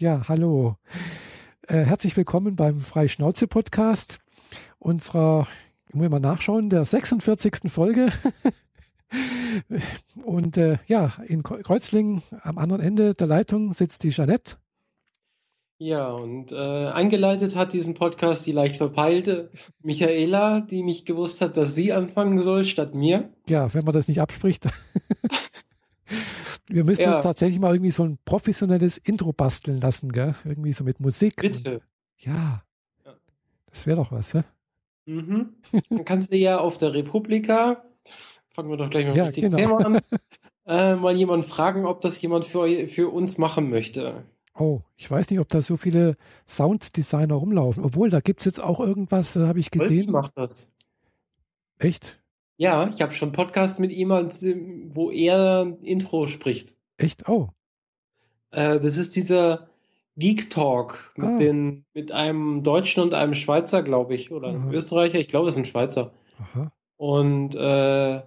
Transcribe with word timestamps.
Ja, 0.00 0.22
hallo. 0.28 0.76
Äh, 1.68 1.80
herzlich 1.80 2.16
willkommen 2.16 2.56
beim 2.56 2.80
Freischnauze-Podcast 2.80 4.18
unserer, 4.78 5.46
muss 5.92 6.06
ich 6.06 6.10
mal 6.10 6.20
nachschauen, 6.20 6.70
der 6.70 6.86
46. 6.86 7.70
Folge. 7.70 8.10
Und 10.24 10.56
äh, 10.56 10.78
ja, 10.86 11.12
in 11.26 11.42
Kreuzlingen 11.42 12.22
am 12.40 12.56
anderen 12.56 12.80
Ende 12.80 13.14
der 13.14 13.26
Leitung 13.26 13.74
sitzt 13.74 14.02
die 14.02 14.08
Jeanette. 14.08 14.56
Ja, 15.76 16.08
und 16.08 16.52
äh, 16.52 16.56
eingeleitet 16.56 17.54
hat 17.54 17.74
diesen 17.74 17.92
Podcast 17.92 18.46
die 18.46 18.52
leicht 18.52 18.78
verpeilte 18.78 19.50
Michaela, 19.82 20.60
die 20.60 20.82
nicht 20.82 21.04
gewusst 21.04 21.42
hat, 21.42 21.58
dass 21.58 21.74
sie 21.74 21.92
anfangen 21.92 22.40
soll 22.40 22.64
statt 22.64 22.94
mir. 22.94 23.34
Ja, 23.50 23.74
wenn 23.74 23.84
man 23.84 23.92
das 23.92 24.08
nicht 24.08 24.22
abspricht. 24.22 24.66
Wir 26.70 26.84
müssen 26.84 27.02
ja. 27.02 27.14
uns 27.14 27.22
tatsächlich 27.22 27.58
mal 27.58 27.74
irgendwie 27.74 27.90
so 27.90 28.04
ein 28.04 28.18
professionelles 28.24 28.98
Intro 28.98 29.32
basteln 29.32 29.78
lassen, 29.78 30.12
gell? 30.12 30.34
Irgendwie 30.44 30.72
so 30.72 30.84
mit 30.84 31.00
Musik. 31.00 31.36
Bitte. 31.36 31.74
Und, 31.74 31.82
ja. 32.18 32.62
Das 33.70 33.86
wäre 33.86 33.96
doch 33.96 34.12
was, 34.12 34.32
ja? 34.32 34.44
Mhm. 35.06 35.54
Dann 35.88 36.04
kannst 36.04 36.32
du 36.32 36.36
ja 36.36 36.58
auf 36.58 36.78
der 36.78 36.94
Republika, 36.94 37.84
fangen 38.50 38.70
wir 38.70 38.76
doch 38.76 38.90
gleich 38.90 39.06
mal 39.06 39.16
ja, 39.16 39.26
mit 39.26 39.36
dem 39.36 39.50
genau. 39.50 39.56
Thema 39.56 39.86
an, 39.86 40.00
äh, 40.66 40.96
mal 40.96 41.16
jemanden 41.16 41.46
fragen, 41.46 41.86
ob 41.86 42.00
das 42.00 42.20
jemand 42.20 42.44
für, 42.44 42.86
für 42.88 43.08
uns 43.08 43.38
machen 43.38 43.70
möchte. 43.70 44.24
Oh, 44.54 44.80
ich 44.96 45.10
weiß 45.10 45.30
nicht, 45.30 45.40
ob 45.40 45.48
da 45.48 45.62
so 45.62 45.76
viele 45.76 46.16
Sounddesigner 46.46 47.34
rumlaufen. 47.34 47.84
Obwohl, 47.84 48.10
da 48.10 48.20
gibt 48.20 48.40
es 48.40 48.46
jetzt 48.46 48.62
auch 48.62 48.80
irgendwas, 48.80 49.36
äh, 49.36 49.46
habe 49.46 49.58
ich 49.60 49.70
gesehen. 49.70 50.12
Wolf 50.12 50.24
macht 50.24 50.38
das. 50.38 50.70
Echt? 51.78 52.20
Ja, 52.60 52.88
ich 52.88 53.00
habe 53.00 53.12
schon 53.12 53.28
einen 53.28 53.36
Podcast 53.36 53.80
mit 53.80 53.90
ihm, 53.90 54.10
wo 54.10 55.10
er 55.10 55.64
ein 55.64 55.82
Intro 55.82 56.26
spricht. 56.26 56.76
Echt? 56.98 57.26
Oh. 57.26 57.48
Äh, 58.50 58.78
das 58.80 58.98
ist 58.98 59.16
dieser 59.16 59.70
Geek 60.16 60.50
Talk 60.50 61.14
mit, 61.16 61.26
ah. 61.26 61.38
den, 61.38 61.86
mit 61.94 62.12
einem 62.12 62.62
Deutschen 62.62 63.02
und 63.02 63.14
einem 63.14 63.34
Schweizer, 63.34 63.82
glaube 63.82 64.14
ich, 64.14 64.30
oder 64.30 64.48
einem 64.48 64.70
Österreicher. 64.72 65.18
Ich 65.18 65.28
glaube, 65.28 65.48
es 65.48 65.54
ist 65.54 65.60
ein 65.60 65.64
Schweizer. 65.64 66.12
Aha. 66.38 66.70
Und 66.98 67.54
äh, 67.54 68.20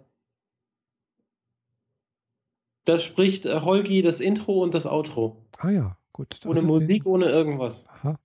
da 2.85 2.97
spricht 2.97 3.45
äh, 3.45 3.61
Holgi 3.61 4.01
das 4.01 4.19
Intro 4.19 4.63
und 4.63 4.73
das 4.73 4.87
Outro. 4.87 5.37
Ah 5.59 5.69
ja, 5.69 5.97
gut. 6.11 6.39
Ohne 6.45 6.55
also 6.55 6.65
Musik, 6.65 7.05
ohne 7.05 7.29
irgendwas. 7.29 7.85
Aha. 7.87 8.17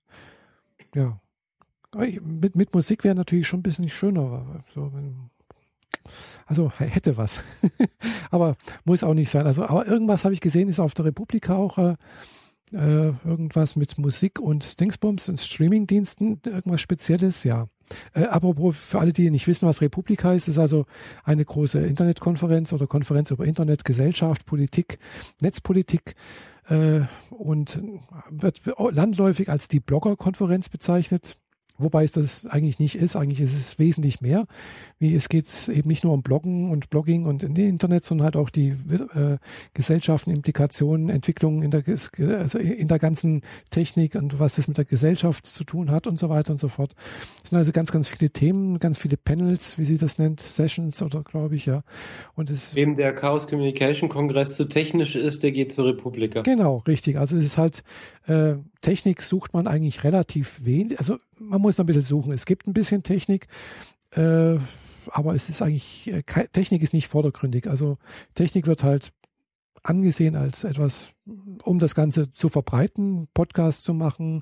Ja. 0.95 1.21
Mit, 1.95 2.55
mit 2.55 2.73
Musik 2.73 3.03
wäre 3.03 3.13
natürlich 3.13 3.47
schon 3.47 3.59
ein 3.59 3.63
bisschen 3.63 3.89
schöner. 3.89 4.63
So, 4.73 4.91
wenn, 4.91 5.29
also 6.45 6.71
hätte 6.77 7.17
was. 7.17 7.41
aber 8.31 8.57
muss 8.85 9.03
auch 9.03 9.13
nicht 9.13 9.29
sein. 9.29 9.45
Also 9.45 9.63
aber 9.63 9.87
irgendwas 9.87 10.23
habe 10.23 10.33
ich 10.33 10.41
gesehen, 10.41 10.69
ist 10.69 10.79
auf 10.79 10.93
der 10.93 11.05
Republika 11.05 11.55
auch 11.55 11.77
äh, 11.77 11.95
äh, 12.73 13.13
irgendwas 13.25 13.75
mit 13.75 13.97
Musik 13.97 14.39
und 14.39 14.79
Dingsbums 14.79 15.29
und 15.29 15.39
Streamingdiensten, 15.39 16.41
irgendwas 16.45 16.81
Spezielles, 16.81 17.43
ja. 17.43 17.67
Äh, 18.13 18.25
apropos, 18.25 18.77
für 18.77 18.99
alle, 18.99 19.13
die 19.13 19.31
nicht 19.31 19.47
wissen, 19.47 19.67
was 19.67 19.81
Republika 19.81 20.33
ist, 20.33 20.47
ist 20.47 20.59
also 20.59 20.85
eine 21.23 21.43
große 21.43 21.79
Internetkonferenz 21.79 22.71
oder 22.73 22.85
Konferenz 22.85 23.31
über 23.31 23.45
Internet, 23.45 23.85
Gesellschaft, 23.85 24.45
Politik, 24.45 24.99
Netzpolitik 25.41 26.15
äh, 26.69 27.01
und 27.31 27.81
wird 28.29 28.61
landläufig 28.91 29.49
als 29.49 29.67
die 29.67 29.79
Bloggerkonferenz 29.79 30.69
bezeichnet. 30.69 31.37
Wobei 31.79 32.03
es 32.03 32.11
das 32.11 32.45
eigentlich 32.45 32.79
nicht 32.79 32.95
ist. 32.95 33.15
Eigentlich 33.15 33.41
ist 33.41 33.55
es 33.55 33.79
wesentlich 33.79 34.21
mehr. 34.21 34.45
Wie 34.99 35.15
es 35.15 35.29
geht 35.29 35.47
eben 35.69 35.87
nicht 35.87 36.03
nur 36.03 36.13
um 36.13 36.21
Bloggen 36.21 36.69
und 36.71 36.89
Blogging 36.89 37.25
und 37.25 37.41
in 37.41 37.55
Internet, 37.55 38.03
sondern 38.03 38.25
halt 38.25 38.35
auch 38.35 38.49
die 38.49 38.69
äh, 38.69 39.37
Gesellschaften, 39.73 40.31
Implikationen, 40.31 41.09
Entwicklungen 41.09 41.63
in 41.63 41.71
der, 41.71 41.83
also 42.37 42.59
in 42.59 42.87
der 42.87 42.99
ganzen 42.99 43.41
Technik 43.69 44.15
und 44.15 44.39
was 44.39 44.55
das 44.55 44.67
mit 44.67 44.77
der 44.77 44.85
Gesellschaft 44.85 45.45
zu 45.45 45.63
tun 45.63 45.89
hat 45.89 46.05
und 46.05 46.19
so 46.19 46.29
weiter 46.29 46.51
und 46.51 46.59
so 46.59 46.67
fort. 46.67 46.93
Es 47.43 47.49
sind 47.49 47.57
also 47.57 47.71
ganz, 47.71 47.91
ganz 47.91 48.09
viele 48.09 48.29
Themen, 48.29 48.79
ganz 48.79 48.97
viele 48.97 49.17
Panels, 49.17 49.77
wie 49.77 49.85
sie 49.85 49.97
das 49.97 50.17
nennt, 50.17 50.41
Sessions 50.41 51.01
oder 51.01 51.23
glaube 51.23 51.55
ich, 51.55 51.65
ja. 51.65 51.83
Und 52.35 52.49
es 52.49 52.75
Wem 52.75 52.95
der 52.95 53.13
Chaos 53.13 53.47
Communication 53.47 54.09
Kongress 54.09 54.55
zu 54.55 54.67
technisch 54.67 55.15
ist, 55.15 55.43
der 55.43 55.51
geht 55.51 55.71
zur 55.71 55.85
Republika. 55.85 56.41
Genau, 56.41 56.83
richtig. 56.87 57.17
Also 57.17 57.37
es 57.37 57.45
ist 57.45 57.57
halt 57.57 57.83
äh, 58.27 58.55
Technik 58.81 59.21
sucht 59.21 59.53
man 59.53 59.67
eigentlich 59.67 60.03
relativ 60.03 60.63
wenig. 60.63 60.99
Also 60.99 61.17
man 61.39 61.61
muss 61.61 61.79
ein 61.79 61.85
bisschen 61.85 62.01
suchen. 62.01 62.31
Es 62.31 62.45
gibt 62.45 62.67
ein 62.67 62.73
bisschen 62.73 63.03
Technik, 63.03 63.47
äh, 64.11 64.57
aber 65.07 65.35
es 65.35 65.49
ist 65.49 65.61
eigentlich, 65.61 66.11
äh, 66.11 66.23
Technik 66.51 66.81
ist 66.81 66.93
nicht 66.93 67.07
vordergründig. 67.07 67.67
Also 67.67 67.97
Technik 68.35 68.67
wird 68.67 68.83
halt 68.83 69.11
angesehen 69.83 70.35
als 70.35 70.63
etwas, 70.63 71.11
um 71.63 71.79
das 71.79 71.95
Ganze 71.95 72.31
zu 72.31 72.49
verbreiten, 72.49 73.27
Podcasts 73.33 73.83
zu 73.83 73.93
machen, 73.93 74.41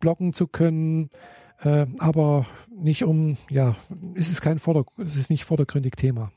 bloggen 0.00 0.32
zu 0.32 0.46
können, 0.46 1.10
äh, 1.60 1.86
aber 1.98 2.46
nicht 2.70 3.04
um, 3.04 3.36
ja, 3.50 3.76
es 4.14 4.30
ist 4.30 4.40
kein 4.40 4.58
Vorder, 4.58 4.84
es 4.98 5.16
ist 5.16 5.30
nicht 5.30 5.44
vordergründig 5.44 5.94
Thema. 5.96 6.32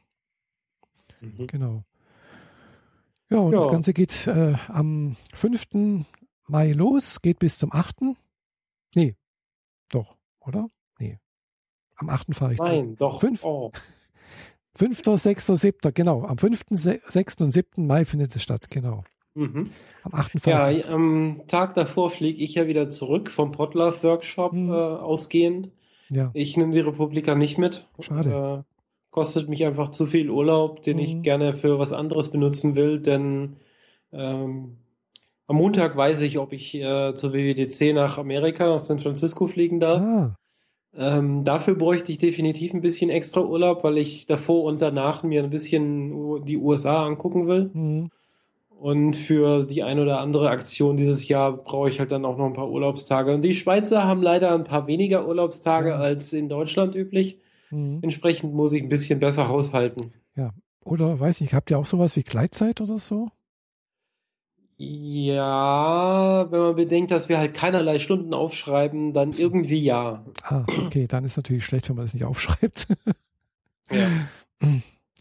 Mhm. 1.21 1.47
Genau. 1.47 1.83
Ja, 3.29 3.39
und 3.39 3.53
ja. 3.53 3.59
das 3.59 3.71
Ganze 3.71 3.93
geht 3.93 4.27
äh, 4.27 4.53
am 4.67 5.15
5. 5.33 6.05
Mai 6.47 6.71
los, 6.71 7.21
geht 7.21 7.39
bis 7.39 7.57
zum 7.57 7.73
8. 7.73 7.97
Nee, 8.95 9.15
doch, 9.89 10.17
oder? 10.39 10.69
Nee. 10.99 11.19
Am 11.95 12.09
8. 12.09 12.35
fahre 12.35 12.53
ich. 12.53 12.59
Nein, 12.59 12.91
zu. 12.91 12.95
doch. 12.97 13.19
Fünf, 13.19 13.43
oh. 13.43 13.71
5., 14.75 15.01
6., 15.05 15.47
7., 15.47 15.93
genau. 15.93 16.23
Am 16.23 16.37
5., 16.37 16.65
6. 16.69 17.41
und 17.41 17.49
7. 17.49 17.87
Mai 17.87 18.05
findet 18.05 18.35
es 18.35 18.43
statt, 18.43 18.69
genau. 18.69 19.03
Mhm. 19.33 19.69
Am 20.03 20.13
8. 20.13 20.45
Ja, 20.45 20.67
am 20.89 21.41
Tag 21.47 21.73
davor 21.75 22.09
fliege 22.09 22.41
ich 22.43 22.55
ja 22.55 22.67
wieder 22.67 22.89
zurück 22.89 23.29
vom 23.29 23.51
Podlove 23.51 24.03
Workshop 24.03 24.53
mhm. 24.53 24.69
äh, 24.69 24.73
ausgehend. 24.73 25.71
Ja. 26.09 26.31
Ich 26.33 26.55
nehme 26.57 26.71
die 26.71 26.79
Republika 26.79 27.35
nicht 27.35 27.57
mit. 27.57 27.87
Schade. 27.99 28.63
Äh, 28.65 28.75
kostet 29.11 29.49
mich 29.49 29.65
einfach 29.65 29.89
zu 29.89 30.07
viel 30.07 30.29
Urlaub, 30.29 30.83
den 30.83 30.97
mhm. 30.97 31.03
ich 31.03 31.21
gerne 31.21 31.55
für 31.55 31.79
was 31.79 31.93
anderes 31.93 32.31
benutzen 32.31 32.75
will, 32.75 32.99
denn 32.99 33.55
ähm, 34.11 34.77
am 35.47 35.57
Montag 35.57 35.95
weiß 35.95 36.21
ich, 36.21 36.39
ob 36.39 36.53
ich 36.53 36.75
äh, 36.75 37.13
zur 37.13 37.33
WWDC 37.33 37.93
nach 37.93 38.17
Amerika, 38.17 38.65
nach 38.67 38.79
San 38.79 38.99
Francisco 38.99 39.47
fliegen 39.47 39.79
darf. 39.79 40.01
Ah. 40.01 40.35
Ähm, 40.97 41.43
dafür 41.43 41.75
bräuchte 41.75 42.11
ich 42.11 42.17
definitiv 42.17 42.73
ein 42.73 42.81
bisschen 42.81 43.09
extra 43.09 43.41
Urlaub, 43.41 43.83
weil 43.83 43.97
ich 43.97 44.25
davor 44.25 44.63
und 44.63 44.81
danach 44.81 45.23
mir 45.23 45.43
ein 45.43 45.49
bisschen 45.49 46.45
die 46.45 46.57
USA 46.57 47.05
angucken 47.05 47.47
will. 47.47 47.69
Mhm. 47.73 48.09
Und 48.69 49.15
für 49.15 49.65
die 49.65 49.83
ein 49.83 49.99
oder 49.99 50.19
andere 50.19 50.49
Aktion 50.49 50.97
dieses 50.97 51.27
Jahr 51.27 51.53
brauche 51.57 51.89
ich 51.89 51.99
halt 51.99 52.11
dann 52.11 52.25
auch 52.25 52.37
noch 52.37 52.45
ein 52.45 52.53
paar 52.53 52.69
Urlaubstage. 52.69 53.33
Und 53.33 53.41
die 53.41 53.53
Schweizer 53.53 54.03
haben 54.03 54.21
leider 54.21 54.53
ein 54.53 54.63
paar 54.63 54.87
weniger 54.87 55.27
Urlaubstage 55.27 55.89
ja. 55.89 55.95
als 55.95 56.33
in 56.33 56.49
Deutschland 56.49 56.95
üblich. 56.95 57.39
Mhm. 57.71 57.99
Entsprechend 58.01 58.53
muss 58.53 58.73
ich 58.73 58.83
ein 58.83 58.89
bisschen 58.89 59.19
besser 59.19 59.47
haushalten. 59.47 60.13
Ja. 60.35 60.51
Oder 60.83 61.19
weiß 61.19 61.41
ich, 61.41 61.53
habt 61.53 61.71
ihr 61.71 61.79
auch 61.79 61.85
sowas 61.85 62.15
wie 62.15 62.21
Gleitzeit 62.21 62.79
oder 62.79 62.99
so? 62.99 63.29
Ja, 64.77 66.51
wenn 66.51 66.59
man 66.59 66.75
bedenkt, 66.75 67.11
dass 67.11 67.29
wir 67.29 67.37
halt 67.37 67.53
keinerlei 67.53 67.97
Stunden 67.97 68.33
aufschreiben, 68.33 69.13
dann 69.13 69.31
irgendwie 69.31 69.81
ja. 69.81 70.25
Ah, 70.43 70.65
okay, 70.85 71.07
dann 71.07 71.23
ist 71.23 71.37
natürlich 71.37 71.63
schlecht, 71.63 71.87
wenn 71.87 71.95
man 71.95 72.05
das 72.05 72.13
nicht 72.13 72.25
aufschreibt. 72.25 72.87
ja. 73.91 74.09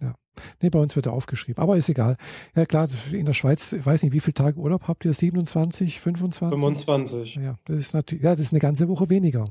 Ja. 0.00 0.14
Nee, 0.60 0.70
bei 0.70 0.80
uns 0.80 0.96
wird 0.96 1.06
er 1.06 1.12
aufgeschrieben, 1.12 1.62
aber 1.62 1.76
ist 1.76 1.88
egal. 1.88 2.16
Ja, 2.56 2.66
klar, 2.66 2.88
in 3.12 3.26
der 3.26 3.32
Schweiz, 3.32 3.72
ich 3.72 3.86
weiß 3.86 4.02
nicht, 4.02 4.12
wie 4.12 4.20
viele 4.20 4.34
Tage 4.34 4.58
Urlaub 4.58 4.88
habt 4.88 5.04
ihr? 5.04 5.12
27, 5.12 6.00
25? 6.00 6.60
25. 6.60 7.36
Ja, 7.36 7.56
das 7.64 7.76
ist 7.76 7.94
natürlich, 7.94 8.24
ja, 8.24 8.32
das 8.32 8.46
ist 8.46 8.52
eine 8.52 8.60
ganze 8.60 8.88
Woche 8.88 9.08
weniger. 9.08 9.46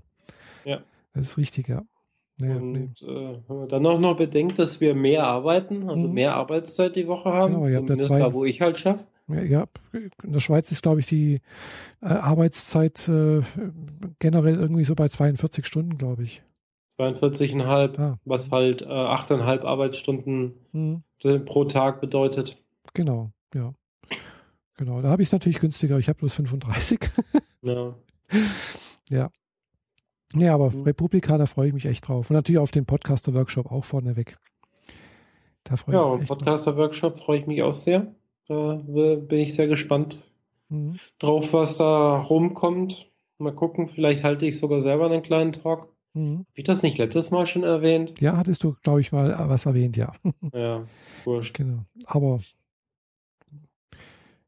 Ja. 0.66 0.82
Das 1.14 1.28
ist 1.28 1.38
richtig, 1.38 1.70
ja. 1.70 1.84
Nee, 2.42 2.56
und 2.56 2.72
nee. 2.74 2.90
Äh, 3.02 3.40
wenn 3.48 3.58
man 3.58 3.70
dann 3.70 3.86
auch 3.86 4.00
noch 4.00 4.18
bedenkt, 4.18 4.60
dass 4.60 4.82
wir 4.82 4.96
mehr 4.96 5.26
arbeiten, 5.26 5.90
also 5.90 6.08
mhm. 6.08 6.14
mehr 6.14 6.36
Arbeitszeit 6.36 6.96
die 6.96 7.08
Woche 7.08 7.32
haben, 7.32 7.64
genau, 7.64 7.80
zumindest 7.80 8.12
da, 8.12 8.34
wo 8.34 8.44
ich 8.44 8.60
halt 8.60 8.78
schaffe. 8.78 9.06
Ja, 9.28 9.66
in 9.94 10.34
der 10.34 10.42
Schweiz 10.42 10.72
ist, 10.72 10.82
glaube 10.82 11.00
ich, 11.00 11.08
die 11.08 11.40
äh, 12.02 12.08
Arbeitszeit 12.08 13.08
äh, 13.08 13.42
generell 14.20 14.56
irgendwie 14.56 14.84
so 14.84 14.96
bei 14.96 15.08
42 15.08 15.66
Stunden, 15.66 15.98
glaube 15.98 16.24
ich. 16.24 16.44
42,5, 16.98 18.00
ah. 18.00 18.20
was 18.26 18.52
halt 18.52 18.82
äh, 18.82 18.86
8,5 18.86 19.64
Arbeitsstunden 19.64 20.54
mhm. 20.74 21.04
pro 21.46 21.66
Tag 21.66 22.02
bedeutet. 22.02 22.58
Genau, 22.94 23.32
ja. 23.56 23.74
Genau, 24.78 25.02
da 25.02 25.10
habe 25.10 25.22
ich 25.22 25.30
es 25.30 25.34
natürlich 25.34 25.60
günstiger. 25.60 25.98
Ich 26.00 26.10
habe 26.10 26.20
bloß 26.20 26.34
35. 26.34 27.00
ja. 27.62 27.96
Ja. 29.10 29.30
Ja, 30.36 30.56
aber 30.56 30.72
mhm. 30.72 30.84
Republika, 30.84 31.38
da 31.38 31.46
freue 31.46 31.68
ich 31.68 31.74
mich 31.74 31.86
echt 31.86 32.08
drauf. 32.08 32.30
Und 32.30 32.36
natürlich 32.36 32.60
auf 32.60 32.72
den 32.72 32.86
Podcaster-Workshop 32.86 33.72
auch 33.72 33.86
vorneweg. 33.86 34.38
Da 35.64 35.78
freue 35.78 35.96
ja, 35.96 36.14
ich 36.14 36.22
mich. 36.22 36.30
Ja, 36.30 36.36
Podcaster-Workshop 36.36 37.20
freue 37.20 37.40
ich 37.40 37.48
mich 37.48 37.62
auch 37.62 37.74
sehr. 37.74 38.14
Da 38.48 38.76
bin 38.76 39.40
ich 39.40 39.56
sehr 39.56 39.68
gespannt 39.68 40.18
mhm. 40.70 41.00
drauf, 41.20 41.54
was 41.54 41.78
da 41.78 42.18
rumkommt. 42.18 43.10
Mal 43.38 43.54
gucken, 43.54 43.88
vielleicht 43.88 44.24
halte 44.24 44.46
ich 44.46 44.60
sogar 44.60 44.82
selber 44.82 45.06
einen 45.06 45.22
kleinen 45.22 45.54
Talk. 45.54 45.90
Mhm. 46.14 46.46
Ich 46.54 46.64
das 46.64 46.84
nicht 46.84 46.98
letztes 46.98 47.32
Mal 47.32 47.46
schon 47.46 47.64
erwähnt? 47.64 48.22
Ja, 48.22 48.38
hattest 48.38 48.64
du, 48.64 48.76
glaube 48.84 49.02
ich, 49.02 49.12
mal 49.12 49.36
was 49.50 49.66
erwähnt, 49.66 49.98
ja. 49.98 50.14
Ja, 50.54 50.86
wurscht. 51.24 51.56
Genau. 51.56 51.86
Aber 52.06 52.40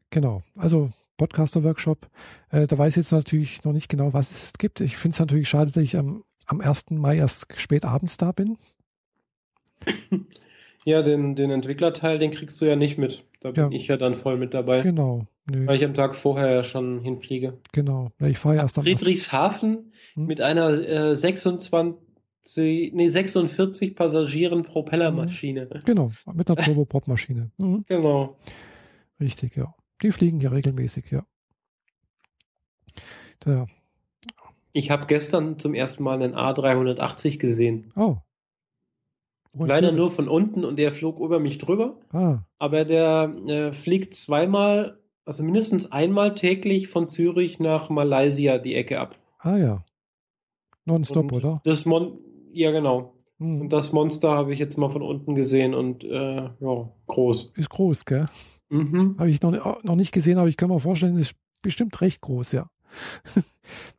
genau. 0.10 0.44
Also 0.56 0.92
Podcaster-Workshop. 1.18 2.10
Äh, 2.52 2.68
da 2.68 2.78
weiß 2.78 2.94
ich 2.94 2.98
jetzt 2.98 3.12
natürlich 3.12 3.64
noch 3.64 3.74
nicht 3.74 3.90
genau, 3.90 4.14
was 4.14 4.32
es 4.32 4.54
gibt. 4.54 4.82
Ich 4.82 4.98
finde 4.98 5.16
es 5.16 5.20
natürlich 5.20 5.50
schade, 5.50 5.72
dass 5.72 5.82
ich 5.82 5.98
am, 5.98 6.24
am 6.46 6.62
1. 6.62 6.92
Mai 6.92 7.18
erst 7.18 7.48
spät 7.60 7.86
abends 7.86 8.18
da 8.18 8.32
bin. 8.32 8.58
Ja, 10.86 11.02
den, 11.02 11.36
den 11.36 11.50
Entwicklerteil, 11.50 12.20
den 12.20 12.30
kriegst 12.30 12.62
du 12.62 12.66
ja 12.66 12.76
nicht 12.76 13.00
mit. 13.00 13.26
Da 13.40 13.50
bin 13.52 13.72
ja. 13.72 13.76
ich 13.76 13.88
ja 13.88 13.98
dann 13.98 14.14
voll 14.14 14.38
mit 14.38 14.54
dabei. 14.54 14.82
Genau. 14.82 15.26
Nö. 15.52 15.66
Weil 15.66 15.78
ich 15.78 15.84
am 15.84 15.96
Tag 15.96 16.16
vorher 16.16 16.52
ja 16.52 16.64
schon 16.64 17.02
hinfliege. 17.02 17.58
Genau. 17.72 18.12
Ich 18.20 18.38
fahre 18.38 18.58
ja 18.58 18.62
erst 18.62 18.78
am 18.78 18.84
Friedrichshafen 18.84 19.92
hm? 20.14 20.26
mit 20.28 20.42
einer 20.42 20.70
äh, 20.70 21.16
26, 21.16 22.94
nee, 22.94 23.10
46 23.10 23.96
Passagieren 23.96 24.62
Propellermaschine. 24.62 25.66
Mhm. 25.66 25.80
Genau, 25.86 26.12
mit 26.32 26.50
einer 26.50 26.64
Turboprop-Maschine. 26.64 27.52
Mhm. 27.58 27.84
Genau. 27.88 28.38
Richtig, 29.20 29.56
ja. 29.56 29.74
Die 30.04 30.12
fliegen 30.12 30.40
ja 30.40 30.52
regelmäßig, 30.52 31.10
ja. 31.10 31.26
Da. 33.40 33.66
Ich 34.72 34.92
habe 34.92 35.08
gestern 35.08 35.58
zum 35.58 35.74
ersten 35.74 36.04
Mal 36.04 36.22
einen 36.22 36.36
A380 36.36 37.40
gesehen. 37.40 37.92
Oh. 37.96 38.18
Und 39.56 39.68
Leider 39.68 39.92
nur 39.92 40.12
von 40.12 40.28
unten 40.28 40.66
und 40.66 40.78
der 40.78 40.92
flog 40.92 41.20
über 41.20 41.40
mich 41.40 41.58
drüber. 41.58 41.98
Ah. 42.12 42.40
Aber 42.60 42.84
der 42.84 43.34
äh, 43.48 43.74
fliegt 43.74 44.14
zweimal, 44.14 45.00
also 45.24 45.44
mindestens 45.44 45.92
einmal 45.92 46.36
täglich 46.36 46.90
von 46.90 47.10
Zürich 47.10 47.60
nach 47.60 47.90
Malaysia 47.90 48.58
die 48.58 48.76
Ecke 48.76 49.00
ab. 49.00 49.18
Ah 49.40 49.58
ja. 49.58 49.86
Nonstop, 50.84 51.32
oder? 51.32 51.62
Das 51.64 51.86
Mon 51.86 52.20
ja, 52.52 52.72
genau. 52.72 53.14
Hm. 53.40 53.62
Und 53.62 53.74
das 53.74 53.92
Monster 53.92 54.32
habe 54.32 54.54
ich 54.54 54.60
jetzt 54.60 54.78
mal 54.78 54.90
von 54.90 55.02
unten 55.02 55.36
gesehen 55.36 55.74
und 55.74 56.04
äh, 56.04 56.36
ja, 56.60 56.90
groß. 57.08 57.52
Ist 57.56 57.70
groß, 57.70 58.06
gell? 58.06 58.28
Mhm. 58.70 59.16
Habe 59.18 59.30
ich 59.30 59.42
noch, 59.42 59.84
noch 59.84 59.96
nicht 59.96 60.12
gesehen, 60.12 60.38
aber 60.38 60.48
ich 60.48 60.58
kann 60.58 60.70
mir 60.70 60.80
vorstellen, 60.80 61.18
ist 61.18 61.36
bestimmt 61.62 62.00
recht 62.02 62.22
groß, 62.22 62.54
ja. 62.54 62.70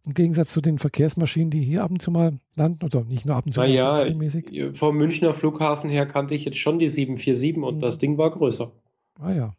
Im 0.07 0.15
Gegensatz 0.15 0.53
zu 0.53 0.61
den 0.61 0.79
Verkehrsmaschinen, 0.79 1.51
die 1.51 1.63
hier 1.63 1.83
ab 1.83 1.91
und 1.91 2.01
zu 2.01 2.11
mal 2.11 2.39
landen, 2.55 2.85
oder 2.85 3.05
nicht 3.05 3.27
nur 3.27 3.37
ab 3.37 3.47
und 3.47 3.53
zu 3.53 3.61
naja, 3.61 3.85
mal 3.85 4.03
regelmäßig. 4.03 4.79
Vom 4.79 4.97
Münchner 4.97 5.35
Flughafen 5.35 5.91
her 5.91 6.07
kannte 6.07 6.35
ich 6.35 6.45
jetzt 6.45 6.59
schon 6.59 6.79
die 6.79 6.89
747 6.89 7.63
und 7.63 7.77
mhm. 7.77 7.81
das 7.81 7.99
Ding 7.99 8.17
war 8.19 8.31
größer. 8.31 8.73
Ah 9.21 9.33
ja. 9.33 9.55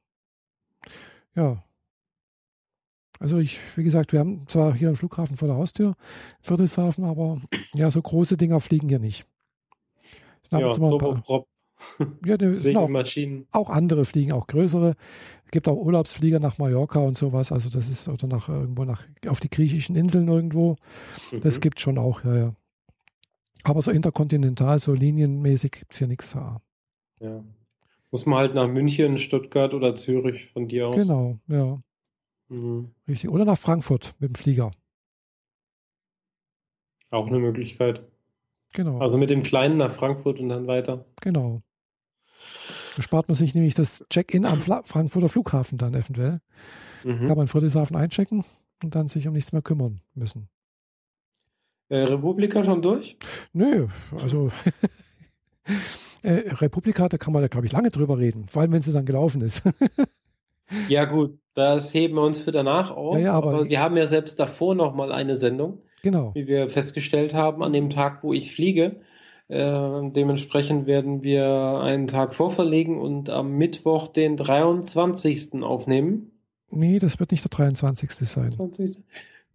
Ja. 1.35 1.63
Also 3.19 3.39
ich, 3.39 3.59
wie 3.75 3.83
gesagt, 3.83 4.13
wir 4.13 4.19
haben 4.19 4.47
zwar 4.47 4.73
hier 4.73 4.89
einen 4.89 4.97
Flughafen 4.97 5.37
vor 5.37 5.47
der 5.47 5.57
Haustür, 5.57 5.95
Friedrichshafen, 6.41 7.03
aber 7.03 7.41
ja, 7.73 7.91
so 7.91 8.01
große 8.01 8.37
Dinger 8.37 8.59
fliegen 8.59 8.89
hier 8.89 8.99
nicht. 8.99 9.25
Ja, 10.51 10.71
Turboprop 10.71 11.47
ja, 12.25 12.37
ne, 12.37 12.59
sind 12.59 12.77
auch, 12.77 12.89
Maschinen. 12.89 13.47
auch 13.51 13.69
andere 13.69 14.05
fliegen, 14.05 14.31
auch 14.31 14.47
größere. 14.47 14.95
Es 15.45 15.51
gibt 15.51 15.67
auch 15.67 15.77
Urlaubsflieger 15.77 16.39
nach 16.39 16.57
Mallorca 16.57 16.99
und 16.99 17.17
sowas. 17.17 17.51
Also 17.51 17.69
das 17.69 17.89
ist 17.89 18.07
oder 18.07 18.27
nach 18.27 18.49
irgendwo 18.49 18.83
nach 18.83 19.03
auf 19.27 19.39
die 19.39 19.49
griechischen 19.49 19.95
Inseln 19.95 20.27
irgendwo. 20.27 20.75
Mhm. 21.31 21.41
Das 21.41 21.61
gibt 21.61 21.79
schon 21.79 21.97
auch, 21.97 22.23
ja, 22.23 22.35
ja. 22.35 22.55
Aber 23.63 23.81
so 23.81 23.91
interkontinental, 23.91 24.79
so 24.79 24.93
linienmäßig 24.93 25.71
gibt 25.71 25.93
es 25.93 25.97
hier 25.99 26.07
nichts 26.07 26.31
da. 26.31 26.61
Ja. 27.19 27.43
Muss 28.11 28.25
man 28.25 28.39
halt 28.39 28.55
nach 28.55 28.67
München, 28.67 29.17
Stuttgart 29.17 29.73
oder 29.73 29.95
Zürich 29.95 30.47
von 30.51 30.67
dir 30.67 30.87
aus. 30.87 30.95
Genau, 30.95 31.39
ja. 31.47 31.81
Mhm. 32.49 32.91
Richtig. 33.07 33.29
Oder 33.29 33.45
nach 33.45 33.57
Frankfurt 33.57 34.15
mit 34.19 34.29
dem 34.29 34.35
Flieger. 34.35 34.71
Auch 37.09 37.27
eine 37.27 37.39
Möglichkeit. 37.39 38.03
Genau. 38.73 38.99
Also 38.99 39.17
mit 39.17 39.29
dem 39.29 39.43
Kleinen 39.43 39.77
nach 39.77 39.91
Frankfurt 39.91 40.39
und 40.39 40.49
dann 40.49 40.67
weiter. 40.67 41.05
Genau. 41.21 41.61
Da 42.95 43.01
spart 43.01 43.27
man 43.27 43.35
sich 43.35 43.53
nämlich 43.53 43.75
das 43.75 44.05
Check-in 44.09 44.45
am 44.45 44.61
Fla 44.61 44.81
Frankfurter 44.83 45.29
Flughafen 45.29 45.77
dann 45.77 45.93
eventuell. 45.93 46.41
Mhm. 47.03 47.27
Kann 47.27 47.37
man 47.37 47.47
Friedrichshafen 47.47 47.95
einchecken 47.95 48.43
und 48.83 48.95
dann 48.95 49.07
sich 49.07 49.27
um 49.27 49.33
nichts 49.33 49.51
mehr 49.51 49.61
kümmern 49.61 50.01
müssen. 50.13 50.49
Äh, 51.89 52.03
Republika 52.03 52.63
schon 52.63 52.81
durch? 52.81 53.17
Nö, 53.53 53.87
also 54.21 54.51
äh, 56.23 56.31
Republika, 56.55 57.07
da 57.07 57.17
kann 57.17 57.33
man 57.33 57.41
da, 57.41 57.47
glaube 57.47 57.65
ich, 57.65 57.71
lange 57.71 57.89
drüber 57.91 58.17
reden, 58.17 58.47
vor 58.49 58.61
allem 58.61 58.73
wenn 58.73 58.81
sie 58.81 58.91
dann 58.91 59.05
gelaufen 59.05 59.41
ist. 59.41 59.63
ja, 60.89 61.05
gut, 61.05 61.39
das 61.53 61.93
heben 61.93 62.15
wir 62.15 62.23
uns 62.23 62.39
für 62.39 62.51
danach 62.51 62.91
auf. 62.91 63.15
Ja, 63.15 63.21
ja, 63.21 63.33
aber, 63.33 63.53
aber, 63.53 63.69
wir 63.69 63.79
haben 63.79 63.95
ja 63.95 64.05
selbst 64.05 64.39
davor 64.39 64.75
nochmal 64.75 65.13
eine 65.13 65.35
Sendung. 65.35 65.81
Genau. 66.01 66.33
Wie 66.35 66.47
wir 66.47 66.69
festgestellt 66.69 67.33
haben, 67.33 67.63
an 67.63 67.73
dem 67.73 67.89
Tag, 67.89 68.23
wo 68.23 68.33
ich 68.33 68.53
fliege. 68.53 68.97
Äh, 69.49 70.11
dementsprechend 70.11 70.87
werden 70.87 71.23
wir 71.23 71.79
einen 71.81 72.07
Tag 72.07 72.33
vorverlegen 72.33 72.99
und 72.99 73.29
am 73.29 73.53
Mittwoch 73.53 74.07
den 74.07 74.35
23. 74.37 75.63
aufnehmen. 75.63 76.31
Nee, 76.69 76.99
das 76.99 77.19
wird 77.19 77.31
nicht 77.31 77.43
der 77.43 77.49
23. 77.49 78.11
sein. 78.11 78.51
20. 78.51 79.03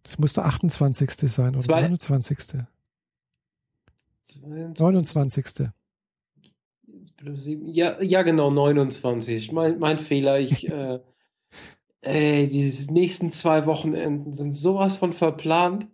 Das 0.01 0.17
muss 0.17 0.33
der 0.33 0.45
28. 0.45 1.11
sein 1.31 1.55
oder 1.55 1.59
Zwei 1.59 1.81
29. 1.81 2.37
22. 4.23 4.79
29. 4.81 5.69
Ja, 7.67 8.01
ja, 8.01 8.21
genau, 8.23 8.49
29. 8.51 9.51
Mein, 9.51 9.79
mein 9.79 9.99
Fehler. 9.99 10.39
Ich, 10.39 10.67
äh, 10.71 10.99
ey, 12.01 12.47
diese 12.47 12.91
nächsten 12.91 13.31
zwei 13.31 13.65
Wochenenden 13.65 14.33
sind 14.33 14.53
sowas 14.53 14.97
von 14.97 15.13
verplant. 15.13 15.87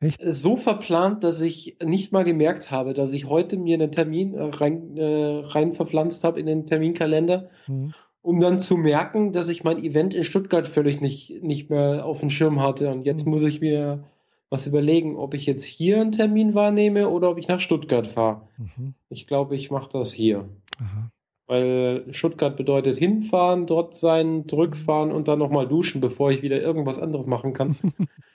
Echt? 0.00 0.20
So 0.24 0.56
verplant, 0.56 1.24
dass 1.24 1.40
ich 1.40 1.76
nicht 1.84 2.12
mal 2.12 2.24
gemerkt 2.24 2.70
habe, 2.70 2.94
dass 2.94 3.12
ich 3.12 3.28
heute 3.28 3.56
mir 3.56 3.74
einen 3.74 3.90
Termin 3.90 4.34
äh, 4.34 4.42
rein, 4.42 4.96
äh, 4.96 5.40
rein 5.44 5.72
verpflanzt 5.72 6.22
habe 6.22 6.38
in 6.38 6.46
den 6.46 6.66
Terminkalender, 6.66 7.50
mhm. 7.66 7.92
um 8.22 8.38
dann 8.38 8.60
zu 8.60 8.76
merken, 8.76 9.32
dass 9.32 9.48
ich 9.48 9.64
mein 9.64 9.82
Event 9.82 10.14
in 10.14 10.22
Stuttgart 10.22 10.68
völlig 10.68 11.00
nicht, 11.00 11.42
nicht 11.42 11.68
mehr 11.68 12.04
auf 12.06 12.20
dem 12.20 12.30
Schirm 12.30 12.62
hatte. 12.62 12.90
Und 12.90 13.06
jetzt 13.06 13.24
mhm. 13.24 13.32
muss 13.32 13.42
ich 13.42 13.60
mir 13.60 14.04
was 14.50 14.66
überlegen, 14.66 15.16
ob 15.16 15.34
ich 15.34 15.46
jetzt 15.46 15.64
hier 15.64 16.00
einen 16.00 16.12
Termin 16.12 16.54
wahrnehme 16.54 17.08
oder 17.08 17.30
ob 17.30 17.38
ich 17.38 17.48
nach 17.48 17.60
Stuttgart 17.60 18.06
fahre. 18.06 18.42
Mhm. 18.56 18.94
Ich 19.10 19.26
glaube, 19.26 19.56
ich 19.56 19.70
mache 19.70 19.90
das 19.92 20.12
hier. 20.12 20.48
Aha. 20.78 21.10
Weil 21.48 22.04
Stuttgart 22.12 22.56
bedeutet 22.56 22.98
hinfahren, 22.98 23.66
dort 23.66 23.96
sein, 23.96 24.46
zurückfahren 24.46 25.10
und 25.10 25.28
dann 25.28 25.38
nochmal 25.38 25.66
duschen, 25.66 26.00
bevor 26.00 26.30
ich 26.30 26.42
wieder 26.42 26.60
irgendwas 26.60 27.00
anderes 27.00 27.26
machen 27.26 27.52
kann. 27.52 27.76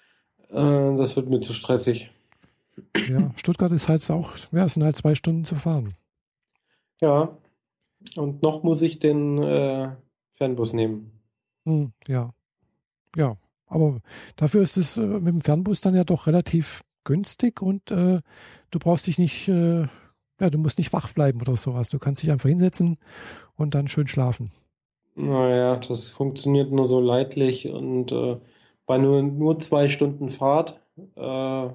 Äh, 0.53 0.95
das 0.95 1.15
wird 1.15 1.29
mir 1.29 1.41
zu 1.41 1.53
stressig. 1.53 2.11
Ja, 3.09 3.31
Stuttgart 3.35 3.71
ist 3.71 3.89
halt 3.89 4.09
auch, 4.09 4.35
ja, 4.51 4.65
es 4.65 4.73
sind 4.73 4.83
halt 4.83 4.95
zwei 4.95 5.15
Stunden 5.15 5.45
zu 5.45 5.55
fahren. 5.55 5.95
Ja. 7.01 7.37
Und 8.15 8.41
noch 8.41 8.63
muss 8.63 8.81
ich 8.81 8.99
den 8.99 9.41
äh, 9.41 9.89
Fernbus 10.35 10.73
nehmen. 10.73 11.11
Hm, 11.65 11.93
ja. 12.07 12.33
Ja. 13.15 13.37
Aber 13.67 14.01
dafür 14.35 14.61
ist 14.61 14.77
es 14.77 14.97
äh, 14.97 15.01
mit 15.01 15.27
dem 15.27 15.41
Fernbus 15.41 15.81
dann 15.81 15.95
ja 15.95 16.03
doch 16.03 16.27
relativ 16.27 16.81
günstig 17.03 17.61
und 17.61 17.91
äh, 17.91 18.21
du 18.71 18.79
brauchst 18.79 19.07
dich 19.07 19.17
nicht, 19.17 19.47
äh, 19.47 19.87
ja, 20.39 20.49
du 20.49 20.57
musst 20.57 20.77
nicht 20.77 20.93
wach 20.93 21.13
bleiben 21.13 21.41
oder 21.41 21.55
sowas. 21.55 21.89
Du 21.89 21.99
kannst 21.99 22.21
dich 22.21 22.31
einfach 22.31 22.49
hinsetzen 22.49 22.97
und 23.55 23.75
dann 23.75 23.87
schön 23.87 24.07
schlafen. 24.07 24.51
Naja, 25.15 25.77
das 25.77 26.09
funktioniert 26.09 26.71
nur 26.71 26.87
so 26.87 26.99
leidlich 26.99 27.67
und 27.67 28.11
äh, 28.11 28.37
bei 28.85 28.97
nur, 28.97 29.21
nur 29.21 29.59
zwei 29.59 29.87
Stunden 29.87 30.29
Fahrt. 30.29 30.79
Äh, 31.15 31.67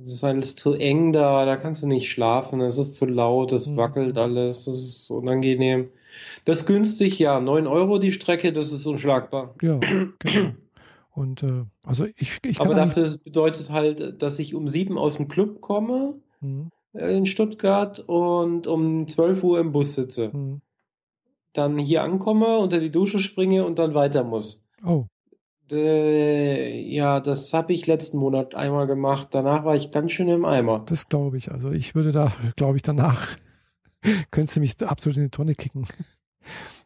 es 0.00 0.12
ist 0.12 0.24
alles 0.24 0.54
zu 0.54 0.74
eng 0.74 1.12
da, 1.12 1.44
da 1.44 1.56
kannst 1.56 1.82
du 1.82 1.88
nicht 1.88 2.08
schlafen, 2.08 2.60
es 2.60 2.78
ist 2.78 2.94
zu 2.94 3.06
laut, 3.06 3.52
es 3.52 3.68
mhm. 3.68 3.76
wackelt 3.76 4.16
alles, 4.16 4.64
das 4.64 4.78
ist 4.78 5.10
unangenehm. 5.10 5.90
Das 6.44 6.58
ist 6.58 6.66
günstig, 6.66 7.18
ja, 7.18 7.40
9 7.40 7.66
Euro 7.66 7.98
die 7.98 8.12
Strecke, 8.12 8.52
das 8.52 8.72
ist 8.72 8.86
unschlagbar. 8.86 9.54
Ja, 9.60 9.78
genau. 10.18 10.52
Und 11.10 11.42
äh, 11.42 11.64
also 11.84 12.06
ich, 12.16 12.38
ich 12.44 12.60
Aber 12.60 12.74
dafür 12.74 13.12
bedeutet 13.24 13.70
halt, 13.70 14.22
dass 14.22 14.38
ich 14.38 14.54
um 14.54 14.68
7 14.68 14.96
aus 14.96 15.16
dem 15.16 15.26
Club 15.26 15.60
komme 15.60 16.14
mhm. 16.40 16.70
in 16.92 17.26
Stuttgart 17.26 17.98
und 17.98 18.68
um 18.68 19.08
12 19.08 19.42
Uhr 19.42 19.58
im 19.58 19.72
Bus 19.72 19.96
sitze. 19.96 20.30
Mhm. 20.32 20.60
Dann 21.52 21.76
hier 21.76 22.04
ankomme, 22.04 22.58
unter 22.58 22.78
die 22.78 22.92
Dusche 22.92 23.18
springe 23.18 23.66
und 23.66 23.80
dann 23.80 23.94
weiter 23.94 24.22
muss. 24.22 24.64
Oh. 24.84 25.06
Äh, 25.72 26.80
ja, 26.80 27.20
das 27.20 27.52
habe 27.54 27.72
ich 27.72 27.86
letzten 27.86 28.18
Monat 28.18 28.54
einmal 28.54 28.86
gemacht. 28.86 29.28
Danach 29.32 29.64
war 29.64 29.76
ich 29.76 29.90
ganz 29.90 30.12
schön 30.12 30.28
im 30.28 30.44
Eimer. 30.44 30.84
Das 30.86 31.08
glaube 31.08 31.36
ich. 31.36 31.50
Also 31.50 31.70
ich 31.70 31.94
würde 31.94 32.12
da, 32.12 32.32
glaube 32.56 32.76
ich, 32.76 32.82
danach 32.82 33.36
könntest 34.30 34.56
du 34.56 34.60
mich 34.60 34.80
absolut 34.82 35.16
in 35.16 35.24
die 35.24 35.30
Tonne 35.30 35.54
kicken. 35.54 35.86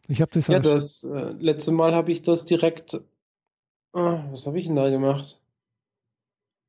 Ich 0.07 0.21
habe 0.21 0.31
das. 0.33 0.47
Ja, 0.47 0.59
das 0.59 1.03
äh, 1.03 1.33
letzte 1.39 1.71
Mal 1.71 1.95
habe 1.95 2.11
ich 2.11 2.21
das 2.21 2.45
direkt. 2.45 2.99
Ah, 3.93 4.23
was 4.31 4.47
habe 4.47 4.59
ich 4.59 4.65
denn 4.65 4.75
da 4.75 4.89
gemacht? 4.89 5.39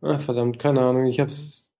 Ah, 0.00 0.18
verdammt, 0.18 0.58
keine 0.58 0.82
Ahnung. 0.82 1.06
Ich 1.06 1.20
hab's. 1.20 1.72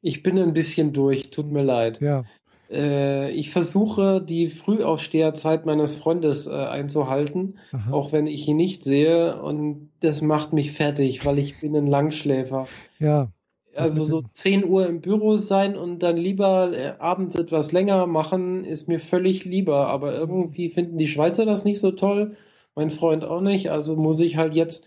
Ich 0.00 0.22
bin 0.22 0.38
ein 0.38 0.52
bisschen 0.52 0.92
durch. 0.92 1.30
Tut 1.30 1.50
mir 1.50 1.62
leid. 1.62 2.00
Ja. 2.00 2.24
Äh, 2.72 3.30
ich 3.32 3.50
versuche, 3.50 4.20
die 4.20 4.48
Frühaufsteherzeit 4.48 5.66
meines 5.66 5.96
Freundes 5.96 6.46
äh, 6.46 6.52
einzuhalten, 6.52 7.58
Aha. 7.72 7.92
auch 7.92 8.12
wenn 8.12 8.26
ich 8.26 8.48
ihn 8.48 8.56
nicht 8.56 8.82
sehe. 8.82 9.40
Und 9.40 9.90
das 10.00 10.22
macht 10.22 10.52
mich 10.52 10.72
fertig, 10.72 11.24
weil 11.26 11.38
ich 11.38 11.60
bin 11.60 11.76
ein 11.76 11.86
Langschläfer. 11.86 12.66
Ja. 12.98 13.30
Also 13.74 14.04
so 14.04 14.22
10 14.32 14.68
Uhr 14.68 14.86
im 14.86 15.00
Büro 15.00 15.36
sein 15.36 15.76
und 15.76 16.02
dann 16.02 16.16
lieber 16.16 16.72
äh, 16.76 16.94
abends 16.98 17.36
etwas 17.36 17.72
länger 17.72 18.06
machen, 18.06 18.64
ist 18.64 18.88
mir 18.88 19.00
völlig 19.00 19.44
lieber. 19.44 19.88
Aber 19.88 20.14
irgendwie 20.14 20.70
finden 20.70 20.98
die 20.98 21.08
Schweizer 21.08 21.46
das 21.46 21.64
nicht 21.64 21.80
so 21.80 21.92
toll. 21.92 22.36
mein 22.74 22.90
Freund 22.90 23.24
auch 23.24 23.40
nicht. 23.40 23.70
Also 23.70 23.96
muss 23.96 24.20
ich 24.20 24.36
halt 24.36 24.54
jetzt 24.54 24.86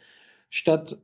statt 0.50 0.98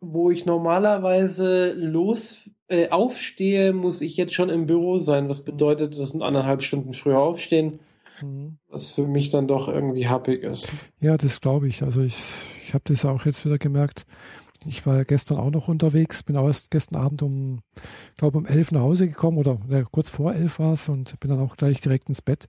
wo 0.00 0.30
ich 0.30 0.46
normalerweise 0.46 1.72
los 1.72 2.50
äh, 2.68 2.88
aufstehe, 2.88 3.72
muss 3.72 4.00
ich 4.00 4.16
jetzt 4.16 4.34
schon 4.34 4.50
im 4.50 4.66
Büro 4.66 4.96
sein. 4.96 5.28
Was 5.28 5.44
bedeutet, 5.44 5.98
das 5.98 6.10
sind 6.10 6.22
anderthalb 6.22 6.62
Stunden 6.62 6.94
früher 6.94 7.18
aufstehen, 7.18 7.80
mhm. 8.22 8.58
was 8.68 8.92
für 8.92 9.06
mich 9.06 9.28
dann 9.28 9.48
doch 9.48 9.68
irgendwie 9.68 10.08
happig 10.08 10.42
ist. 10.42 10.72
Ja, 11.00 11.16
das 11.16 11.40
glaube 11.40 11.68
ich. 11.68 11.82
Also 11.82 12.02
ich, 12.02 12.16
ich 12.64 12.74
habe 12.74 12.84
das 12.86 13.04
auch 13.04 13.26
jetzt 13.26 13.44
wieder 13.44 13.58
gemerkt. 13.58 14.06
Ich 14.66 14.86
war 14.86 14.96
ja 14.96 15.04
gestern 15.04 15.36
auch 15.36 15.50
noch 15.50 15.68
unterwegs, 15.68 16.22
bin 16.22 16.38
auch 16.38 16.46
erst 16.46 16.70
gestern 16.70 16.96
Abend 16.96 17.22
um, 17.22 17.60
glaube 18.16 18.38
um 18.38 18.46
elf 18.46 18.72
nach 18.72 18.80
Hause 18.80 19.08
gekommen 19.08 19.36
oder 19.36 19.58
ja, 19.68 19.82
kurz 19.82 20.08
vor 20.08 20.34
elf 20.34 20.58
war 20.58 20.72
es 20.72 20.88
und 20.88 21.20
bin 21.20 21.28
dann 21.28 21.40
auch 21.40 21.56
gleich 21.56 21.82
direkt 21.82 22.08
ins 22.08 22.22
Bett, 22.22 22.48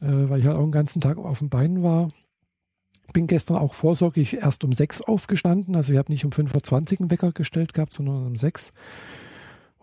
äh, 0.00 0.06
weil 0.06 0.40
ich 0.40 0.46
halt 0.46 0.56
auch 0.56 0.62
den 0.62 0.72
ganzen 0.72 1.02
Tag 1.02 1.18
auf 1.18 1.40
den 1.40 1.50
Beinen 1.50 1.82
war 1.82 2.08
bin 3.12 3.26
gestern 3.26 3.56
auch 3.56 3.74
vorsorglich 3.74 4.34
erst 4.34 4.64
um 4.64 4.72
sechs 4.72 5.02
aufgestanden. 5.02 5.76
Also 5.76 5.92
ich 5.92 5.98
habe 5.98 6.12
nicht 6.12 6.24
um 6.24 6.30
5.20 6.30 6.94
Uhr 6.94 7.00
einen 7.00 7.10
Wecker 7.10 7.32
gestellt 7.32 7.74
gehabt, 7.74 7.92
sondern 7.92 8.26
um 8.26 8.36
sechs. 8.36 8.72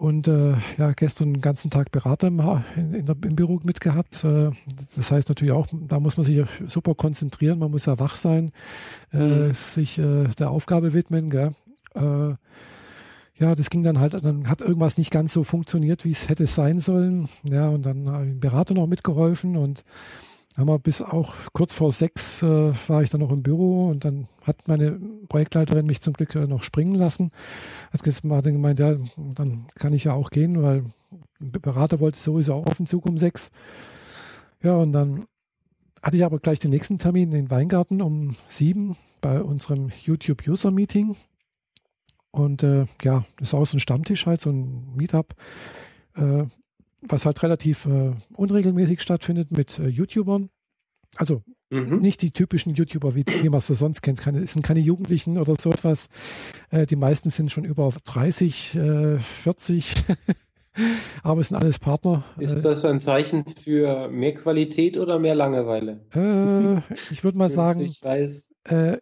Und 0.01 0.27
äh, 0.27 0.55
ja, 0.79 0.93
gestern 0.93 1.36
den 1.36 1.41
ganzen 1.41 1.70
Tag 1.70 1.91
Berater 1.91 2.25
im, 2.25 2.39
in, 2.75 3.05
der, 3.05 3.15
im 3.24 3.36
Büro 3.36 3.60
mitgehabt. 3.62 4.24
Äh, 4.24 4.50
das 4.96 5.12
heißt 5.12 5.29
natürlich 5.29 5.53
auch, 5.53 5.67
da 5.72 6.00
muss 6.00 6.17
man 6.17 6.24
sich 6.24 6.43
super 6.65 6.96
konzentrieren, 6.96 7.60
man 7.60 7.70
muss 7.70 7.86
ja 7.86 8.00
wach 8.00 8.15
sein, 8.15 8.51
äh, 9.13 9.20
mhm. 9.20 9.53
sich 9.53 10.00
äh, 10.00 10.24
der 10.39 10.50
Aufgabe 10.50 10.93
widmen. 10.93 11.29
Gell? 11.29 11.51
Äh, 11.93 12.34
ja, 13.36 13.53
das 13.53 13.70
ging 13.70 13.84
dann 13.84 14.00
halt, 14.00 14.15
dann 14.15 14.50
hat 14.50 14.62
irgendwas 14.62 14.98
nicht 14.98 15.12
ganz 15.12 15.34
so 15.34 15.43
funktioniert, 15.43 16.03
wie 16.03 16.10
es 16.10 16.29
hätte 16.29 16.48
sein 16.48 16.79
sollen. 16.79 17.29
Ja, 17.48 17.70
und 17.70 17.86
dann 17.86 18.10
habe 18.10 18.25
ich 18.25 18.31
dem 18.31 18.39
Berater 18.39 18.74
noch 18.74 18.88
mitgeholfen 18.88 19.55
und 19.55 19.84
haben 20.58 20.67
wir 20.67 20.79
bis 20.79 21.01
auch 21.01 21.34
kurz 21.53 21.74
vor 21.74 21.91
sechs 21.91 22.43
äh, 22.43 22.74
war 22.88 23.03
ich 23.03 23.10
dann 23.10 23.22
noch 23.22 23.31
im 23.31 23.43
Büro 23.43 23.89
und 23.89 24.03
dann 24.03 24.27
hat 24.43 24.67
meine 24.67 25.00
Projektleiterin 25.29 25.86
mich 25.86 26.01
zum 26.01 26.13
Glück 26.13 26.36
äh, 26.36 26.48
noch 26.48 26.63
springen 26.63 26.96
lassen. 26.96 27.31
Hat 27.91 28.01
dann 28.05 28.53
gemeint, 28.53 28.79
ja, 28.79 28.96
dann 29.15 29.67
kann 29.75 29.93
ich 29.93 30.05
ja 30.05 30.13
auch 30.13 30.29
gehen, 30.29 30.62
weil 30.62 30.86
Berater 31.39 32.00
wollte 32.00 32.20
sowieso 32.20 32.53
auch 32.53 32.65
auf 32.65 32.77
den 32.77 32.88
Zug 32.88 33.05
um 33.05 33.17
sechs. 33.17 33.51
Ja, 34.62 34.75
und 34.75 34.91
dann 34.93 35.25
hatte 36.01 36.17
ich 36.17 36.25
aber 36.25 36.39
gleich 36.39 36.60
den 36.60 36.72
nächsten 36.72 36.98
Termin 36.98 37.31
in 37.31 37.46
den 37.46 37.51
Weingarten 37.51 38.01
um 38.01 38.36
sieben 38.48 38.98
bei 39.22 39.41
unserem 39.41 39.89
YouTube-User-Meeting. 40.03 41.15
Und 42.31 42.63
äh, 42.63 42.86
ja, 43.03 43.25
das 43.38 43.50
ist 43.50 43.53
auch 43.53 43.65
so 43.65 43.77
ein 43.77 43.81
Stammtisch 43.81 44.25
halt, 44.25 44.41
so 44.41 44.50
ein 44.50 44.96
Meetup. 44.96 45.36
Äh, 46.15 46.46
was 47.01 47.25
halt 47.25 47.41
relativ 47.43 47.86
äh, 47.86 48.13
unregelmäßig 48.36 49.01
stattfindet 49.01 49.51
mit 49.51 49.79
äh, 49.79 49.88
YouTubern. 49.88 50.50
Also 51.17 51.41
mhm. 51.70 51.98
nicht 51.98 52.22
die 52.22 52.31
typischen 52.31 52.74
YouTuber, 52.74 53.15
wie, 53.15 53.25
wie 53.25 53.50
man 53.50 53.58
es 53.58 53.67
so 53.67 53.74
sonst 53.74 54.01
kennt. 54.01 54.20
Keine, 54.20 54.39
es 54.39 54.53
sind 54.53 54.63
keine 54.63 54.79
Jugendlichen 54.79 55.38
oder 55.38 55.55
so 55.60 55.72
etwas. 55.72 56.08
Äh, 56.70 56.86
die 56.86 56.96
meisten 56.96 57.29
sind 57.29 57.51
schon 57.51 57.65
über 57.65 57.91
30, 58.05 58.77
40. 59.20 59.96
Äh, 60.08 60.15
Aber 61.24 61.41
es 61.41 61.50
sind 61.50 61.58
alles 61.58 61.79
Partner. 61.79 62.24
Ist 62.38 62.55
äh, 62.55 62.62
das 62.62 62.86
ein 62.86 63.01
Zeichen 63.01 63.46
für 63.46 64.08
mehr 64.08 64.34
Qualität 64.34 64.98
oder 64.98 65.20
mehr 65.20 65.36
Langeweile? 65.36 66.05
Äh, 66.15 66.77
ich 67.12 67.25
würde 67.25 67.38
mal 67.38 67.50
sagen, 67.50 67.81
ich, 67.81 68.01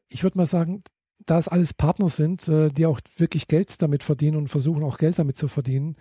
ich 0.10 0.24
würde 0.24 0.38
mal 0.38 0.48
sagen, 0.48 0.82
da 1.30 1.38
es 1.38 1.48
alles 1.48 1.74
Partner 1.74 2.10
sind, 2.10 2.48
äh, 2.48 2.70
die 2.70 2.86
auch 2.86 3.00
wirklich 3.18 3.48
Geld 3.48 3.82
damit 3.82 4.04
verdienen 4.04 4.38
und 4.38 4.48
versuchen 4.48 4.84
auch 4.84 4.98
Geld 4.98 5.20
damit 5.20 5.38
zu 5.38 5.48
verdienen, 5.48 5.96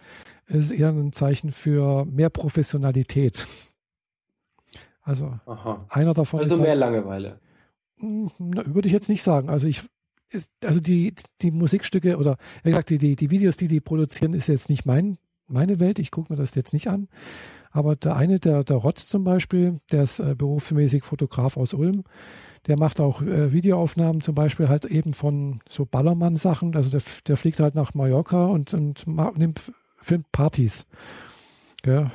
ist 0.46 0.72
eher 0.72 0.88
ein 0.88 1.12
Zeichen 1.12 1.52
für 1.52 2.04
mehr 2.06 2.30
Professionalität. 2.30 3.46
Also 5.02 5.32
Aha. 5.46 5.78
einer 5.90 6.14
davon. 6.14 6.40
Also 6.40 6.56
mehr 6.56 6.70
halt, 6.70 6.80
Langeweile. 6.80 7.40
Hm, 7.96 8.30
na, 8.38 8.74
würde 8.74 8.88
ich 8.88 8.94
jetzt 8.94 9.08
nicht 9.08 9.22
sagen. 9.22 9.48
Also 9.48 9.66
ich, 9.66 9.82
also 10.62 10.80
die, 10.80 11.14
die 11.40 11.50
Musikstücke 11.50 12.16
oder 12.16 12.36
wie 12.62 12.70
gesagt, 12.70 12.90
die, 12.90 12.98
die, 12.98 13.16
die 13.16 13.30
Videos, 13.30 13.56
die 13.56 13.68
die 13.68 13.80
produzieren, 13.80 14.34
ist 14.34 14.48
jetzt 14.48 14.68
nicht 14.68 14.86
mein, 14.86 15.18
meine 15.46 15.80
Welt. 15.80 15.98
Ich 15.98 16.10
gucke 16.10 16.32
mir 16.32 16.38
das 16.38 16.54
jetzt 16.54 16.72
nicht 16.72 16.88
an. 16.88 17.08
Aber 17.70 17.96
der 17.96 18.16
eine, 18.16 18.38
der, 18.40 18.64
der 18.64 18.76
Rotz 18.76 19.06
zum 19.06 19.24
Beispiel, 19.24 19.80
der 19.92 20.04
ist 20.04 20.20
äh, 20.20 20.34
berufsmäßig 20.34 21.04
Fotograf 21.04 21.56
aus 21.56 21.74
Ulm, 21.74 22.04
der 22.66 22.78
macht 22.78 23.00
auch 23.00 23.22
äh, 23.22 23.52
Videoaufnahmen 23.52 24.20
zum 24.20 24.34
Beispiel 24.34 24.68
halt 24.68 24.84
eben 24.84 25.12
von 25.12 25.60
so 25.68 25.86
Ballermann-Sachen. 25.86 26.76
Also 26.76 26.90
der, 26.90 27.02
der 27.26 27.36
fliegt 27.36 27.60
halt 27.60 27.74
nach 27.74 27.94
Mallorca 27.94 28.46
und, 28.46 28.74
und 28.74 29.06
nimmt, 29.36 29.72
filmt 30.00 30.30
Partys. 30.32 30.86
Ja, 31.86 32.00
äh, 32.02 32.10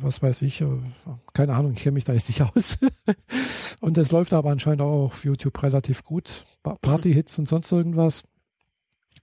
was 0.00 0.22
weiß 0.22 0.42
ich, 0.42 0.60
äh, 0.60 0.66
keine 1.34 1.54
Ahnung, 1.54 1.72
ich 1.72 1.82
kenne 1.82 1.94
mich 1.94 2.04
da 2.04 2.12
jetzt 2.12 2.28
nicht 2.28 2.42
aus. 2.42 2.78
und 3.80 3.96
das 3.96 4.12
läuft 4.12 4.32
aber 4.32 4.50
anscheinend 4.50 4.82
auch 4.82 5.04
auf 5.04 5.24
YouTube 5.24 5.62
relativ 5.62 6.04
gut. 6.04 6.44
Party-Hits 6.62 7.38
und 7.38 7.48
sonst 7.48 7.72
irgendwas. 7.72 8.22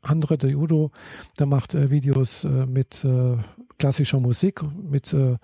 Andere, 0.01 0.37
der 0.37 0.57
Udo, 0.57 0.91
der 1.37 1.45
macht 1.45 1.75
äh, 1.75 1.91
Videos 1.91 2.45
äh, 2.45 2.65
mit 2.65 3.03
äh, 3.03 3.37
klassischer 3.77 4.19
Musik, 4.19 4.61
mit 4.77 5.13
äh, 5.13 5.37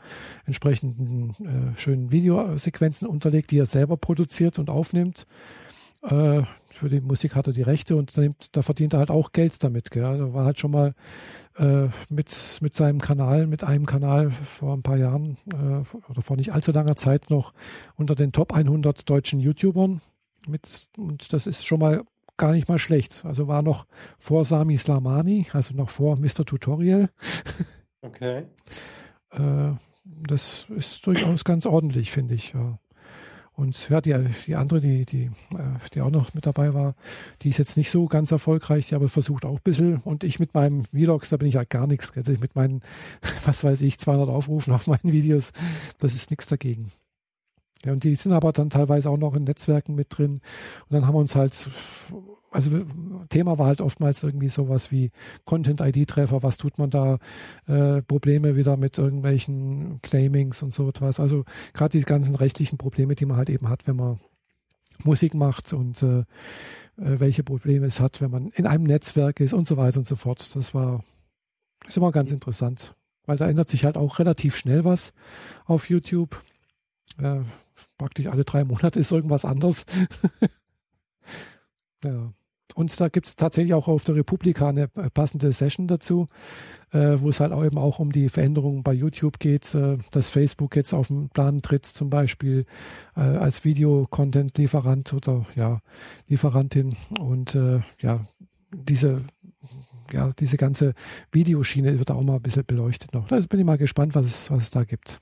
entsprechenden 0.45 1.31
äh, 1.43 1.77
schönen 1.77 2.11
Videosequenzen 2.11 3.07
unterlegt, 3.07 3.51
die 3.51 3.57
er 3.57 3.65
selber 3.65 3.97
produziert 3.97 4.59
und 4.59 4.69
aufnimmt. 4.69 5.25
Äh, 6.03 6.43
für 6.69 6.89
die 6.89 7.01
Musik 7.01 7.35
hat 7.35 7.47
er 7.47 7.53
die 7.53 7.61
Rechte 7.61 7.95
und 7.95 8.15
nimmt, 8.17 8.55
da 8.55 8.61
verdient 8.61 8.93
er 8.93 8.99
halt 8.99 9.09
auch 9.09 9.31
Geld 9.31 9.63
damit. 9.63 9.91
Gell? 9.91 10.03
Er 10.03 10.33
war 10.33 10.45
halt 10.45 10.59
schon 10.59 10.71
mal 10.71 10.93
mit, 12.09 12.57
mit 12.59 12.75
seinem 12.75 12.99
Kanal, 12.99 13.47
mit 13.47 13.63
einem 13.63 13.85
Kanal 13.85 14.29
vor 14.29 14.73
ein 14.73 14.83
paar 14.83 14.97
Jahren 14.97 15.37
oder 16.09 16.21
vor 16.21 16.35
nicht 16.35 16.51
allzu 16.51 16.73
langer 16.73 16.97
Zeit 16.97 17.29
noch 17.29 17.53
unter 17.95 18.13
den 18.13 18.33
Top 18.33 18.51
100 18.51 19.09
deutschen 19.09 19.39
YouTubern. 19.39 20.01
Mit, 20.49 20.89
und 20.97 21.31
das 21.31 21.47
ist 21.47 21.65
schon 21.65 21.79
mal 21.79 22.03
gar 22.37 22.51
nicht 22.51 22.67
mal 22.67 22.79
schlecht. 22.79 23.23
Also 23.25 23.47
war 23.47 23.61
noch 23.61 23.85
vor 24.17 24.43
Sami 24.43 24.77
Slamani, 24.77 25.47
also 25.53 25.73
noch 25.73 25.89
vor 25.89 26.17
Mr. 26.17 26.45
Tutorial. 26.45 27.09
Okay. 28.01 28.45
Äh, 29.31 29.73
das 30.05 30.67
ist 30.69 31.05
durchaus 31.05 31.43
ganz 31.43 31.65
ordentlich, 31.65 32.11
finde 32.11 32.35
ich. 32.35 32.53
Ja. 32.53 32.79
Und 33.53 33.89
ja, 33.89 34.01
die, 34.01 34.13
die 34.45 34.55
andere, 34.55 34.81
die, 34.81 35.05
die, 35.05 35.23
äh, 35.53 35.89
die 35.93 36.01
auch 36.01 36.11
noch 36.11 36.33
mit 36.33 36.45
dabei 36.45 36.73
war, 36.73 36.95
die 37.41 37.49
ist 37.49 37.57
jetzt 37.57 37.77
nicht 37.77 37.89
so 37.89 38.05
ganz 38.05 38.31
erfolgreich, 38.31 38.89
die 38.89 38.95
aber 38.95 39.07
versucht 39.07 39.45
auch 39.45 39.55
ein 39.55 39.63
bisschen. 39.63 39.97
Und 40.01 40.23
ich 40.23 40.39
mit 40.39 40.53
meinem 40.53 40.83
Vlogs, 40.85 41.29
da 41.29 41.37
bin 41.37 41.47
ich 41.47 41.55
halt 41.55 41.69
gar 41.69 41.87
nichts. 41.87 42.13
Mit 42.15 42.55
meinen, 42.55 42.81
was 43.45 43.63
weiß 43.63 43.81
ich, 43.81 43.97
200 43.99 44.29
Aufrufen 44.29 44.73
auf 44.73 44.87
meinen 44.87 45.11
Videos, 45.11 45.53
das 45.97 46.15
ist 46.15 46.31
nichts 46.31 46.47
dagegen. 46.47 46.91
Ja, 47.85 47.93
und 47.93 48.03
die 48.03 48.15
sind 48.15 48.33
aber 48.33 48.51
dann 48.51 48.69
teilweise 48.69 49.09
auch 49.09 49.17
noch 49.17 49.35
in 49.35 49.43
Netzwerken 49.43 49.95
mit 49.95 50.07
drin. 50.09 50.41
Und 50.89 50.91
dann 50.91 51.05
haben 51.07 51.13
wir 51.13 51.19
uns 51.19 51.35
halt, 51.35 51.69
also 52.51 52.71
Thema 53.29 53.57
war 53.57 53.67
halt 53.67 53.81
oftmals 53.81 54.23
irgendwie 54.23 54.49
sowas 54.49 54.91
wie 54.91 55.11
Content-ID-Treffer, 55.45 56.43
was 56.43 56.57
tut 56.57 56.77
man 56.77 56.89
da, 56.89 57.19
äh, 57.67 58.01
Probleme 58.01 58.55
wieder 58.55 58.77
mit 58.77 58.97
irgendwelchen 58.97 59.99
Claimings 60.01 60.63
und 60.63 60.73
so 60.73 60.89
etwas. 60.89 61.19
Also 61.19 61.45
gerade 61.73 61.97
die 61.97 62.03
ganzen 62.03 62.35
rechtlichen 62.35 62.77
Probleme, 62.77 63.15
die 63.15 63.25
man 63.25 63.37
halt 63.37 63.49
eben 63.49 63.69
hat, 63.69 63.87
wenn 63.87 63.95
man 63.95 64.19
Musik 65.03 65.33
macht 65.33 65.73
und 65.73 66.01
äh, 66.03 66.19
äh, 66.19 66.23
welche 67.19 67.43
Probleme 67.43 67.85
es 67.85 67.99
hat, 67.99 68.21
wenn 68.21 68.31
man 68.31 68.47
in 68.47 68.65
einem 68.65 68.85
Netzwerk 68.85 69.39
ist 69.39 69.53
und 69.53 69.67
so 69.67 69.77
weiter 69.77 69.99
und 69.99 70.07
so 70.07 70.15
fort. 70.15 70.55
Das 70.55 70.73
war 70.73 71.03
ist 71.87 71.97
immer 71.97 72.11
ganz 72.11 72.31
interessant, 72.31 72.95
weil 73.25 73.37
da 73.37 73.47
ändert 73.47 73.69
sich 73.69 73.85
halt 73.85 73.97
auch 73.97 74.19
relativ 74.19 74.55
schnell 74.55 74.85
was 74.85 75.13
auf 75.65 75.89
YouTube. 75.89 76.43
Äh, 77.17 77.41
praktisch 77.97 78.27
alle 78.27 78.43
drei 78.43 78.63
Monate 78.63 78.99
ist 78.99 79.11
irgendwas 79.11 79.45
anderes. 79.45 79.85
ja. 82.03 82.33
Und 82.75 82.99
da 82.99 83.07
gibt 83.07 83.27
es 83.27 83.35
tatsächlich 83.37 83.73
auch 83.73 83.87
auf 83.87 84.03
der 84.03 84.15
Republika 84.15 84.67
eine 84.67 84.89
passende 84.89 85.53
Session 85.53 85.87
dazu, 85.87 86.27
äh, 86.91 87.15
wo 87.19 87.29
es 87.29 87.39
halt 87.39 87.53
auch 87.53 87.63
eben 87.63 87.77
auch 87.77 87.99
um 87.99 88.11
die 88.11 88.27
Veränderungen 88.27 88.83
bei 88.83 88.91
YouTube 88.91 89.39
geht, 89.39 89.73
äh, 89.75 89.97
dass 90.11 90.29
Facebook 90.29 90.75
jetzt 90.75 90.93
auf 90.93 91.07
den 91.07 91.29
Plan 91.29 91.61
tritt, 91.61 91.85
zum 91.85 92.09
Beispiel 92.09 92.65
äh, 93.15 93.21
als 93.21 93.63
Video-Content-Lieferant 93.63 95.13
oder 95.13 95.45
ja, 95.55 95.79
Lieferantin. 96.27 96.97
Und 97.17 97.55
äh, 97.55 97.79
ja, 98.01 98.27
diese, 98.73 99.21
ja, 100.11 100.31
diese 100.37 100.57
ganze 100.57 100.95
Videoschiene 101.31 101.97
wird 101.97 102.11
auch 102.11 102.23
mal 102.23 102.35
ein 102.35 102.41
bisschen 102.41 102.65
beleuchtet 102.65 103.13
noch. 103.13 103.29
Da 103.29 103.39
bin 103.39 103.61
ich 103.61 103.65
mal 103.65 103.77
gespannt, 103.77 104.15
was 104.15 104.25
es, 104.25 104.51
was 104.51 104.63
es 104.63 104.69
da 104.71 104.83
gibt 104.83 105.21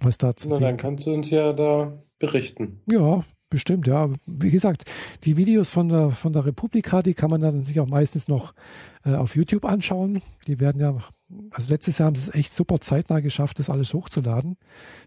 was 0.00 0.18
da 0.18 0.34
zu 0.34 0.48
Na, 0.48 0.56
sehen. 0.56 0.64
Dann 0.64 0.76
kannst 0.76 1.06
du 1.06 1.12
uns 1.12 1.30
ja 1.30 1.52
da 1.52 2.02
berichten. 2.18 2.80
Ja, 2.90 3.22
bestimmt, 3.50 3.86
ja. 3.86 4.08
Wie 4.26 4.50
gesagt, 4.50 4.84
die 5.24 5.36
Videos 5.36 5.70
von 5.70 5.88
der, 5.88 6.12
von 6.12 6.32
der 6.32 6.46
Republika, 6.46 7.02
die 7.02 7.14
kann 7.14 7.30
man 7.30 7.40
dann 7.40 7.64
sich 7.64 7.80
auch 7.80 7.88
meistens 7.88 8.28
noch 8.28 8.54
äh, 9.04 9.14
auf 9.14 9.36
YouTube 9.36 9.64
anschauen. 9.64 10.22
Die 10.46 10.60
werden 10.60 10.80
ja, 10.80 10.96
also 11.50 11.70
letztes 11.70 11.98
Jahr 11.98 12.06
haben 12.06 12.16
sie 12.16 12.30
es 12.30 12.34
echt 12.34 12.52
super 12.52 12.80
zeitnah 12.80 13.20
geschafft, 13.20 13.58
das 13.58 13.68
alles 13.68 13.92
hochzuladen. 13.92 14.56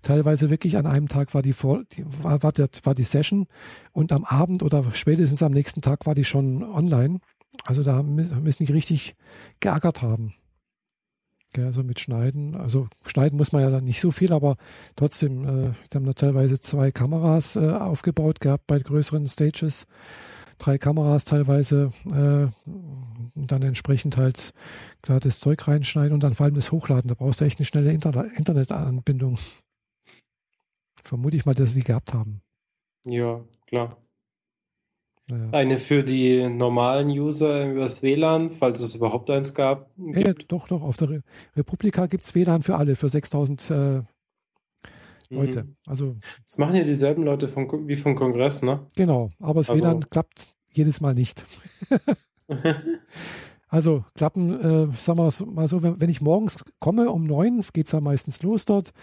Teilweise 0.01 0.49
wirklich 0.49 0.77
an 0.77 0.85
einem 0.85 1.07
Tag 1.07 1.33
war 1.33 1.41
die, 1.41 1.53
Vor 1.53 1.83
die 1.93 2.05
war, 2.21 2.43
war, 2.43 2.51
der, 2.51 2.69
war 2.83 2.93
die 2.93 3.03
Session 3.03 3.47
und 3.93 4.11
am 4.11 4.25
Abend 4.25 4.61
oder 4.61 4.83
spätestens 4.91 5.41
am 5.41 5.53
nächsten 5.53 5.81
Tag 5.81 6.05
war 6.05 6.15
die 6.15 6.25
schon 6.25 6.63
online. 6.63 7.19
Also 7.65 7.83
da 7.83 8.03
müssen 8.03 8.65
die 8.65 8.71
richtig 8.73 9.15
geackert 9.59 10.01
haben. 10.01 10.33
Gell, 11.53 11.65
also 11.65 11.83
mit 11.83 11.99
Schneiden. 11.99 12.55
Also 12.55 12.87
schneiden 13.05 13.37
muss 13.37 13.51
man 13.51 13.61
ja 13.61 13.69
dann 13.69 13.83
nicht 13.83 14.01
so 14.01 14.09
viel, 14.09 14.33
aber 14.33 14.57
trotzdem, 14.95 15.43
äh, 15.43 15.47
wir 15.69 15.95
haben 15.95 16.05
da 16.05 16.13
teilweise 16.13 16.59
zwei 16.59 16.91
Kameras 16.91 17.55
äh, 17.55 17.71
aufgebaut 17.71 18.39
gehabt 18.39 18.65
bei 18.67 18.79
größeren 18.79 19.27
Stages. 19.27 19.85
Drei 20.57 20.77
Kameras 20.77 21.25
teilweise 21.25 21.91
äh, 22.11 22.47
und 22.65 23.51
dann 23.51 23.61
entsprechend 23.61 24.17
halt 24.17 24.53
klar 25.01 25.19
das 25.19 25.39
Zeug 25.39 25.67
reinschneiden 25.67 26.13
und 26.13 26.23
dann 26.23 26.33
vor 26.33 26.45
allem 26.45 26.55
das 26.55 26.71
Hochladen. 26.71 27.09
Da 27.09 27.15
brauchst 27.15 27.41
du 27.41 27.45
echt 27.45 27.59
eine 27.59 27.65
schnelle 27.65 27.91
Inter 27.91 28.25
Internetanbindung. 28.35 29.37
Vermute 31.03 31.37
ich 31.37 31.45
mal, 31.45 31.53
dass 31.53 31.73
sie 31.73 31.79
die 31.81 31.85
gehabt 31.85 32.13
haben. 32.13 32.41
Ja, 33.05 33.41
klar. 33.67 33.97
Naja. 35.33 35.49
Eine 35.51 35.79
für 35.79 36.03
die 36.03 36.47
normalen 36.47 37.09
User 37.09 37.71
übers 37.71 38.03
WLAN, 38.03 38.51
falls 38.51 38.81
es 38.81 38.93
überhaupt 38.93 39.29
eins 39.31 39.55
gab. 39.55 39.89
Ja, 39.97 40.33
doch, 40.47 40.67
doch. 40.67 40.83
Auf 40.83 40.97
der 40.97 41.09
Re 41.09 41.23
Republika 41.55 42.05
gibt 42.05 42.23
es 42.23 42.35
WLAN 42.35 42.61
für 42.61 42.75
alle, 42.75 42.95
für 42.95 43.09
6000 43.09 43.71
äh, 43.71 44.01
Leute. 45.29 45.63
Mhm. 45.63 45.75
Also, 45.87 46.17
das 46.45 46.57
machen 46.59 46.75
ja 46.75 46.83
dieselben 46.83 47.23
Leute 47.23 47.47
vom, 47.47 47.87
wie 47.87 47.95
vom 47.95 48.15
Kongress, 48.15 48.61
ne? 48.61 48.85
Genau, 48.95 49.31
aber 49.39 49.61
das 49.61 49.71
also. 49.71 49.81
WLAN 49.81 50.09
klappt 50.09 50.53
jedes 50.69 51.01
Mal 51.01 51.15
nicht. 51.15 51.45
also 53.69 54.05
klappen, 54.15 54.59
äh, 54.59 54.95
sagen 54.95 55.17
wir 55.17 55.45
mal 55.47 55.67
so, 55.67 55.81
wenn, 55.81 55.99
wenn 55.99 56.09
ich 56.09 56.21
morgens 56.21 56.63
komme 56.79 57.09
um 57.09 57.23
neun, 57.23 57.63
geht 57.73 57.87
es 57.87 57.91
ja 57.91 58.01
meistens 58.01 58.43
los 58.43 58.65
dort. 58.65 58.93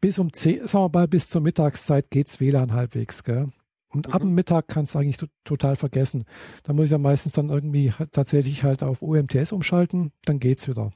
Bis 0.00 0.18
um 0.18 0.32
zehn, 0.32 0.66
sagen 0.66 0.84
wir 0.86 1.00
mal, 1.00 1.08
bis 1.08 1.28
zur 1.28 1.42
Mittagszeit 1.42 2.10
geht 2.10 2.28
es 2.28 2.40
WLAN 2.40 2.72
halbwegs, 2.72 3.24
gell? 3.24 3.50
Und 3.92 4.08
mhm. 4.08 4.12
ab 4.12 4.22
dem 4.22 4.34
Mittag 4.34 4.68
kannst 4.68 4.94
du 4.94 4.98
eigentlich 4.98 5.18
total 5.44 5.76
vergessen. 5.76 6.24
Da 6.62 6.72
muss 6.72 6.86
ich 6.86 6.90
ja 6.92 6.98
meistens 6.98 7.32
dann 7.32 7.50
irgendwie 7.50 7.92
tatsächlich 8.12 8.64
halt 8.64 8.82
auf 8.82 9.02
UMTS 9.02 9.52
umschalten, 9.52 10.12
dann 10.24 10.38
geht's 10.38 10.68
wieder. 10.68 10.92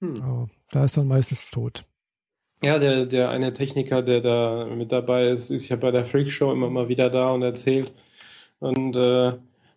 Hm. 0.00 0.22
Aber 0.22 0.48
da 0.70 0.84
ist 0.84 0.96
dann 0.96 1.06
meistens 1.06 1.50
tot. 1.50 1.84
Ja, 2.62 2.78
der, 2.78 3.04
der 3.04 3.28
eine 3.28 3.52
Techniker, 3.52 4.02
der 4.02 4.20
da 4.20 4.66
mit 4.66 4.90
dabei 4.90 5.28
ist, 5.28 5.50
ist 5.50 5.68
ja 5.68 5.76
bei 5.76 5.90
der 5.90 6.06
Freak 6.06 6.30
Show 6.30 6.50
immer 6.50 6.70
mal 6.70 6.88
wieder 6.88 7.10
da 7.10 7.30
und 7.30 7.42
erzählt. 7.42 7.92
Und 8.58 8.96
äh, 8.96 9.34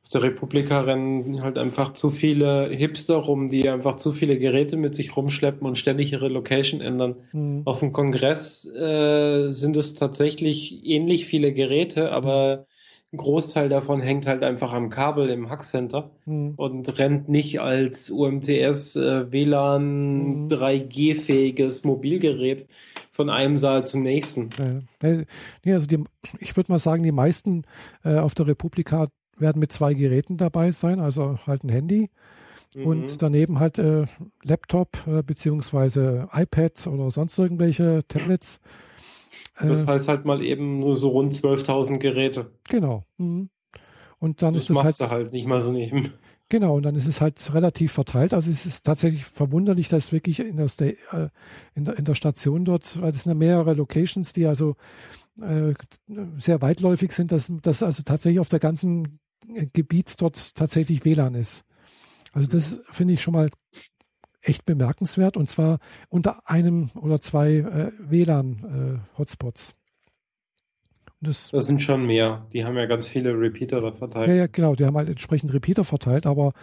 der 0.09 0.23
Republika 0.23 0.81
rennen 0.81 1.41
halt 1.41 1.57
einfach 1.57 1.93
zu 1.93 2.11
viele 2.11 2.69
Hipster 2.69 3.15
rum, 3.15 3.49
die 3.49 3.69
einfach 3.69 3.95
zu 3.95 4.11
viele 4.11 4.37
Geräte 4.37 4.77
mit 4.77 4.95
sich 4.95 5.15
rumschleppen 5.15 5.67
und 5.67 5.77
ständig 5.77 6.11
ihre 6.11 6.27
Location 6.27 6.81
ändern. 6.81 7.15
Mhm. 7.31 7.63
Auf 7.65 7.79
dem 7.79 7.93
Kongress 7.93 8.65
äh, 8.65 9.49
sind 9.49 9.75
es 9.75 9.93
tatsächlich 9.93 10.85
ähnlich 10.85 11.25
viele 11.25 11.53
Geräte, 11.53 12.11
aber 12.11 12.67
ein 13.13 13.17
Großteil 13.17 13.69
davon 13.69 14.01
hängt 14.01 14.27
halt 14.27 14.43
einfach 14.43 14.73
am 14.73 14.89
Kabel 14.89 15.29
im 15.29 15.49
Hackcenter 15.49 16.11
mhm. 16.25 16.55
und 16.57 16.99
rennt 16.99 17.29
nicht 17.29 17.61
als 17.61 18.09
UMTS 18.09 18.97
äh, 18.97 19.31
WLAN 19.31 20.43
mhm. 20.43 20.47
3G-fähiges 20.49 21.85
Mobilgerät 21.85 22.67
von 23.13 23.29
einem 23.29 23.57
Saal 23.57 23.87
zum 23.87 24.03
nächsten. 24.03 24.49
Ja. 25.01 25.73
also 25.73 25.87
die, 25.87 26.03
ich 26.39 26.55
würde 26.57 26.71
mal 26.71 26.79
sagen, 26.79 27.03
die 27.03 27.13
meisten 27.13 27.63
äh, 28.03 28.17
auf 28.17 28.35
der 28.35 28.47
Republika 28.47 29.07
werden 29.39 29.59
mit 29.59 29.71
zwei 29.71 29.93
Geräten 29.93 30.37
dabei 30.37 30.71
sein, 30.71 30.99
also 30.99 31.39
halt 31.45 31.63
ein 31.63 31.69
Handy 31.69 32.09
mhm. 32.75 32.85
und 32.85 33.21
daneben 33.21 33.59
halt 33.59 33.77
äh, 33.77 34.05
Laptop 34.43 34.97
äh, 35.07 35.23
beziehungsweise 35.23 36.29
iPad 36.33 36.87
oder 36.87 37.11
sonst 37.11 37.37
irgendwelche 37.37 37.99
Tablets. 38.07 38.59
Das 39.59 39.83
äh, 39.83 39.87
heißt 39.87 40.07
halt 40.07 40.25
mal 40.25 40.43
eben 40.43 40.79
nur 40.79 40.97
so 40.97 41.09
rund 41.09 41.33
12.000 41.33 41.97
Geräte. 41.97 42.51
Genau. 42.69 43.05
Mhm. 43.17 43.49
Und 44.19 44.41
dann 44.41 44.53
das 44.53 44.63
ist 44.63 44.69
es 44.71 44.75
machst 44.75 44.99
halt, 44.99 45.11
du 45.11 45.15
halt 45.15 45.33
nicht 45.33 45.47
mal 45.47 45.61
so 45.61 45.71
neben. 45.71 46.13
Genau, 46.49 46.77
und 46.77 46.83
dann 46.83 46.95
ist 46.95 47.07
es 47.07 47.19
halt 47.19 47.53
relativ 47.53 47.91
verteilt. 47.91 48.33
Also 48.33 48.49
es 48.49 48.65
ist 48.65 48.85
tatsächlich 48.85 49.25
verwunderlich, 49.25 49.89
dass 49.89 50.13
wirklich 50.13 50.39
in 50.39 50.55
der, 50.55 50.69
Sta 50.69 50.85
äh, 50.85 51.29
in 51.75 51.83
der, 51.83 51.97
in 51.97 52.05
der 52.05 52.15
Station 52.15 52.63
dort, 52.63 53.01
weil 53.01 53.11
das 53.11 53.23
sind 53.23 53.31
ja 53.31 53.35
mehrere 53.35 53.73
Locations, 53.73 54.31
die 54.31 54.45
also 54.45 54.75
äh, 55.41 55.73
sehr 56.37 56.61
weitläufig 56.61 57.11
sind, 57.11 57.33
dass, 57.33 57.51
dass 57.61 57.83
also 57.83 58.01
tatsächlich 58.03 58.39
auf 58.39 58.47
der 58.47 58.59
ganzen 58.59 59.19
Gebiet 59.73 60.21
dort 60.21 60.55
tatsächlich 60.55 61.05
WLAN 61.05 61.35
ist. 61.35 61.63
Also 62.33 62.47
das 62.47 62.81
finde 62.89 63.13
ich 63.13 63.21
schon 63.21 63.33
mal 63.33 63.49
echt 64.41 64.65
bemerkenswert 64.65 65.37
und 65.37 65.49
zwar 65.49 65.79
unter 66.09 66.49
einem 66.49 66.89
oder 66.95 67.19
zwei 67.21 67.55
äh, 67.55 67.91
WLAN-Hotspots. 67.99 69.71
Äh, 69.71 69.73
das, 71.19 71.49
das, 71.49 71.65
sind 71.65 71.81
schon 71.81 72.05
mehr. 72.05 72.45
Die 72.53 72.63
haben 72.63 72.77
ja 72.77 72.85
ganz 72.85 73.07
viele 73.07 73.31
Repeater 73.31 73.81
da 73.81 73.91
verteilt. 73.91 74.27
Ja, 74.27 74.35
ja, 74.35 74.47
genau. 74.47 74.75
Die 74.75 74.85
haben 74.85 74.95
halt 74.95 75.09
entsprechend 75.09 75.51
Repeater 75.51 75.83
verteilt, 75.83 76.27
aber 76.27 76.53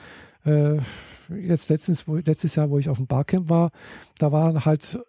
äh, 0.44 0.76
jetzt 1.28 1.70
letztens, 1.70 2.06
wo, 2.06 2.16
letztes 2.16 2.54
Jahr, 2.54 2.70
wo 2.70 2.78
ich 2.78 2.88
auf 2.88 2.98
dem 2.98 3.08
Barcamp 3.08 3.50
war, 3.50 3.72
da 4.18 4.30
waren 4.30 4.64
halt 4.64 5.00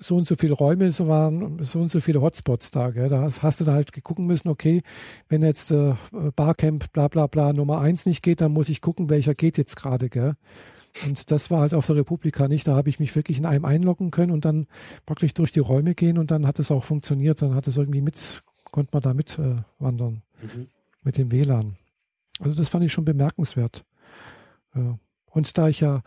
so 0.00 0.16
und 0.16 0.26
so 0.26 0.36
viele 0.36 0.54
Räume, 0.54 0.92
so 0.92 1.08
waren 1.08 1.62
so 1.62 1.80
und 1.80 1.90
so 1.90 2.00
viele 2.00 2.20
Hotspots 2.20 2.70
da. 2.70 2.90
Gell? 2.90 3.08
Da 3.08 3.22
hast, 3.22 3.60
du 3.60 3.64
da 3.64 3.72
halt 3.72 3.92
gucken 4.04 4.26
müssen, 4.26 4.48
okay, 4.48 4.82
wenn 5.28 5.42
jetzt 5.42 5.70
äh, 5.70 5.94
Barcamp 6.36 6.92
bla 6.92 7.08
bla 7.08 7.26
bla 7.26 7.52
Nummer 7.52 7.80
eins 7.80 8.06
nicht 8.06 8.22
geht, 8.22 8.40
dann 8.40 8.52
muss 8.52 8.68
ich 8.68 8.80
gucken, 8.80 9.10
welcher 9.10 9.34
geht 9.34 9.58
jetzt 9.58 9.76
gerade. 9.76 10.08
Gell? 10.08 10.34
Und 11.04 11.30
das 11.30 11.50
war 11.50 11.60
halt 11.60 11.74
auf 11.74 11.86
der 11.86 11.96
Republika 11.96 12.48
nicht. 12.48 12.66
Da 12.66 12.74
habe 12.74 12.88
ich 12.88 12.98
mich 12.98 13.14
wirklich 13.14 13.38
in 13.38 13.46
einem 13.46 13.64
einloggen 13.64 14.10
können 14.10 14.32
und 14.32 14.44
dann 14.44 14.66
praktisch 15.06 15.34
durch 15.34 15.52
die 15.52 15.60
Räume 15.60 15.94
gehen 15.94 16.18
und 16.18 16.30
dann 16.30 16.46
hat 16.46 16.58
es 16.58 16.70
auch 16.70 16.84
funktioniert. 16.84 17.42
Dann 17.42 17.54
hat 17.54 17.66
es 17.68 17.76
irgendwie 17.76 18.00
mit, 18.00 18.42
konnte 18.70 18.90
man 18.92 19.02
da 19.02 19.14
mit 19.14 19.38
äh, 19.38 19.56
wandern 19.78 20.22
mhm. 20.42 20.68
mit 21.02 21.18
dem 21.18 21.30
WLAN. 21.30 21.76
Also 22.40 22.54
das 22.54 22.68
fand 22.68 22.84
ich 22.84 22.92
schon 22.92 23.04
bemerkenswert. 23.04 23.84
Ja. 24.74 24.98
Und 25.38 25.56
da 25.56 25.68
ich 25.68 25.78
ja 25.78 26.02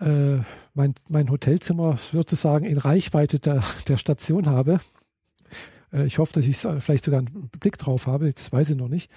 äh, 0.00 0.36
mein, 0.74 0.94
mein 1.08 1.30
Hotelzimmer 1.30 1.96
sozusagen 1.96 2.66
in 2.66 2.76
Reichweite 2.76 3.38
der, 3.38 3.62
der 3.88 3.96
Station 3.96 4.50
habe. 4.50 4.80
Äh, 5.96 6.06
ich 6.06 6.18
hoffe, 6.18 6.32
dass 6.32 6.46
ich 6.46 6.62
äh, 6.64 6.80
vielleicht 6.80 7.04
sogar 7.04 7.20
einen 7.20 7.50
Blick 7.60 7.78
drauf 7.78 8.06
habe, 8.06 8.32
das 8.32 8.52
weiß 8.52 8.70
ich 8.70 8.76
noch 8.76 8.88
nicht. 8.88 9.10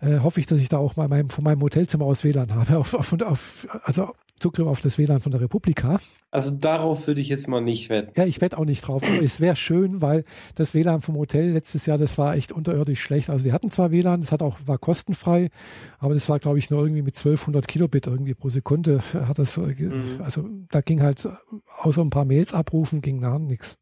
Äh, 0.00 0.20
hoffe 0.20 0.40
ich, 0.40 0.46
dass 0.46 0.58
ich 0.58 0.68
da 0.68 0.78
auch 0.78 0.96
mal 0.96 1.08
mein, 1.08 1.28
von 1.28 1.44
meinem 1.44 1.62
Hotelzimmer 1.62 2.04
aus 2.04 2.24
WLAN 2.24 2.54
habe, 2.54 2.78
auf, 2.78 2.94
auf, 2.94 3.12
auf, 3.22 3.68
also 3.82 4.12
Zugriff 4.38 4.66
auf 4.66 4.80
das 4.80 4.96
WLAN 4.96 5.20
von 5.20 5.32
der 5.32 5.40
Republika. 5.42 5.98
Also 6.30 6.50
darauf 6.50 7.06
würde 7.06 7.20
ich 7.20 7.28
jetzt 7.28 7.46
mal 7.46 7.60
nicht 7.60 7.90
wetten. 7.90 8.12
Ja, 8.16 8.24
ich 8.24 8.40
wette 8.40 8.56
auch 8.56 8.64
nicht 8.64 8.80
drauf. 8.80 9.02
Aber 9.02 9.22
es 9.22 9.40
wäre 9.40 9.54
schön, 9.54 10.00
weil 10.00 10.24
das 10.54 10.74
WLAN 10.74 11.02
vom 11.02 11.16
Hotel 11.16 11.50
letztes 11.50 11.84
Jahr, 11.84 11.98
das 11.98 12.16
war 12.16 12.34
echt 12.34 12.50
unterirdisch 12.50 13.02
schlecht. 13.02 13.28
Also 13.28 13.44
die 13.44 13.52
hatten 13.52 13.70
zwar 13.70 13.90
WLAN, 13.90 14.22
das 14.22 14.32
hat 14.32 14.42
auch, 14.42 14.56
war 14.64 14.78
kostenfrei, 14.78 15.50
aber 15.98 16.14
das 16.14 16.28
war, 16.30 16.38
glaube 16.38 16.58
ich, 16.58 16.70
nur 16.70 16.80
irgendwie 16.80 17.02
mit 17.02 17.16
1200 17.16 17.68
Kilobit 17.68 18.06
irgendwie 18.06 18.34
pro 18.34 18.48
Sekunde. 18.48 19.00
Hat 19.12 19.38
das, 19.38 19.58
äh, 19.58 19.60
mhm. 19.60 20.20
also 20.22 20.48
da 20.70 20.80
ging 20.80 21.02
halt 21.02 21.28
außer 21.76 22.00
ein 22.00 22.10
paar 22.10 22.24
Mails 22.24 22.54
abrufen, 22.54 23.02
ging 23.02 23.20
gar 23.20 23.38
nichts. 23.38 23.78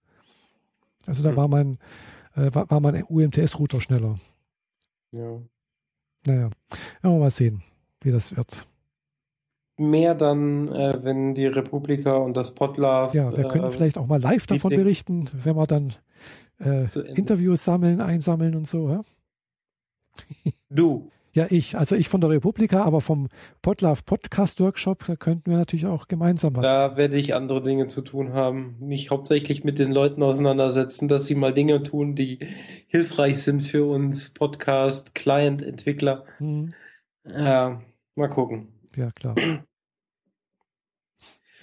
Also 1.07 1.23
da 1.23 1.33
mhm. 1.33 1.37
war 1.37 1.49
mein, 1.49 1.79
äh, 2.39 2.55
war, 2.55 2.71
war 2.71 2.81
mein 2.81 3.05
UMTS-Router 3.05 3.81
schneller. 3.81 4.19
Ja. 5.13 5.41
Naja, 6.27 6.51
ja, 7.03 7.11
mal 7.11 7.31
sehen, 7.31 7.63
wie 8.03 8.11
das 8.11 8.37
wird 8.37 8.67
mehr 9.79 10.15
dann, 10.15 10.69
äh, 10.69 10.99
wenn 11.03 11.35
die 11.35 11.47
Republika 11.47 12.17
und 12.17 12.37
das 12.37 12.55
Podlove. 12.55 13.17
Ja, 13.17 13.35
wir 13.37 13.49
können 13.49 13.65
äh, 13.65 13.71
vielleicht 13.71 13.97
auch 13.97 14.07
mal 14.07 14.21
live 14.21 14.47
davon 14.47 14.71
berichten, 14.71 15.29
wenn 15.33 15.57
wir 15.57 15.67
dann 15.67 15.93
äh, 16.61 16.87
Interviews 17.15 17.65
sammeln, 17.65 18.01
einsammeln 18.01 18.55
und 18.55 18.67
so. 18.67 18.89
Ja? 18.89 19.03
Du. 20.69 21.11
Ja, 21.39 21.47
ich. 21.51 21.79
Also 21.79 21.95
ich 21.95 22.09
von 22.09 22.21
der 22.21 22.31
Republika, 22.31 22.83
aber 22.83 23.01
vom 23.01 23.29
Podlove 23.63 24.03
Podcast 24.05 24.59
Workshop, 24.59 25.05
da 25.07 25.15
könnten 25.15 25.49
wir 25.49 25.57
natürlich 25.57 25.87
auch 25.87 26.09
gemeinsam 26.09 26.57
was. 26.57 26.65
Da 26.65 26.97
werde 26.97 27.17
ich 27.17 27.33
andere 27.33 27.63
Dinge 27.63 27.87
zu 27.87 28.01
tun 28.01 28.33
haben. 28.33 28.75
Mich 28.81 29.11
hauptsächlich 29.11 29.63
mit 29.63 29.79
den 29.79 29.93
Leuten 29.93 30.25
auseinandersetzen, 30.25 31.07
dass 31.07 31.27
sie 31.27 31.37
mal 31.37 31.55
Dinge 31.55 31.85
tun, 31.85 32.17
die 32.17 32.41
hilfreich 32.89 33.41
sind 33.41 33.65
für 33.65 33.89
uns 33.89 34.35
Podcast, 34.35 35.15
Client, 35.15 35.63
Entwickler. 35.63 36.25
Mhm. 36.41 36.75
Ja, 37.25 37.83
mal 38.17 38.29
gucken. 38.31 38.73
Ja, 38.97 39.13
klar. 39.13 39.37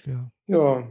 Ja. 0.06 0.30
Ja. 0.46 0.86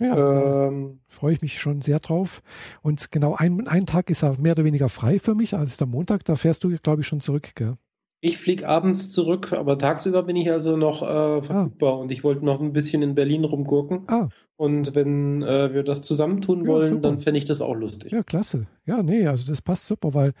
Ja, 0.00 0.68
ähm, 0.68 1.00
freue 1.06 1.34
ich 1.34 1.42
mich 1.42 1.60
schon 1.60 1.82
sehr 1.82 2.00
drauf. 2.00 2.42
Und 2.82 3.12
genau 3.12 3.36
ein, 3.36 3.68
ein 3.68 3.86
Tag 3.86 4.10
ist 4.10 4.22
er 4.22 4.38
mehr 4.40 4.52
oder 4.52 4.64
weniger 4.64 4.88
frei 4.88 5.18
für 5.18 5.34
mich, 5.34 5.54
also 5.54 5.66
ist 5.66 5.80
der 5.80 5.86
Montag, 5.86 6.24
da 6.24 6.36
fährst 6.36 6.64
du, 6.64 6.74
glaube 6.82 7.02
ich, 7.02 7.06
schon 7.06 7.20
zurück, 7.20 7.54
gell? 7.54 7.76
Ich 8.22 8.36
fliege 8.36 8.68
abends 8.68 9.08
zurück, 9.10 9.52
aber 9.52 9.78
tagsüber 9.78 10.22
bin 10.22 10.36
ich 10.36 10.50
also 10.50 10.76
noch 10.76 11.00
äh, 11.00 11.42
verfügbar 11.42 11.94
ah. 11.94 11.96
und 11.96 12.12
ich 12.12 12.22
wollte 12.22 12.44
noch 12.44 12.60
ein 12.60 12.74
bisschen 12.74 13.00
in 13.00 13.14
Berlin 13.14 13.44
rumgurken. 13.44 14.02
Ah. 14.08 14.28
Und 14.56 14.94
wenn 14.94 15.42
äh, 15.42 15.72
wir 15.72 15.82
das 15.84 16.02
zusammentun 16.02 16.66
ja, 16.66 16.66
wollen, 16.66 16.88
super. 16.88 17.00
dann 17.00 17.20
fände 17.20 17.38
ich 17.38 17.46
das 17.46 17.62
auch 17.62 17.74
lustig. 17.74 18.12
Ja, 18.12 18.22
klasse. 18.22 18.66
Ja, 18.84 19.02
nee, 19.02 19.26
also 19.26 19.50
das 19.50 19.62
passt 19.62 19.86
super, 19.86 20.12
weil 20.12 20.34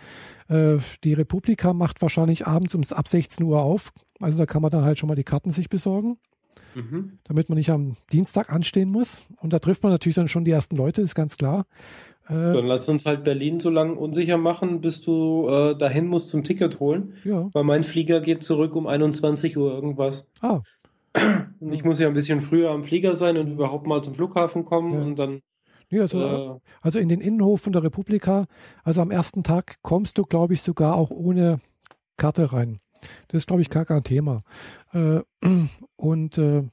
äh, 0.48 0.78
die 1.04 1.14
Republika 1.14 1.72
macht 1.72 2.02
wahrscheinlich 2.02 2.46
abends 2.46 2.74
um 2.74 2.82
ab 2.90 3.08
16 3.08 3.46
Uhr 3.46 3.62
auf. 3.62 3.92
Also 4.20 4.36
da 4.36 4.44
kann 4.44 4.60
man 4.60 4.70
dann 4.70 4.84
halt 4.84 4.98
schon 4.98 5.08
mal 5.08 5.14
die 5.14 5.24
Karten 5.24 5.50
sich 5.50 5.70
besorgen. 5.70 6.18
Mhm. 6.74 7.12
damit 7.24 7.48
man 7.48 7.58
nicht 7.58 7.70
am 7.70 7.96
Dienstag 8.12 8.50
anstehen 8.52 8.90
muss. 8.90 9.24
Und 9.40 9.52
da 9.52 9.58
trifft 9.58 9.82
man 9.82 9.92
natürlich 9.92 10.16
dann 10.16 10.28
schon 10.28 10.44
die 10.44 10.50
ersten 10.50 10.76
Leute, 10.76 11.02
ist 11.02 11.14
ganz 11.14 11.36
klar. 11.36 11.66
Äh, 12.28 12.32
dann 12.32 12.66
lass 12.66 12.88
uns 12.88 13.06
halt 13.06 13.24
Berlin 13.24 13.60
so 13.60 13.70
lange 13.70 13.94
unsicher 13.94 14.38
machen, 14.38 14.80
bis 14.80 15.00
du 15.00 15.48
äh, 15.48 15.76
dahin 15.76 16.06
musst 16.06 16.28
zum 16.28 16.44
Ticket 16.44 16.78
holen. 16.78 17.14
Ja. 17.24 17.50
Weil 17.52 17.64
mein 17.64 17.84
Flieger 17.84 18.20
geht 18.20 18.44
zurück 18.44 18.76
um 18.76 18.86
21 18.86 19.56
Uhr 19.56 19.72
irgendwas. 19.74 20.28
Ah. 20.40 20.60
Und 21.58 21.72
ich 21.72 21.84
muss 21.84 21.98
ja 21.98 22.06
ein 22.06 22.14
bisschen 22.14 22.40
früher 22.40 22.70
am 22.70 22.84
Flieger 22.84 23.14
sein 23.14 23.36
und 23.36 23.50
überhaupt 23.50 23.86
mal 23.86 24.00
zum 24.02 24.14
Flughafen 24.14 24.64
kommen 24.64 24.94
ja. 24.94 25.00
und 25.00 25.18
dann. 25.18 25.40
Ja, 25.88 26.02
also, 26.02 26.20
äh, 26.20 26.58
also 26.82 27.00
in 27.00 27.08
den 27.08 27.20
Innenhof 27.20 27.62
von 27.62 27.72
der 27.72 27.82
Republika, 27.82 28.46
also 28.84 29.00
am 29.00 29.10
ersten 29.10 29.42
Tag 29.42 29.78
kommst 29.82 30.18
du, 30.18 30.24
glaube 30.24 30.54
ich, 30.54 30.62
sogar 30.62 30.94
auch 30.94 31.10
ohne 31.10 31.58
Karte 32.16 32.52
rein. 32.52 32.78
Das 33.28 33.38
ist, 33.38 33.46
glaube 33.46 33.62
ich, 33.62 33.70
gar 33.70 33.84
kein 33.84 34.02
Thema. 34.02 34.42
Äh, 34.92 35.20
und 35.96 36.38
äh, 36.38 36.64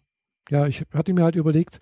ja, 0.50 0.68
ich 0.68 0.84
hatte 0.94 1.14
mir 1.14 1.24
halt 1.24 1.36
überlegt, 1.36 1.80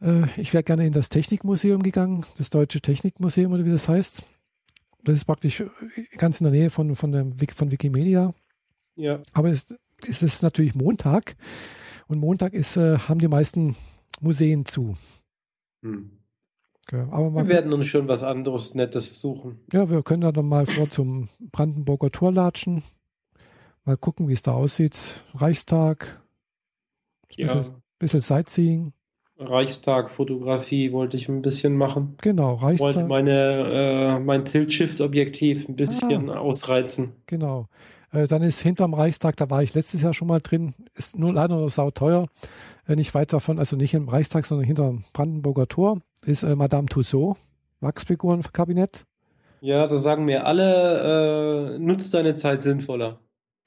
äh, 0.00 0.24
ich 0.40 0.52
wäre 0.52 0.64
gerne 0.64 0.86
in 0.86 0.92
das 0.92 1.08
Technikmuseum 1.08 1.82
gegangen, 1.82 2.24
das 2.36 2.50
Deutsche 2.50 2.80
Technikmuseum 2.80 3.52
oder 3.52 3.64
wie 3.64 3.72
das 3.72 3.88
heißt. 3.88 4.22
Das 5.04 5.16
ist 5.16 5.24
praktisch 5.24 5.64
ganz 6.16 6.40
in 6.40 6.44
der 6.44 6.52
Nähe 6.52 6.70
von, 6.70 6.96
von, 6.96 7.12
dem, 7.12 7.36
von 7.54 7.70
Wikimedia. 7.70 8.34
Ja. 8.96 9.20
Aber 9.32 9.50
es, 9.50 9.74
es 10.06 10.22
ist 10.22 10.42
natürlich 10.42 10.74
Montag 10.74 11.36
und 12.08 12.18
Montag 12.18 12.52
ist, 12.52 12.76
haben 12.76 13.20
die 13.20 13.28
meisten 13.28 13.76
Museen 14.20 14.64
zu. 14.64 14.96
Hm. 15.82 16.18
Ja, 16.90 17.06
aber 17.10 17.34
wir 17.34 17.48
werden 17.48 17.72
uns 17.72 17.86
schon 17.86 18.08
was 18.08 18.22
anderes 18.22 18.74
Nettes 18.74 19.20
suchen. 19.20 19.60
Ja, 19.72 19.90
wir 19.90 20.02
können 20.02 20.32
dann 20.32 20.48
mal 20.48 20.64
vor 20.64 20.88
zum 20.88 21.28
Brandenburger 21.52 22.10
Tor 22.10 22.32
latschen. 22.32 22.82
Mal 23.88 23.96
gucken, 23.96 24.28
wie 24.28 24.34
es 24.34 24.42
da 24.42 24.52
aussieht. 24.52 25.24
Reichstag. 25.32 26.22
Ein 27.38 27.46
bisschen, 27.46 27.82
bisschen 27.98 28.20
Sightseeing. 28.20 28.92
Reichstag-Fotografie 29.38 30.92
wollte 30.92 31.16
ich 31.16 31.30
ein 31.30 31.40
bisschen 31.40 31.74
machen. 31.74 32.14
Genau, 32.20 32.56
Reichstag. 32.56 32.84
Wollte 32.84 33.04
meine, 33.08 34.16
äh, 34.16 34.20
mein 34.20 34.44
Tilt-Shift-Objektiv 34.44 35.70
ein 35.70 35.76
bisschen 35.76 36.28
ah, 36.28 36.36
ausreizen. 36.36 37.14
Genau. 37.24 37.68
Äh, 38.12 38.26
dann 38.26 38.42
ist 38.42 38.60
hinterm 38.60 38.92
Reichstag, 38.92 39.38
da 39.38 39.48
war 39.48 39.62
ich 39.62 39.72
letztes 39.72 40.02
Jahr 40.02 40.12
schon 40.12 40.28
mal 40.28 40.40
drin, 40.40 40.74
ist 40.94 41.18
nur 41.18 41.32
leider 41.32 41.56
noch 41.56 41.70
sauteuer. 41.70 42.26
Äh, 42.86 42.94
nicht 42.94 43.14
weit 43.14 43.32
davon, 43.32 43.58
also 43.58 43.74
nicht 43.74 43.94
im 43.94 44.10
Reichstag, 44.10 44.44
sondern 44.44 44.66
hinterm 44.66 45.04
Brandenburger 45.14 45.66
Tor, 45.66 46.02
ist 46.26 46.42
äh, 46.42 46.54
Madame 46.54 46.88
Tussaud, 46.88 47.38
Wachsfigurenkabinett. 47.80 49.06
Ja, 49.62 49.86
da 49.86 49.96
sagen 49.96 50.26
mir 50.26 50.44
alle, 50.44 51.76
äh, 51.76 51.78
nutzt 51.78 52.12
deine 52.12 52.34
Zeit 52.34 52.62
sinnvoller. 52.62 53.18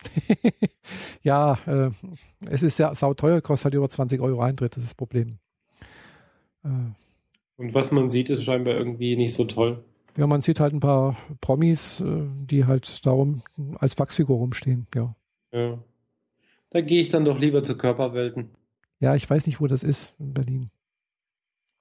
ja, 1.24 1.58
äh, 1.66 1.92
es 2.48 2.64
ist 2.64 2.78
ja 2.80 2.94
sauteuer, 2.96 3.42
kostet 3.42 3.66
halt 3.66 3.74
über 3.76 3.90
20 3.90 4.22
Euro 4.22 4.42
Eintritt, 4.42 4.76
das 4.76 4.84
ist 4.84 4.92
das 4.92 4.96
Problem. 4.96 5.38
Äh, 6.64 6.68
Und 7.58 7.74
was 7.74 7.92
man 7.92 8.10
sieht, 8.10 8.30
ist 8.30 8.44
scheinbar 8.44 8.76
irgendwie 8.76 9.16
nicht 9.16 9.34
so 9.34 9.46
toll. 9.46 9.84
Ja, 10.18 10.28
man 10.28 10.42
sieht 10.42 10.60
halt 10.60 10.74
ein 10.74 10.80
paar 10.80 11.16
Promis, 11.40 12.02
äh, 12.02 12.28
die 12.46 12.66
halt 12.66 13.06
darum 13.06 13.44
als 13.80 13.98
Wachsfigur 13.98 14.38
rumstehen, 14.38 14.88
ja. 14.94 15.16
Ja. 15.54 15.78
Da 16.70 16.82
gehe 16.82 17.02
ich 17.02 17.10
dann 17.10 17.26
doch 17.26 17.40
lieber 17.40 17.64
zu 17.64 17.78
Körperwelten. 17.78 18.50
Ja, 19.00 19.16
ich 19.16 19.30
weiß 19.30 19.46
nicht, 19.48 19.60
wo 19.60 19.68
das 19.68 19.84
ist 19.84 20.14
in 20.20 20.34
Berlin. 20.34 20.70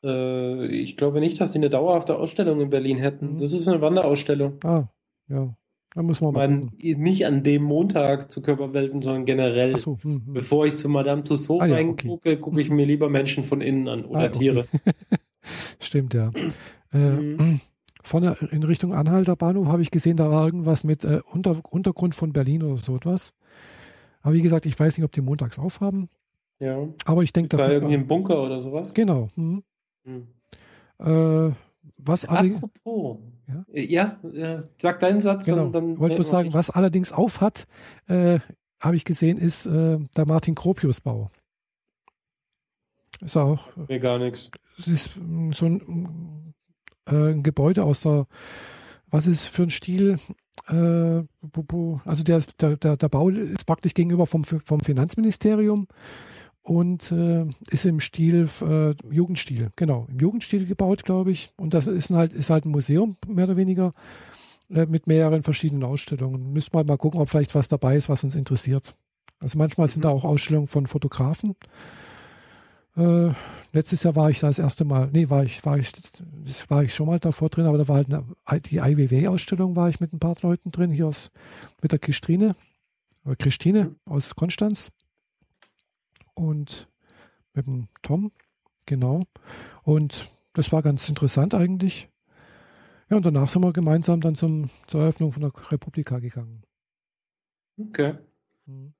Äh, 0.04 0.66
ich 0.66 0.96
glaube 0.96 1.20
nicht, 1.20 1.40
dass 1.40 1.52
sie 1.52 1.58
eine 1.58 1.70
dauerhafte 1.70 2.16
Ausstellung 2.16 2.60
in 2.60 2.70
Berlin 2.70 2.98
hätten. 2.98 3.34
Mhm. 3.34 3.38
Das 3.38 3.52
ist 3.52 3.68
eine 3.68 3.80
Wanderausstellung. 3.80 4.58
Ah, 4.64 4.84
ja. 5.28 5.54
Da 5.94 6.02
muss 6.02 6.20
man 6.20 6.32
mal. 6.32 6.48
Man, 6.48 6.70
nicht 6.80 7.26
an 7.26 7.42
dem 7.42 7.62
Montag 7.62 8.30
zu 8.30 8.42
Körperwelten, 8.42 9.02
sondern 9.02 9.24
generell. 9.24 9.76
So, 9.76 9.98
hm, 10.02 10.26
hm. 10.26 10.32
Bevor 10.32 10.66
ich 10.66 10.76
zu 10.76 10.88
Madame 10.88 11.24
Tussauds 11.24 11.64
ah, 11.64 11.66
ja, 11.66 11.74
reingucke, 11.74 12.30
okay. 12.30 12.36
gucke 12.36 12.60
ich 12.60 12.70
mir 12.70 12.86
lieber 12.86 13.08
Menschen 13.08 13.44
von 13.44 13.60
innen 13.60 13.88
an 13.88 14.04
oder 14.04 14.20
ah, 14.20 14.26
okay. 14.26 14.38
Tiere. 14.38 14.66
Stimmt, 15.80 16.14
ja. 16.14 16.30
Äh, 16.92 16.98
mhm. 16.98 17.60
Vorne 18.02 18.36
in 18.50 18.62
Richtung 18.62 18.94
Anhalter 18.94 19.36
Bahnhof 19.36 19.66
habe 19.66 19.82
ich 19.82 19.90
gesehen, 19.90 20.16
da 20.16 20.30
war 20.30 20.46
irgendwas 20.46 20.84
mit 20.84 21.04
äh, 21.04 21.20
Unter, 21.32 21.60
Untergrund 21.70 22.14
von 22.14 22.32
Berlin 22.32 22.62
oder 22.62 22.76
so 22.76 22.96
etwas. 22.96 23.34
Aber 24.22 24.34
wie 24.34 24.42
gesagt, 24.42 24.66
ich 24.66 24.78
weiß 24.78 24.96
nicht, 24.96 25.04
ob 25.04 25.12
die 25.12 25.20
montags 25.20 25.58
aufhaben. 25.58 26.08
Ja. 26.60 26.88
Aber 27.04 27.22
ich 27.22 27.32
denke, 27.32 27.56
da. 27.56 27.58
War 27.58 27.70
irgendwie 27.70 27.94
ein 27.94 28.06
Bunker 28.06 28.42
oder 28.42 28.60
sowas? 28.60 28.94
Genau. 28.94 29.28
Hm. 29.34 29.62
Hm. 30.04 30.26
Äh, 30.98 31.54
was 31.98 32.24
Apropos. 32.26 33.18
Ja? 33.52 33.64
Äh, 33.72 33.86
ja, 33.86 34.20
ja, 34.32 34.56
sag 34.78 35.00
deinen 35.00 35.20
Satz. 35.20 35.46
Genau. 35.46 35.68
Dann, 35.68 35.72
dann 35.72 35.92
ich 35.94 35.98
wollte 36.00 36.16
bloß 36.16 36.30
sagen, 36.30 36.48
ich. 36.48 36.54
was 36.54 36.70
allerdings 36.70 37.12
auf 37.12 37.40
hat, 37.40 37.66
äh, 38.08 38.38
habe 38.82 38.96
ich 38.96 39.04
gesehen, 39.04 39.38
ist 39.38 39.66
äh, 39.66 39.98
der 40.16 40.26
Martin 40.26 40.54
Kropius-Bau. 40.54 41.30
Ist 43.22 43.36
auch. 43.36 43.68
Mir 43.88 44.00
gar 44.00 44.18
nichts. 44.18 44.50
Es 44.78 44.88
ist 44.88 45.10
so 45.52 45.66
ein, 45.66 46.54
äh, 47.06 47.32
ein, 47.32 47.42
Gebäude 47.42 47.84
aus 47.84 48.02
der, 48.02 48.26
was 49.08 49.26
ist 49.26 49.46
für 49.46 49.64
ein 49.64 49.70
Stil? 49.70 50.18
Äh, 50.68 51.22
also 52.04 52.24
der, 52.24 52.42
der, 52.60 52.76
der, 52.76 52.96
der 52.96 53.08
Bau 53.08 53.28
ist 53.28 53.66
praktisch 53.66 53.94
gegenüber 53.94 54.26
vom, 54.26 54.44
vom 54.44 54.80
Finanzministerium 54.80 55.86
und 56.62 57.10
äh, 57.12 57.46
ist 57.70 57.84
im 57.84 58.00
Stil 58.00 58.48
äh, 58.60 58.94
Jugendstil, 59.10 59.70
genau, 59.76 60.06
im 60.10 60.18
Jugendstil 60.18 60.66
gebaut, 60.66 61.04
glaube 61.04 61.30
ich. 61.30 61.52
Und 61.56 61.74
das 61.74 61.86
ist 61.86 62.10
halt, 62.10 62.34
ist 62.34 62.50
halt 62.50 62.66
ein 62.66 62.70
Museum, 62.70 63.16
mehr 63.26 63.46
oder 63.46 63.56
weniger, 63.56 63.94
äh, 64.68 64.86
mit 64.86 65.06
mehreren 65.06 65.42
verschiedenen 65.42 65.84
Ausstellungen. 65.84 66.52
Müssen 66.52 66.72
wir 66.72 66.84
mal 66.84 66.98
gucken, 66.98 67.20
ob 67.20 67.28
vielleicht 67.28 67.54
was 67.54 67.68
dabei 67.68 67.96
ist, 67.96 68.08
was 68.08 68.24
uns 68.24 68.34
interessiert. 68.34 68.94
Also 69.40 69.56
manchmal 69.56 69.88
sind 69.88 70.04
da 70.04 70.10
auch 70.10 70.24
Ausstellungen 70.24 70.68
von 70.68 70.86
Fotografen. 70.86 71.56
Äh, 72.96 73.30
letztes 73.72 74.02
Jahr 74.02 74.14
war 74.16 74.30
ich 74.30 74.40
da 74.40 74.48
das 74.48 74.58
erste 74.58 74.84
Mal, 74.84 75.08
nee, 75.12 75.30
war 75.30 75.44
ich, 75.44 75.64
war 75.64 75.78
ich, 75.78 75.92
war 76.68 76.84
ich 76.84 76.94
schon 76.94 77.06
mal 77.06 77.18
davor 77.18 77.48
drin, 77.48 77.66
aber 77.66 77.78
da 77.78 77.88
war 77.88 77.96
halt 77.96 78.12
eine, 78.12 78.60
die 78.60 78.78
IWW-Ausstellung, 78.78 79.76
war 79.76 79.88
ich 79.88 80.00
mit 80.00 80.12
ein 80.12 80.18
paar 80.18 80.36
Leuten 80.42 80.70
drin, 80.70 80.90
hier 80.90 81.06
aus, 81.06 81.30
mit 81.80 81.92
der 81.92 81.98
Christine, 81.98 82.54
oder 83.24 83.36
Christine 83.36 83.94
aus 84.04 84.34
Konstanz 84.34 84.90
und 86.34 86.88
mit 87.54 87.66
dem 87.66 87.88
Tom, 88.02 88.32
genau. 88.86 89.22
Und 89.82 90.32
das 90.52 90.72
war 90.72 90.82
ganz 90.82 91.08
interessant 91.08 91.54
eigentlich. 91.54 92.08
Ja, 93.08 93.16
und 93.16 93.26
danach 93.26 93.48
sind 93.48 93.64
wir 93.64 93.72
gemeinsam 93.72 94.20
dann 94.20 94.36
zum, 94.36 94.70
zur 94.86 95.02
Eröffnung 95.02 95.32
von 95.32 95.42
der 95.42 95.52
Republika 95.70 96.18
gegangen. 96.20 96.62
Okay. 97.78 98.14
Mhm. 98.66 98.94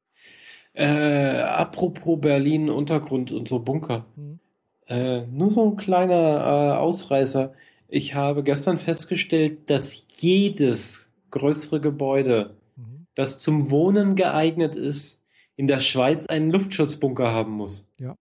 Äh, 0.72 1.40
apropos 1.42 2.20
Berlin, 2.20 2.70
Untergrund 2.70 3.32
und 3.32 3.48
so 3.48 3.60
Bunker. 3.60 4.06
Mhm. 4.16 4.40
Äh, 4.86 5.26
nur 5.26 5.48
so 5.48 5.70
ein 5.70 5.76
kleiner 5.76 6.14
äh, 6.14 6.76
Ausreißer. 6.76 7.52
Ich 7.88 8.14
habe 8.14 8.42
gestern 8.42 8.78
festgestellt, 8.78 9.70
dass 9.70 10.06
jedes 10.18 11.10
größere 11.30 11.80
Gebäude, 11.80 12.56
mhm. 12.76 13.06
das 13.14 13.38
zum 13.38 13.70
Wohnen 13.70 14.14
geeignet 14.16 14.74
ist, 14.74 15.19
in 15.60 15.66
der 15.66 15.80
Schweiz 15.80 16.24
einen 16.24 16.50
Luftschutzbunker 16.50 17.32
haben 17.32 17.52
muss. 17.52 17.92
Ja. 17.98 18.16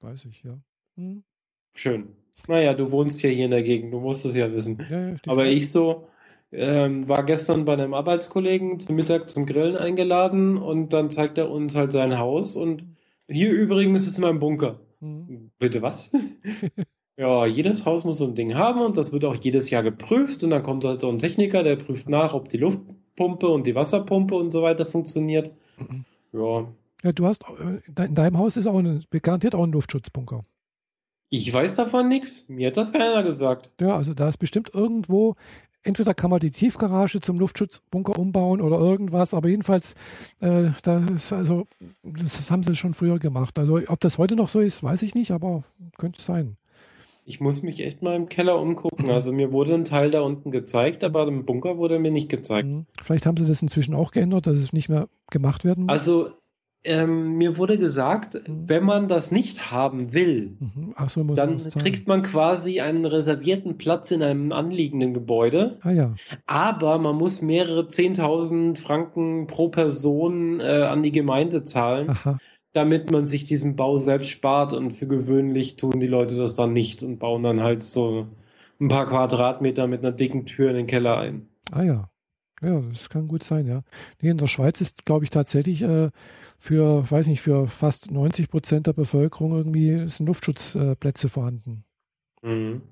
Weiß 0.00 0.26
ich, 0.26 0.42
ja. 0.44 0.58
Hm. 0.98 1.22
Schön. 1.74 2.08
Naja, 2.46 2.74
du 2.74 2.92
wohnst 2.92 3.22
ja 3.22 3.30
hier 3.30 3.46
in 3.46 3.52
der 3.52 3.62
Gegend, 3.62 3.94
du 3.94 3.98
musst 3.98 4.26
es 4.26 4.34
ja 4.34 4.52
wissen. 4.52 4.86
Ja, 4.90 5.08
ja, 5.08 5.16
Aber 5.26 5.46
ich 5.46 5.72
so, 5.72 6.06
ähm, 6.52 7.08
war 7.08 7.24
gestern 7.24 7.64
bei 7.64 7.72
einem 7.72 7.94
Arbeitskollegen 7.94 8.80
zum 8.80 8.96
Mittag 8.96 9.30
zum 9.30 9.46
Grillen 9.46 9.78
eingeladen 9.78 10.58
und 10.58 10.92
dann 10.92 11.10
zeigt 11.10 11.38
er 11.38 11.50
uns 11.50 11.74
halt 11.74 11.92
sein 11.92 12.18
Haus 12.18 12.54
und 12.54 12.84
hier 13.26 13.50
übrigens 13.50 14.06
ist 14.06 14.18
mein 14.18 14.40
Bunker. 14.40 14.80
Mhm. 15.00 15.52
Bitte 15.58 15.80
was? 15.80 16.12
ja, 17.16 17.46
jedes 17.46 17.86
Haus 17.86 18.04
muss 18.04 18.18
so 18.18 18.26
ein 18.26 18.34
Ding 18.34 18.56
haben 18.56 18.82
und 18.82 18.98
das 18.98 19.10
wird 19.10 19.24
auch 19.24 19.36
jedes 19.36 19.70
Jahr 19.70 19.82
geprüft 19.82 20.44
und 20.44 20.50
dann 20.50 20.62
kommt 20.62 20.84
halt 20.84 21.00
so 21.00 21.08
ein 21.08 21.18
Techniker, 21.18 21.62
der 21.62 21.76
prüft 21.76 22.10
nach, 22.10 22.34
ob 22.34 22.50
die 22.50 22.58
Luftpumpe 22.58 23.48
und 23.48 23.66
die 23.66 23.74
Wasserpumpe 23.74 24.34
und 24.34 24.52
so 24.52 24.60
weiter 24.60 24.84
funktioniert. 24.84 25.50
Ja. 26.32 26.68
Ja, 27.04 27.12
du 27.12 27.26
hast, 27.26 27.44
äh, 27.44 28.04
in 28.04 28.14
deinem 28.14 28.36
Haus 28.36 28.56
ist 28.56 28.66
auch 28.66 28.78
ein, 28.78 29.02
garantiert 29.22 29.54
auch 29.54 29.64
ein 29.64 29.72
Luftschutzbunker. 29.72 30.42
Ich 31.30 31.50
weiß 31.50 31.74
davon 31.76 32.08
nichts. 32.08 32.48
Mir 32.48 32.68
hat 32.68 32.76
das 32.76 32.92
keiner 32.92 33.22
gesagt. 33.22 33.70
Ja, 33.80 33.96
also 33.96 34.12
da 34.14 34.28
ist 34.28 34.36
bestimmt 34.36 34.74
irgendwo, 34.74 35.36
entweder 35.82 36.14
kann 36.14 36.30
man 36.30 36.40
die 36.40 36.50
Tiefgarage 36.50 37.20
zum 37.20 37.38
Luftschutzbunker 37.38 38.18
umbauen 38.18 38.60
oder 38.60 38.78
irgendwas, 38.78 39.32
aber 39.32 39.48
jedenfalls, 39.48 39.94
äh, 40.40 40.70
da 40.82 40.98
ist 41.14 41.32
also, 41.32 41.66
das 42.02 42.50
haben 42.50 42.62
sie 42.62 42.74
schon 42.74 42.94
früher 42.94 43.18
gemacht. 43.18 43.58
Also 43.58 43.80
ob 43.88 44.00
das 44.00 44.18
heute 44.18 44.36
noch 44.36 44.48
so 44.48 44.60
ist, 44.60 44.82
weiß 44.82 45.02
ich 45.02 45.14
nicht, 45.14 45.30
aber 45.30 45.64
könnte 45.96 46.20
sein. 46.20 46.57
Ich 47.28 47.40
muss 47.40 47.62
mich 47.62 47.80
echt 47.80 48.00
mal 48.00 48.16
im 48.16 48.30
Keller 48.30 48.58
umgucken. 48.58 49.10
Also 49.10 49.32
mir 49.34 49.52
wurde 49.52 49.74
ein 49.74 49.84
Teil 49.84 50.08
da 50.08 50.22
unten 50.22 50.50
gezeigt, 50.50 51.04
aber 51.04 51.28
im 51.28 51.44
Bunker 51.44 51.76
wurde 51.76 51.98
mir 51.98 52.10
nicht 52.10 52.30
gezeigt. 52.30 52.66
Mhm. 52.66 52.86
Vielleicht 53.02 53.26
haben 53.26 53.36
sie 53.36 53.46
das 53.46 53.60
inzwischen 53.60 53.94
auch 53.94 54.12
geändert, 54.12 54.46
dass 54.46 54.56
es 54.56 54.72
nicht 54.72 54.88
mehr 54.88 55.08
gemacht 55.30 55.62
werden 55.62 55.84
muss. 55.84 55.92
Also 55.92 56.30
ähm, 56.84 57.36
mir 57.36 57.58
wurde 57.58 57.76
gesagt, 57.76 58.48
mhm. 58.48 58.66
wenn 58.66 58.82
man 58.82 59.08
das 59.08 59.30
nicht 59.30 59.70
haben 59.70 60.14
will, 60.14 60.56
mhm. 60.58 60.94
so, 61.06 61.22
dann 61.34 61.58
kriegt 61.58 62.08
man 62.08 62.22
quasi 62.22 62.80
einen 62.80 63.04
reservierten 63.04 63.76
Platz 63.76 64.10
in 64.10 64.22
einem 64.22 64.52
anliegenden 64.52 65.12
Gebäude. 65.12 65.76
Ah, 65.82 65.90
ja. 65.90 66.14
Aber 66.46 66.98
man 66.98 67.14
muss 67.14 67.42
mehrere 67.42 67.82
10.000 67.82 68.80
Franken 68.80 69.46
pro 69.48 69.68
Person 69.68 70.60
äh, 70.60 70.84
an 70.84 71.02
die 71.02 71.12
Gemeinde 71.12 71.66
zahlen. 71.66 72.08
Aha 72.08 72.38
damit 72.78 73.10
man 73.10 73.26
sich 73.26 73.42
diesen 73.42 73.74
Bau 73.74 73.96
selbst 73.96 74.30
spart 74.30 74.72
und 74.72 74.92
für 74.96 75.08
gewöhnlich 75.08 75.74
tun 75.74 75.98
die 75.98 76.06
Leute 76.06 76.36
das 76.36 76.54
dann 76.54 76.72
nicht 76.72 77.02
und 77.02 77.18
bauen 77.18 77.42
dann 77.42 77.60
halt 77.60 77.82
so 77.82 78.28
ein 78.80 78.86
paar 78.86 79.06
Quadratmeter 79.06 79.88
mit 79.88 80.04
einer 80.04 80.14
dicken 80.14 80.46
Tür 80.46 80.70
in 80.70 80.76
den 80.76 80.86
Keller 80.86 81.18
ein. 81.18 81.48
Ah 81.72 81.82
ja. 81.82 82.08
Ja, 82.62 82.80
das 82.80 83.08
kann 83.08 83.26
gut 83.26 83.42
sein, 83.42 83.66
ja. 83.66 83.82
Nee, 84.20 84.30
in 84.30 84.38
der 84.38 84.46
Schweiz 84.46 84.80
ist, 84.80 85.04
glaube 85.04 85.24
ich, 85.24 85.30
tatsächlich 85.30 85.82
äh, 85.82 86.10
für, 86.56 87.10
weiß 87.10 87.26
nicht, 87.26 87.40
für 87.40 87.66
fast 87.66 88.12
90 88.12 88.48
Prozent 88.48 88.86
der 88.86 88.92
Bevölkerung 88.92 89.52
irgendwie 89.52 90.08
sind 90.08 90.26
Luftschutzplätze 90.26 91.28
vorhanden. 91.28 91.82
Mhm. 92.42 92.82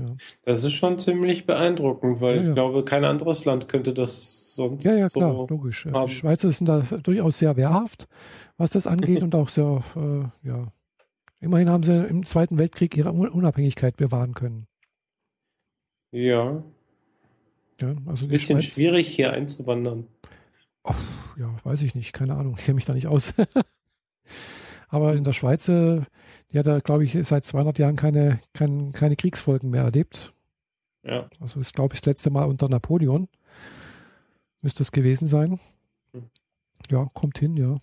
Ja. 0.00 0.16
Das 0.44 0.64
ist 0.64 0.72
schon 0.72 0.98
ziemlich 0.98 1.46
beeindruckend, 1.46 2.20
weil 2.20 2.36
ja, 2.36 2.42
ja. 2.42 2.48
ich 2.48 2.54
glaube, 2.54 2.84
kein 2.84 3.04
anderes 3.04 3.44
Land 3.44 3.68
könnte 3.68 3.92
das 3.92 4.54
sonst 4.54 4.84
Ja, 4.84 4.94
ja, 4.94 5.08
so 5.08 5.20
klar, 5.20 5.46
logisch. 5.48 5.86
Haben. 5.86 6.06
Die 6.06 6.12
Schweizer 6.12 6.50
sind 6.52 6.68
da 6.68 6.80
durchaus 6.80 7.38
sehr 7.38 7.56
wehrhaft, 7.56 8.08
was 8.56 8.70
das 8.70 8.86
angeht 8.86 9.22
und 9.22 9.34
auch 9.34 9.48
sehr, 9.48 9.82
äh, 9.96 10.48
ja. 10.48 10.72
Immerhin 11.40 11.70
haben 11.70 11.82
sie 11.82 12.06
im 12.06 12.26
Zweiten 12.26 12.58
Weltkrieg 12.58 12.96
ihre 12.96 13.12
Unabhängigkeit 13.12 13.96
bewahren 13.96 14.34
können. 14.34 14.66
Ja. 16.12 16.62
Ja, 17.80 17.94
also 18.06 18.26
die 18.26 18.32
Bisschen 18.32 18.60
Schweiz, 18.60 18.74
schwierig 18.74 19.08
hier 19.08 19.32
einzuwandern. 19.32 20.06
Oh, 20.84 20.94
ja, 21.38 21.54
weiß 21.64 21.82
ich 21.82 21.94
nicht, 21.94 22.12
keine 22.12 22.36
Ahnung, 22.36 22.56
ich 22.58 22.64
kenne 22.64 22.74
mich 22.74 22.84
da 22.84 22.92
nicht 22.92 23.06
aus. 23.06 23.34
Aber 24.90 25.14
in 25.14 25.24
der 25.24 25.32
Schweiz, 25.32 25.68
äh, 25.68 26.02
die 26.52 26.58
hat 26.58 26.66
er, 26.66 26.80
glaube 26.80 27.04
ich, 27.04 27.16
seit 27.22 27.44
200 27.44 27.78
Jahren 27.78 27.96
keine, 27.96 28.40
kein, 28.52 28.92
keine 28.92 29.16
Kriegsfolgen 29.16 29.70
mehr 29.70 29.84
erlebt. 29.84 30.32
Ja. 31.04 31.28
Also 31.40 31.60
ist, 31.60 31.74
glaube 31.74 31.94
ich, 31.94 32.00
das 32.00 32.06
letzte 32.06 32.30
Mal 32.30 32.44
unter 32.44 32.68
Napoleon. 32.68 33.28
Müsste 34.60 34.82
es 34.82 34.92
gewesen 34.92 35.26
sein. 35.26 35.60
Hm. 36.12 36.24
Ja, 36.90 37.08
kommt 37.14 37.38
hin, 37.38 37.56
ja. 37.56 37.78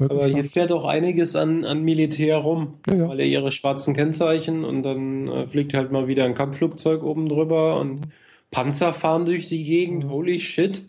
Aber 0.00 0.26
hier 0.26 0.44
fährt 0.44 0.72
auch 0.72 0.84
einiges 0.84 1.36
an, 1.36 1.64
an 1.64 1.82
Militär 1.82 2.38
rum, 2.38 2.74
ja, 2.88 2.94
ja. 2.94 3.08
weil 3.08 3.20
er 3.20 3.26
ihre 3.26 3.50
schwarzen 3.50 3.94
Kennzeichen 3.94 4.64
und 4.64 4.82
dann 4.82 5.28
äh, 5.28 5.46
fliegt 5.46 5.74
halt 5.74 5.92
mal 5.92 6.08
wieder 6.08 6.24
ein 6.24 6.34
Kampfflugzeug 6.34 7.02
oben 7.02 7.28
drüber 7.28 7.78
und 7.80 8.00
mhm. 8.00 8.10
Panzer 8.50 8.92
fahren 8.92 9.26
durch 9.26 9.48
die 9.48 9.64
Gegend, 9.64 10.04
ja. 10.04 10.10
holy 10.10 10.40
shit. 10.40 10.84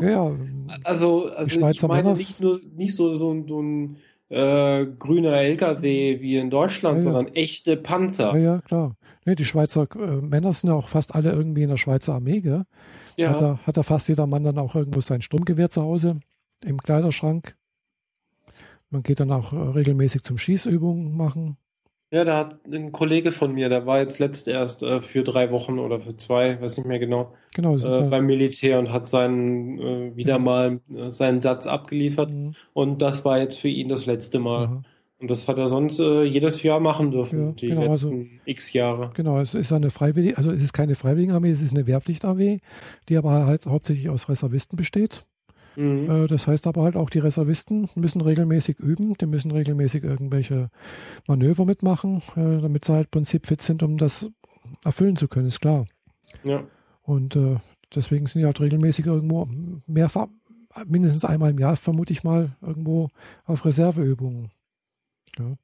Ja, 0.00 0.08
ja. 0.08 0.36
also, 0.84 1.26
also 1.26 1.68
ich 1.68 1.82
meine 1.82 2.14
nicht 2.14 2.40
nur 2.40 2.60
nicht 2.74 2.94
so, 2.94 3.14
so, 3.14 3.44
so 3.46 3.60
ein 3.60 3.96
äh, 4.32 4.86
grüner 4.98 5.34
LKW 5.34 6.20
wie 6.20 6.36
in 6.36 6.48
Deutschland, 6.48 6.96
ja, 6.96 7.02
sondern 7.02 7.28
echte 7.34 7.76
Panzer. 7.76 8.34
Ja, 8.34 8.54
ja, 8.54 8.60
klar. 8.62 8.96
Nee, 9.26 9.34
die 9.34 9.44
Schweizer 9.44 9.86
äh, 9.94 10.22
Männer 10.22 10.52
sind 10.52 10.70
ja 10.70 10.74
auch 10.74 10.88
fast 10.88 11.14
alle 11.14 11.30
irgendwie 11.32 11.62
in 11.62 11.68
der 11.68 11.76
Schweizer 11.76 12.14
Armee, 12.14 12.40
gell? 12.40 12.64
Ja. 13.16 13.30
Hat 13.30 13.40
da, 13.40 13.60
hat 13.66 13.76
da 13.76 13.82
fast 13.82 14.08
jeder 14.08 14.26
Mann 14.26 14.42
dann 14.42 14.58
auch 14.58 14.74
irgendwo 14.74 15.02
sein 15.02 15.20
Sturmgewehr 15.20 15.68
zu 15.68 15.82
Hause 15.82 16.20
im 16.64 16.78
Kleiderschrank. 16.78 17.56
Man 18.88 19.02
geht 19.02 19.20
dann 19.20 19.32
auch 19.32 19.52
äh, 19.52 19.56
regelmäßig 19.56 20.22
zum 20.22 20.38
Schießübungen 20.38 21.14
machen. 21.14 21.58
Ja, 22.12 22.24
da 22.24 22.36
hat 22.36 22.56
ein 22.70 22.92
Kollege 22.92 23.32
von 23.32 23.54
mir, 23.54 23.70
der 23.70 23.86
war 23.86 23.98
jetzt 24.00 24.18
letzt 24.18 24.46
erst 24.46 24.82
äh, 24.82 25.00
für 25.00 25.24
drei 25.24 25.50
Wochen 25.50 25.78
oder 25.78 25.98
für 25.98 26.14
zwei, 26.14 26.60
weiß 26.60 26.76
nicht 26.76 26.86
mehr 26.86 26.98
genau, 26.98 27.32
genau 27.54 27.78
äh, 27.78 27.80
halt 27.80 28.10
beim 28.10 28.26
Militär 28.26 28.78
und 28.78 28.92
hat 28.92 29.06
seinen 29.06 29.78
äh, 29.78 30.14
wieder 30.14 30.38
mhm. 30.38 30.44
mal 30.44 30.80
äh, 30.94 31.08
seinen 31.08 31.40
Satz 31.40 31.66
abgeliefert. 31.66 32.30
Mhm. 32.30 32.54
Und 32.74 33.00
das 33.00 33.24
war 33.24 33.38
jetzt 33.38 33.58
für 33.58 33.68
ihn 33.68 33.88
das 33.88 34.04
letzte 34.04 34.40
Mal. 34.40 34.68
Mhm. 34.68 34.82
Und 35.20 35.30
das 35.30 35.48
hat 35.48 35.56
er 35.56 35.68
sonst 35.68 36.00
äh, 36.00 36.24
jedes 36.24 36.62
Jahr 36.62 36.80
machen 36.80 37.12
dürfen, 37.12 37.46
ja, 37.46 37.52
die 37.52 37.68
genau, 37.68 37.82
letzten 37.84 38.12
also, 38.12 38.26
x 38.44 38.72
Jahre. 38.74 39.10
Genau, 39.14 39.40
es 39.40 39.54
ist 39.54 39.72
eine 39.72 39.90
Freiwillige, 39.90 40.36
also 40.36 40.50
es 40.50 40.62
ist 40.62 40.74
keine 40.74 40.96
Freiwilligenarmee, 40.96 41.50
es 41.50 41.62
ist 41.62 41.74
eine 41.74 41.86
Wehrpflichtarmee, 41.86 42.58
die 43.08 43.16
aber 43.16 43.46
halt 43.46 43.64
hauptsächlich 43.64 44.10
aus 44.10 44.28
Reservisten 44.28 44.76
besteht. 44.76 45.24
Mhm. 45.76 46.10
Äh, 46.10 46.26
das 46.26 46.46
heißt 46.46 46.66
aber 46.66 46.82
halt 46.82 46.96
auch, 46.96 47.10
die 47.10 47.18
Reservisten 47.18 47.88
müssen 47.94 48.20
regelmäßig 48.20 48.78
üben, 48.78 49.14
die 49.14 49.26
müssen 49.26 49.50
regelmäßig 49.50 50.04
irgendwelche 50.04 50.70
Manöver 51.26 51.64
mitmachen, 51.64 52.22
äh, 52.36 52.60
damit 52.60 52.84
sie 52.84 52.92
halt 52.92 53.06
im 53.06 53.10
Prinzip 53.10 53.46
fit 53.46 53.62
sind, 53.62 53.82
um 53.82 53.96
das 53.96 54.28
erfüllen 54.84 55.16
zu 55.16 55.28
können, 55.28 55.48
ist 55.48 55.60
klar. 55.60 55.86
Ja. 56.44 56.64
Und 57.02 57.36
äh, 57.36 57.56
deswegen 57.94 58.26
sind 58.26 58.40
die 58.40 58.46
halt 58.46 58.60
regelmäßig 58.60 59.06
irgendwo 59.06 59.48
mehrfach, 59.86 60.28
mindestens 60.86 61.24
einmal 61.24 61.50
im 61.50 61.58
Jahr, 61.58 61.76
vermute 61.76 62.12
ich 62.12 62.24
mal, 62.24 62.56
irgendwo 62.60 63.08
auf 63.44 63.64
Reserveübungen. 63.64 64.50
Ja. 65.38 65.56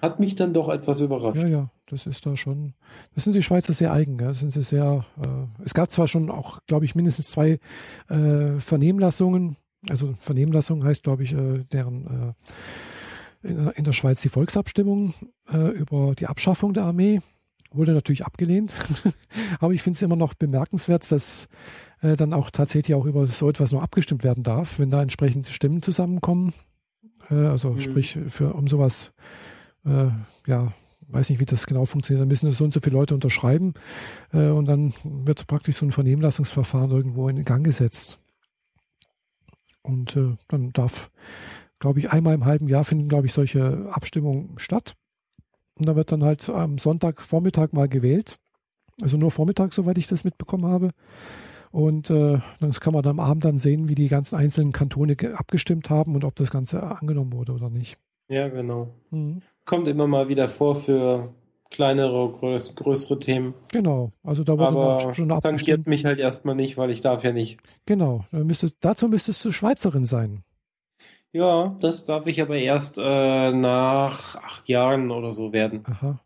Hat 0.00 0.18
mich 0.18 0.34
dann 0.34 0.54
doch 0.54 0.68
etwas 0.68 1.00
überrascht. 1.00 1.42
Ja, 1.42 1.46
ja, 1.46 1.70
das 1.90 2.06
ist 2.06 2.24
da 2.26 2.36
schon. 2.36 2.74
Das 3.14 3.24
sind 3.24 3.34
die 3.34 3.42
Schweizer 3.42 3.72
sehr 3.72 3.92
eigen. 3.92 4.18
Ja. 4.18 4.32
sind 4.32 4.52
sie 4.52 4.62
sehr. 4.62 5.04
Äh, 5.20 5.64
es 5.64 5.74
gab 5.74 5.90
zwar 5.90 6.08
schon 6.08 6.30
auch, 6.30 6.60
glaube 6.66 6.84
ich, 6.84 6.94
mindestens 6.94 7.30
zwei 7.30 7.58
äh, 8.08 8.58
Vernehmlassungen. 8.58 9.56
Also 9.88 10.14
Vernehmlassung 10.20 10.84
heißt, 10.84 11.02
glaube 11.02 11.24
ich, 11.24 11.32
äh, 11.32 11.64
deren 11.72 12.34
äh, 13.42 13.48
in, 13.48 13.68
in, 13.68 13.84
der 13.84 13.92
Schweiz 13.92 14.20
die 14.20 14.28
Volksabstimmung 14.28 15.14
äh, 15.50 15.70
über 15.70 16.14
die 16.14 16.26
Abschaffung 16.26 16.74
der 16.74 16.84
Armee 16.84 17.20
wurde 17.72 17.92
natürlich 17.92 18.26
abgelehnt. 18.26 18.74
Aber 19.60 19.72
ich 19.72 19.82
finde 19.82 19.96
es 19.96 20.02
immer 20.02 20.16
noch 20.16 20.34
bemerkenswert, 20.34 21.10
dass 21.10 21.48
äh, 22.02 22.16
dann 22.16 22.34
auch 22.34 22.50
tatsächlich 22.50 22.94
auch 22.94 23.06
über 23.06 23.26
so 23.26 23.48
etwas 23.48 23.72
nur 23.72 23.82
abgestimmt 23.82 24.24
werden 24.24 24.42
darf, 24.42 24.78
wenn 24.78 24.90
da 24.90 25.02
entsprechende 25.02 25.50
Stimmen 25.50 25.82
zusammenkommen. 25.82 26.52
also 27.28 27.70
mhm. 27.70 27.80
sprich, 27.80 28.18
für, 28.28 28.54
um 28.54 28.66
sowas 28.66 29.12
ja, 29.82 30.74
weiß 31.12 31.30
nicht, 31.30 31.40
wie 31.40 31.44
das 31.44 31.66
genau 31.66 31.84
funktioniert. 31.84 32.22
Dann 32.22 32.28
müssen 32.28 32.50
so 32.50 32.64
und 32.64 32.74
so 32.74 32.80
viele 32.80 32.96
Leute 32.96 33.14
unterschreiben 33.14 33.74
äh, 34.32 34.48
und 34.48 34.66
dann 34.66 34.94
wird 35.04 35.46
praktisch 35.46 35.76
so 35.76 35.86
ein 35.86 35.92
Vernehmlassungsverfahren 35.92 36.90
irgendwo 36.90 37.28
in 37.28 37.44
Gang 37.44 37.64
gesetzt. 37.64 38.18
Und 39.82 40.16
äh, 40.16 40.36
dann 40.48 40.72
darf, 40.72 41.10
glaube 41.78 41.98
ich, 41.98 42.10
einmal 42.10 42.34
im 42.34 42.44
halben 42.44 42.68
Jahr 42.68 42.84
finden, 42.84 43.08
glaube 43.08 43.26
ich, 43.26 43.32
solche 43.32 43.88
Abstimmungen 43.90 44.58
statt. 44.58 44.94
Und 45.78 45.88
da 45.88 45.96
wird 45.96 46.12
dann 46.12 46.24
halt 46.24 46.48
am 46.48 46.78
Sonntagvormittag 46.78 47.72
mal 47.72 47.88
gewählt. 47.88 48.38
Also 49.00 49.16
nur 49.16 49.30
Vormittag, 49.30 49.72
soweit 49.72 49.96
ich 49.96 50.06
das 50.06 50.24
mitbekommen 50.24 50.66
habe. 50.66 50.90
Und 51.70 52.10
äh, 52.10 52.40
dann 52.58 52.72
kann 52.72 52.92
man 52.92 53.02
dann 53.02 53.18
am 53.18 53.20
Abend 53.20 53.44
dann 53.44 53.56
sehen, 53.56 53.88
wie 53.88 53.94
die 53.94 54.08
ganzen 54.08 54.36
einzelnen 54.36 54.72
Kantone 54.72 55.16
abgestimmt 55.34 55.88
haben 55.88 56.14
und 56.14 56.24
ob 56.24 56.34
das 56.36 56.50
Ganze 56.50 56.82
angenommen 56.82 57.32
wurde 57.32 57.52
oder 57.52 57.70
nicht. 57.70 57.96
Ja, 58.28 58.48
genau. 58.48 58.92
Mhm 59.10 59.42
kommt 59.70 59.86
immer 59.86 60.08
mal 60.08 60.28
wieder 60.28 60.48
vor 60.48 60.74
für 60.74 61.32
kleinere, 61.70 62.32
größ 62.32 62.74
größere 62.74 63.20
Themen. 63.20 63.54
Genau, 63.70 64.10
also 64.24 64.42
da 64.42 64.58
wurde 64.58 64.66
Aber 64.66 65.14
schon 65.14 65.30
abgestimmt. 65.30 65.60
tangiert 65.60 65.86
mich 65.86 66.04
halt 66.04 66.18
erstmal 66.18 66.56
nicht, 66.56 66.76
weil 66.76 66.90
ich 66.90 67.02
darf 67.02 67.22
ja 67.22 67.30
nicht. 67.30 67.60
Genau, 67.86 68.24
müsstest, 68.32 68.78
dazu 68.80 69.06
müsstest 69.06 69.44
du 69.44 69.52
Schweizerin 69.52 70.04
sein. 70.04 70.42
Ja, 71.32 71.76
das 71.80 72.02
darf 72.02 72.26
ich 72.26 72.42
aber 72.42 72.56
erst 72.56 72.98
äh, 72.98 73.52
nach 73.52 74.34
acht 74.34 74.68
Jahren 74.68 75.12
oder 75.12 75.32
so 75.32 75.52
werden. 75.52 75.84
Aha. 75.86 76.18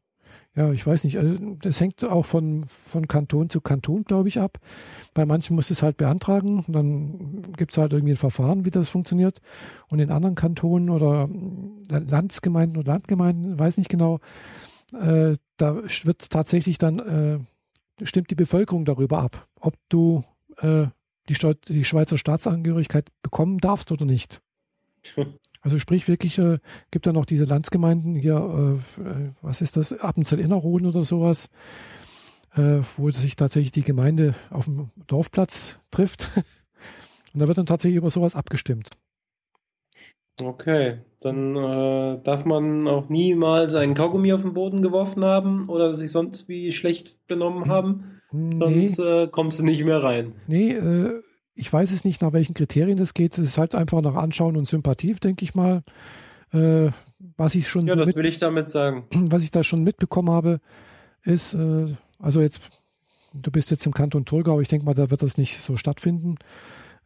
Ja, 0.56 0.70
ich 0.70 0.86
weiß 0.86 1.02
nicht. 1.02 1.18
Also, 1.18 1.56
das 1.60 1.80
hängt 1.80 2.04
auch 2.04 2.24
von, 2.24 2.64
von 2.64 3.08
Kanton 3.08 3.50
zu 3.50 3.60
Kanton, 3.60 4.04
glaube 4.04 4.28
ich, 4.28 4.38
ab. 4.38 4.58
Bei 5.12 5.26
manchen 5.26 5.56
muss 5.56 5.70
es 5.70 5.82
halt 5.82 5.96
beantragen. 5.96 6.64
Dann 6.68 7.52
gibt 7.56 7.72
es 7.72 7.78
halt 7.78 7.92
irgendwie 7.92 8.12
ein 8.12 8.18
Verfahren, 8.18 8.64
wie 8.64 8.70
das 8.70 8.88
funktioniert. 8.88 9.40
Und 9.88 9.98
in 9.98 10.10
anderen 10.10 10.36
Kantonen 10.36 10.90
oder 10.90 11.28
äh, 11.90 11.98
Landsgemeinden 11.98 12.78
oder 12.78 12.92
Landgemeinden, 12.92 13.58
weiß 13.58 13.78
nicht 13.78 13.90
genau, 13.90 14.20
äh, 14.92 15.34
da 15.56 15.76
wird 15.76 16.30
tatsächlich 16.30 16.78
dann, 16.78 16.98
äh, 17.00 18.04
stimmt 18.04 18.30
die 18.30 18.36
Bevölkerung 18.36 18.84
darüber 18.84 19.18
ab, 19.18 19.48
ob 19.60 19.74
du 19.88 20.24
äh, 20.58 20.86
die, 21.28 21.36
die 21.68 21.84
Schweizer 21.84 22.18
Staatsangehörigkeit 22.18 23.10
bekommen 23.22 23.58
darfst 23.58 23.90
oder 23.90 24.04
nicht. 24.04 24.40
Also 25.64 25.78
sprich 25.78 26.06
wirklich, 26.08 26.38
äh, 26.38 26.58
gibt 26.90 27.06
da 27.06 27.12
noch 27.14 27.24
diese 27.24 27.46
Landsgemeinden 27.46 28.14
hier, 28.14 28.36
äh, 28.98 29.02
äh, 29.02 29.30
was 29.40 29.62
ist 29.62 29.78
das, 29.78 29.98
Appenzell-Innerrhoden 29.98 30.86
oder 30.86 31.06
sowas, 31.06 31.48
äh, 32.54 32.80
wo 32.96 33.10
sich 33.10 33.34
tatsächlich 33.34 33.72
die 33.72 33.82
Gemeinde 33.82 34.34
auf 34.50 34.66
dem 34.66 34.90
Dorfplatz 35.06 35.80
trifft. 35.90 36.28
Und 37.32 37.40
da 37.40 37.48
wird 37.48 37.56
dann 37.56 37.64
tatsächlich 37.64 37.96
über 37.96 38.10
sowas 38.10 38.36
abgestimmt. 38.36 38.90
Okay, 40.38 40.98
dann 41.20 41.56
äh, 41.56 42.20
darf 42.22 42.44
man 42.44 42.86
auch 42.86 43.08
niemals 43.08 43.74
einen 43.74 43.94
Kaugummi 43.94 44.34
auf 44.34 44.42
den 44.42 44.52
Boden 44.52 44.82
geworfen 44.82 45.24
haben 45.24 45.70
oder 45.70 45.94
sich 45.94 46.10
sonst 46.12 46.46
wie 46.46 46.72
schlecht 46.72 47.16
benommen 47.26 47.68
haben. 47.68 48.20
Nee. 48.32 48.54
Sonst 48.54 48.98
äh, 48.98 49.28
kommst 49.28 49.60
du 49.60 49.64
nicht 49.64 49.82
mehr 49.82 50.02
rein. 50.02 50.34
Nee, 50.46 50.72
äh, 50.72 51.22
ich 51.54 51.72
weiß 51.72 51.92
es 51.92 52.04
nicht, 52.04 52.22
nach 52.22 52.32
welchen 52.32 52.54
Kriterien 52.54 52.96
das 52.96 53.14
geht. 53.14 53.38
Es 53.38 53.44
ist 53.44 53.58
halt 53.58 53.74
einfach 53.74 54.00
nach 54.00 54.16
Anschauen 54.16 54.56
und 54.56 54.66
Sympathie, 54.66 55.14
denke 55.14 55.44
ich 55.44 55.54
mal. 55.54 55.82
Äh, 56.52 56.90
was 57.36 57.54
ich 57.54 57.68
schon. 57.68 57.86
Ja, 57.86 57.94
so 57.94 58.00
das 58.00 58.06
mit, 58.08 58.16
will 58.16 58.26
ich 58.26 58.38
damit 58.38 58.70
sagen. 58.70 59.04
Was 59.12 59.42
ich 59.42 59.50
da 59.50 59.64
schon 59.64 59.82
mitbekommen 59.82 60.30
habe, 60.30 60.60
ist, 61.22 61.54
äh, 61.54 61.86
also 62.18 62.40
jetzt, 62.40 62.60
du 63.32 63.50
bist 63.50 63.70
jetzt 63.70 63.86
im 63.86 63.94
Kanton 63.94 64.24
Thurgau, 64.24 64.60
ich 64.60 64.68
denke 64.68 64.86
mal, 64.86 64.94
da 64.94 65.10
wird 65.10 65.22
das 65.22 65.38
nicht 65.38 65.60
so 65.60 65.76
stattfinden. 65.76 66.36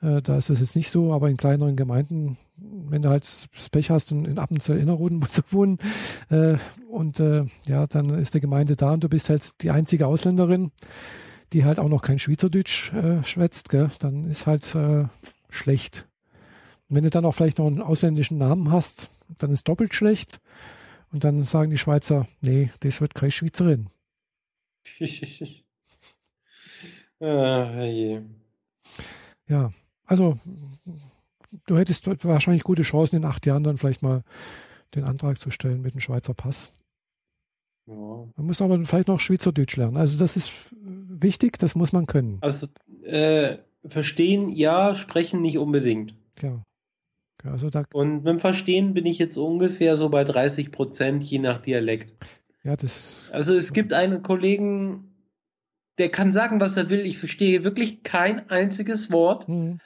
Äh, 0.03 0.23
da 0.23 0.37
ist 0.37 0.51
es 0.51 0.61
jetzt 0.61 0.77
nicht 0.77 0.91
so, 0.91 1.13
aber 1.13 1.31
in 1.31 1.37
kleineren 1.37 1.77
Gemeinden, 1.77 2.37
wenn 2.57 3.03
du 3.03 3.09
halt 3.09 3.23
das 3.23 3.71
Pech 3.71 3.91
hast 3.91 4.13
und 4.13 4.27
in 4.27 4.39
Appenzell 4.39 4.79
Innerrhoden 4.79 5.23
zu 5.29 5.43
wohnen, 5.51 5.79
äh, 6.31 6.57
und 6.91 7.21
äh, 7.21 7.47
ja, 7.67 7.87
dann 7.87 8.11
ist 8.11 8.35
die 8.35 8.41
Gemeinde 8.41 8.77
da 8.77 8.93
und 8.93 9.05
du 9.05 9.09
bist 9.09 9.31
halt 9.31 9.63
die 9.63 9.71
einzige 9.71 10.07
Ausländerin 10.07 10.73
die 11.53 11.65
halt 11.65 11.79
auch 11.79 11.89
noch 11.89 12.03
kein 12.03 12.19
Schweizerdeutsch 12.19 12.93
äh, 12.93 13.23
schwätzt, 13.25 13.69
gell, 13.71 13.91
dann 13.99 14.25
ist 14.25 14.47
halt 14.47 14.75
äh, 14.75 15.07
schlecht. 15.49 16.07
Und 16.89 16.97
wenn 16.97 17.05
du 17.05 17.11
dann 17.11 17.25
auch 17.25 17.33
vielleicht 17.33 17.59
noch 17.59 17.67
einen 17.67 17.83
ausländischen 17.83 18.39
Namen 18.39 18.71
hast, 18.73 19.11
dann 19.39 19.53
ist 19.53 19.69
doppelt 19.69 19.95
schlecht. 19.95 20.41
Und 21.11 21.25
dann 21.25 21.43
sagen 21.45 21.71
die 21.71 21.79
Schweizer, 21.79 22.29
nee, 22.43 22.71
das 22.81 23.01
wird 23.01 23.15
keine 23.15 23.31
Schweizerin. 23.31 23.89
ah, 27.21 27.83
je. 27.85 28.21
Ja, 29.47 29.71
also 30.05 30.39
du 31.67 31.79
hättest 31.79 32.25
wahrscheinlich 32.25 32.63
gute 32.63 32.83
Chancen 32.83 33.17
in 33.17 33.25
acht 33.25 33.47
Jahren 33.47 33.65
dann 33.65 33.79
vielleicht 33.79 34.03
mal 34.03 34.23
den 34.95 35.05
Antrag 35.05 35.41
zu 35.41 35.51
stellen 35.51 35.83
mit 35.83 35.95
dem 35.95 36.01
Schweizer 36.01 36.35
Pass. 36.35 36.73
Ja. 37.87 37.95
Man 38.37 38.47
muss 38.47 38.61
aber 38.61 38.83
vielleicht 38.85 39.09
noch 39.09 39.21
Schweizerdeutsch 39.21 39.77
lernen. 39.77 39.97
Also 39.97 40.19
das 40.19 40.37
ist 40.37 40.75
wichtig, 41.23 41.59
das 41.59 41.75
muss 41.75 41.93
man 41.93 42.07
können. 42.07 42.39
Also 42.41 42.69
äh, 43.05 43.59
verstehen 43.87 44.49
ja, 44.49 44.95
sprechen 44.95 45.41
nicht 45.41 45.59
unbedingt. 45.59 46.15
Ja. 46.41 46.63
Also 47.45 47.71
da 47.71 47.85
Und 47.93 48.25
mit 48.25 48.27
dem 48.27 48.41
Verstehen 48.41 48.95
bin 48.95 49.07
ich 49.07 49.19
jetzt 49.19 49.37
ungefähr 49.37 49.97
so 49.97 50.09
bei 50.09 50.25
30 50.25 50.73
Prozent, 50.73 51.23
je 51.23 51.39
nach 51.39 51.61
Dialekt. 51.61 52.13
Ja, 52.65 52.77
das. 52.77 53.25
Also 53.33 53.55
es 53.55 53.73
gibt 53.73 53.93
einen 53.93 54.23
Kollegen, 54.23 55.15
der 55.99 56.11
kann 56.11 56.33
sagen, 56.33 56.61
was 56.61 56.77
er 56.77 56.91
will. 56.91 57.07
Ich 57.07 57.19
verstehe 57.19 57.65
wirklich 57.65 58.03
kein 58.03 58.51
einziges 58.51 59.13
Wort. 59.13 59.49
Mhm. 59.49 59.81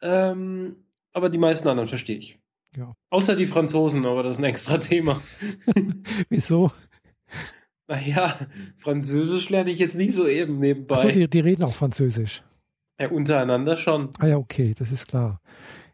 Ähm, 0.00 0.76
aber 1.12 1.28
die 1.28 1.38
meisten 1.38 1.68
anderen 1.68 1.88
verstehe 1.88 2.18
ich. 2.18 2.38
Ja. 2.76 2.94
Außer 3.10 3.36
die 3.36 3.46
Franzosen, 3.46 4.06
aber 4.06 4.22
das 4.22 4.36
ist 4.36 4.42
ein 4.42 4.48
extra 4.48 4.78
Thema. 4.78 5.20
Wieso? 6.30 6.72
Naja, 7.92 8.34
Französisch 8.78 9.50
lerne 9.50 9.70
ich 9.70 9.78
jetzt 9.78 9.96
nicht 9.96 10.14
so 10.14 10.26
eben 10.26 10.58
nebenbei. 10.58 10.94
Achso, 10.94 11.08
die, 11.08 11.28
die 11.28 11.40
reden 11.40 11.62
auch 11.62 11.74
Französisch. 11.74 12.42
Ja, 12.98 13.10
untereinander 13.10 13.76
schon. 13.76 14.08
Ah 14.18 14.28
ja, 14.28 14.36
okay, 14.38 14.72
das 14.78 14.92
ist 14.92 15.08
klar. 15.08 15.42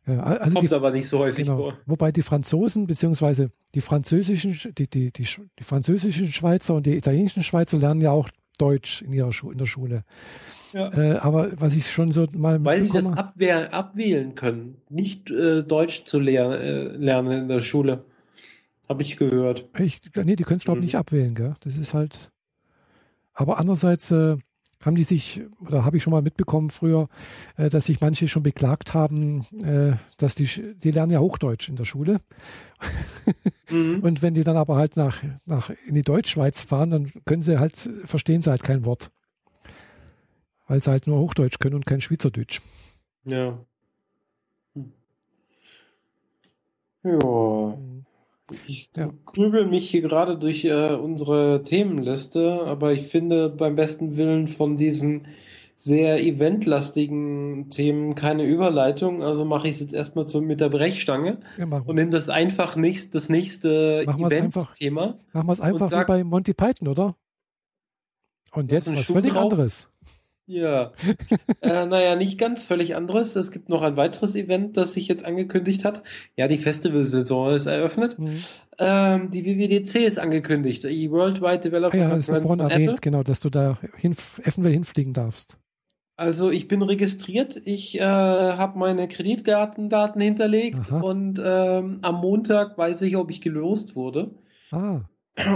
Also 0.06 0.54
Kommt 0.54 0.70
die, 0.70 0.74
aber 0.74 0.92
nicht 0.92 1.08
so 1.08 1.18
häufig 1.18 1.44
genau, 1.44 1.56
vor. 1.56 1.78
Wobei 1.86 2.12
die 2.12 2.22
Franzosen 2.22 2.86
beziehungsweise 2.86 3.50
die 3.74 3.80
französischen, 3.80 4.52
die, 4.78 4.88
die, 4.88 5.12
die, 5.12 5.26
die, 5.58 5.64
französischen 5.64 6.28
Schweizer 6.28 6.74
und 6.74 6.86
die 6.86 6.96
italienischen 6.96 7.42
Schweizer 7.42 7.78
lernen 7.78 8.00
ja 8.00 8.12
auch 8.12 8.28
Deutsch 8.58 9.02
in 9.02 9.12
ihrer 9.12 9.32
Schu 9.32 9.50
in 9.50 9.58
der 9.58 9.66
Schule. 9.66 10.04
Ja. 10.72 10.92
Äh, 10.92 11.16
aber 11.16 11.50
was 11.60 11.74
ich 11.74 11.90
schon 11.90 12.12
so 12.12 12.26
mal 12.32 12.64
Weil 12.64 12.82
die 12.82 12.90
das 12.90 13.10
abwehr, 13.10 13.74
abwählen 13.74 14.36
können, 14.36 14.76
nicht 14.88 15.32
äh, 15.32 15.64
Deutsch 15.64 16.04
zu 16.04 16.20
lehr, 16.20 16.60
äh, 16.60 16.96
lernen 16.96 17.42
in 17.42 17.48
der 17.48 17.60
Schule. 17.60 18.04
Habe 18.88 19.02
ich 19.02 19.16
gehört. 19.16 19.68
Ich, 19.78 20.00
nee, 20.16 20.36
die 20.36 20.44
können 20.44 20.58
es, 20.58 20.64
glaube 20.64 20.78
ich, 20.78 20.82
mhm. 20.82 20.86
nicht 20.86 20.96
abwählen, 20.96 21.34
gell? 21.34 21.54
Das 21.60 21.76
ist 21.76 21.92
halt. 21.92 22.32
Aber 23.34 23.58
andererseits 23.58 24.10
äh, 24.10 24.36
haben 24.82 24.96
die 24.96 25.04
sich, 25.04 25.42
oder 25.60 25.84
habe 25.84 25.96
ich 25.96 26.02
schon 26.02 26.12
mal 26.12 26.22
mitbekommen 26.22 26.70
früher, 26.70 27.08
äh, 27.56 27.68
dass 27.68 27.86
sich 27.86 28.00
manche 28.00 28.28
schon 28.28 28.42
beklagt 28.42 28.94
haben, 28.94 29.44
äh, 29.62 29.96
dass 30.16 30.34
die, 30.34 30.46
die 30.76 30.90
lernen 30.90 31.12
ja 31.12 31.18
Hochdeutsch 31.18 31.68
in 31.68 31.76
der 31.76 31.84
Schule. 31.84 32.20
Mhm. 33.68 34.00
Und 34.02 34.22
wenn 34.22 34.34
die 34.34 34.44
dann 34.44 34.56
aber 34.56 34.76
halt 34.76 34.96
nach, 34.96 35.22
nach 35.44 35.70
in 35.86 35.94
die 35.94 36.02
Deutschschweiz 36.02 36.62
fahren, 36.62 36.90
dann 36.90 37.12
können 37.26 37.42
sie 37.42 37.58
halt, 37.58 37.76
verstehen 38.04 38.42
sie 38.42 38.50
halt 38.50 38.62
kein 38.62 38.84
Wort. 38.84 39.10
Weil 40.66 40.82
sie 40.82 40.90
halt 40.90 41.06
nur 41.06 41.18
Hochdeutsch 41.18 41.58
können 41.58 41.74
und 41.74 41.86
kein 41.86 42.00
Schweizerdeutsch. 42.00 42.60
Ja. 43.24 43.58
Hm. 44.74 44.92
Ja. 47.04 47.76
Mhm. 47.76 48.07
Ich 48.66 48.88
ja. 48.96 49.12
grübel 49.26 49.66
mich 49.66 49.90
hier 49.90 50.00
gerade 50.00 50.38
durch 50.38 50.64
äh, 50.64 50.94
unsere 50.94 51.62
Themenliste, 51.64 52.62
aber 52.64 52.92
ich 52.92 53.06
finde 53.08 53.50
beim 53.50 53.76
besten 53.76 54.16
Willen 54.16 54.48
von 54.48 54.76
diesen 54.76 55.26
sehr 55.76 56.20
eventlastigen 56.20 57.70
Themen 57.70 58.16
keine 58.16 58.44
Überleitung, 58.44 59.22
also 59.22 59.44
mache 59.44 59.68
ich 59.68 59.74
es 59.74 59.80
jetzt 59.80 59.94
erstmal 59.94 60.26
zu, 60.26 60.40
mit 60.40 60.60
der 60.60 60.70
Brechstange 60.70 61.38
ja, 61.56 61.66
und 61.66 61.94
nehme 61.94 62.10
das 62.10 62.28
einfach 62.28 62.74
nicht, 62.74 63.14
das 63.14 63.28
nächste 63.28 64.02
Events-Thema. 64.02 65.18
Machen 65.32 65.46
wir 65.46 65.52
es 65.52 65.60
einfach 65.60 65.86
sag, 65.86 66.08
wie 66.08 66.12
bei 66.12 66.24
Monty 66.24 66.52
Python, 66.52 66.88
oder? 66.88 67.14
Und 68.50 68.72
jetzt 68.72 68.90
was 68.90 69.06
völlig 69.06 69.34
drauf. 69.34 69.44
anderes. 69.44 69.88
Ja, 70.48 70.92
äh, 71.60 71.84
naja, 71.84 72.16
nicht 72.16 72.38
ganz 72.38 72.62
völlig 72.62 72.96
anderes. 72.96 73.36
Es 73.36 73.50
gibt 73.52 73.68
noch 73.68 73.82
ein 73.82 73.98
weiteres 73.98 74.34
Event, 74.34 74.78
das 74.78 74.94
sich 74.94 75.06
jetzt 75.06 75.26
angekündigt 75.26 75.84
hat. 75.84 76.02
Ja, 76.36 76.48
die 76.48 76.56
Festivalsaison 76.56 77.52
ist 77.52 77.66
eröffnet. 77.66 78.18
Mhm. 78.18 78.42
Ähm, 78.78 79.30
die 79.30 79.44
WWDC 79.44 80.06
ist 80.06 80.18
angekündigt. 80.18 80.84
Die 80.84 81.10
Worldwide 81.10 81.58
Developer 81.58 81.94
ah, 81.98 82.00
ja, 82.00 82.16
das 82.16 82.26
vorhin 82.26 82.60
erwähnt, 82.60 82.88
Apple. 82.88 83.00
genau, 83.02 83.22
dass 83.22 83.40
du 83.40 83.50
da 83.50 83.78
hin, 83.98 84.16
eventuell 84.42 84.72
hinfliegen 84.72 85.12
darfst. 85.12 85.58
Also 86.16 86.50
ich 86.50 86.66
bin 86.66 86.80
registriert, 86.80 87.60
ich 87.66 88.00
äh, 88.00 88.02
habe 88.02 88.78
meine 88.78 89.06
Kreditkartendaten 89.06 90.20
hinterlegt 90.20 90.90
Aha. 90.90 91.00
und 91.00 91.42
ähm, 91.44 91.98
am 92.00 92.14
Montag 92.14 92.78
weiß 92.78 93.02
ich, 93.02 93.18
ob 93.18 93.30
ich 93.30 93.42
gelost 93.42 93.96
wurde. 93.96 94.30
Ah 94.70 95.02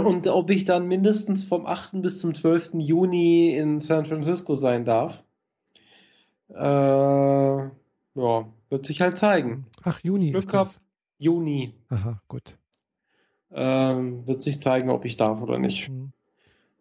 und 0.05 0.27
ob 0.27 0.49
ich 0.49 0.65
dann 0.65 0.87
mindestens 0.87 1.43
vom 1.43 1.65
8. 1.65 2.01
bis 2.01 2.19
zum 2.19 2.33
12. 2.33 2.73
Juni 2.75 3.55
in 3.55 3.81
San 3.81 4.05
Francisco 4.05 4.55
sein 4.55 4.85
darf. 4.85 5.23
Äh, 6.49 6.57
ja, 6.57 7.71
wird 8.69 8.85
sich 8.85 9.01
halt 9.01 9.17
zeigen. 9.17 9.65
Ach, 9.83 9.99
Juni 10.01 10.31
Glück 10.31 10.39
ist 10.39 10.53
das. 10.53 10.81
Juni. 11.17 11.73
Aha, 11.89 12.21
gut. 12.27 12.57
Ähm, 13.51 14.25
wird 14.25 14.41
sich 14.41 14.61
zeigen, 14.61 14.89
ob 14.89 15.05
ich 15.05 15.17
darf 15.17 15.41
oder 15.41 15.57
nicht. 15.57 15.89
Mhm. 15.89 16.11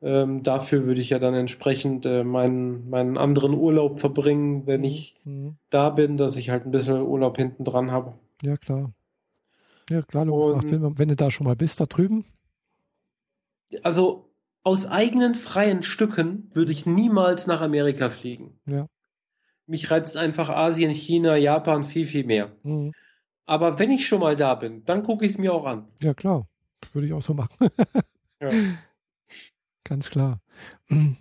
Ähm, 0.02 0.42
dafür 0.42 0.84
würde 0.84 1.00
ich 1.00 1.10
ja 1.10 1.18
dann 1.18 1.34
entsprechend 1.34 2.06
äh, 2.06 2.24
meinen, 2.24 2.90
meinen 2.90 3.16
anderen 3.16 3.54
Urlaub 3.54 4.00
verbringen, 4.00 4.66
wenn 4.66 4.80
mhm. 4.80 4.86
ich 4.86 5.16
mhm. 5.24 5.56
da 5.70 5.90
bin, 5.90 6.16
dass 6.16 6.36
ich 6.36 6.50
halt 6.50 6.66
ein 6.66 6.72
bisschen 6.72 7.02
Urlaub 7.02 7.36
hinten 7.36 7.64
dran 7.64 7.92
habe. 7.92 8.14
Ja, 8.42 8.56
klar. 8.56 8.92
Ja, 9.90 10.02
klar, 10.02 10.26
Und, 10.28 10.98
wenn 10.98 11.08
du 11.08 11.16
da 11.16 11.30
schon 11.30 11.46
mal 11.46 11.56
bist, 11.56 11.80
da 11.80 11.86
drüben 11.86 12.24
also 13.82 14.32
aus 14.62 14.86
eigenen 14.86 15.34
freien 15.34 15.82
Stücken 15.82 16.50
würde 16.54 16.72
ich 16.72 16.86
niemals 16.86 17.46
nach 17.46 17.60
Amerika 17.60 18.10
fliegen. 18.10 18.60
Ja. 18.66 18.86
Mich 19.66 19.90
reizt 19.90 20.16
einfach 20.16 20.48
Asien, 20.50 20.90
China, 20.90 21.36
Japan 21.36 21.84
viel, 21.84 22.06
viel 22.06 22.24
mehr. 22.24 22.52
Mhm. 22.62 22.92
Aber 23.46 23.78
wenn 23.78 23.90
ich 23.90 24.06
schon 24.06 24.20
mal 24.20 24.36
da 24.36 24.54
bin, 24.54 24.84
dann 24.84 25.02
gucke 25.02 25.24
ich 25.24 25.32
es 25.32 25.38
mir 25.38 25.52
auch 25.52 25.64
an. 25.64 25.88
Ja, 26.00 26.14
klar. 26.14 26.48
Würde 26.92 27.06
ich 27.06 27.12
auch 27.12 27.22
so 27.22 27.34
machen. 27.34 27.70
ja. 28.40 28.50
Ganz 29.84 30.10
klar. 30.10 30.40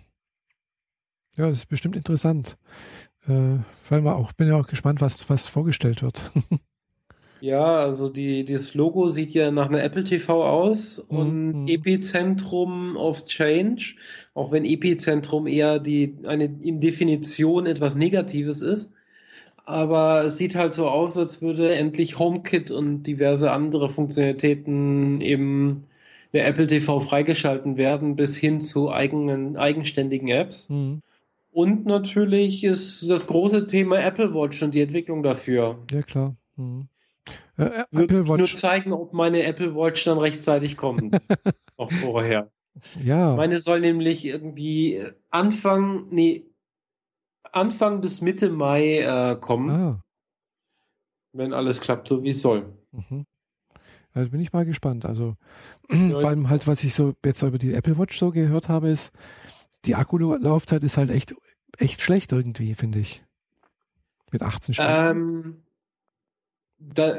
Ja, 1.38 1.48
das 1.48 1.60
ist 1.60 1.66
bestimmt 1.70 1.96
interessant. 1.96 2.58
Äh, 3.26 3.58
weil 3.88 4.02
man 4.02 4.12
auch, 4.12 4.32
bin 4.32 4.48
ja 4.48 4.56
auch 4.56 4.66
gespannt, 4.66 5.00
was, 5.00 5.30
was 5.30 5.46
vorgestellt 5.46 6.02
wird. 6.02 6.30
Ja, 7.42 7.80
also 7.80 8.08
die, 8.08 8.44
das 8.44 8.74
Logo 8.74 9.08
sieht 9.08 9.30
ja 9.30 9.50
nach 9.50 9.68
einer 9.68 9.82
Apple 9.82 10.04
TV 10.04 10.44
aus 10.48 11.00
und 11.00 11.62
mhm. 11.62 11.66
Epizentrum 11.66 12.96
of 12.96 13.24
Change, 13.24 13.96
auch 14.32 14.52
wenn 14.52 14.64
Epizentrum 14.64 15.48
eher 15.48 15.80
die 15.80 16.14
eine 16.24 16.44
in 16.44 16.78
Definition 16.78 17.66
etwas 17.66 17.96
Negatives 17.96 18.62
ist. 18.62 18.94
Aber 19.64 20.22
es 20.22 20.38
sieht 20.38 20.54
halt 20.54 20.72
so 20.72 20.88
aus, 20.88 21.18
als 21.18 21.42
würde 21.42 21.74
endlich 21.74 22.16
HomeKit 22.16 22.70
und 22.70 23.02
diverse 23.02 23.50
andere 23.50 23.88
Funktionalitäten 23.88 25.20
im 25.20 25.82
der 26.32 26.46
Apple 26.46 26.68
TV 26.68 27.00
freigeschalten 27.00 27.76
werden, 27.76 28.14
bis 28.14 28.36
hin 28.36 28.60
zu 28.60 28.92
eigenen, 28.92 29.56
eigenständigen 29.56 30.28
Apps. 30.28 30.68
Mhm. 30.68 31.00
Und 31.50 31.86
natürlich 31.86 32.62
ist 32.62 33.10
das 33.10 33.26
große 33.26 33.66
Thema 33.66 33.98
Apple 33.98 34.32
Watch 34.32 34.62
und 34.62 34.74
die 34.74 34.80
Entwicklung 34.80 35.24
dafür. 35.24 35.80
Ja, 35.90 36.02
klar. 36.02 36.36
Mhm. 36.56 36.86
Äh, 37.58 37.64
äh 37.64 37.84
Apple 37.92 38.28
Watch. 38.28 38.38
nur 38.38 38.46
zeigen, 38.46 38.92
ob 38.92 39.12
meine 39.12 39.42
Apple 39.44 39.74
Watch 39.74 40.04
dann 40.04 40.18
rechtzeitig 40.18 40.76
kommt. 40.76 41.16
auch 41.76 41.92
vorher. 41.92 42.50
Ja. 43.04 43.36
Meine 43.36 43.60
soll 43.60 43.80
nämlich 43.80 44.24
irgendwie 44.24 45.04
Anfang, 45.30 46.06
nee, 46.10 46.46
Anfang 47.52 48.00
bis 48.00 48.20
Mitte 48.20 48.50
Mai 48.50 49.00
äh, 49.00 49.36
kommen. 49.36 49.70
Ah. 49.70 50.02
Wenn 51.32 51.52
alles 51.52 51.80
klappt, 51.80 52.08
so 52.08 52.22
wie 52.22 52.30
es 52.30 52.42
soll. 52.42 52.72
Mhm. 52.92 53.26
Also 54.14 54.30
bin 54.30 54.40
ich 54.40 54.52
mal 54.52 54.64
gespannt. 54.64 55.06
Also 55.06 55.36
ja, 55.90 56.10
vor 56.10 56.24
allem 56.24 56.48
halt, 56.50 56.66
was 56.66 56.84
ich 56.84 56.94
so 56.94 57.14
jetzt 57.24 57.42
über 57.42 57.58
die 57.58 57.74
Apple 57.74 57.98
Watch 57.98 58.18
so 58.18 58.30
gehört 58.30 58.68
habe, 58.68 58.90
ist, 58.90 59.12
die 59.84 59.94
Akkulaufzeit 59.94 60.84
ist 60.84 60.96
halt 60.96 61.10
echt, 61.10 61.34
echt 61.78 62.00
schlecht 62.00 62.32
irgendwie, 62.32 62.74
finde 62.74 62.98
ich. 62.98 63.24
Mit 64.30 64.42
18 64.42 64.74
Stunden. 64.74 64.90
Ähm, 64.92 65.62
da, 66.94 67.16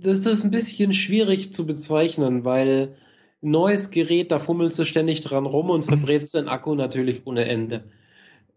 das 0.00 0.26
ist 0.26 0.44
ein 0.44 0.50
bisschen 0.50 0.92
schwierig 0.92 1.52
zu 1.52 1.66
bezeichnen, 1.66 2.44
weil 2.44 2.96
neues 3.40 3.90
Gerät, 3.90 4.30
da 4.30 4.38
fummelst 4.38 4.78
du 4.78 4.84
ständig 4.84 5.20
dran 5.20 5.46
rum 5.46 5.70
und 5.70 5.84
verbrätst 5.84 6.34
den 6.34 6.48
Akku 6.48 6.74
natürlich 6.74 7.26
ohne 7.26 7.46
Ende. 7.46 7.84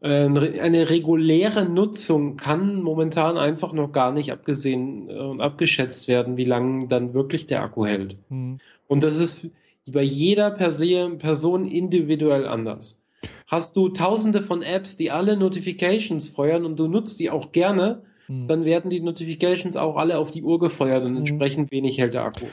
Ähm, 0.01 0.37
eine 0.37 0.89
reguläre 0.89 1.65
Nutzung 1.65 2.37
kann 2.37 2.81
momentan 2.81 3.37
einfach 3.37 3.73
noch 3.73 3.91
gar 3.91 4.11
nicht 4.11 4.31
abgesehen 4.31 5.09
und 5.09 5.41
abgeschätzt 5.41 6.07
werden, 6.07 6.37
wie 6.37 6.45
lange 6.45 6.87
dann 6.87 7.13
wirklich 7.13 7.47
der 7.47 7.63
Akku 7.63 7.85
hält. 7.85 8.15
Mhm. 8.29 8.59
Und 8.87 9.03
das 9.03 9.17
ist 9.17 9.47
bei 9.91 10.03
jeder 10.03 10.51
Person 10.51 11.65
individuell 11.65 12.47
anders. 12.47 13.03
Hast 13.47 13.75
du 13.75 13.89
tausende 13.89 14.41
von 14.41 14.61
Apps, 14.61 14.95
die 14.95 15.11
alle 15.11 15.35
Notifications 15.35 16.29
feuern 16.29 16.65
und 16.65 16.77
du 16.77 16.87
nutzt 16.87 17.19
die 17.19 17.29
auch 17.29 17.51
gerne, 17.51 18.03
hm. 18.27 18.47
dann 18.47 18.63
werden 18.65 18.89
die 18.89 19.01
Notifications 19.01 19.75
auch 19.75 19.97
alle 19.97 20.17
auf 20.17 20.31
die 20.31 20.43
Uhr 20.43 20.59
gefeuert 20.59 21.03
und 21.03 21.11
hm. 21.11 21.17
entsprechend 21.17 21.71
wenig 21.71 21.97
hält 21.97 22.13
der 22.13 22.23
Akku. 22.23 22.45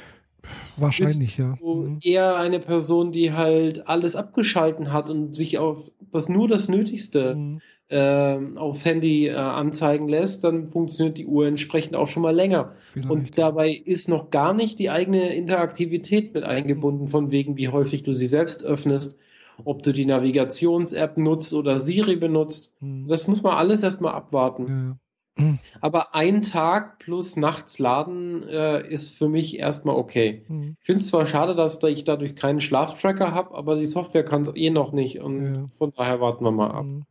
Wahrscheinlich, 0.76 1.38
ja. 1.38 1.56
Mhm. 1.62 1.98
Eher 2.02 2.36
eine 2.36 2.60
Person, 2.60 3.12
die 3.12 3.32
halt 3.32 3.86
alles 3.88 4.16
abgeschalten 4.16 4.92
hat 4.92 5.10
und 5.10 5.36
sich 5.36 5.58
auf 5.58 5.90
das 6.12 6.28
nur 6.28 6.48
das 6.48 6.68
Nötigste 6.68 7.34
mhm. 7.34 7.60
äh, 7.88 8.38
aufs 8.56 8.84
Handy 8.84 9.28
äh, 9.28 9.34
anzeigen 9.34 10.08
lässt, 10.08 10.44
dann 10.44 10.66
funktioniert 10.66 11.18
die 11.18 11.26
Uhr 11.26 11.46
entsprechend 11.46 11.96
auch 11.96 12.06
schon 12.06 12.22
mal 12.22 12.34
länger. 12.34 12.72
Vielleicht. 12.90 13.10
Und 13.10 13.38
dabei 13.38 13.70
ist 13.70 14.08
noch 14.08 14.30
gar 14.30 14.54
nicht 14.54 14.78
die 14.78 14.90
eigene 14.90 15.34
Interaktivität 15.34 16.34
mit 16.34 16.44
eingebunden, 16.44 17.08
von 17.08 17.30
wegen, 17.30 17.56
wie 17.56 17.68
häufig 17.68 18.02
du 18.02 18.12
sie 18.12 18.26
selbst 18.26 18.64
öffnest, 18.64 19.16
ob 19.64 19.82
du 19.82 19.92
die 19.92 20.06
Navigations-App 20.06 21.16
nutzt 21.16 21.54
oder 21.54 21.78
Siri 21.78 22.16
benutzt. 22.16 22.72
Mhm. 22.80 23.08
Das 23.08 23.28
muss 23.28 23.42
man 23.42 23.54
alles 23.54 23.82
erstmal 23.82 24.14
abwarten. 24.14 24.66
Ja. 24.68 24.98
Mhm. 25.36 25.58
Aber 25.80 26.14
ein 26.14 26.42
Tag 26.42 26.98
plus 26.98 27.36
nachts 27.36 27.78
laden 27.78 28.46
äh, 28.48 28.86
ist 28.88 29.16
für 29.16 29.28
mich 29.28 29.58
erstmal 29.58 29.96
okay. 29.96 30.44
Mhm. 30.48 30.76
Ich 30.80 30.86
finde 30.86 31.00
es 31.00 31.08
zwar 31.08 31.26
schade, 31.26 31.54
dass 31.54 31.82
ich 31.82 32.04
dadurch 32.04 32.36
keinen 32.36 32.60
Schlaftracker 32.60 33.32
habe, 33.32 33.54
aber 33.54 33.76
die 33.76 33.86
Software 33.86 34.24
kann 34.24 34.42
es 34.42 34.54
eh 34.54 34.70
noch 34.70 34.92
nicht 34.92 35.20
und 35.20 35.54
ja. 35.54 35.66
von 35.76 35.92
daher 35.96 36.20
warten 36.20 36.44
wir 36.44 36.52
mal 36.52 36.70
ab. 36.70 36.84
Mhm. 36.84 37.04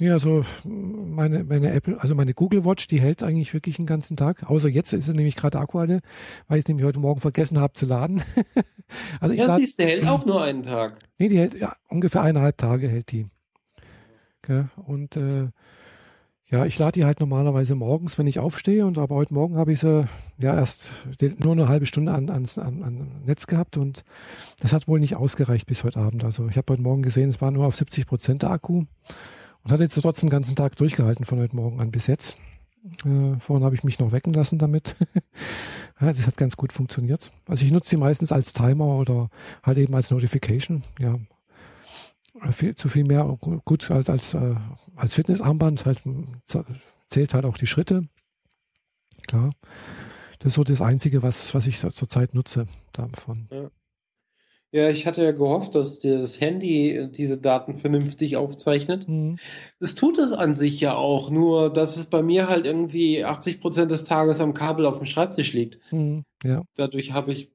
Ja, 0.00 0.12
also 0.12 0.44
meine, 0.64 1.42
meine 1.42 1.72
Apple, 1.72 2.00
also 2.00 2.14
meine 2.14 2.32
Google 2.32 2.64
Watch, 2.64 2.86
die 2.86 3.00
hält 3.00 3.24
eigentlich 3.24 3.52
wirklich 3.52 3.76
den 3.76 3.86
ganzen 3.86 4.16
Tag. 4.16 4.48
Außer 4.48 4.68
jetzt 4.68 4.92
ist 4.92 5.06
sie 5.06 5.12
nämlich 5.12 5.34
gerade 5.34 5.58
Akku 5.58 5.80
alle, 5.80 6.00
weil 6.46 6.58
ich 6.58 6.64
es 6.64 6.68
nämlich 6.68 6.86
heute 6.86 7.00
Morgen 7.00 7.20
vergessen 7.20 7.58
habe 7.58 7.72
zu 7.72 7.84
laden. 7.84 8.22
also 9.20 9.34
ich 9.34 9.40
ja, 9.40 9.46
lad, 9.46 9.58
siehst 9.58 9.80
du, 9.80 9.82
hält 9.82 10.06
auch 10.06 10.24
nur 10.24 10.40
einen 10.40 10.62
Tag. 10.62 11.00
Nee, 11.18 11.28
die 11.28 11.38
hält 11.38 11.54
ja 11.58 11.74
ungefähr 11.88 12.22
eineinhalb 12.22 12.56
Tage 12.58 12.88
hält 12.88 13.10
die. 13.10 13.26
Okay. 14.44 14.66
Und 14.76 15.16
äh, 15.16 15.48
ja, 16.50 16.64
ich 16.64 16.78
lade 16.78 16.92
die 16.92 17.04
halt 17.04 17.20
normalerweise 17.20 17.74
morgens, 17.74 18.16
wenn 18.18 18.26
ich 18.26 18.38
aufstehe, 18.38 18.86
und 18.86 18.96
aber 18.96 19.16
heute 19.16 19.34
Morgen 19.34 19.56
habe 19.56 19.72
ich 19.72 19.80
sie 19.80 20.08
ja 20.38 20.54
erst 20.54 20.90
nur 21.38 21.52
eine 21.52 21.68
halbe 21.68 21.84
Stunde 21.84 22.12
an, 22.12 22.30
an, 22.30 22.46
an 22.56 23.08
Netz 23.26 23.46
gehabt 23.46 23.76
und 23.76 24.04
das 24.58 24.72
hat 24.72 24.88
wohl 24.88 24.98
nicht 24.98 25.16
ausgereicht 25.16 25.66
bis 25.66 25.84
heute 25.84 26.00
Abend. 26.00 26.24
Also 26.24 26.48
ich 26.48 26.56
habe 26.56 26.72
heute 26.72 26.82
Morgen 26.82 27.02
gesehen, 27.02 27.28
es 27.28 27.42
war 27.42 27.50
nur 27.50 27.66
auf 27.66 27.76
70 27.76 28.06
Prozent 28.06 28.42
der 28.42 28.50
Akku 28.50 28.84
und 29.62 29.72
hat 29.72 29.80
jetzt 29.80 30.00
trotzdem 30.00 30.28
den 30.28 30.32
ganzen 30.32 30.56
Tag 30.56 30.76
durchgehalten 30.76 31.26
von 31.26 31.38
heute 31.38 31.54
Morgen 31.54 31.80
an 31.80 31.90
bis 31.90 32.06
jetzt. 32.06 32.38
Äh, 33.04 33.38
vorhin 33.38 33.64
habe 33.64 33.74
ich 33.74 33.84
mich 33.84 33.98
noch 33.98 34.12
wecken 34.12 34.32
lassen 34.32 34.58
damit. 34.58 34.96
ja, 36.00 36.06
das 36.06 36.26
hat 36.26 36.38
ganz 36.38 36.56
gut 36.56 36.72
funktioniert. 36.72 37.30
Also 37.46 37.66
ich 37.66 37.72
nutze 37.72 37.90
sie 37.90 37.96
meistens 37.98 38.32
als 38.32 38.54
Timer 38.54 38.96
oder 38.96 39.28
halt 39.62 39.76
eben 39.76 39.94
als 39.94 40.10
Notification. 40.10 40.82
Ja, 40.98 41.18
viel, 42.50 42.74
zu 42.74 42.88
viel 42.88 43.04
mehr 43.04 43.38
gut 43.64 43.90
als, 43.90 44.08
als, 44.10 44.34
äh, 44.34 44.54
als 44.96 45.14
Fitnessarmband 45.14 45.86
halt, 45.86 46.02
zählt 47.08 47.34
halt 47.34 47.44
auch 47.44 47.58
die 47.58 47.66
Schritte. 47.66 48.08
Klar. 49.26 49.52
Das 50.38 50.48
ist 50.48 50.54
so 50.54 50.64
das 50.64 50.80
Einzige, 50.80 51.22
was, 51.22 51.54
was 51.54 51.66
ich 51.66 51.78
zurzeit 51.78 52.34
nutze 52.34 52.66
davon. 52.92 53.48
Ja. 53.50 53.70
ja. 54.70 54.90
ich 54.90 55.06
hatte 55.06 55.22
ja 55.22 55.32
gehofft, 55.32 55.74
dass 55.74 55.98
das 55.98 56.40
Handy 56.40 57.08
diese 57.10 57.38
Daten 57.38 57.76
vernünftig 57.76 58.36
aufzeichnet. 58.36 59.08
Mhm. 59.08 59.38
Das 59.80 59.94
tut 59.96 60.18
es 60.18 60.32
an 60.32 60.54
sich 60.54 60.80
ja 60.80 60.94
auch, 60.94 61.30
nur 61.30 61.72
dass 61.72 61.96
es 61.96 62.06
bei 62.06 62.22
mir 62.22 62.48
halt 62.48 62.66
irgendwie 62.66 63.24
80 63.24 63.60
Prozent 63.60 63.90
des 63.90 64.04
Tages 64.04 64.40
am 64.40 64.54
Kabel 64.54 64.86
auf 64.86 64.98
dem 64.98 65.06
Schreibtisch 65.06 65.52
liegt. 65.52 65.78
Mhm. 65.92 66.24
Ja. 66.44 66.62
Dadurch 66.76 67.12
habe 67.12 67.32
ich 67.32 67.50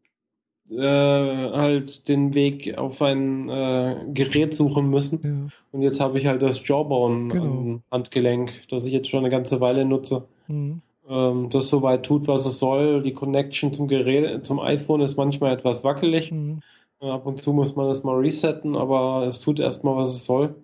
äh, 0.78 1.52
halt 1.52 2.08
den 2.08 2.34
Weg 2.34 2.78
auf 2.78 3.02
ein 3.02 3.50
äh, 3.50 3.96
Gerät 4.14 4.54
suchen 4.54 4.90
müssen. 4.90 5.20
Ja. 5.24 5.58
Und 5.72 5.82
jetzt 5.82 6.00
habe 6.00 6.20
ich 6.20 6.28
halt 6.28 6.42
das 6.42 6.68
Jawbone 6.68 7.30
genau. 7.30 7.80
Handgelenk, 7.92 8.68
das 8.70 8.86
ich 8.86 8.94
jetzt 8.94 9.10
schon 9.10 9.20
eine 9.20 9.30
ganze 9.30 9.60
Weile 9.60 9.86
nutze. 9.86 10.28
Mhm. 10.48 10.82
Ähm, 11.10 11.50
das 11.50 11.70
soweit 11.70 12.04
tut, 12.04 12.28
was 12.28 12.46
es 12.46 12.60
soll. 12.60 13.02
Die 13.02 13.14
Connection 13.14 13.74
zum 13.74 13.88
Gerät, 13.88 14.46
zum 14.46 14.60
iPhone 14.60 15.02
ist 15.02 15.18
manchmal 15.18 15.54
etwas 15.54 15.84
wackelig. 15.84 16.32
Mhm. 16.32 16.62
Ab 17.00 17.26
und 17.26 17.42
zu 17.42 17.52
muss 17.52 17.76
man 17.76 17.88
das 17.88 18.04
mal 18.04 18.18
resetten, 18.18 18.78
aber 18.78 19.26
es 19.28 19.42
tut 19.42 19.60
erstmal, 19.60 19.98
was 19.98 20.14
es 20.14 20.26
soll. 20.26 20.56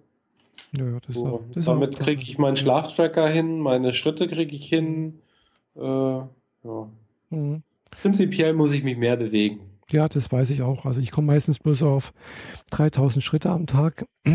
Ja, 0.77 0.99
das 1.05 1.15
so. 1.15 1.25
auch, 1.25 1.41
das 1.53 1.65
Damit 1.65 1.99
kriege 1.99 2.21
ich 2.21 2.37
meinen 2.37 2.55
Schlaftracker 2.55 3.27
hin, 3.27 3.59
meine 3.59 3.93
Schritte 3.93 4.27
kriege 4.27 4.55
ich 4.55 4.67
hin. 4.67 5.19
Äh, 5.75 5.81
ja. 5.81 6.27
Mhm. 7.29 7.63
Prinzipiell 7.89 8.53
muss 8.53 8.71
ich 8.71 8.83
mich 8.83 8.97
mehr 8.97 9.17
bewegen. 9.17 9.68
Ja, 9.91 10.07
das 10.07 10.31
weiß 10.31 10.49
ich 10.51 10.61
auch. 10.61 10.85
Also 10.85 11.01
ich 11.01 11.11
komme 11.11 11.27
meistens 11.27 11.59
bloß 11.59 11.83
auf 11.83 12.13
3000 12.71 13.23
Schritte 13.23 13.49
am 13.49 13.65
Tag. 13.65 14.05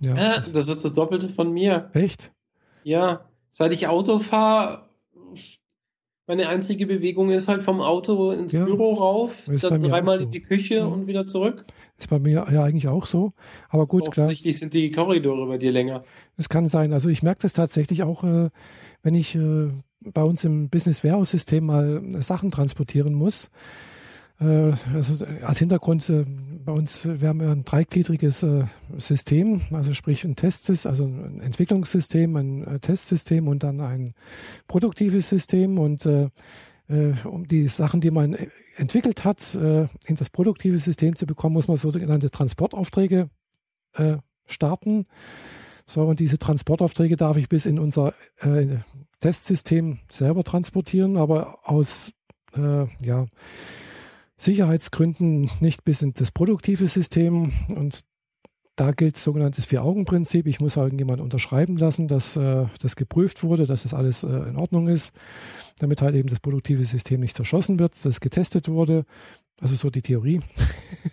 ja, 0.00 0.16
ja, 0.16 0.40
das 0.40 0.68
ist 0.68 0.84
das 0.84 0.94
Doppelte 0.94 1.28
von 1.28 1.52
mir. 1.52 1.90
Echt? 1.92 2.32
Ja, 2.84 3.28
seit 3.50 3.72
ich 3.72 3.88
Auto 3.88 4.18
fahre, 4.18 4.88
meine 6.26 6.48
einzige 6.48 6.86
Bewegung 6.86 7.30
ist 7.30 7.48
halt 7.48 7.64
vom 7.64 7.80
Auto 7.80 8.30
ins 8.30 8.52
ja, 8.52 8.64
Büro 8.64 8.92
rauf, 8.92 9.50
dann 9.60 9.82
dreimal 9.82 10.18
so. 10.18 10.24
in 10.24 10.30
die 10.30 10.40
Küche 10.40 10.76
ja. 10.76 10.84
und 10.86 11.08
wieder 11.08 11.26
zurück. 11.26 11.64
Ist 11.98 12.08
bei 12.08 12.20
mir 12.20 12.46
ja 12.52 12.62
eigentlich 12.62 12.86
auch 12.86 13.06
so. 13.06 13.32
Aber 13.68 13.86
gut, 13.88 14.12
klar. 14.12 14.26
Offensichtlich 14.26 14.58
sind 14.58 14.72
die 14.72 14.92
Korridore 14.92 15.46
bei 15.48 15.58
dir 15.58 15.72
länger. 15.72 16.04
Es 16.36 16.48
kann 16.48 16.68
sein. 16.68 16.92
Also 16.92 17.08
ich 17.08 17.24
merke 17.24 17.42
das 17.42 17.52
tatsächlich 17.52 18.04
auch, 18.04 18.22
äh, 18.22 18.50
wenn 19.02 19.14
ich 19.14 19.34
äh, 19.34 19.70
bei 20.00 20.22
uns 20.22 20.44
im 20.44 20.70
Business 20.70 21.02
Warehouse 21.02 21.30
System 21.30 21.66
mal 21.66 22.00
Sachen 22.22 22.52
transportieren 22.52 23.12
muss 23.12 23.46
äh, 23.46 23.50
also 24.40 25.22
als 25.42 25.58
Hintergrund 25.58 26.08
äh, 26.08 26.24
bei 26.64 26.72
uns, 26.72 27.06
wir 27.06 27.28
haben 27.28 27.42
ein 27.42 27.64
dreigliedriges 27.64 28.42
äh, 28.42 28.64
System, 28.96 29.60
also 29.70 29.92
sprich 29.92 30.24
ein 30.24 30.34
Testsystem, 30.34 30.90
also 30.90 31.04
ein 31.04 31.40
Entwicklungssystem, 31.40 32.36
ein 32.36 32.80
Testsystem 32.80 33.48
und 33.48 33.62
dann 33.62 33.82
ein 33.82 34.14
produktives 34.66 35.28
System 35.28 35.78
und 35.78 36.08
um 37.24 37.46
die 37.46 37.68
Sachen, 37.68 38.00
die 38.00 38.10
man 38.10 38.36
entwickelt 38.74 39.24
hat, 39.24 39.54
in 39.54 40.16
das 40.16 40.28
produktive 40.28 40.80
System 40.80 41.14
zu 41.14 41.24
bekommen, 41.24 41.52
muss 41.52 41.68
man 41.68 41.76
sogenannte 41.76 42.32
Transportaufträge 42.32 43.30
starten. 44.44 45.06
So, 45.86 46.02
und 46.02 46.18
diese 46.18 46.38
Transportaufträge 46.38 47.14
darf 47.16 47.36
ich 47.36 47.48
bis 47.48 47.66
in 47.66 47.78
unser 47.78 48.12
Testsystem 49.20 50.00
selber 50.10 50.42
transportieren, 50.42 51.16
aber 51.16 51.60
aus 51.62 52.12
ja, 52.56 53.28
Sicherheitsgründen 54.40 55.50
nicht 55.60 55.84
bis 55.84 56.00
in 56.00 56.14
das 56.14 56.30
produktive 56.30 56.88
System 56.88 57.52
und 57.76 58.04
da 58.74 58.92
gilt 58.92 59.16
das 59.16 59.24
sogenannte 59.24 59.60
Vier-Augen-Prinzip. 59.60 60.46
Ich 60.46 60.58
muss 60.58 60.76
irgendjemand 60.76 61.20
unterschreiben 61.20 61.76
lassen, 61.76 62.08
dass 62.08 62.36
äh, 62.36 62.64
das 62.80 62.96
geprüft 62.96 63.42
wurde, 63.42 63.66
dass 63.66 63.82
das 63.82 63.92
alles 63.92 64.24
äh, 64.24 64.28
in 64.28 64.56
Ordnung 64.56 64.88
ist, 64.88 65.14
damit 65.80 66.00
halt 66.00 66.14
eben 66.14 66.30
das 66.30 66.40
produktive 66.40 66.82
System 66.84 67.20
nicht 67.20 67.36
zerschossen 67.36 67.78
wird, 67.78 67.92
dass 67.92 68.06
es 68.06 68.20
getestet 68.20 68.68
wurde. 68.68 69.04
Also 69.60 69.76
so 69.76 69.90
die 69.90 70.02
Theorie. 70.02 70.40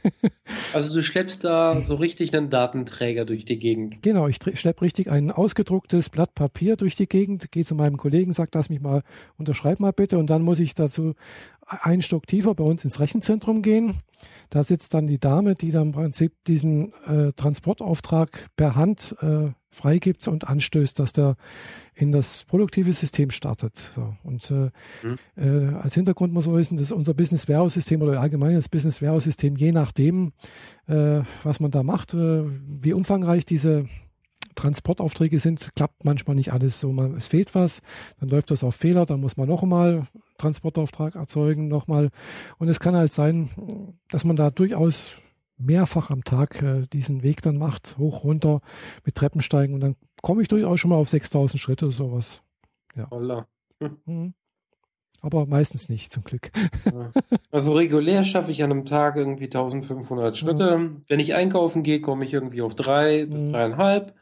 also 0.73 0.93
du 0.93 1.03
schleppst 1.03 1.43
da 1.43 1.81
so 1.81 1.95
richtig 1.95 2.33
einen 2.33 2.49
Datenträger 2.49 3.25
durch 3.25 3.43
die 3.43 3.57
Gegend. 3.57 4.01
Genau, 4.01 4.27
ich 4.27 4.37
schleppe 4.37 4.83
richtig 4.83 5.11
ein 5.11 5.31
ausgedrucktes 5.31 6.09
Blatt 6.09 6.33
Papier 6.33 6.77
durch 6.77 6.95
die 6.95 7.07
Gegend, 7.07 7.51
gehe 7.51 7.65
zu 7.65 7.75
meinem 7.75 7.97
Kollegen, 7.97 8.31
sage, 8.31 8.51
lass 8.53 8.69
mich 8.69 8.79
mal, 8.79 9.03
unterschreib 9.37 9.79
mal 9.79 9.91
bitte 9.91 10.17
und 10.17 10.29
dann 10.29 10.43
muss 10.43 10.59
ich 10.59 10.75
dazu 10.75 11.15
einen 11.67 12.01
Stock 12.01 12.25
tiefer 12.25 12.55
bei 12.55 12.63
uns 12.63 12.85
ins 12.85 13.01
Rechenzentrum 13.01 13.61
gehen. 13.61 13.95
Da 14.49 14.63
sitzt 14.63 14.93
dann 14.93 15.07
die 15.07 15.19
Dame, 15.19 15.55
die 15.55 15.71
dann 15.71 15.87
im 15.87 15.91
Prinzip 15.91 16.33
diesen 16.45 16.93
äh, 17.05 17.33
Transportauftrag 17.33 18.47
per 18.55 18.75
Hand 18.75 19.15
äh, 19.21 19.49
freigibt 19.69 20.27
und 20.27 20.47
anstößt, 20.47 20.99
dass 20.99 21.13
der 21.13 21.35
in 21.93 22.11
das 22.11 22.43
produktive 22.45 22.93
System 22.93 23.31
startet. 23.31 23.77
So. 23.77 24.15
Und 24.23 24.49
äh, 24.51 24.69
mhm. 25.03 25.17
äh, 25.35 25.75
als 25.75 25.95
Hintergrund 25.95 26.33
muss 26.33 26.47
man 26.47 26.55
wissen, 26.55 26.77
dass 26.77 26.91
unser 26.91 27.13
Business 27.13 27.47
Warehouse 27.47 27.73
System 27.73 28.01
oder 28.01 28.21
allgemein 28.21 28.55
das 28.55 28.69
Business 28.69 29.01
Warehouse 29.01 29.25
System, 29.25 29.55
je 29.55 29.71
nachdem, 29.71 30.33
äh, 30.87 31.21
was 31.43 31.59
man 31.59 31.71
da 31.71 31.83
macht, 31.83 32.13
äh, 32.13 32.43
wie 32.45 32.93
umfangreich 32.93 33.45
diese 33.45 33.85
Transportaufträge 34.57 35.39
sind, 35.39 35.71
klappt 35.75 36.03
manchmal 36.03 36.35
nicht 36.35 36.51
alles 36.51 36.79
so. 36.79 36.91
Man, 36.91 37.15
es 37.15 37.27
fehlt 37.27 37.55
was, 37.55 37.81
dann 38.19 38.29
läuft 38.29 38.51
das 38.51 38.63
auf 38.63 38.75
Fehler, 38.75 39.05
dann 39.05 39.21
muss 39.21 39.37
man 39.37 39.47
nochmal 39.47 40.07
Transportauftrag 40.37 41.15
erzeugen, 41.15 41.67
nochmal. 41.67 42.09
Und 42.57 42.67
es 42.67 42.79
kann 42.79 42.95
halt 42.95 43.13
sein, 43.13 43.49
dass 44.09 44.25
man 44.25 44.35
da 44.35 44.49
durchaus 44.49 45.13
mehrfach 45.57 46.09
am 46.09 46.23
Tag 46.23 46.61
äh, 46.61 46.85
diesen 46.93 47.23
Weg 47.23 47.41
dann 47.41 47.57
macht, 47.57 47.97
hoch, 47.97 48.23
runter, 48.23 48.61
mit 49.05 49.15
Treppensteigen 49.15 49.73
und 49.73 49.81
dann 49.81 49.95
komme 50.21 50.41
ich 50.41 50.47
durchaus 50.47 50.79
schon 50.79 50.89
mal 50.89 50.97
auf 50.97 51.09
6000 51.09 51.59
Schritte 51.61 51.85
oder 51.85 51.93
sowas. 51.93 52.41
Ja. 52.95 53.09
Hm. 53.79 53.97
Mhm. 54.05 54.33
Aber 55.21 55.45
meistens 55.45 55.89
nicht, 55.89 56.11
zum 56.11 56.23
Glück. 56.23 56.51
Also 57.51 57.73
regulär 57.73 58.23
schaffe 58.23 58.51
ich 58.51 58.63
an 58.63 58.71
einem 58.71 58.85
Tag 58.85 59.15
irgendwie 59.15 59.45
1500 59.45 60.37
Schritte. 60.37 60.63
Ja. 60.63 60.89
Wenn 61.07 61.19
ich 61.19 61.33
einkaufen 61.33 61.81
gehe, 61.81 62.01
komme 62.01 62.23
ich 62.23 62.33
irgendwie 62.33 62.61
auf 62.61 62.75
drei 62.75 63.25
bis 63.25 63.41
mhm. 63.41 63.51
dreieinhalb. 63.51 64.13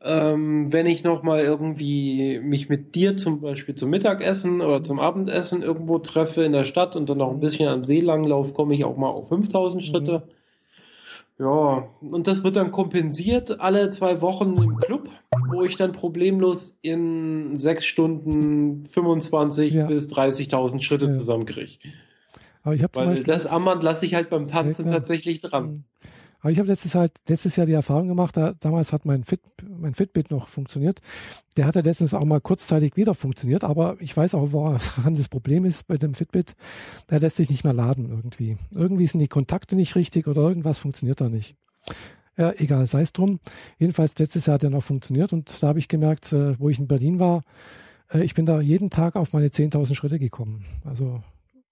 Ähm, 0.00 0.72
wenn 0.72 0.86
ich 0.86 1.04
noch 1.04 1.22
mal 1.22 1.40
irgendwie 1.40 2.40
mich 2.40 2.68
mit 2.68 2.94
dir 2.94 3.16
zum 3.16 3.40
Beispiel 3.40 3.74
zum 3.74 3.90
Mittagessen 3.90 4.60
oder 4.60 4.82
zum 4.82 4.98
Abendessen 4.98 5.62
irgendwo 5.62 5.98
treffe 5.98 6.42
in 6.42 6.52
der 6.52 6.64
Stadt 6.64 6.96
und 6.96 7.08
dann 7.08 7.18
noch 7.18 7.30
ein 7.30 7.40
bisschen 7.40 7.68
am 7.68 7.84
See 7.84 8.00
langlauf, 8.00 8.54
komme 8.54 8.74
ich 8.74 8.84
auch 8.84 8.96
mal 8.96 9.10
auf 9.10 9.28
5000 9.28 9.84
Schritte. 9.84 10.24
Mhm. 10.26 10.41
Ja, 11.42 11.88
und 12.00 12.28
das 12.28 12.44
wird 12.44 12.54
dann 12.54 12.70
kompensiert 12.70 13.58
alle 13.60 13.90
zwei 13.90 14.20
Wochen 14.20 14.56
im 14.62 14.76
Club, 14.76 15.10
wo 15.48 15.64
ich 15.64 15.74
dann 15.74 15.90
problemlos 15.90 16.78
in 16.82 17.58
sechs 17.58 17.84
Stunden 17.84 18.86
25 18.86 19.74
ja. 19.74 19.86
bis 19.86 20.06
30.000 20.12 20.80
Schritte 20.82 21.06
ja. 21.06 21.10
zusammenkriege. 21.10 21.78
Aber 22.62 22.76
ich 22.76 22.84
habe 22.84 22.92
zum 22.92 23.06
Beispiel 23.06 23.24
das 23.24 23.48
Armband 23.48 23.82
lasse 23.82 24.06
ich 24.06 24.14
halt 24.14 24.30
beim 24.30 24.46
Tanzen 24.46 24.86
ja, 24.86 24.92
tatsächlich 24.92 25.40
dran. 25.40 25.82
Aber 26.42 26.50
ich 26.50 26.58
habe 26.58 26.68
letztes, 26.68 26.96
halt, 26.96 27.12
letztes 27.28 27.54
Jahr 27.54 27.66
die 27.66 27.72
Erfahrung 27.72 28.08
gemacht, 28.08 28.36
da, 28.36 28.52
damals 28.58 28.92
hat 28.92 29.04
mein, 29.04 29.22
Fit, 29.22 29.40
mein 29.62 29.94
Fitbit 29.94 30.32
noch 30.32 30.48
funktioniert. 30.48 31.00
Der 31.56 31.66
hat 31.66 31.76
ja 31.76 31.82
letztens 31.82 32.14
auch 32.14 32.24
mal 32.24 32.40
kurzzeitig 32.40 32.96
wieder 32.96 33.14
funktioniert, 33.14 33.62
aber 33.62 33.96
ich 34.00 34.16
weiß 34.16 34.34
auch, 34.34 34.50
woran 34.50 35.14
das 35.14 35.28
Problem 35.28 35.64
ist 35.64 35.86
bei 35.86 35.96
dem 35.96 36.14
Fitbit. 36.14 36.56
Der 37.10 37.20
lässt 37.20 37.36
sich 37.36 37.48
nicht 37.48 37.62
mehr 37.62 37.72
laden 37.72 38.10
irgendwie. 38.10 38.58
Irgendwie 38.74 39.06
sind 39.06 39.20
die 39.20 39.28
Kontakte 39.28 39.76
nicht 39.76 39.94
richtig 39.94 40.26
oder 40.26 40.42
irgendwas 40.42 40.78
funktioniert 40.78 41.20
da 41.20 41.28
nicht. 41.28 41.54
Ja, 42.36 42.52
egal, 42.56 42.88
sei 42.88 43.02
es 43.02 43.12
drum. 43.12 43.38
Jedenfalls 43.78 44.18
letztes 44.18 44.46
Jahr 44.46 44.54
hat 44.54 44.64
er 44.64 44.70
noch 44.70 44.82
funktioniert 44.82 45.32
und 45.32 45.62
da 45.62 45.68
habe 45.68 45.78
ich 45.78 45.86
gemerkt, 45.86 46.32
äh, 46.32 46.58
wo 46.58 46.70
ich 46.70 46.78
in 46.80 46.88
Berlin 46.88 47.20
war, 47.20 47.42
äh, 48.12 48.24
ich 48.24 48.34
bin 48.34 48.46
da 48.46 48.60
jeden 48.60 48.90
Tag 48.90 49.14
auf 49.14 49.32
meine 49.32 49.48
10.000 49.48 49.94
Schritte 49.94 50.18
gekommen. 50.18 50.64
Also 50.84 51.22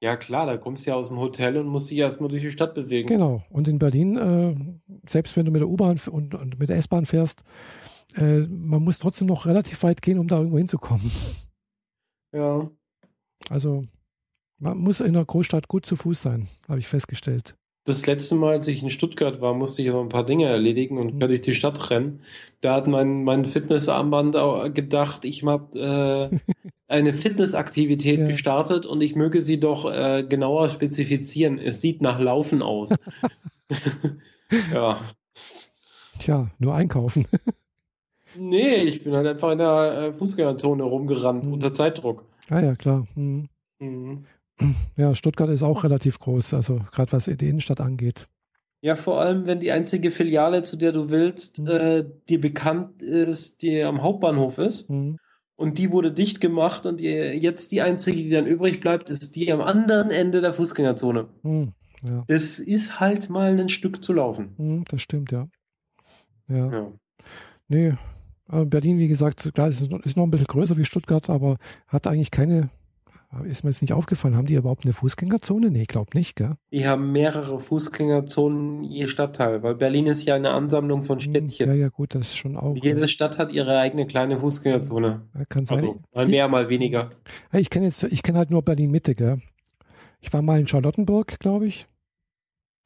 ja, 0.01 0.17
klar, 0.17 0.47
da 0.47 0.57
kommst 0.57 0.87
du 0.87 0.91
ja 0.91 0.97
aus 0.97 1.09
dem 1.09 1.19
Hotel 1.19 1.57
und 1.59 1.67
musst 1.67 1.91
dich 1.91 1.99
erstmal 1.99 2.29
durch 2.29 2.43
die 2.43 2.51
Stadt 2.51 2.75
bewegen. 2.75 3.09
Genau. 3.09 3.43
Und 3.51 3.69
in 3.69 3.79
Berlin, 3.79 4.17
äh, 4.17 4.57
selbst 5.09 5.37
wenn 5.37 5.45
du 5.45 5.53
mit 5.53 5.61
der 5.61 5.69
U-Bahn 5.69 6.01
und, 6.11 6.35
und, 6.35 6.59
mit 6.59 6.71
der 6.71 6.77
S-Bahn 6.77 7.07
fährst, 7.07 7.45
äh, 8.17 8.41
man 8.49 8.83
muss 8.83 8.99
trotzdem 8.99 9.29
noch 9.29 9.47
relativ 9.47 9.83
weit 9.83 10.01
gehen, 10.01 10.19
um 10.19 10.27
da 10.27 10.39
irgendwo 10.39 10.59
hinzukommen. 10.59 11.11
Ja. 12.33 12.71
Also, 13.49 13.85
man 14.59 14.79
muss 14.79 15.01
in 15.01 15.15
der 15.15 15.25
Großstadt 15.25 15.69
gut 15.69 15.85
zu 15.85 15.97
Fuß 15.97 16.23
sein, 16.23 16.49
habe 16.69 16.79
ich 16.79 16.87
festgestellt 16.87 17.57
das 17.85 18.07
letzte 18.07 18.35
Mal, 18.35 18.53
als 18.53 18.69
ich 18.69 18.83
in 18.83 18.91
Stuttgart 18.91 19.41
war, 19.41 19.55
musste 19.55 19.83
ich 19.83 19.89
aber 19.89 20.01
ein 20.01 20.11
paar 20.11 20.27
Dinge 20.27 20.47
erledigen 20.47 20.99
und 20.99 21.15
mhm. 21.15 21.21
durch 21.21 21.41
die 21.41 21.55
Stadt 21.55 21.91
rennen. 21.91 22.21
Da 22.61 22.75
hat 22.75 22.87
mein, 22.87 23.25
mein 23.25 23.47
Fitnessarmband 23.47 24.35
gedacht, 24.75 25.25
ich 25.25 25.45
habe 25.45 25.79
äh, 25.79 26.39
eine 26.89 27.15
Fitnessaktivität 27.15 28.21
ja. 28.21 28.27
gestartet 28.27 28.85
und 28.85 29.01
ich 29.01 29.17
möge 29.17 29.41
sie 29.41 29.59
doch 29.59 29.91
äh, 29.91 30.25
genauer 30.25 30.69
spezifizieren. 30.69 31.59
Es 31.59 31.81
sieht 31.81 32.03
nach 32.03 32.21
Laufen 32.21 32.63
aus. 32.63 32.95
ja. 34.73 35.01
Tja, 36.19 36.51
nur 36.59 36.75
einkaufen. 36.75 37.27
nee, 38.37 38.83
ich 38.83 39.05
bin 39.05 39.17
halt 39.17 39.27
einfach 39.27 39.53
in 39.53 39.59
der 39.59 39.93
äh, 39.93 40.13
Fußgängerzone 40.13 40.83
rumgerannt 40.83 41.47
mhm. 41.47 41.55
unter 41.55 41.73
Zeitdruck. 41.73 42.25
Ah 42.51 42.61
ja, 42.61 42.75
klar. 42.75 43.07
Mhm. 43.15 43.49
Mhm. 43.79 44.27
Ja, 44.97 45.15
Stuttgart 45.15 45.51
ist 45.51 45.63
auch 45.63 45.85
relativ 45.85 46.19
groß, 46.19 46.55
also 46.55 46.81
gerade 46.93 47.13
was 47.13 47.25
die 47.25 47.49
Innenstadt 47.49 47.81
angeht. 47.81 48.29
Ja, 48.83 48.97
vor 48.97 49.21
allem, 49.21 49.47
wenn 49.47 49.61
die 49.61 49.73
einzige 49.73 50.11
Filiale, 50.11 50.63
zu 50.63 50.77
der 50.77 50.93
du 50.93 51.11
willst, 51.11 51.61
mhm. 51.61 51.67
äh, 51.67 52.05
dir 52.29 52.41
bekannt 52.41 53.03
ist, 53.03 53.63
die 53.63 53.83
am 53.83 54.03
Hauptbahnhof 54.03 54.59
ist. 54.59 54.89
Mhm. 54.89 55.19
Und 55.57 55.77
die 55.77 55.91
wurde 55.91 56.11
dicht 56.11 56.41
gemacht 56.41 56.87
und 56.87 56.99
die, 56.99 57.09
jetzt 57.09 57.73
die 57.73 57.83
einzige, 57.83 58.17
die 58.17 58.31
dann 58.31 58.47
übrig 58.47 58.81
bleibt, 58.81 59.11
ist 59.11 59.37
die 59.37 59.53
am 59.53 59.61
anderen 59.61 60.11
Ende 60.11 60.41
der 60.41 60.55
Fußgängerzone. 60.55 61.29
Mhm. 61.43 61.73
Ja. 62.03 62.25
Das 62.29 62.59
ist 62.59 62.99
halt 62.99 63.29
mal 63.29 63.59
ein 63.59 63.69
Stück 63.69 64.03
zu 64.03 64.15
laufen. 64.15 64.55
Mhm, 64.57 64.85
das 64.89 65.03
stimmt, 65.03 65.33
ja. 65.33 65.49
Ja. 66.49 66.73
ja. 66.73 66.93
Nee, 67.69 67.93
Berlin, 68.49 68.99
wie 68.99 69.09
gesagt, 69.09 69.53
klar, 69.55 69.69
ist 69.69 69.91
noch 69.91 70.25
ein 70.25 70.31
bisschen 70.31 70.47
größer 70.47 70.77
wie 70.79 70.85
Stuttgart, 70.85 71.29
aber 71.31 71.59
hat 71.87 72.07
eigentlich 72.07 72.31
keine 72.31 72.71
ist 73.45 73.63
mir 73.63 73.71
jetzt 73.71 73.81
nicht 73.81 73.93
aufgefallen. 73.93 74.37
Haben 74.37 74.47
die 74.47 74.55
überhaupt 74.55 74.85
eine 74.85 74.93
Fußgängerzone? 74.93 75.71
Nee, 75.71 75.83
ich 75.83 75.89
glaube 75.89 76.11
nicht, 76.15 76.35
gell? 76.35 76.57
Die 76.73 76.87
haben 76.87 77.13
mehrere 77.13 77.61
Fußgängerzonen 77.61 78.83
je 78.83 79.07
Stadtteil, 79.07 79.63
weil 79.63 79.77
Berlin 79.77 80.07
ist 80.07 80.25
ja 80.25 80.35
eine 80.35 80.51
Ansammlung 80.51 81.05
von 81.05 81.21
hm, 81.21 81.31
Städtchen. 81.31 81.69
Ja, 81.69 81.75
ja, 81.75 81.89
gut, 81.89 82.15
das 82.17 82.29
ist 82.29 82.37
schon 82.37 82.57
auch. 82.57 82.77
Jede 82.77 83.07
Stadt 83.07 83.39
hat 83.39 83.53
ihre 83.53 83.79
eigene 83.79 84.07
kleine 84.07 84.41
Fußgängerzone. 84.41 85.29
Ja, 85.33 85.45
kann 85.45 85.65
sein. 85.65 85.79
Also, 85.79 86.01
mal 86.13 86.27
mehr, 86.27 86.49
mal 86.49 86.69
weniger. 86.69 87.11
Ich 87.53 87.71
kenne 87.71 87.87
jetzt, 87.87 88.03
ich 88.03 88.23
kenne 88.25 88.39
halt 88.39 88.51
nur 88.51 88.63
Berlin-Mitte, 88.63 89.15
gell? 89.15 89.41
Ich 90.21 90.33
war 90.33 90.43
mal 90.43 90.59
in 90.59 90.67
Charlottenburg, 90.67 91.39
glaube 91.39 91.67
ich. 91.67 91.87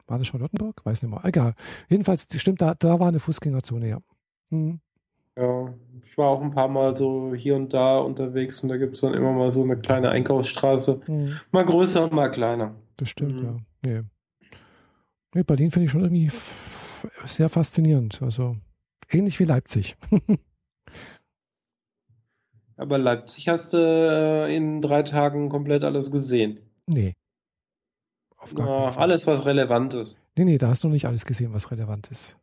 War 0.06 0.18
das 0.18 0.26
Charlottenburg? 0.26 0.84
Weiß 0.84 1.02
nicht 1.02 1.10
mehr. 1.10 1.24
Egal. 1.24 1.54
Jedenfalls, 1.88 2.28
stimmt, 2.36 2.60
da, 2.60 2.74
da 2.74 3.00
war 3.00 3.08
eine 3.08 3.20
Fußgängerzone, 3.20 3.88
ja. 3.88 3.98
Hm. 4.50 4.80
Ja, 5.36 5.74
ich 6.00 6.16
war 6.16 6.28
auch 6.28 6.42
ein 6.42 6.52
paar 6.52 6.68
Mal 6.68 6.96
so 6.96 7.34
hier 7.34 7.56
und 7.56 7.74
da 7.74 7.98
unterwegs 7.98 8.62
und 8.62 8.68
da 8.68 8.76
gibt 8.76 8.94
es 8.94 9.00
dann 9.00 9.14
immer 9.14 9.32
mal 9.32 9.50
so 9.50 9.64
eine 9.64 9.76
kleine 9.76 10.10
Einkaufsstraße. 10.10 11.02
Mhm. 11.06 11.40
Mal 11.50 11.64
größer, 11.64 12.08
mal 12.10 12.30
kleiner. 12.30 12.76
Das 12.96 13.08
stimmt, 13.08 13.34
mhm. 13.34 13.44
ja. 13.44 13.56
Nee. 13.84 14.02
nee 15.34 15.42
Berlin 15.42 15.72
finde 15.72 15.86
ich 15.86 15.90
schon 15.90 16.02
irgendwie 16.02 16.30
sehr 17.26 17.48
faszinierend. 17.48 18.22
Also 18.22 18.56
ähnlich 19.10 19.40
wie 19.40 19.44
Leipzig. 19.44 19.96
Aber 22.76 22.98
Leipzig 22.98 23.48
hast 23.48 23.72
du 23.72 23.78
äh, 23.78 24.54
in 24.54 24.80
drei 24.80 25.02
Tagen 25.02 25.48
komplett 25.48 25.84
alles 25.84 26.10
gesehen. 26.10 26.58
Nee. 26.86 27.14
Auf 28.36 28.54
gar 28.54 28.92
ja, 28.92 28.96
alles, 28.98 29.26
was 29.26 29.46
relevant 29.46 29.94
ist. 29.94 30.18
Nee, 30.36 30.44
nee, 30.44 30.58
da 30.58 30.68
hast 30.68 30.84
du 30.84 30.88
nicht 30.88 31.06
alles 31.06 31.24
gesehen, 31.24 31.52
was 31.52 31.70
relevant 31.70 32.10
ist. 32.10 32.36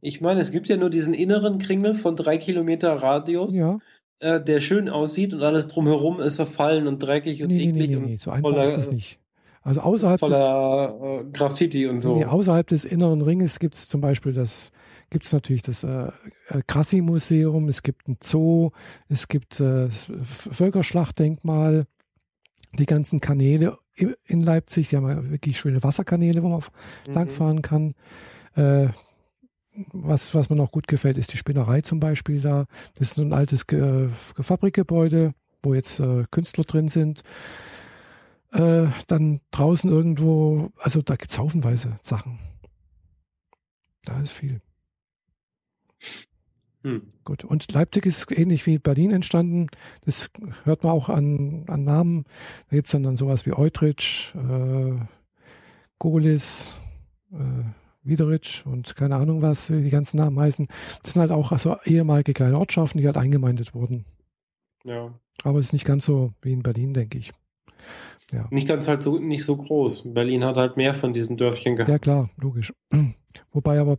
Ich 0.00 0.20
meine, 0.20 0.40
es 0.40 0.50
gibt 0.52 0.68
ja 0.68 0.76
nur 0.76 0.90
diesen 0.90 1.14
inneren 1.14 1.58
Kringel 1.58 1.94
von 1.94 2.16
drei 2.16 2.38
Kilometer 2.38 2.92
Radius, 2.94 3.54
ja. 3.54 3.78
äh, 4.20 4.42
der 4.42 4.60
schön 4.60 4.88
aussieht 4.88 5.34
und 5.34 5.42
alles 5.42 5.68
drumherum 5.68 6.20
ist 6.20 6.36
verfallen 6.36 6.86
und 6.86 7.02
dreckig 7.02 7.42
und 7.42 7.48
nee, 7.48 7.68
eklig. 7.68 7.90
Nee, 7.90 7.96
nee, 7.96 8.06
nee, 8.06 8.16
so 8.16 8.30
einfach 8.30 8.50
voller, 8.50 8.64
ist 8.64 8.76
das 8.76 8.90
nicht. 8.90 9.18
Also 9.62 9.80
außerhalb 9.80 10.20
voller 10.20 11.20
des, 11.20 11.26
äh, 11.26 11.30
Graffiti 11.32 11.86
und 11.86 12.02
so. 12.02 12.16
Nee, 12.16 12.24
außerhalb 12.24 12.66
des 12.66 12.84
inneren 12.84 13.20
Ringes 13.20 13.58
gibt 13.58 13.74
es 13.74 13.88
zum 13.88 14.00
Beispiel 14.00 14.32
das, 14.32 14.70
gibt 15.10 15.26
es 15.26 15.32
natürlich 15.32 15.62
das 15.62 15.84
äh, 15.84 16.08
äh, 16.48 16.62
Krassi-Museum, 16.66 17.68
es 17.68 17.82
gibt 17.82 18.08
ein 18.08 18.16
Zoo, 18.22 18.70
es 19.08 19.28
gibt 19.28 19.60
äh, 19.60 19.86
das 19.86 20.08
Völkerschlachtdenkmal, 20.22 21.86
die 22.78 22.86
ganzen 22.86 23.20
Kanäle 23.20 23.78
in 24.26 24.40
Leipzig, 24.42 24.90
die 24.90 24.96
haben 24.96 25.08
ja 25.08 25.30
wirklich 25.30 25.58
schöne 25.58 25.82
Wasserkanäle, 25.82 26.42
wo 26.42 26.48
man 26.48 26.60
mhm. 26.60 27.12
langfahren 27.12 27.62
kann. 27.62 27.94
Äh, 28.54 28.88
was, 29.92 30.34
was 30.34 30.50
mir 30.50 30.56
noch 30.56 30.72
gut 30.72 30.88
gefällt, 30.88 31.18
ist 31.18 31.32
die 31.32 31.36
Spinnerei 31.36 31.80
zum 31.80 32.00
Beispiel 32.00 32.40
da. 32.40 32.66
Das 32.94 33.08
ist 33.08 33.14
so 33.14 33.22
ein 33.22 33.32
altes 33.32 33.66
Ge 33.66 34.08
Fabrikgebäude, 34.10 35.34
wo 35.62 35.74
jetzt 35.74 36.00
äh, 36.00 36.24
Künstler 36.30 36.64
drin 36.64 36.88
sind. 36.88 37.22
Äh, 38.52 38.86
dann 39.06 39.40
draußen 39.50 39.90
irgendwo, 39.90 40.70
also 40.78 41.02
da 41.02 41.16
gibt 41.16 41.30
es 41.30 41.38
haufenweise 41.38 41.98
Sachen. 42.02 42.38
Da 44.04 44.20
ist 44.20 44.32
viel. 44.32 44.60
Hm. 46.82 47.02
Gut, 47.24 47.44
und 47.44 47.70
Leipzig 47.72 48.06
ist 48.06 48.30
ähnlich 48.30 48.64
wie 48.66 48.78
Berlin 48.78 49.10
entstanden. 49.10 49.66
Das 50.04 50.30
hört 50.64 50.84
man 50.84 50.92
auch 50.92 51.08
an, 51.08 51.64
an 51.66 51.84
Namen. 51.84 52.24
Da 52.70 52.76
gibt 52.76 52.88
es 52.88 52.92
dann, 52.92 53.02
dann 53.02 53.16
sowas 53.16 53.44
wie 53.46 53.52
Eutrich, 53.52 54.32
äh, 54.34 54.94
Golis, 55.98 56.74
äh, 57.32 57.64
Wiederitsch 58.08 58.66
und 58.66 58.96
keine 58.96 59.16
Ahnung 59.16 59.42
was, 59.42 59.70
wie 59.70 59.82
die 59.82 59.90
ganzen 59.90 60.18
Namen 60.18 60.38
heißen. 60.38 60.66
Das 61.02 61.12
sind 61.12 61.20
halt 61.20 61.30
auch 61.30 61.56
so 61.58 61.76
ehemalige 61.84 62.32
kleine 62.32 62.58
Ortschaften, 62.58 62.98
die 62.98 63.06
halt 63.06 63.16
eingemeindet 63.16 63.74
wurden. 63.74 64.04
Ja. 64.84 65.12
Aber 65.44 65.58
es 65.58 65.66
ist 65.66 65.72
nicht 65.72 65.84
ganz 65.84 66.04
so 66.04 66.32
wie 66.42 66.52
in 66.52 66.62
Berlin, 66.62 66.94
denke 66.94 67.18
ich. 67.18 67.32
Ja. 68.32 68.46
Nicht 68.50 68.68
ganz 68.68 68.88
halt 68.88 69.02
so, 69.02 69.18
nicht 69.18 69.44
so 69.44 69.56
groß. 69.56 70.12
Berlin 70.12 70.44
hat 70.44 70.56
halt 70.56 70.76
mehr 70.76 70.94
von 70.94 71.12
diesen 71.12 71.36
Dörfchen 71.36 71.76
gehabt. 71.76 71.90
Ja, 71.90 71.98
klar, 71.98 72.30
logisch. 72.36 72.72
Wobei 73.52 73.80
aber 73.80 73.98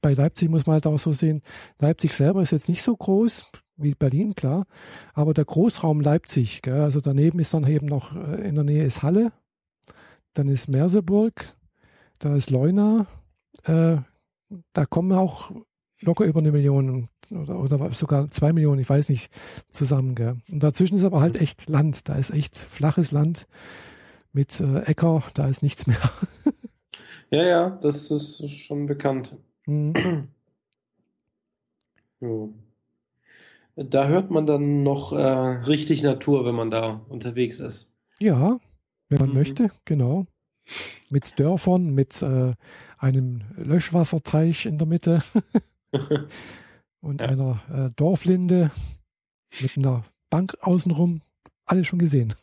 bei 0.00 0.12
Leipzig 0.12 0.48
muss 0.48 0.66
man 0.66 0.74
halt 0.74 0.86
auch 0.86 0.98
so 0.98 1.12
sehen, 1.12 1.42
Leipzig 1.78 2.14
selber 2.14 2.42
ist 2.42 2.52
jetzt 2.52 2.68
nicht 2.68 2.82
so 2.82 2.96
groß 2.96 3.50
wie 3.76 3.94
Berlin, 3.94 4.34
klar, 4.34 4.66
aber 5.14 5.34
der 5.34 5.44
Großraum 5.44 6.00
Leipzig, 6.00 6.62
gell, 6.62 6.80
also 6.80 7.00
daneben 7.00 7.38
ist 7.38 7.52
dann 7.52 7.66
eben 7.66 7.86
noch, 7.86 8.14
äh, 8.14 8.48
in 8.48 8.54
der 8.54 8.64
Nähe 8.64 8.84
ist 8.84 9.02
Halle, 9.02 9.32
dann 10.34 10.48
ist 10.48 10.68
Merseburg, 10.68 11.56
da 12.18 12.36
ist 12.36 12.50
Leuna, 12.50 13.06
äh, 13.64 13.96
da 14.72 14.86
kommen 14.86 15.12
auch 15.12 15.50
locker 16.00 16.24
über 16.24 16.40
eine 16.40 16.52
Million 16.52 17.08
oder, 17.30 17.58
oder 17.58 17.92
sogar 17.92 18.28
zwei 18.28 18.52
Millionen, 18.52 18.80
ich 18.80 18.90
weiß 18.90 19.08
nicht, 19.08 19.32
zusammen. 19.70 20.14
Gell? 20.14 20.36
Und 20.50 20.62
dazwischen 20.62 20.96
ist 20.96 21.04
aber 21.04 21.20
halt 21.20 21.40
echt 21.40 21.68
Land. 21.68 22.08
Da 22.08 22.14
ist 22.14 22.30
echt 22.30 22.56
flaches 22.56 23.12
Land 23.12 23.46
mit 24.32 24.60
äh, 24.60 24.80
Äcker, 24.80 25.22
da 25.34 25.46
ist 25.46 25.62
nichts 25.62 25.86
mehr. 25.86 26.00
ja, 27.30 27.44
ja, 27.44 27.70
das 27.70 28.10
ist 28.10 28.48
schon 28.50 28.86
bekannt. 28.86 29.36
Mhm. 29.66 29.94
so. 32.20 32.54
Da 33.74 34.06
hört 34.06 34.30
man 34.30 34.46
dann 34.46 34.82
noch 34.82 35.12
äh, 35.12 35.22
richtig 35.22 36.02
Natur, 36.02 36.44
wenn 36.44 36.54
man 36.54 36.70
da 36.70 37.00
unterwegs 37.08 37.58
ist. 37.58 37.94
Ja, 38.18 38.58
wenn 39.08 39.18
man 39.18 39.30
mhm. 39.30 39.34
möchte, 39.34 39.70
genau 39.84 40.26
mit 41.08 41.38
Dörfern, 41.38 41.94
mit 41.94 42.22
äh, 42.22 42.54
einem 42.98 43.42
Löschwasserteich 43.56 44.66
in 44.66 44.78
der 44.78 44.86
Mitte 44.86 45.22
und 47.00 47.20
ja. 47.20 47.28
einer 47.28 47.62
äh, 47.72 47.88
Dorflinde 47.96 48.70
mit 49.60 49.76
einer 49.76 50.04
Bank 50.30 50.56
außenrum. 50.60 51.20
Alles 51.66 51.86
schon 51.86 51.98
gesehen. 51.98 52.34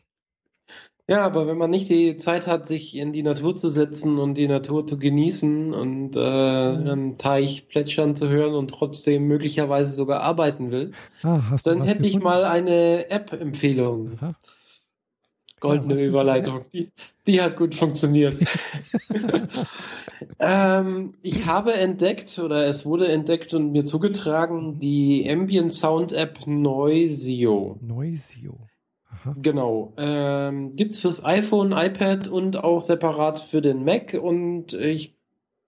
Ja, 1.10 1.26
aber 1.26 1.48
wenn 1.48 1.58
man 1.58 1.70
nicht 1.70 1.88
die 1.88 2.18
Zeit 2.18 2.46
hat, 2.46 2.68
sich 2.68 2.96
in 2.96 3.12
die 3.12 3.24
Natur 3.24 3.56
zu 3.56 3.68
setzen 3.68 4.20
und 4.20 4.38
die 4.38 4.46
Natur 4.46 4.86
zu 4.86 4.96
genießen 4.96 5.74
und 5.74 6.14
äh, 6.14 6.20
mhm. 6.20 6.88
einen 6.88 7.18
Teich 7.18 7.66
plätschern 7.66 8.14
zu 8.14 8.28
hören 8.28 8.54
und 8.54 8.70
trotzdem 8.70 9.26
möglicherweise 9.26 9.92
sogar 9.92 10.20
arbeiten 10.20 10.70
will, 10.70 10.92
ah, 11.24 11.40
dann 11.64 11.82
hätte 11.82 12.04
gefunden? 12.04 12.04
ich 12.04 12.20
mal 12.20 12.44
eine 12.44 13.10
App-Empfehlung. 13.10 14.18
Goldene 15.60 15.94
ja, 15.94 16.06
Überleitung. 16.06 16.64
Die, 16.72 16.90
die, 17.26 17.40
hat 17.40 17.56
gut 17.56 17.74
funktioniert. 17.74 18.36
ähm, 20.40 21.14
ich 21.22 21.46
habe 21.46 21.74
entdeckt, 21.74 22.38
oder 22.38 22.64
es 22.64 22.86
wurde 22.86 23.08
entdeckt 23.08 23.54
und 23.54 23.72
mir 23.72 23.84
zugetragen, 23.84 24.78
die 24.78 25.28
Ambient 25.30 25.72
Sound 25.72 26.12
App 26.12 26.46
Noisio. 26.46 27.78
Noisio. 27.82 28.58
Aha. 29.10 29.34
Genau. 29.40 29.92
Ähm, 29.98 30.74
Gibt 30.76 30.94
es 30.94 31.00
fürs 31.00 31.24
iPhone, 31.24 31.72
iPad 31.72 32.28
und 32.28 32.56
auch 32.56 32.80
separat 32.80 33.38
für 33.38 33.60
den 33.60 33.84
Mac. 33.84 34.14
Und 34.14 34.72
ich 34.72 35.14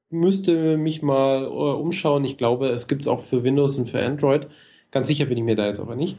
müsste 0.08 0.76
mich 0.76 1.02
mal 1.02 1.44
äh, 1.44 1.48
umschauen. 1.48 2.24
Ich 2.24 2.38
glaube, 2.38 2.68
es 2.68 2.88
gibt 2.88 3.02
es 3.02 3.08
auch 3.08 3.20
für 3.20 3.44
Windows 3.44 3.78
und 3.78 3.90
für 3.90 4.04
Android. 4.04 4.46
Ganz 4.90 5.06
sicher 5.08 5.26
bin 5.26 5.38
ich 5.38 5.44
mir 5.44 5.56
da 5.56 5.66
jetzt 5.66 5.80
aber 5.80 5.96
nicht. 5.96 6.18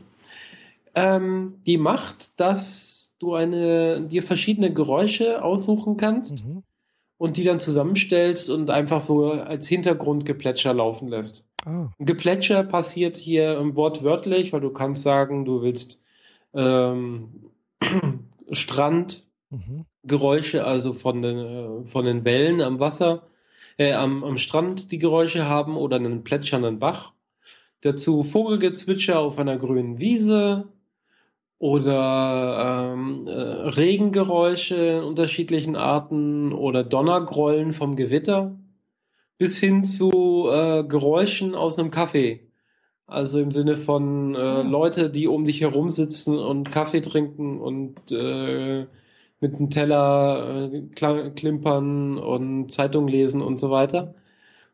Ähm, 0.95 1.55
die 1.65 1.77
macht, 1.77 2.39
dass 2.39 3.15
du 3.19 3.33
eine, 3.33 4.01
dir 4.01 4.21
verschiedene 4.21 4.71
Geräusche 4.71 5.43
aussuchen 5.43 5.97
kannst 5.97 6.45
mhm. 6.45 6.63
und 7.17 7.37
die 7.37 7.43
dann 7.43 7.59
zusammenstellst 7.59 8.51
und 8.51 8.69
einfach 8.69 9.01
so 9.01 9.31
als 9.31 9.67
Hintergrundgeplätscher 9.67 10.73
laufen 10.73 11.07
lässt. 11.07 11.47
Ah. 11.65 11.89
Geplätscher 11.97 12.63
passiert 12.63 13.17
hier 13.17 13.59
wortwörtlich, 13.75 14.53
weil 14.53 14.61
du 14.61 14.69
kannst 14.69 15.01
sagen, 15.01 15.45
du 15.45 15.63
willst 15.63 16.03
ähm, 16.53 17.49
Strandgeräusche, 18.51 20.59
mhm. 20.59 20.65
also 20.65 20.93
von 20.93 21.23
den, 21.23 21.37
äh, 21.37 21.87
von 21.87 22.05
den 22.05 22.23
Wellen 22.23 22.61
am 22.61 22.79
Wasser, 22.79 23.23
äh, 23.77 23.93
am, 23.93 24.23
am 24.23 24.37
Strand 24.37 24.91
die 24.91 24.99
Geräusche 24.99 25.47
haben 25.47 25.75
oder 25.75 25.95
einen 25.95 26.23
plätschernden 26.23 26.77
Bach. 26.77 27.13
Dazu 27.81 28.23
Vogelgezwitscher 28.23 29.19
auf 29.19 29.39
einer 29.39 29.57
grünen 29.57 29.97
Wiese, 29.99 30.67
oder 31.59 32.93
ähm, 32.93 33.27
äh, 33.27 33.31
Regengeräusche 33.31 34.75
in 34.75 35.03
unterschiedlichen 35.03 35.75
Arten 35.75 36.51
oder 36.53 36.83
Donnergrollen 36.83 37.73
vom 37.73 37.95
Gewitter 37.95 38.57
bis 39.37 39.59
hin 39.59 39.85
zu 39.85 40.49
äh, 40.51 40.83
Geräuschen 40.83 41.55
aus 41.55 41.79
einem 41.79 41.91
Kaffee. 41.91 42.47
Also 43.07 43.39
im 43.39 43.51
Sinne 43.51 43.75
von 43.75 44.35
äh, 44.35 44.37
ja. 44.37 44.55
Ah. 44.55 44.61
Leute, 44.61 45.09
die 45.09 45.27
um 45.27 45.45
dich 45.45 45.61
herum 45.61 45.89
sitzen 45.89 46.37
und 46.37 46.71
Kaffee 46.71 47.01
trinken 47.01 47.59
und 47.59 48.11
äh, 48.11 48.87
mit 49.39 49.55
einem 49.55 49.69
Teller 49.69 50.69
äh, 50.71 51.29
klimpern 51.31 52.17
und 52.17 52.71
Zeitung 52.71 53.07
lesen 53.07 53.41
und 53.41 53.59
so 53.59 53.69
weiter. 53.69 54.15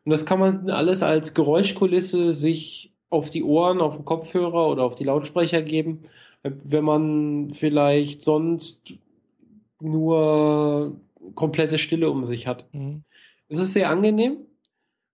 Und 0.04 0.10
das 0.10 0.26
kann 0.26 0.38
man 0.40 0.70
alles 0.70 1.02
als 1.02 1.34
Geräuschkulisse 1.34 2.30
sich 2.30 2.94
auf 3.10 3.30
die 3.30 3.42
Ohren, 3.42 3.80
auf 3.80 3.96
den 3.96 4.04
Kopfhörer 4.04 4.68
oder 4.68 4.84
auf 4.84 4.94
die 4.94 5.04
Lautsprecher 5.04 5.62
geben 5.62 6.00
wenn 6.42 6.84
man 6.84 7.50
vielleicht 7.50 8.22
sonst 8.22 8.94
nur 9.80 11.00
komplette 11.34 11.78
Stille 11.78 12.10
um 12.10 12.24
sich 12.24 12.46
hat. 12.46 12.66
Mhm. 12.72 13.04
Es 13.48 13.58
ist 13.58 13.72
sehr 13.72 13.90
angenehm. 13.90 14.38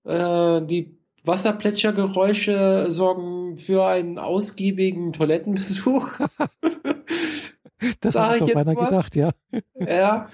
Äh, 0.05 0.63
die 0.63 0.97
Wasserplätschergeräusche 1.25 2.87
sorgen 2.91 3.57
für 3.57 3.85
einen 3.87 4.19
ausgiebigen 4.19 5.13
Toilettenbesuch. 5.13 6.09
das 8.01 8.15
habe 8.15 8.35
ich 8.37 8.41
doch 8.41 8.53
beinahe 8.53 8.77
gedacht, 8.77 9.17
ja. 9.17 9.31
ja. 9.75 10.29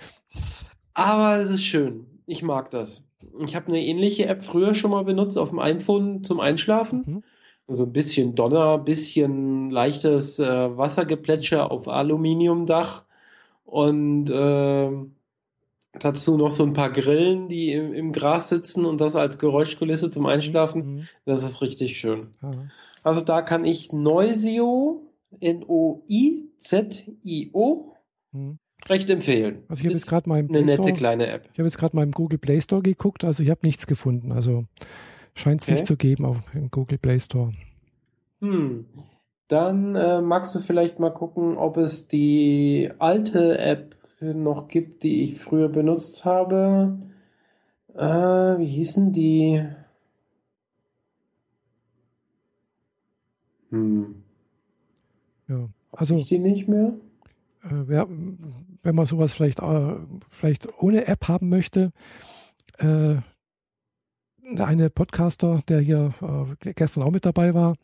Aber 0.92 1.36
es 1.36 1.50
ist 1.50 1.64
schön. 1.64 2.06
Ich 2.26 2.42
mag 2.42 2.70
das. 2.70 3.04
Ich 3.44 3.54
habe 3.54 3.68
eine 3.68 3.82
ähnliche 3.82 4.26
App 4.26 4.44
früher 4.44 4.74
schon 4.74 4.90
mal 4.90 5.04
benutzt 5.04 5.38
auf 5.38 5.50
dem 5.50 5.58
iPhone 5.58 6.22
zum 6.22 6.40
Einschlafen. 6.40 7.02
Mhm 7.06 7.22
so 7.68 7.84
ein 7.84 7.92
bisschen 7.92 8.34
Donner, 8.34 8.78
bisschen 8.78 9.70
leichtes 9.70 10.38
äh, 10.38 10.76
Wassergeplätscher 10.76 11.70
auf 11.70 11.88
Aluminiumdach 11.88 13.04
und 13.64 14.30
äh, 14.30 14.90
dazu 15.98 16.36
noch 16.36 16.50
so 16.50 16.64
ein 16.64 16.74
paar 16.74 16.90
Grillen, 16.90 17.48
die 17.48 17.72
im, 17.72 17.94
im, 17.94 18.12
Gras 18.12 18.48
sitzen 18.48 18.84
und 18.84 19.00
das 19.00 19.16
als 19.16 19.38
Geräuschkulisse 19.38 20.10
zum 20.10 20.26
Einschlafen. 20.26 20.96
Mhm. 20.96 21.08
Das 21.24 21.44
ist 21.44 21.62
richtig 21.62 21.98
schön. 21.98 22.34
Mhm. 22.40 22.70
Also 23.02 23.20
da 23.22 23.42
kann 23.42 23.64
ich 23.64 23.92
Noisio, 23.92 25.02
N-O-I-Z-I-O, 25.40 26.02
mhm. 28.32 28.58
recht 28.88 29.10
empfehlen. 29.10 29.64
Also 29.68 29.80
ich 29.80 29.86
habe 29.86 29.94
jetzt 29.94 30.08
gerade 30.08 30.28
mal 30.28 30.38
eine 30.38 30.62
nette 30.62 30.92
kleine 30.92 31.26
App. 31.28 31.48
Ich 31.52 31.58
habe 31.58 31.66
jetzt 31.66 31.78
gerade 31.78 31.96
mal 31.96 32.04
im 32.04 32.12
Google 32.12 32.38
Play 32.38 32.60
Store 32.60 32.82
geguckt, 32.82 33.24
also 33.24 33.42
ich 33.42 33.50
habe 33.50 33.60
nichts 33.64 33.86
gefunden. 33.86 34.32
Also 34.32 34.64
Scheint 35.34 35.60
es 35.60 35.68
okay. 35.68 35.72
nicht 35.72 35.86
zu 35.86 35.96
geben 35.96 36.24
auf 36.24 36.38
dem 36.52 36.70
Google 36.70 36.98
Play 36.98 37.18
Store. 37.18 37.52
Hm. 38.40 38.86
Dann 39.48 39.94
äh, 39.94 40.20
magst 40.20 40.54
du 40.54 40.60
vielleicht 40.60 40.98
mal 40.98 41.12
gucken, 41.12 41.56
ob 41.56 41.76
es 41.76 42.08
die 42.08 42.90
alte 42.98 43.58
App 43.58 43.96
noch 44.20 44.68
gibt, 44.68 45.02
die 45.02 45.24
ich 45.24 45.40
früher 45.40 45.68
benutzt 45.68 46.24
habe. 46.24 46.98
Äh, 47.94 48.00
wie 48.58 48.66
hießen 48.66 49.12
die? 49.12 49.66
Hm. 53.70 54.22
Ja, 55.48 55.68
also. 55.90 56.16
Ich 56.18 56.28
die 56.28 56.38
nicht 56.38 56.68
mehr? 56.68 56.94
Äh, 57.64 57.86
wer, 57.86 58.08
wenn 58.82 58.94
man 58.94 59.06
sowas 59.06 59.34
vielleicht, 59.34 59.60
äh, 59.60 59.96
vielleicht 60.28 60.68
ohne 60.80 61.06
App 61.06 61.28
haben 61.28 61.48
möchte, 61.48 61.92
äh, 62.78 63.16
eine 64.60 64.90
Podcaster, 64.90 65.60
der 65.68 65.80
hier 65.80 66.12
äh, 66.20 66.72
gestern 66.74 67.04
auch 67.04 67.10
mit 67.10 67.24
dabei 67.24 67.54
war, 67.54 67.76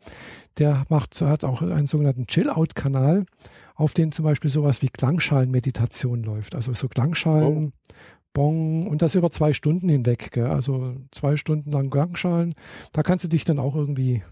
der 0.58 0.84
macht, 0.88 1.20
hat 1.20 1.44
auch 1.44 1.62
einen 1.62 1.86
sogenannten 1.86 2.26
Chill-Out-Kanal, 2.26 3.26
auf 3.74 3.94
dem 3.94 4.12
zum 4.12 4.24
Beispiel 4.24 4.50
sowas 4.50 4.82
wie 4.82 4.88
Klangschalenmeditation 4.88 6.22
läuft. 6.22 6.54
Also 6.54 6.74
so 6.74 6.88
Klangschalen, 6.88 7.72
oh. 7.72 7.92
Bong 8.32 8.86
und 8.86 9.02
das 9.02 9.14
über 9.14 9.30
zwei 9.30 9.52
Stunden 9.52 9.88
hinweg. 9.88 10.30
Gell? 10.32 10.46
Also 10.46 10.96
zwei 11.12 11.36
Stunden 11.36 11.70
lang 11.72 11.90
Klangschalen. 11.90 12.54
Da 12.92 13.02
kannst 13.02 13.24
du 13.24 13.28
dich 13.28 13.44
dann 13.44 13.58
auch 13.58 13.74
irgendwie 13.74 14.22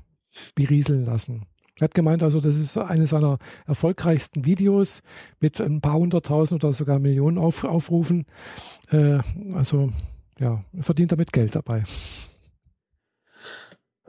berieseln 0.55 1.05
lassen. 1.05 1.47
Er 1.79 1.85
hat 1.85 1.95
gemeint, 1.95 2.23
also 2.23 2.41
das 2.41 2.57
ist 2.57 2.79
eines 2.79 3.11
seiner 3.11 3.39
erfolgreichsten 3.67 4.47
Videos 4.47 5.03
mit 5.41 5.61
ein 5.61 5.81
paar 5.81 5.95
hunderttausend 5.95 6.65
oder 6.65 6.73
sogar 6.73 6.99
Millionen 6.99 7.37
Auf, 7.37 7.65
Aufrufen. 7.65 8.25
Äh, 8.91 9.19
also 9.53 9.91
ja, 10.39 10.65
verdient 10.81 11.13
damit 11.13 11.33
Geld 11.33 11.55
dabei. 11.55 11.85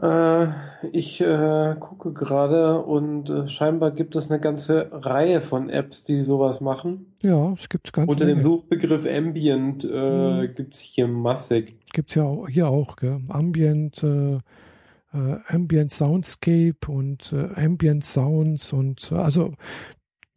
Äh, 0.01 0.47
ich 0.91 1.21
äh, 1.21 1.75
gucke 1.79 2.13
gerade 2.13 2.81
und 2.81 3.29
äh, 3.31 3.47
scheinbar 3.47 3.91
gibt 3.91 4.15
es 4.15 4.29
eine 4.29 4.39
ganze 4.39 4.89
Reihe 4.91 5.41
von 5.41 5.69
Apps, 5.69 6.03
die 6.03 6.21
sowas 6.21 6.61
machen. 6.61 7.13
Ja, 7.23 7.53
es 7.53 7.67
gibt 7.67 7.91
ganz 7.93 8.07
Unter 8.07 8.25
dem 8.25 8.41
Suchbegriff 8.41 9.07
Ambient 9.07 9.83
mhm. 9.83 10.53
gibt 10.55 10.75
es 10.75 10.81
hier 10.81 11.07
massig. 11.07 11.79
Gibt 11.93 12.09
es 12.09 12.15
ja 12.15 12.23
auch, 12.23 12.47
hier 12.47 12.67
auch, 12.67 12.95
gell? 12.95 13.21
Ambient, 13.29 14.03
äh, 14.03 14.35
äh, 14.35 15.39
Ambient 15.47 15.91
Soundscape 15.91 16.77
und 16.87 17.33
Ambient 17.55 18.05
Sounds 18.05 18.73
und 18.73 19.11
also 19.11 19.53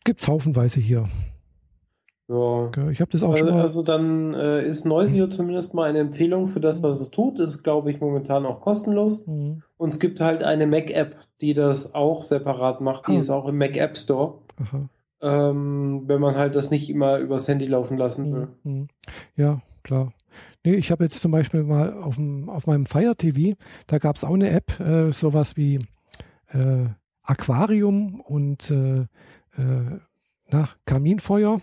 gibt 0.04 0.22
es 0.22 0.28
haufenweise 0.28 0.80
hier. 0.80 1.04
Ja. 2.30 2.70
Ich 2.90 3.00
habe 3.00 3.10
das 3.10 3.24
auch 3.24 3.30
also, 3.30 3.44
schon 3.44 3.54
mal. 3.54 3.60
Also 3.60 3.82
dann 3.82 4.34
äh, 4.34 4.64
ist 4.64 4.84
Noisio 4.84 5.26
zumindest 5.26 5.74
mal 5.74 5.88
eine 5.88 5.98
Empfehlung 5.98 6.46
für 6.46 6.60
das, 6.60 6.80
was 6.80 7.00
es 7.00 7.10
tut. 7.10 7.40
Ist, 7.40 7.64
glaube 7.64 7.90
ich, 7.90 8.00
momentan 8.00 8.46
auch 8.46 8.60
kostenlos. 8.60 9.26
Mhm. 9.26 9.62
Und 9.76 9.88
es 9.88 9.98
gibt 9.98 10.20
halt 10.20 10.44
eine 10.44 10.68
Mac-App, 10.68 11.16
die 11.40 11.54
das 11.54 11.92
auch 11.92 12.22
separat 12.22 12.80
macht. 12.80 13.08
Die 13.08 13.16
ah. 13.16 13.18
ist 13.18 13.30
auch 13.30 13.48
im 13.48 13.58
Mac 13.58 13.76
App 13.76 13.98
Store. 13.98 14.34
Ähm, 15.20 16.04
wenn 16.06 16.20
man 16.20 16.36
halt 16.36 16.54
das 16.54 16.70
nicht 16.70 16.88
immer 16.88 17.18
übers 17.18 17.48
Handy 17.48 17.66
laufen 17.66 17.98
lassen 17.98 18.30
mhm. 18.30 18.34
will. 18.34 18.48
Mhm. 18.62 18.88
Ja, 19.34 19.60
klar. 19.82 20.12
Nee, 20.64 20.74
ich 20.74 20.92
habe 20.92 21.02
jetzt 21.02 21.20
zum 21.20 21.32
Beispiel 21.32 21.64
mal 21.64 21.94
auf, 21.94 22.14
dem, 22.14 22.48
auf 22.48 22.68
meinem 22.68 22.86
Fire 22.86 23.16
TV, 23.16 23.56
da 23.88 23.98
gab 23.98 24.14
es 24.14 24.22
auch 24.22 24.34
eine 24.34 24.50
App, 24.50 24.78
äh, 24.78 25.10
sowas 25.10 25.56
wie 25.56 25.80
äh, 26.52 26.86
Aquarium 27.24 28.20
und 28.20 28.70
äh, 28.70 29.00
äh 29.00 29.98
na, 30.52 30.68
Kaminfeuer. 30.84 31.60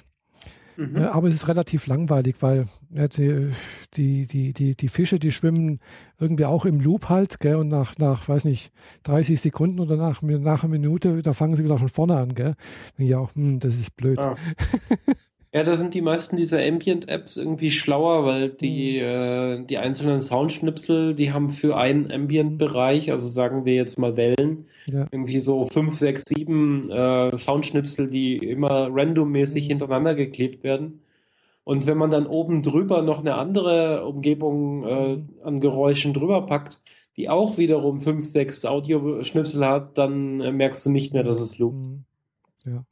Mhm. 0.78 0.98
aber 0.98 1.28
es 1.28 1.34
ist 1.34 1.48
relativ 1.48 1.88
langweilig, 1.88 2.36
weil 2.42 2.68
ja, 2.92 3.08
die, 3.08 3.52
die, 3.96 4.54
die, 4.54 4.76
die, 4.76 4.88
Fische, 4.90 5.18
die 5.18 5.32
schwimmen 5.32 5.80
irgendwie 6.20 6.46
auch 6.46 6.66
im 6.66 6.80
Loop 6.80 7.10
halt, 7.10 7.40
gell, 7.40 7.56
und 7.56 7.68
nach, 7.68 7.98
nach, 7.98 8.30
weiß 8.30 8.46
nicht, 8.46 8.72
30 9.04 9.42
Sekunden 9.42 9.80
oder 9.80 9.98
nach, 9.98 10.22
nach 10.22 10.64
einer 10.64 10.72
Minute, 10.72 11.22
da 11.24 11.34
fangen 11.34 11.56
sie 11.56 11.64
wieder 11.64 11.80
von 11.80 11.90
vorne 11.90 12.18
an, 12.18 12.36
gell. 12.36 12.56
Ja, 12.98 13.18
auch, 13.18 13.34
hm, 13.36 13.60
das 13.60 13.76
ist 13.76 13.96
blöd. 13.98 14.20
Ah. 14.20 14.36
Ja, 15.58 15.64
da 15.64 15.76
sind 15.76 15.96
die 15.96 16.04
meisten 16.04 16.38
dieser 16.38 16.64
Ambient-Apps 16.64 17.36
irgendwie 17.36 17.72
schlauer, 17.72 18.26
weil 18.26 18.50
die, 18.52 19.00
mhm. 19.02 19.64
äh, 19.64 19.66
die 19.66 19.80
einzelnen 19.80 20.22
Soundschnipsel, 20.22 21.16
die 21.16 21.34
haben 21.34 21.50
für 21.50 21.76
einen 21.78 22.12
Ambient-Bereich, 22.12 23.12
also 23.12 23.28
sagen 23.28 23.66
wir 23.66 23.74
jetzt 23.74 23.98
mal 23.98 24.16
Wellen, 24.16 24.68
ja. 24.86 25.08
irgendwie 25.12 25.40
so 25.40 25.66
fünf, 25.66 25.96
sechs, 25.96 26.26
sieben 26.28 26.92
äh, 26.92 27.36
Soundschnipsel, 27.36 28.06
die 28.06 28.38
immer 28.38 28.90
randommäßig 28.92 29.64
mhm. 29.64 29.70
hintereinander 29.70 30.14
geklebt 30.14 30.64
werden. 30.64 31.02
Und 31.64 31.88
wenn 31.88 31.98
man 31.98 32.12
dann 32.12 32.28
oben 32.28 32.62
drüber 32.62 33.02
noch 33.02 33.22
eine 33.22 33.34
andere 33.34 34.06
Umgebung 34.06 34.84
äh, 34.84 35.16
mhm. 35.16 35.30
an 35.42 35.60
Geräuschen 35.60 36.14
drüber 36.14 36.46
packt, 36.46 36.82
die 37.16 37.30
auch 37.30 37.58
wiederum 37.58 38.00
fünf, 38.00 38.26
sechs 38.26 38.64
Audioschnipsel 38.64 39.66
hat, 39.66 39.98
dann 39.98 40.40
äh, 40.40 40.52
merkst 40.52 40.86
du 40.86 40.92
nicht 40.92 41.14
mehr, 41.14 41.24
dass 41.24 41.40
es 41.40 41.58
loopt. 41.58 41.88
Ja. 42.64 42.84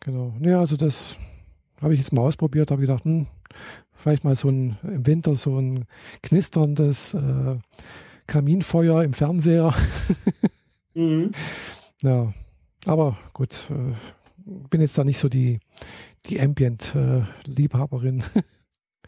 Genau. 0.00 0.34
Ja, 0.40 0.58
also 0.58 0.76
das 0.76 1.16
habe 1.80 1.94
ich 1.94 2.00
jetzt 2.00 2.12
mal 2.12 2.22
ausprobiert, 2.22 2.70
habe 2.70 2.82
gedacht, 2.82 3.04
hm, 3.04 3.26
vielleicht 3.94 4.24
mal 4.24 4.36
so 4.36 4.48
ein 4.48 4.78
im 4.82 5.06
Winter 5.06 5.34
so 5.34 5.58
ein 5.58 5.86
knisterndes 6.22 7.14
äh, 7.14 7.56
Kaminfeuer 8.26 9.02
im 9.02 9.12
Fernseher. 9.12 9.74
mhm. 10.94 11.32
Ja, 12.02 12.32
aber 12.86 13.18
gut, 13.32 13.66
äh, 13.70 13.94
bin 14.70 14.80
jetzt 14.80 14.96
da 14.96 15.04
nicht 15.04 15.18
so 15.18 15.28
die, 15.28 15.60
die 16.26 16.40
Ambient-Liebhaberin. 16.40 18.20
Äh, 18.20 18.42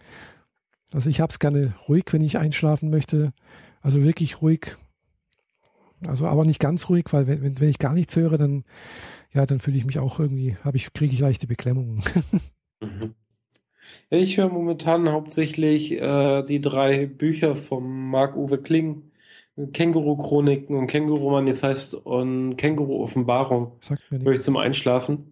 also 0.92 1.08
ich 1.08 1.20
habe 1.20 1.30
es 1.30 1.38
gerne 1.38 1.74
ruhig, 1.88 2.04
wenn 2.10 2.22
ich 2.22 2.38
einschlafen 2.38 2.90
möchte. 2.90 3.32
Also 3.80 4.02
wirklich 4.02 4.42
ruhig. 4.42 4.76
Also 6.06 6.26
aber 6.26 6.44
nicht 6.44 6.60
ganz 6.60 6.88
ruhig, 6.88 7.04
weil 7.12 7.26
wenn, 7.26 7.60
wenn 7.60 7.68
ich 7.68 7.78
gar 7.78 7.94
nichts 7.94 8.16
höre, 8.16 8.36
dann 8.36 8.64
ja, 9.32 9.46
dann 9.46 9.60
fühle 9.60 9.78
ich 9.78 9.84
mich 9.84 9.98
auch 9.98 10.18
irgendwie, 10.18 10.56
habe 10.62 10.76
ich, 10.76 10.92
kriege 10.92 11.12
ich 11.12 11.20
leichte 11.20 11.46
Beklemmungen. 11.46 12.02
mhm. 12.82 13.14
Ich 14.10 14.36
höre 14.36 14.48
momentan 14.48 15.10
hauptsächlich 15.10 15.92
äh, 15.92 16.42
die 16.42 16.60
drei 16.60 17.06
Bücher 17.06 17.56
von 17.56 18.10
Marc-Uwe 18.10 18.58
Kling. 18.58 19.12
Känguru-Chroniken 19.56 20.76
und 20.76 20.86
Känguru-Manifest 20.86 21.94
und 21.94 22.56
Känguru-Offenbarung. 22.56 23.72
Sagt 23.80 24.10
mir 24.10 24.20
Höre 24.20 24.32
ich 24.32 24.40
zum 24.40 24.56
Einschlafen. 24.56 25.30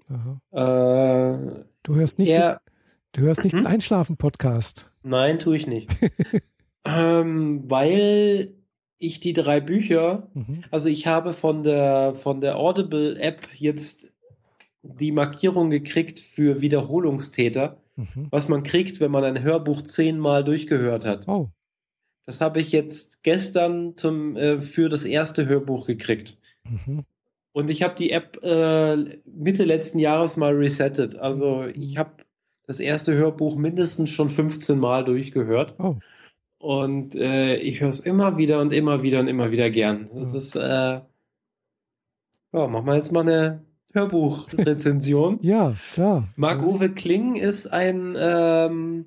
Äh, 0.50 1.64
du 1.82 1.94
hörst 1.94 2.18
nicht, 2.18 2.28
er, 2.28 2.52
den, 2.52 2.60
du 3.12 3.20
hörst 3.22 3.44
nicht 3.44 3.56
den 3.56 3.66
Einschlafen-Podcast. 3.66 4.90
Nein, 5.02 5.38
tue 5.38 5.56
ich 5.56 5.66
nicht. 5.66 5.90
ähm, 6.84 7.64
weil 7.70 8.52
ich 8.98 9.20
die 9.20 9.32
drei 9.32 9.60
Bücher, 9.60 10.28
mhm. 10.34 10.64
also 10.70 10.90
ich 10.90 11.06
habe 11.06 11.32
von 11.32 11.62
der, 11.62 12.14
von 12.14 12.42
der 12.42 12.58
Audible-App 12.58 13.48
jetzt 13.54 14.12
die 14.82 15.12
Markierung 15.12 15.70
gekriegt 15.70 16.20
für 16.20 16.60
Wiederholungstäter, 16.60 17.80
mhm. 17.96 18.28
was 18.30 18.48
man 18.48 18.62
kriegt, 18.62 19.00
wenn 19.00 19.10
man 19.10 19.24
ein 19.24 19.42
Hörbuch 19.42 19.82
zehnmal 19.82 20.44
durchgehört 20.44 21.04
hat. 21.04 21.28
Oh. 21.28 21.50
Das 22.26 22.40
habe 22.40 22.60
ich 22.60 22.72
jetzt 22.72 23.22
gestern 23.22 23.96
zum, 23.96 24.36
äh, 24.36 24.60
für 24.60 24.88
das 24.88 25.04
erste 25.04 25.46
Hörbuch 25.46 25.86
gekriegt. 25.86 26.38
Mhm. 26.64 27.04
Und 27.52 27.70
ich 27.70 27.82
habe 27.82 27.94
die 27.94 28.12
App 28.12 28.38
äh, 28.42 28.96
Mitte 29.24 29.64
letzten 29.64 29.98
Jahres 29.98 30.36
mal 30.36 30.54
resettet. 30.54 31.16
Also 31.16 31.66
ich 31.66 31.96
habe 31.96 32.12
das 32.66 32.78
erste 32.78 33.14
Hörbuch 33.14 33.56
mindestens 33.56 34.10
schon 34.10 34.30
15 34.30 34.78
Mal 34.78 35.04
durchgehört. 35.04 35.74
Oh. 35.78 35.96
Und 36.58 37.16
äh, 37.16 37.56
ich 37.56 37.80
höre 37.80 37.88
es 37.88 38.00
immer 38.00 38.36
wieder 38.36 38.60
und 38.60 38.72
immer 38.72 39.02
wieder 39.02 39.18
und 39.20 39.28
immer 39.28 39.50
wieder 39.50 39.70
gern. 39.70 40.10
Das 40.14 40.34
ist, 40.34 40.54
äh, 40.54 40.60
ja, 40.60 41.06
machen 42.52 42.86
wir 42.86 42.94
jetzt 42.94 43.12
mal 43.12 43.22
eine 43.22 43.64
Hörbuchrezension. 43.92 45.38
ja, 45.42 45.74
klar. 45.92 46.28
Marc-Uwe 46.36 46.90
Kling 46.90 47.36
ist 47.36 47.66
ein 47.66 48.16
ähm, 48.18 49.06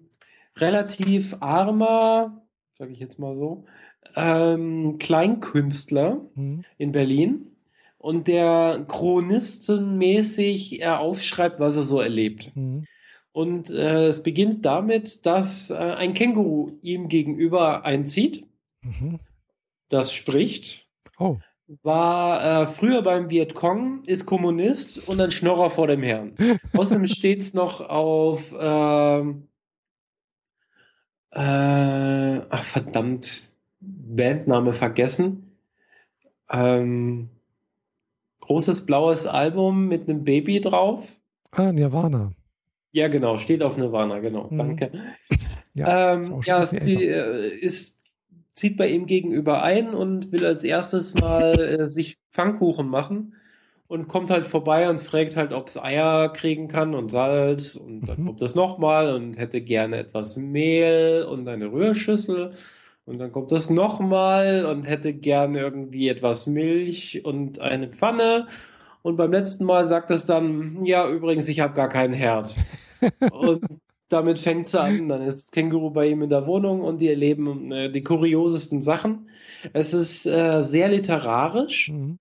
relativ 0.58 1.38
armer, 1.40 2.46
sage 2.78 2.92
ich 2.92 3.00
jetzt 3.00 3.20
mal 3.20 3.36
so, 3.36 3.66
ähm, 4.16 4.98
Kleinkünstler 5.00 6.22
mhm. 6.36 6.64
in 6.78 6.92
Berlin 6.92 7.48
und 7.98 8.28
der 8.28 8.86
chronistenmäßig 8.88 10.82
äh, 10.82 10.88
aufschreibt, 10.88 11.60
was 11.60 11.78
er 11.78 11.84
so 11.84 12.02
erlebt. 12.02 12.52
Mhm. 12.56 12.86
Und 13.32 13.72
äh, 13.72 14.08
es 14.08 14.22
beginnt 14.22 14.66
damit, 14.66 15.26
dass 15.26 15.72
äh, 15.72 15.76
ein 15.76 16.14
Känguru 16.14 16.78
ihm 16.82 17.08
gegenüber 17.08 17.84
einzieht, 17.84 18.46
mhm. 18.82 19.20
das 19.90 20.14
spricht, 20.14 20.88
oh. 21.18 21.38
War 21.82 22.64
äh, 22.64 22.68
früher 22.68 23.02
beim 23.02 23.30
Vietcong, 23.30 24.04
ist 24.06 24.26
Kommunist 24.26 25.08
und 25.08 25.20
ein 25.22 25.32
Schnorrer 25.32 25.70
vor 25.70 25.88
dem 25.88 26.04
Herrn. 26.04 26.36
Außerdem 26.74 27.08
steht 27.08 27.42
es 27.42 27.54
noch 27.54 27.82
auf 27.82 28.54
ähm, 28.60 29.48
äh, 31.32 32.42
ach 32.50 32.64
verdammt, 32.64 33.54
Bandname 33.80 34.72
vergessen. 34.72 35.58
Ähm, 36.50 37.30
großes 38.42 38.86
blaues 38.86 39.26
Album 39.26 39.88
mit 39.88 40.08
einem 40.08 40.24
Baby 40.24 40.62
drauf. 40.62 41.08
Ah, 41.52 41.72
Nirvana. 41.72 42.34
Ja, 42.92 43.08
genau, 43.08 43.40
steht 43.40 43.64
auf 43.64 43.78
Nirvana, 43.78 44.20
genau, 44.20 44.48
mhm. 44.50 44.58
danke. 44.58 44.92
ja, 45.74 46.14
ähm, 46.14 46.42
ja 46.46 46.62
es 46.62 46.72
die, 46.72 47.08
äh, 47.08 47.48
ist, 47.48 48.03
zieht 48.54 48.78
bei 48.78 48.88
ihm 48.88 49.06
gegenüber 49.06 49.64
ein 49.64 49.94
und 49.94 50.32
will 50.32 50.46
als 50.46 50.64
erstes 50.64 51.16
mal 51.16 51.60
äh, 51.60 51.88
sich 51.88 52.18
Pfannkuchen 52.32 52.88
machen 52.88 53.36
und 53.88 54.08
kommt 54.08 54.32
halt 54.32 54.46
vorbei 54.46 54.90
und 54.90 55.00
fragt 55.02 55.36
halt, 55.36 55.54
ob 55.54 55.68
es 55.68 55.82
Eier 55.82 56.30
kriegen 56.30 56.68
kann 56.68 56.96
und 56.96 57.10
Salz 57.10 57.76
und 57.76 58.02
dann 58.08 58.22
mhm. 58.22 58.26
kommt 58.28 58.42
das 58.42 58.56
nochmal 58.56 59.14
und 59.14 59.38
hätte 59.38 59.62
gerne 59.62 59.98
etwas 59.98 60.38
Mehl 60.38 61.28
und 61.30 61.48
eine 61.48 61.72
Rührschüssel 61.72 62.54
und 63.06 63.20
dann 63.20 63.32
kommt 63.32 63.52
das 63.52 63.70
nochmal 63.70 64.66
und 64.66 64.88
hätte 64.88 65.14
gerne 65.14 65.60
irgendwie 65.60 66.10
etwas 66.10 66.48
Milch 66.48 67.26
und 67.26 67.60
eine 67.60 67.90
Pfanne 67.90 68.48
und 69.04 69.18
beim 69.18 69.32
letzten 69.32 69.66
Mal 69.66 69.86
sagt 69.86 70.12
es 70.12 70.26
dann, 70.26 70.84
ja 70.86 71.08
übrigens, 71.08 71.48
ich 71.50 71.60
habe 71.60 71.74
gar 71.74 71.90
keinen 71.90 72.14
Herd. 72.14 72.56
und 73.32 73.62
damit 74.14 74.40
fängt 74.40 74.68
es 74.68 74.76
an. 74.76 75.08
Dann 75.10 75.22
ist 75.24 75.46
das 75.46 75.52
Känguru 75.52 75.90
bei 75.90 76.08
ihm 76.08 76.22
in 76.22 76.30
der 76.30 76.48
Wohnung 76.48 76.82
und 76.82 77.02
die 77.02 77.10
erleben 77.10 77.72
äh, 77.72 77.90
die 77.90 78.04
kuriosesten 78.04 78.82
Sachen. 78.82 79.30
Es 79.74 79.94
ist 79.94 80.26
äh, 80.26 80.62
sehr 80.62 80.90
literarisch. 80.90 81.90
Mhm. 81.90 82.20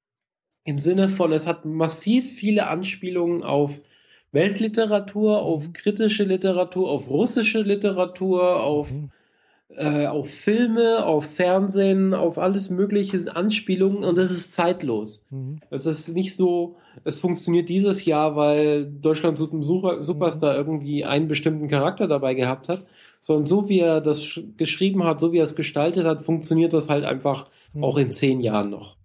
Im 0.65 0.79
Sinne 0.79 1.09
von, 1.09 1.33
es 1.33 1.47
hat 1.47 1.65
massiv 1.65 2.33
viele 2.33 2.69
Anspielungen 2.69 3.43
auf 3.43 3.83
Weltliteratur, 4.33 5.43
auf 5.43 5.69
mhm. 5.69 5.73
kritische 5.75 6.25
Literatur, 6.25 6.91
auf 6.91 7.11
russische 7.11 7.61
Literatur, 7.61 8.63
auf, 8.63 8.93
mhm. 8.93 9.11
Äh, 9.77 10.07
auf 10.07 10.31
Filme, 10.31 11.05
auf 11.05 11.25
Fernsehen, 11.25 12.15
auf 12.15 12.39
alles 12.39 12.71
mögliche 12.71 13.35
Anspielungen 13.35 14.05
und 14.05 14.19
das 14.19 14.31
ist 14.31 14.53
zeitlos. 14.53 15.25
Mhm. 15.31 15.61
Das 15.71 15.87
ist 15.87 16.15
nicht 16.15 16.37
so, 16.37 16.77
es 17.05 17.19
funktioniert 17.19 17.69
dieses 17.69 18.05
Jahr, 18.05 18.37
weil 18.37 18.87
Deutschland 18.87 19.39
Super, 19.39 20.03
Superstar 20.03 20.53
mhm. 20.53 20.59
irgendwie 20.59 21.05
einen 21.05 21.29
bestimmten 21.29 21.69
Charakter 21.69 22.07
dabei 22.07 22.35
gehabt 22.35 22.69
hat, 22.69 22.87
sondern 23.21 23.47
so 23.47 23.69
wie 23.69 23.81
er 23.81 24.01
das 24.01 24.41
geschrieben 24.57 25.05
hat, 25.05 25.21
so 25.21 25.33
wie 25.33 25.39
er 25.39 25.45
es 25.45 25.57
gestaltet 25.57 26.05
hat, 26.05 26.23
funktioniert 26.23 26.73
das 26.73 26.91
halt 26.91 27.05
einfach 27.05 27.49
mhm. 27.73 27.85
auch 27.85 27.97
in 27.97 28.11
zehn 28.11 28.41
Jahren 28.41 28.71
noch. 28.71 28.97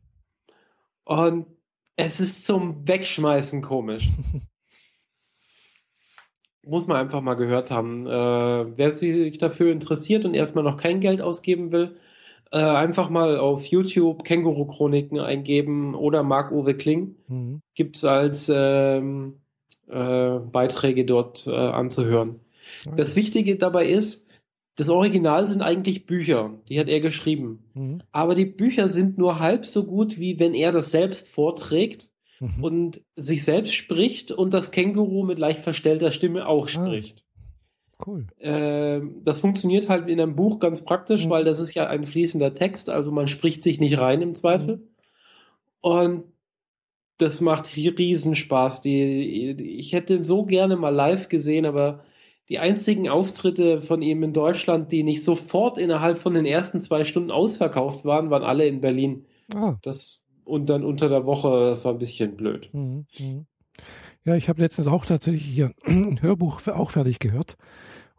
Und 1.06 1.46
es 1.96 2.20
ist 2.20 2.46
zum 2.46 2.88
Wegschmeißen 2.88 3.62
komisch. 3.62 4.10
Muss 6.68 6.88
man 6.88 6.98
einfach 6.98 7.22
mal 7.22 7.36
gehört 7.36 7.72
haben. 7.72 8.08
Äh, 8.08 8.78
wer 8.78 8.92
sich 8.92 9.38
dafür 9.38 9.72
interessiert 9.72 10.26
und 10.26 10.34
erstmal 10.34 10.64
noch 10.64 10.78
kein 10.78 11.00
Geld 11.00 11.22
ausgeben 11.22 11.72
will, 11.72 11.96
äh, 12.52 12.60
einfach 12.60 13.10
mal 13.10 13.38
auf 13.38 13.66
YouTube 13.66 14.24
Känguru-Chroniken 14.24 15.20
eingeben 15.20 15.96
oder 15.96 16.24
Marc-Uwe 16.24 16.76
Kling. 16.76 17.16
Mhm. 17.28 17.62
Gibt 17.76 17.98
es 17.98 18.06
als 18.06 18.52
ähm, 18.54 19.42
äh, 19.88 20.40
Beiträge 20.40 21.06
dort 21.06 21.48
äh, 21.48 21.52
anzuhören. 21.52 22.40
Okay. 22.86 22.96
Das 22.98 23.16
Wichtige 23.16 23.56
dabei 23.56 23.88
ist, 23.88 24.28
das 24.76 24.90
Original 24.90 25.48
sind 25.48 25.62
eigentlich 25.62 26.06
Bücher, 26.06 26.54
die 26.70 26.80
hat 26.80 26.88
er 26.88 27.00
geschrieben. 27.00 27.64
Mhm. 27.74 28.02
Aber 28.12 28.36
die 28.36 28.46
Bücher 28.46 28.90
sind 28.90 29.18
nur 29.18 29.40
halb 29.40 29.66
so 29.66 29.86
gut, 29.86 30.20
wie 30.20 30.40
wenn 30.40 30.54
er 30.54 30.72
das 30.72 30.92
selbst 30.92 31.30
vorträgt 31.30 32.10
mhm. 32.40 32.64
und 32.64 33.02
sich 33.16 33.44
selbst 33.44 33.74
spricht 33.74 34.32
und 34.32 34.54
das 34.54 34.72
Känguru 34.72 35.24
mit 35.24 35.40
leicht 35.40 35.60
verstellter 35.60 36.12
Stimme 36.12 36.48
auch 36.48 36.66
ah. 36.66 36.70
spricht. 36.70 37.24
Cool. 38.06 38.28
Äh, 38.38 39.02
das 39.24 39.40
funktioniert 39.40 39.90
halt 39.90 40.08
in 40.08 40.22
einem 40.22 40.36
Buch 40.36 40.60
ganz 40.60 40.84
praktisch, 40.84 41.26
mhm. 41.26 41.32
weil 41.32 41.44
das 41.44 41.60
ist 41.60 41.74
ja 41.74 41.88
ein 41.88 42.06
fließender 42.06 42.54
Text, 42.54 42.90
also 42.90 43.12
man 43.12 43.28
spricht 43.28 43.64
sich 43.64 43.80
nicht 43.80 44.00
rein 44.00 44.22
im 44.22 44.36
Zweifel. 44.36 44.78
Mhm. 44.78 44.88
Und 45.82 46.24
das 47.18 47.42
macht 47.42 47.76
riesen 47.76 48.36
Spaß. 48.36 48.82
Die, 48.82 49.52
ich 49.80 49.94
hätte 49.94 50.24
so 50.24 50.46
gerne 50.46 50.76
mal 50.76 50.94
live 50.94 51.30
gesehen, 51.30 51.66
aber 51.66 52.04
die 52.50 52.60
einzigen 52.60 53.10
Auftritte 53.10 53.82
von 53.82 54.02
ihm 54.02 54.24
in 54.24 54.34
Deutschland, 54.34 54.92
die 54.92 55.04
nicht 55.04 55.24
sofort 55.24 55.78
innerhalb 55.78 56.20
von 56.20 56.34
den 56.34 56.46
ersten 56.46 56.80
zwei 56.80 57.04
Stunden 57.04 57.32
ausverkauft 57.32 58.06
waren, 58.06 58.30
waren 58.30 58.44
alle 58.44 58.68
in 58.68 58.82
Berlin. 58.82 59.26
Ah. 59.54 59.78
Das, 59.82 60.22
und 60.48 60.70
dann 60.70 60.84
unter 60.84 61.10
der 61.10 61.26
Woche, 61.26 61.68
das 61.70 61.86
war 61.86 61.94
ein 61.94 62.00
bisschen 62.00 62.36
blöd. 62.36 62.70
Mhm. 62.74 63.06
mhm. 63.20 63.46
Ja, 64.24 64.36
ich 64.36 64.50
habe 64.50 64.62
letztens 64.62 64.88
auch 64.88 65.06
tatsächlich 65.06 65.46
hier 65.46 65.72
ein 65.86 66.22
Hörbuch 66.22 66.68
auch 66.68 66.92
fertig 66.92 67.20
gehört. 67.20 67.56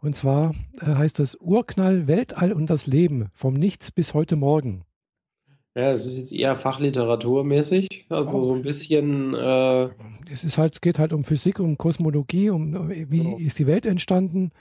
Und 0.01 0.15
zwar 0.15 0.55
äh, 0.81 0.85
heißt 0.85 1.19
das 1.19 1.35
Urknall, 1.39 2.07
Weltall 2.07 2.53
und 2.53 2.69
das 2.69 2.87
Leben 2.87 3.27
vom 3.33 3.53
Nichts 3.53 3.91
bis 3.91 4.13
heute 4.13 4.35
Morgen. 4.35 4.85
Ja, 5.75 5.93
es 5.93 6.05
ist 6.05 6.17
jetzt 6.17 6.33
eher 6.33 6.55
fachliteraturmäßig, 6.55 8.07
also 8.09 8.39
auch. 8.39 8.43
so 8.43 8.53
ein 8.55 8.63
bisschen. 8.63 9.35
Äh 9.35 9.89
es 10.31 10.43
ist 10.43 10.57
halt, 10.57 10.81
geht 10.81 10.99
halt 10.99 11.13
um 11.13 11.23
Physik, 11.23 11.59
um 11.59 11.77
Kosmologie, 11.77 12.49
um 12.49 12.89
wie 12.89 13.23
genau. 13.23 13.37
ist 13.37 13.59
die 13.59 13.67
Welt 13.67 13.85
entstanden, 13.85 14.51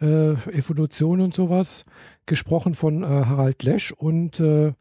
äh, 0.00 0.32
Evolution 0.52 1.20
und 1.20 1.34
sowas. 1.34 1.84
Gesprochen 2.26 2.74
von 2.74 3.02
äh, 3.02 3.06
Harald 3.06 3.62
Lesch 3.64 3.92
und 3.92 4.38
äh, 4.38 4.72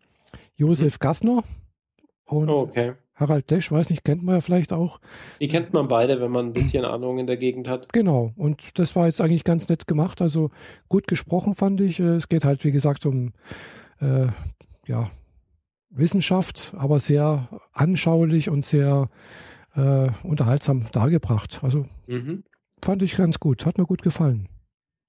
Josef 0.55 0.95
mhm. 0.95 0.99
Gassner. 0.99 1.43
Und, 2.26 2.49
oh, 2.49 2.59
okay. 2.59 2.93
Harald 3.15 3.49
Desch, 3.51 3.71
weiß 3.71 3.89
nicht, 3.91 4.03
kennt 4.03 4.24
man 4.24 4.36
ja 4.36 4.41
vielleicht 4.41 4.74
auch. 4.74 4.99
Die 5.39 5.47
kennt 5.47 5.71
man 5.74 5.88
beide, 5.88 6.19
wenn 6.19 6.32
man 6.32 6.47
ein 6.47 6.53
bisschen 6.53 6.84
Ahnung 6.84 7.19
in 7.19 7.28
der 7.28 7.38
Gegend 7.38 7.67
hat. 7.67 7.93
Genau, 7.93 8.34
und 8.36 8.80
das 8.80 8.95
war 8.95 9.05
jetzt 9.05 9.21
eigentlich 9.21 9.43
ganz 9.43 9.69
nett 9.69 9.88
gemacht. 9.88 10.21
Also 10.21 10.49
gut 10.89 11.07
gesprochen 11.07 11.53
fand 11.53 11.80
ich. 11.82 11.99
Äh, 11.99 12.15
es 12.15 12.28
geht 12.28 12.43
halt, 12.43 12.63
wie 12.63 12.71
gesagt, 12.71 13.05
um 13.05 13.34
äh, 14.01 14.28
ja, 14.88 15.09
Wissenschaft, 15.91 16.74
aber 16.76 16.99
sehr 16.99 17.49
anschaulich 17.71 18.49
und 18.49 18.65
sehr 18.65 19.05
äh, 19.76 20.09
unterhaltsam 20.24 20.86
dargebracht. 20.91 21.59
Also 21.61 21.86
mhm. 22.07 22.43
fand 22.82 23.03
ich 23.03 23.15
ganz 23.15 23.39
gut, 23.39 23.65
hat 23.65 23.78
mir 23.78 23.86
gut 23.86 24.01
gefallen. 24.01 24.49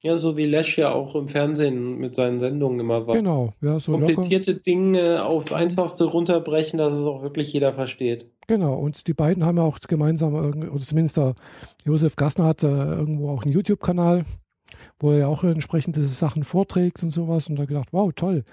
Ja, 0.05 0.19
so 0.19 0.37
wie 0.37 0.45
Lesch 0.45 0.77
ja 0.77 0.93
auch 0.93 1.15
im 1.15 1.29
Fernsehen 1.29 1.97
mit 1.97 2.15
seinen 2.15 2.39
Sendungen 2.39 2.79
immer 2.79 3.07
war. 3.07 3.15
Genau, 3.15 3.55
ja, 3.63 3.81
so 3.81 3.93
Komplizierte 3.93 4.51
locker. 4.51 4.63
Dinge 4.63 5.25
aufs 5.25 5.51
Einfachste 5.51 6.05
runterbrechen, 6.05 6.79
dass 6.79 6.99
es 6.99 7.07
auch 7.07 7.23
wirklich 7.23 7.51
jeder 7.55 7.73
versteht. 7.73 8.31
Genau, 8.47 8.75
und 8.75 9.07
die 9.07 9.15
beiden 9.15 9.47
haben 9.47 9.57
ja 9.57 9.63
auch 9.63 9.79
gemeinsam, 9.81 10.35
oder 10.35 10.85
zumindest 10.85 11.17
der 11.17 11.35
Josef 11.87 12.17
Gassner 12.17 12.45
hat 12.45 12.63
äh, 12.63 12.67
irgendwo 12.67 13.31
auch 13.31 13.45
einen 13.45 13.53
YouTube-Kanal, 13.55 14.27
wo 15.01 15.13
er 15.13 15.21
ja 15.21 15.27
auch 15.29 15.43
entsprechende 15.43 16.03
Sachen 16.03 16.45
vorträgt 16.45 17.03
und 17.03 17.11
sowas. 17.11 17.49
Und 17.49 17.57
da 17.57 17.65
gedacht, 17.65 17.89
wow, 17.93 18.13
toll. 18.15 18.45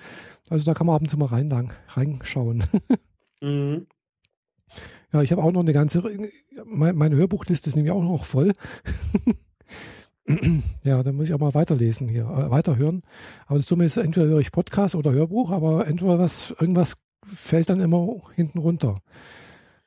Also 0.50 0.64
da 0.64 0.74
kann 0.74 0.88
man 0.88 0.96
ab 0.96 1.02
und 1.02 1.10
zu 1.10 1.18
mal 1.18 1.26
rein, 1.26 1.74
reinschauen. 1.90 2.64
mhm. 3.42 3.88
Ja, 5.12 5.22
ich 5.22 5.34
habe 5.34 5.44
auch 5.44 5.52
noch 5.52 5.60
eine 5.60 5.74
ganze, 5.74 6.02
meine 6.64 7.18
Hörbuchliste 7.18 7.70
ist 7.70 7.76
nämlich 7.76 7.92
auch 7.92 8.04
noch 8.04 8.24
voll. 8.24 8.54
ja, 10.84 11.02
dann 11.04 11.16
muss 11.16 11.28
ich 11.28 11.34
auch 11.34 11.40
mal 11.40 11.54
weiterlesen 11.54 12.08
hier, 12.08 12.24
äh, 12.24 12.52
weiterhören. 12.52 13.04
Aber 13.48 13.58
das 13.58 13.66
Dumme 13.66 13.86
ist, 13.86 13.98
entweder 13.98 14.28
höre 14.28 14.40
ich 14.40 14.52
Podcast 14.52 14.96
oder 14.96 15.12
Hörbuch, 15.12 15.52
aber 15.52 15.88
entweder 15.88 16.20
was, 16.20 16.52
irgendwas 16.60 16.96
fällt 17.24 17.70
dann 17.70 17.80
immer 17.80 18.22
hinten 18.36 18.60
runter. 18.60 18.96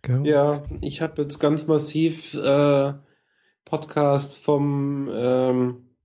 Okay. 0.02 0.28
Ja, 0.28 0.62
ich 0.80 1.00
habe 1.00 1.22
jetzt 1.22 1.38
ganz 1.38 1.66
massiv 1.66 2.34
äh, 2.34 2.92
Podcast 3.64 4.36
vom 4.36 5.08
ähm, 5.12 5.96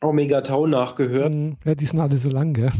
Omega 0.00 0.42
Tau 0.42 0.66
nachgehört. 0.66 1.34
Mhm. 1.34 1.56
Ja, 1.64 1.74
die 1.74 1.86
sind 1.86 2.00
alle 2.00 2.16
so 2.16 2.28
lang, 2.28 2.52
gell? 2.52 2.70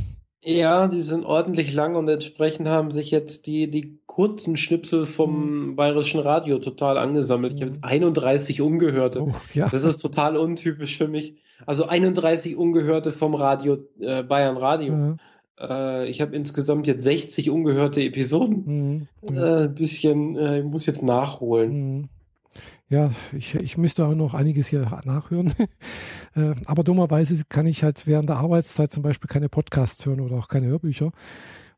Ja, 0.46 0.86
die 0.86 1.00
sind 1.00 1.24
ordentlich 1.24 1.74
lang 1.74 1.96
und 1.96 2.08
entsprechend 2.08 2.68
haben 2.68 2.92
sich 2.92 3.10
jetzt 3.10 3.46
die, 3.48 3.68
die 3.68 3.98
kurzen 4.06 4.56
Schnipsel 4.56 5.04
vom 5.04 5.70
mhm. 5.70 5.76
Bayerischen 5.76 6.20
Radio 6.20 6.58
total 6.58 6.98
angesammelt. 6.98 7.54
Ich 7.54 7.60
habe 7.60 7.70
jetzt 7.70 7.82
31 7.82 8.60
mhm. 8.60 8.66
Ungehörte. 8.66 9.22
Oh, 9.22 9.32
ja. 9.52 9.68
Das 9.68 9.84
ist 9.84 9.98
total 9.98 10.36
untypisch 10.36 10.96
für 10.96 11.08
mich. 11.08 11.34
Also 11.66 11.86
31 11.86 12.56
Ungehörte 12.56 13.10
vom 13.10 13.34
Radio, 13.34 13.78
äh, 13.98 14.22
Bayern 14.22 14.56
Radio. 14.56 14.94
Mhm. 14.94 15.16
Äh, 15.58 16.08
ich 16.08 16.20
habe 16.20 16.36
insgesamt 16.36 16.86
jetzt 16.86 17.02
60 17.02 17.50
ungehörte 17.50 18.02
Episoden. 18.02 19.08
Mhm. 19.22 19.36
Äh, 19.36 19.64
ein 19.64 19.74
bisschen, 19.74 20.36
äh, 20.36 20.60
ich 20.60 20.64
muss 20.64 20.86
jetzt 20.86 21.02
nachholen. 21.02 22.08
Ja, 22.88 23.10
ich, 23.36 23.56
ich 23.56 23.76
müsste 23.76 24.06
auch 24.06 24.14
noch 24.14 24.34
einiges 24.34 24.68
hier 24.68 25.00
nachhören. 25.04 25.52
Äh, 26.34 26.54
aber 26.66 26.84
dummerweise 26.84 27.44
kann 27.48 27.64
ich 27.64 27.82
halt 27.82 28.06
während 28.06 28.28
der 28.28 28.36
Arbeitszeit 28.36 28.92
zum 28.92 29.02
Beispiel 29.02 29.26
keine 29.26 29.48
Podcasts 29.48 30.04
hören 30.04 30.20
oder 30.20 30.36
auch 30.36 30.48
keine 30.48 30.66
Hörbücher. 30.66 31.10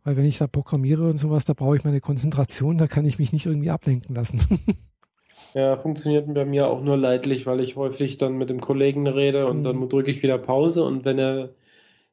Weil 0.03 0.17
wenn 0.17 0.25
ich 0.25 0.39
da 0.39 0.49
programmiere 0.49 1.09
und 1.09 1.19
sowas, 1.19 1.45
da 1.45 1.53
brauche 1.53 1.77
ich 1.77 1.85
meine 1.85 2.01
Konzentration, 2.01 2.77
da 2.77 2.89
kann 2.89 3.05
ich 3.05 3.21
mich 3.21 3.33
nicht 3.33 3.47
irgendwie 3.47 3.71
ablenken 3.71 4.17
lassen. 4.17 4.41
ja, 5.55 5.77
funktioniert 5.77 6.35
bei 6.35 6.45
mir 6.45 6.67
auch 6.67 6.83
nur 6.83 6.97
leidlich, 6.97 7.47
weil 7.47 7.61
ich 7.61 7.77
häufig 7.77 8.17
dann 8.17 8.33
mit 8.33 8.51
dem 8.51 8.61
Kollegen 8.61 9.07
rede 9.07 9.47
und 9.47 9.61
mhm. 9.61 9.65
dann 9.65 9.89
drücke 9.89 10.11
ich 10.11 10.25
wieder 10.25 10.39
Pause 10.39 10.83
und 10.83 11.05
wenn 11.05 11.21
er 11.21 11.51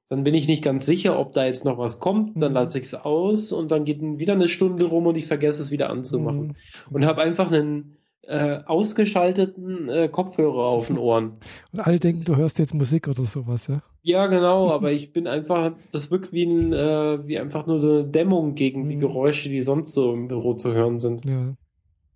dann 0.08 0.24
bin 0.24 0.36
ich 0.36 0.48
nicht 0.48 0.64
ganz 0.64 0.86
sicher, 0.86 1.18
ob 1.20 1.34
da 1.34 1.46
jetzt 1.46 1.66
noch 1.66 1.80
was 1.80 2.00
kommt, 2.00 2.39
dann 2.39 2.52
mhm. 2.52 2.56
lasse 2.56 2.78
ich 2.78 2.86
es 2.86 2.93
aus 2.93 3.52
und 3.52 3.72
dann 3.72 3.86
geht 3.86 4.02
wieder 4.02 4.34
eine 4.34 4.48
Stunde 4.48 4.86
rum 4.86 5.08
und 5.08 5.16
ich 5.16 5.26
vergesse 5.26 5.62
es 5.64 5.72
wieder 5.72 5.89
anzumachen. 5.89 6.48
Mhm. 6.48 6.96
Und 6.96 7.06
habe 7.06 7.24
einfach 7.24 7.52
einen, 7.52 7.95
äh, 8.28 8.59
ausgeschalteten 8.65 9.89
äh, 9.89 10.07
Kopfhörer 10.07 10.65
auf 10.65 10.88
den 10.88 10.97
Ohren. 10.97 11.34
Und 11.71 11.80
alle 11.80 11.99
denken, 11.99 12.23
du 12.26 12.36
hörst 12.36 12.59
jetzt 12.59 12.73
Musik 12.73 13.07
oder 13.07 13.26
sowas, 13.26 13.67
ja? 13.67 13.82
Ja, 14.01 14.28
genau, 14.28 14.71
aber 14.73 14.91
ich 14.91 15.13
bin 15.13 15.28
einfach, 15.28 15.73
das 15.91 16.11
wirkt 16.11 16.34
wie, 16.34 16.45
ein, 16.45 16.73
äh, 16.73 17.28
wie 17.28 17.39
einfach 17.39 17.65
nur 17.65 17.82
so 17.82 17.89
eine 17.91 18.03
Dämmung 18.05 18.55
gegen 18.55 18.89
die 18.89 18.95
mhm. 18.95 19.01
Geräusche, 19.01 19.49
die 19.49 19.61
sonst 19.61 19.93
so 19.93 20.13
im 20.13 20.28
Büro 20.28 20.53
zu 20.53 20.73
hören 20.73 20.99
sind. 20.99 21.26
Ja. 21.26 21.55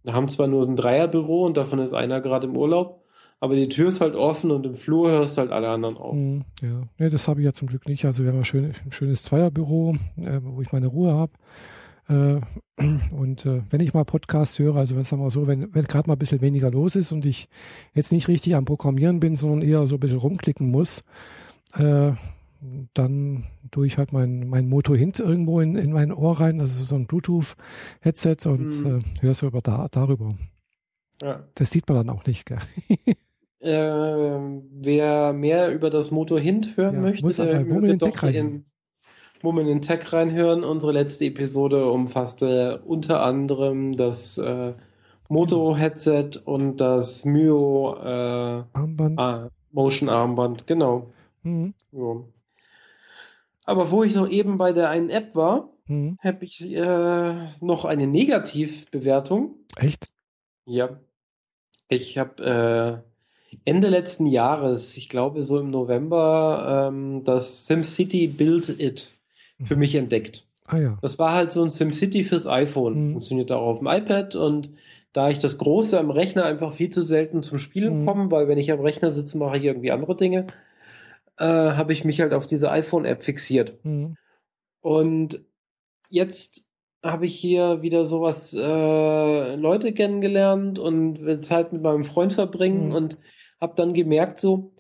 Wir 0.04 0.14
haben 0.14 0.30
zwar 0.30 0.48
nur 0.48 0.64
so 0.64 0.70
ein 0.70 0.76
Dreierbüro 0.76 1.46
und 1.46 1.58
davon 1.58 1.80
ist 1.80 1.94
einer 1.94 2.22
gerade 2.22 2.48
im 2.48 2.56
Urlaub, 2.56 3.04
aber 3.40 3.56
die 3.56 3.70
Tür 3.70 3.90
ist 3.90 4.02
halt 4.02 4.16
offen 4.16 4.52
und 4.52 4.66
im 4.66 4.76
Flur 4.76 5.10
hörst 5.10 5.38
halt 5.38 5.52
alle 5.52 5.70
anderen 5.70 5.98
auch. 5.98 6.14
Mhm, 6.14 6.44
ja, 6.62 6.84
nee, 6.98 7.10
das 7.10 7.28
habe 7.28 7.42
ich 7.42 7.46
ja 7.46 7.54
zum 7.54 7.68
Glück 7.68 7.88
nicht. 7.88 8.06
Also 8.06 8.24
wir 8.24 8.32
haben 8.32 8.40
ein, 8.40 8.46
schön, 8.46 8.74
schönes 8.90 9.24
Zweierbüro, 9.24 9.96
äh, 10.18 10.40
wo 10.42 10.62
ich 10.62 10.72
meine 10.72 10.88
Ruhe 10.88 11.14
habe. 11.14 11.34
Äh, 12.10 12.42
und 13.12 13.46
äh, 13.46 13.62
wenn 13.70 13.82
ich 13.82 13.94
mal 13.94 14.06
Podcasts 14.06 14.58
höre, 14.60 14.76
also 14.76 14.96
wenn 14.96 15.04
sagen 15.04 15.22
wir 15.22 15.32
so, 15.32 15.48
wenn, 15.48 15.74
wenn 15.74 15.86
gerade 15.86 16.08
mal 16.08 16.16
ein 16.16 16.20
bisschen 16.20 16.42
weniger 16.42 16.72
los 16.72 16.96
ist 16.96 17.12
und 17.12 17.26
ich 17.26 17.48
jetzt 17.94 18.12
nicht 18.12 18.28
richtig 18.28 18.56
am 18.56 18.66
Programmieren 18.66 19.20
bin, 19.20 19.36
sondern 19.36 19.62
eher 19.62 19.86
so 19.88 19.96
ein 19.96 20.00
bisschen 20.00 20.20
rumklicken 20.20 20.70
muss, 20.70 21.04
äh, 21.76 22.12
dann 22.94 23.46
tue 23.72 23.88
ich 23.88 23.98
halt 23.98 24.12
mein, 24.12 24.50
mein 24.50 24.68
Moto 24.68 24.94
Hint 24.94 25.20
irgendwo 25.20 25.62
in, 25.62 25.76
in 25.76 25.94
mein 25.94 26.12
Ohr 26.12 26.40
rein, 26.40 26.60
also 26.60 26.84
so 26.84 26.96
ein 26.96 27.06
Bluetooth-Headset 27.06 28.48
und 28.48 28.84
mhm. 28.84 28.98
äh, 28.98 29.22
höre 29.22 29.36
so 29.36 29.48
über 29.48 29.62
da, 29.62 29.88
darüber. 29.90 30.30
Ja. 31.22 31.44
Das 31.56 31.72
sieht 31.72 31.88
man 31.88 31.98
dann 31.98 32.10
auch 32.10 32.26
nicht, 32.26 32.46
gell? 32.46 32.58
äh, 33.60 34.62
wer 34.72 35.34
mehr 35.34 35.74
über 35.74 35.90
das 35.90 36.12
Moto 36.12 36.38
Hint 36.38 36.76
hören 36.76 36.96
ja, 36.96 37.02
möchte, 37.02 37.26
muss 37.26 37.40
aber, 37.40 37.64
der 37.64 37.98
doch 37.98 38.24
in, 38.24 38.66
Moment 39.44 39.70
in 39.70 39.82
Tech 39.82 40.12
reinhören. 40.12 40.64
Unsere 40.64 40.92
letzte 40.92 41.26
Episode 41.26 41.90
umfasste 41.90 42.82
unter 42.86 43.22
anderem 43.22 43.96
das 43.96 44.38
äh, 44.38 44.74
Moto-Headset 45.30 46.42
und 46.44 46.78
das 46.78 47.24
Myo 47.24 47.96
äh, 48.02 48.64
Armband. 48.74 49.20
Ah, 49.20 49.50
Motion 49.72 50.10
Armband, 50.10 50.68
genau. 50.68 51.12
Mhm. 51.44 51.74
Ja. 51.92 52.24
Aber 53.66 53.92
wo 53.92 54.04
ich 54.04 54.16
noch 54.16 54.28
eben 54.30 54.58
bei 54.58 54.74
der 54.74 54.90
einen 54.90 55.10
App 55.10 55.36
war, 55.36 55.70
mhm. 55.86 56.18
habe 56.24 56.44
ich 56.46 56.62
äh, 56.64 57.54
noch 57.62 57.86
eine 57.86 58.08
Negativbewertung. 58.08 59.56
Echt? 59.76 60.08
Ja. 60.66 61.00
Ich 61.88 62.18
habe 62.18 63.04
äh, 63.54 63.58
Ende 63.66 63.90
letzten 63.90 64.26
Jahres, 64.26 64.98
ich 64.98 65.10
glaube 65.10 65.44
so 65.44 65.60
im 65.60 65.70
November, 65.70 66.88
ähm, 66.90 67.24
das 67.24 67.68
SimCity 67.68 68.28
Build 68.28 68.80
It 68.80 69.12
für 69.64 69.76
mich 69.76 69.96
entdeckt. 69.96 70.46
Ah, 70.66 70.78
ja. 70.78 70.98
Das 71.02 71.18
war 71.18 71.34
halt 71.34 71.52
so 71.52 71.64
ein 71.64 71.70
SimCity 71.70 72.24
fürs 72.24 72.48
iPhone. 72.48 73.08
Mhm. 73.08 73.12
Funktioniert 73.14 73.52
auch 73.52 73.66
auf 73.66 73.80
dem 73.80 73.88
iPad 73.88 74.36
und 74.36 74.70
da 75.14 75.30
ich 75.30 75.40
das 75.40 75.58
Große 75.58 76.00
am 76.00 76.12
Rechner 76.12 76.46
einfach 76.46 76.72
viel 76.74 76.90
zu 76.90 77.02
selten 77.02 77.42
zum 77.42 77.58
Spielen 77.58 78.02
mhm. 78.02 78.06
komme, 78.06 78.32
weil 78.32 78.48
wenn 78.48 78.60
ich 78.60 78.72
am 78.72 78.80
Rechner 78.80 79.10
sitze, 79.10 79.38
mache 79.38 79.58
ich 79.58 79.64
irgendwie 79.64 79.92
andere 79.92 80.16
Dinge, 80.16 80.48
äh, 81.38 81.46
habe 81.46 81.94
ich 81.94 82.06
mich 82.06 82.22
halt 82.22 82.34
auf 82.34 82.46
diese 82.46 82.70
iPhone-App 82.72 83.24
fixiert. 83.24 83.84
Mhm. 83.84 84.16
Und 84.82 85.42
jetzt 86.10 86.70
habe 87.04 87.26
ich 87.26 87.36
hier 87.36 87.82
wieder 87.82 88.06
sowas 88.06 88.54
äh, 88.54 89.56
Leute 89.56 89.94
kennengelernt 89.94 90.80
und 90.80 91.22
will 91.22 91.42
Zeit 91.42 91.74
mit 91.74 91.82
meinem 91.82 92.04
Freund 92.04 92.34
verbringen 92.34 92.90
mhm. 92.90 92.96
und 92.96 93.18
habe 93.60 93.74
dann 93.76 93.94
gemerkt 93.94 94.40
so, 94.40 94.74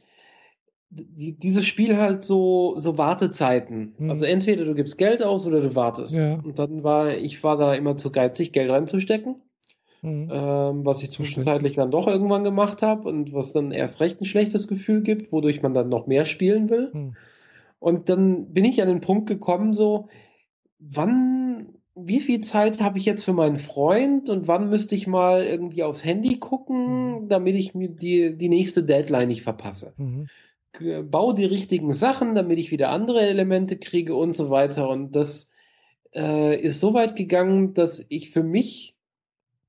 die, 0.89 1.37
dieses 1.37 1.65
Spiel 1.65 1.97
halt 1.97 2.23
so, 2.23 2.73
so 2.77 2.97
Wartezeiten. 2.97 3.93
Hm. 3.97 4.09
Also 4.09 4.25
entweder 4.25 4.65
du 4.65 4.73
gibst 4.73 4.97
Geld 4.97 5.23
aus 5.23 5.45
oder 5.45 5.61
du 5.61 5.75
wartest. 5.75 6.15
Ja. 6.15 6.35
Und 6.35 6.57
dann 6.57 6.83
war, 6.83 7.15
ich 7.15 7.43
war 7.43 7.57
da 7.57 7.73
immer 7.73 7.97
zu 7.97 8.11
geizig, 8.11 8.51
Geld 8.51 8.71
reinzustecken. 8.71 9.35
Hm. 10.01 10.29
Ähm, 10.31 10.85
was 10.85 11.03
ich 11.03 11.11
zwischenzeitlich 11.11 11.73
dann 11.73 11.91
doch 11.91 12.07
irgendwann 12.07 12.45
gemacht 12.45 12.81
habe 12.81 13.07
und 13.07 13.33
was 13.33 13.51
dann 13.51 13.71
erst 13.71 13.99
recht 13.99 14.21
ein 14.21 14.25
schlechtes 14.25 14.67
Gefühl 14.67 15.01
gibt, 15.01 15.31
wodurch 15.31 15.61
man 15.61 15.73
dann 15.73 15.89
noch 15.89 16.07
mehr 16.07 16.25
spielen 16.25 16.69
will. 16.69 16.89
Hm. 16.93 17.15
Und 17.79 18.09
dann 18.09 18.53
bin 18.53 18.65
ich 18.65 18.81
an 18.81 18.87
den 18.87 19.01
Punkt 19.01 19.27
gekommen, 19.27 19.73
so, 19.73 20.07
wann, 20.79 21.73
wie 21.95 22.19
viel 22.21 22.39
Zeit 22.39 22.81
habe 22.81 22.97
ich 22.97 23.05
jetzt 23.05 23.23
für 23.25 23.33
meinen 23.33 23.57
Freund 23.57 24.29
und 24.29 24.47
wann 24.47 24.69
müsste 24.69 24.95
ich 24.95 25.05
mal 25.05 25.43
irgendwie 25.43 25.83
aufs 25.83 26.05
Handy 26.05 26.37
gucken, 26.37 27.19
hm. 27.19 27.27
damit 27.27 27.55
ich 27.55 27.75
mir 27.75 27.89
die, 27.89 28.37
die 28.37 28.49
nächste 28.49 28.83
Deadline 28.83 29.27
nicht 29.27 29.43
verpasse. 29.43 29.93
Baue 31.03 31.34
die 31.34 31.45
richtigen 31.45 31.91
Sachen, 31.91 32.36
damit 32.36 32.59
ich 32.59 32.72
wieder 32.72 32.89
andere 32.91 33.22
Elemente 33.22 33.78
kriege 33.78 34.15
und 34.15 34.34
so 34.34 34.49
weiter. 34.49 34.88
Und 34.89 35.15
das 35.15 35.49
äh, 36.15 36.55
ist 36.59 36.80
so 36.80 36.93
weit 36.93 37.15
gegangen, 37.15 37.74
dass 37.74 38.05
ich 38.09 38.30
für 38.30 38.43
mich 38.43 38.95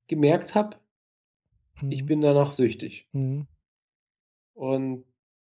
gemerkt 0.07 0.55
habe, 0.55 0.77
mhm. 1.81 1.91
ich 1.91 2.05
bin 2.05 2.21
danach 2.21 2.49
süchtig. 2.49 3.07
Mhm. 3.13 3.47
Und 4.53 5.05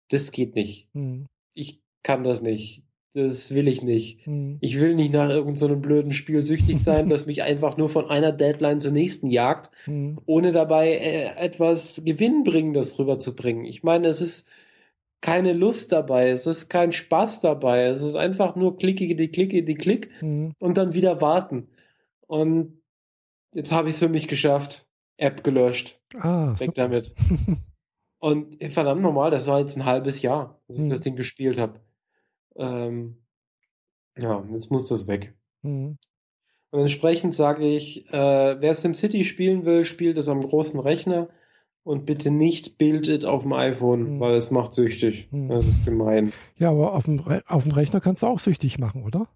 das 0.09 0.31
geht 0.31 0.55
nicht. 0.55 0.87
Mhm. 0.93 1.27
Ich 1.53 1.81
kann 2.03 2.23
das 2.23 2.41
nicht. 2.41 2.83
Das 3.13 3.53
will 3.53 3.67
ich 3.67 3.81
nicht. 3.81 4.25
Mhm. 4.25 4.57
Ich 4.61 4.79
will 4.79 4.95
nicht 4.95 5.11
nach 5.11 5.29
irgendeinem 5.29 5.57
so 5.57 5.75
blöden 5.75 6.13
Spiel 6.13 6.41
süchtig 6.41 6.79
sein, 6.79 7.09
das 7.09 7.25
mich 7.25 7.43
einfach 7.43 7.75
nur 7.75 7.89
von 7.89 8.09
einer 8.09 8.31
Deadline 8.31 8.79
zur 8.79 8.91
nächsten 8.91 9.29
jagt, 9.29 9.69
mhm. 9.85 10.19
ohne 10.25 10.51
dabei 10.51 10.93
äh, 10.93 11.35
etwas 11.35 12.01
Gewinnbringendes 12.05 12.97
rüberzubringen. 12.99 13.65
Ich 13.65 13.83
meine, 13.83 14.07
es 14.07 14.21
ist 14.21 14.49
keine 15.21 15.53
Lust 15.53 15.91
dabei, 15.91 16.29
es 16.29 16.47
ist 16.47 16.69
kein 16.69 16.91
Spaß 16.91 17.41
dabei, 17.41 17.85
es 17.85 18.01
ist 18.01 18.15
einfach 18.15 18.55
nur 18.55 18.77
klicke 18.77 19.15
die 19.15 19.29
klicke 19.29 19.63
die 19.63 19.75
klick 19.75 20.09
mhm. 20.21 20.53
und 20.59 20.77
dann 20.77 20.93
wieder 20.93 21.21
warten. 21.21 21.69
Und 22.27 22.81
jetzt 23.53 23.71
habe 23.71 23.87
ich 23.87 23.95
es 23.95 23.99
für 23.99 24.09
mich 24.09 24.27
geschafft. 24.27 24.87
App 25.17 25.43
gelöscht. 25.43 26.01
Ah, 26.17 26.55
Weg 26.59 26.73
damit. 26.73 27.13
Und 28.19 28.63
verdammt 28.71 29.01
normal, 29.01 29.31
das 29.31 29.47
war 29.47 29.59
jetzt 29.59 29.77
ein 29.77 29.85
halbes 29.85 30.21
Jahr, 30.21 30.61
dass 30.67 30.77
ich 30.77 30.83
Mhm. 30.83 30.89
das 30.89 31.01
Ding 31.01 31.15
gespielt 31.15 31.57
habe. 31.57 31.79
Ähm, 32.55 33.17
ja, 34.17 34.45
jetzt 34.53 34.69
muss 34.69 34.89
das 34.89 35.07
weg. 35.07 35.33
Mhm. 35.63 35.97
Und 36.69 36.79
entsprechend 36.79 37.33
sage 37.33 37.67
ich, 37.67 38.07
äh, 38.13 38.61
wer 38.61 38.73
SimCity 38.75 39.23
spielen 39.23 39.65
will, 39.65 39.85
spielt 39.85 40.17
es 40.17 40.29
am 40.29 40.41
großen 40.41 40.79
Rechner 40.79 41.29
und 41.83 42.05
bitte 42.05 42.31
nicht 42.31 42.77
Build 42.77 43.07
It 43.07 43.25
auf 43.25 43.41
dem 43.43 43.53
iPhone, 43.53 44.15
Mhm. 44.15 44.19
weil 44.19 44.35
es 44.35 44.51
macht 44.51 44.73
süchtig. 44.73 45.27
Mhm. 45.31 45.49
Das 45.49 45.67
ist 45.67 45.85
gemein. 45.85 46.31
Ja, 46.57 46.69
aber 46.71 46.93
auf 46.93 47.05
dem, 47.05 47.19
Re 47.19 47.41
auf 47.47 47.63
dem 47.63 47.71
Rechner 47.71 47.99
kannst 48.01 48.21
du 48.23 48.27
auch 48.27 48.39
süchtig 48.39 48.77
machen, 48.79 49.03
oder? 49.03 49.27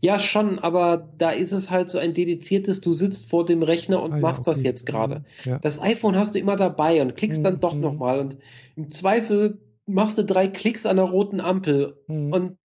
Ja, 0.00 0.18
schon, 0.18 0.58
aber 0.58 1.10
da 1.16 1.30
ist 1.30 1.52
es 1.52 1.70
halt 1.70 1.88
so 1.88 1.98
ein 1.98 2.12
dediziertes, 2.12 2.82
du 2.82 2.92
sitzt 2.92 3.30
vor 3.30 3.46
dem 3.46 3.62
Rechner 3.62 4.02
und 4.02 4.12
Ah, 4.12 4.16
ja, 4.16 4.20
machst 4.22 4.46
das 4.46 4.58
okay. 4.58 4.66
jetzt 4.66 4.84
gerade. 4.84 5.20
Mhm. 5.44 5.50
Ja. 5.50 5.58
Das 5.60 5.80
iPhone 5.80 6.16
hast 6.16 6.34
du 6.34 6.38
immer 6.38 6.56
dabei 6.56 7.00
und 7.00 7.16
klickst 7.16 7.44
dann 7.44 7.54
Mhm, 7.54 7.60
doch 7.60 7.74
mhm. 7.74 7.80
nochmal 7.80 8.20
und 8.20 8.36
im 8.76 8.90
Zweifel 8.90 9.58
machst 9.86 10.18
du 10.18 10.24
drei 10.24 10.48
Klicks 10.48 10.84
an 10.84 10.96
der 10.96 11.06
roten 11.06 11.40
Ampel 11.40 12.02
Mhm. 12.08 12.32
und 12.32 12.56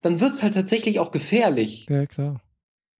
dann 0.00 0.20
wird 0.20 0.32
es 0.32 0.42
halt 0.42 0.54
tatsächlich 0.54 0.98
auch 0.98 1.10
gefährlich. 1.10 1.86
ja, 1.90 2.06
klar. 2.06 2.40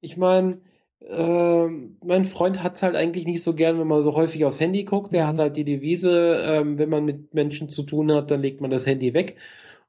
Ich 0.00 0.16
meine, 0.16 0.60
ähm, 1.08 1.96
mein 2.04 2.24
Freund 2.24 2.62
hat 2.62 2.76
es 2.76 2.82
halt 2.82 2.96
eigentlich 2.96 3.26
nicht 3.26 3.42
so 3.42 3.54
gern, 3.54 3.78
wenn 3.78 3.86
man 3.86 4.02
so 4.02 4.14
häufig 4.14 4.44
aufs 4.44 4.60
Handy 4.60 4.84
guckt. 4.84 5.12
Der 5.12 5.24
Mhm. 5.24 5.28
hat 5.28 5.38
halt 5.38 5.56
die 5.56 5.64
Devise, 5.64 6.42
ähm, 6.46 6.78
wenn 6.78 6.88
man 6.88 7.04
mit 7.04 7.34
Menschen 7.34 7.68
zu 7.68 7.82
tun 7.82 8.12
hat, 8.12 8.30
dann 8.30 8.40
legt 8.42 8.60
man 8.60 8.70
das 8.70 8.86
Handy 8.86 9.12
weg. 9.14 9.36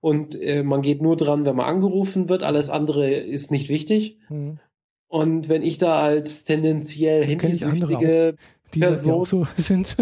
Und 0.02 0.40
äh, 0.42 0.64
man 0.64 0.82
geht 0.82 1.02
nur 1.02 1.16
dran, 1.16 1.46
wenn 1.46 1.56
man 1.56 1.66
angerufen 1.68 2.28
wird. 2.30 2.44
Alles 2.44 2.70
andere 2.70 3.14
ist 3.14 3.52
nicht 3.52 3.70
wichtig. 3.70 4.18
Mhm. 4.30 4.60
Und 5.08 5.48
wenn 5.48 5.62
ich 5.62 5.78
da 5.78 6.02
als 6.02 6.44
tendenziell 6.44 7.24
handysüchtige 7.26 8.36
Die, 8.74 8.74
die 8.76 8.80
Person- 8.82 9.14
auch 9.14 9.26
so 9.26 9.46
sind. 9.58 9.96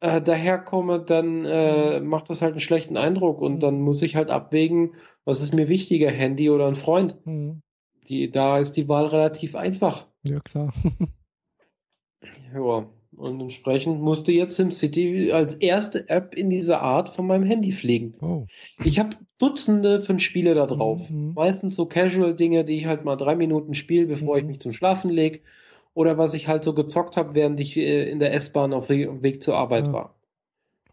äh, 0.00 0.20
daherkomme, 0.20 0.98
dann 1.00 1.44
äh, 1.44 2.00
macht 2.00 2.28
das 2.30 2.42
halt 2.42 2.52
einen 2.52 2.60
schlechten 2.60 2.96
Eindruck. 2.96 3.40
Und 3.40 3.54
Mhm. 3.56 3.60
dann 3.60 3.80
muss 3.80 4.02
ich 4.02 4.16
halt 4.16 4.28
abwägen, 4.30 4.94
was 5.24 5.40
ist 5.42 5.54
mir 5.54 5.68
wichtiger, 5.68 6.10
Handy 6.10 6.50
oder 6.50 6.66
ein 6.66 6.74
Freund. 6.74 7.16
Mhm. 7.24 7.60
Die, 8.10 8.30
da 8.30 8.58
ist 8.58 8.72
die 8.72 8.88
Wahl 8.88 9.06
relativ 9.06 9.54
einfach. 9.54 10.06
Ja, 10.24 10.40
klar. 10.40 10.72
Ja, 12.54 12.86
und 13.16 13.40
entsprechend 13.40 14.00
musste 14.02 14.32
jetzt 14.32 14.56
SimCity 14.56 15.32
als 15.32 15.54
erste 15.56 16.08
App 16.08 16.34
in 16.34 16.50
dieser 16.50 16.80
Art 16.82 17.08
von 17.08 17.26
meinem 17.26 17.44
Handy 17.44 17.72
fliegen. 17.72 18.14
Oh. 18.20 18.46
Ich 18.84 18.98
habe 18.98 19.16
Dutzende 19.38 20.02
von 20.02 20.18
Spiele 20.18 20.54
da 20.54 20.66
drauf. 20.66 21.10
Mhm. 21.10 21.32
Meistens 21.34 21.76
so 21.76 21.86
Casual-Dinge, 21.86 22.64
die 22.64 22.74
ich 22.76 22.86
halt 22.86 23.04
mal 23.04 23.16
drei 23.16 23.36
Minuten 23.36 23.74
spiele, 23.74 24.06
bevor 24.06 24.36
ich 24.36 24.42
Mhm. 24.42 24.48
mich 24.48 24.60
zum 24.60 24.72
Schlafen 24.72 25.10
lege. 25.10 25.40
Oder 25.94 26.18
was 26.18 26.34
ich 26.34 26.46
halt 26.48 26.62
so 26.64 26.74
gezockt 26.74 27.16
habe, 27.16 27.34
während 27.34 27.58
ich 27.60 27.76
äh, 27.76 28.10
in 28.10 28.18
der 28.18 28.34
S-Bahn 28.34 28.72
auf 28.74 28.88
dem 28.88 29.22
Weg 29.22 29.42
zur 29.42 29.56
Arbeit 29.56 29.86
Ja. 29.88 29.92
war. 29.92 30.20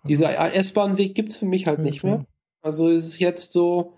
Dieser 0.08 0.54
S-Bahn-Weg 0.54 1.14
gibt's 1.16 1.36
für 1.38 1.46
mich 1.46 1.68
halt 1.68 1.80
Ja, 1.80 1.84
nicht 1.86 2.00
klar. 2.00 2.18
mehr. 2.20 2.26
Also 2.62 2.88
ist 2.90 3.06
es 3.06 3.20
jetzt 3.20 3.52
so, 3.52 3.94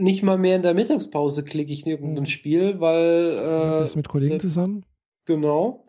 nicht 0.00 0.22
mal 0.22 0.38
mehr 0.38 0.56
in 0.56 0.62
der 0.62 0.74
Mittagspause 0.74 1.44
klicke 1.44 1.72
ich 1.72 1.84
in 1.86 1.92
irgendein 1.92 2.22
Mhm. 2.22 2.26
Spiel, 2.26 2.80
weil 2.80 3.36
Du 3.36 3.76
äh, 3.76 3.80
bist 3.80 3.96
mit 3.96 4.08
Kollegen 4.08 4.34
das- 4.34 4.42
zusammen? 4.42 4.84
Genau. 5.26 5.84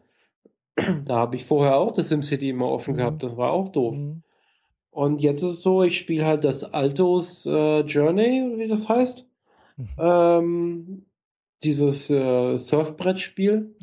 Da 1.06 1.16
habe 1.18 1.36
ich 1.38 1.46
vorher 1.46 1.78
auch 1.78 1.92
das 1.92 2.10
SimCity 2.10 2.50
immer 2.50 2.70
offen 2.70 2.94
Mhm. 2.94 2.98
gehabt. 2.98 3.24
Das 3.24 3.36
war 3.38 3.52
auch 3.52 3.70
doof. 3.70 3.98
Mhm. 3.98 4.24
Und 4.90 5.22
jetzt 5.22 5.42
ist 5.42 5.50
es 5.50 5.62
so, 5.64 5.84
ich 5.84 5.98
spiele 5.98 6.26
halt 6.26 6.44
das 6.44 6.64
Altos 6.74 7.46
äh, 7.46 7.80
Journey, 7.82 8.54
wie 8.58 8.68
das 8.68 8.90
heißt. 8.90 9.28
Mhm. 9.78 9.88
Ähm, 9.98 11.06
dieses 11.64 12.10
äh, 12.10 12.58
Surfbrettspiel. 12.58 13.74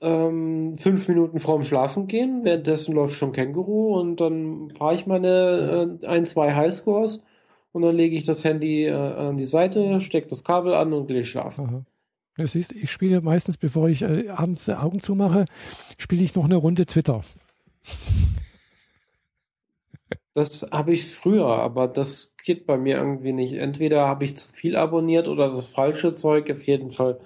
Ähm, 0.00 0.76
fünf 0.78 1.06
Minuten 1.06 1.38
vorm 1.38 1.64
Schlafen 1.64 2.08
gehen. 2.08 2.40
Währenddessen 2.44 2.94
läuft 2.94 3.14
schon 3.14 3.30
Känguru 3.32 3.94
und 4.00 4.20
dann 4.20 4.70
fahre 4.76 4.94
ich 4.96 5.06
meine 5.06 5.98
äh, 6.02 6.06
ein, 6.06 6.26
zwei 6.26 6.52
Highscores 6.54 7.24
und 7.72 7.82
dann 7.82 7.96
lege 7.96 8.16
ich 8.16 8.24
das 8.24 8.44
Handy 8.44 8.84
äh, 8.84 8.92
an 8.92 9.36
die 9.36 9.44
Seite, 9.44 10.00
stecke 10.00 10.28
das 10.28 10.44
Kabel 10.44 10.74
an 10.74 10.92
und 10.92 11.08
gehe 11.08 11.24
schlafen. 11.24 11.66
Aha. 11.66 11.84
Ja, 12.38 12.46
siehst, 12.46 12.72
ich 12.72 12.90
spiele 12.90 13.20
meistens, 13.20 13.58
bevor 13.58 13.88
ich 13.88 14.02
äh, 14.02 14.28
abends 14.28 14.64
die 14.64 14.72
Augen 14.72 15.00
zumache, 15.00 15.44
spiele 15.98 16.22
ich 16.22 16.34
noch 16.34 16.44
eine 16.44 16.56
Runde 16.56 16.86
Twitter. 16.86 17.22
Das 20.34 20.70
habe 20.72 20.94
ich 20.94 21.04
früher, 21.04 21.46
aber 21.46 21.88
das 21.88 22.36
geht 22.42 22.66
bei 22.66 22.78
mir 22.78 22.96
irgendwie 22.96 23.34
nicht. 23.34 23.52
Entweder 23.54 24.06
habe 24.06 24.24
ich 24.24 24.36
zu 24.36 24.48
viel 24.48 24.76
abonniert 24.76 25.28
oder 25.28 25.50
das 25.50 25.68
falsche 25.68 26.14
Zeug. 26.14 26.50
Auf 26.50 26.66
jeden 26.66 26.90
Fall 26.90 27.20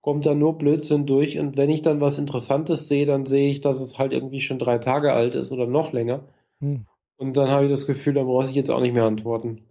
kommt 0.00 0.26
da 0.26 0.34
nur 0.34 0.58
Blödsinn 0.58 1.06
durch. 1.06 1.40
Und 1.40 1.56
wenn 1.56 1.70
ich 1.70 1.82
dann 1.82 2.00
was 2.00 2.20
Interessantes 2.20 2.88
sehe, 2.88 3.04
dann 3.04 3.26
sehe 3.26 3.50
ich, 3.50 3.62
dass 3.62 3.80
es 3.80 3.98
halt 3.98 4.12
irgendwie 4.12 4.40
schon 4.40 4.60
drei 4.60 4.78
Tage 4.78 5.12
alt 5.12 5.34
ist 5.34 5.50
oder 5.50 5.66
noch 5.66 5.92
länger. 5.92 6.22
Hm. 6.60 6.86
Und 7.16 7.36
dann 7.36 7.50
habe 7.50 7.64
ich 7.64 7.70
das 7.70 7.86
Gefühl, 7.86 8.14
da 8.14 8.22
brauche 8.22 8.48
ich 8.48 8.54
jetzt 8.54 8.70
auch 8.70 8.80
nicht 8.80 8.94
mehr 8.94 9.04
antworten. 9.04 9.62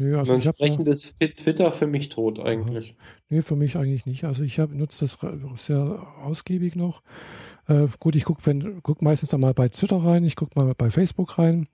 Nö, 0.00 0.16
also 0.16 0.32
Und 0.34 0.44
entsprechend 0.46 0.86
ist 0.86 1.14
Twitter 1.36 1.72
für 1.72 1.88
mich 1.88 2.08
tot 2.08 2.38
eigentlich. 2.38 2.94
Nee, 3.28 3.42
für 3.42 3.56
mich 3.56 3.76
eigentlich 3.76 4.06
nicht. 4.06 4.24
Also 4.24 4.44
ich 4.44 4.56
nutze 4.58 5.04
das 5.04 5.18
sehr 5.56 6.06
ausgiebig 6.24 6.76
noch. 6.76 7.02
Äh, 7.66 7.88
gut, 7.98 8.14
ich 8.14 8.24
gucke 8.24 8.80
guck 8.82 9.02
meistens 9.02 9.30
dann 9.30 9.40
mal 9.40 9.54
bei 9.54 9.68
Twitter 9.68 9.96
rein, 9.96 10.24
ich 10.24 10.36
gucke 10.36 10.58
mal 10.58 10.72
bei 10.76 10.90
Facebook 10.90 11.36
rein 11.38 11.66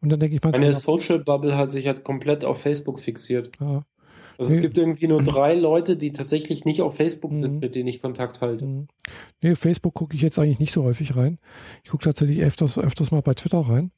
und 0.00 0.10
dann 0.12 0.20
denke 0.20 0.36
ich 0.36 0.42
manchmal, 0.42 0.60
Meine 0.60 0.74
Social 0.74 1.18
Bubble 1.18 1.56
hat 1.56 1.72
sich 1.72 1.86
halt 1.88 2.04
komplett 2.04 2.44
auf 2.44 2.60
Facebook 2.60 3.00
fixiert. 3.00 3.50
ah, 3.60 3.82
Also 4.38 4.52
Nee. 4.52 4.58
es 4.58 4.62
gibt 4.62 4.78
irgendwie 4.78 5.08
nur 5.08 5.22
drei 5.24 5.54
Leute, 5.54 5.96
die 5.96 6.12
tatsächlich 6.12 6.64
nicht 6.64 6.80
auf 6.80 6.94
Facebook 6.94 7.34
sind, 7.34 7.54
Mhm. 7.54 7.58
mit 7.58 7.74
denen 7.74 7.88
ich 7.88 8.00
Kontakt 8.00 8.40
halte. 8.40 8.64
mh. 8.64 8.86
nee, 9.42 9.54
Facebook 9.56 9.94
gucke 9.94 10.14
ich 10.14 10.22
jetzt 10.22 10.38
eigentlich 10.38 10.60
nicht 10.60 10.72
so 10.72 10.84
häufig 10.84 11.16
rein. 11.16 11.38
Ich 11.82 11.90
gucke 11.90 12.04
tatsächlich 12.04 12.40
öfters, 12.40 12.78
öfters 12.78 13.10
mal 13.10 13.20
bei 13.22 13.34
Twitter 13.34 13.58
rein. 13.60 13.90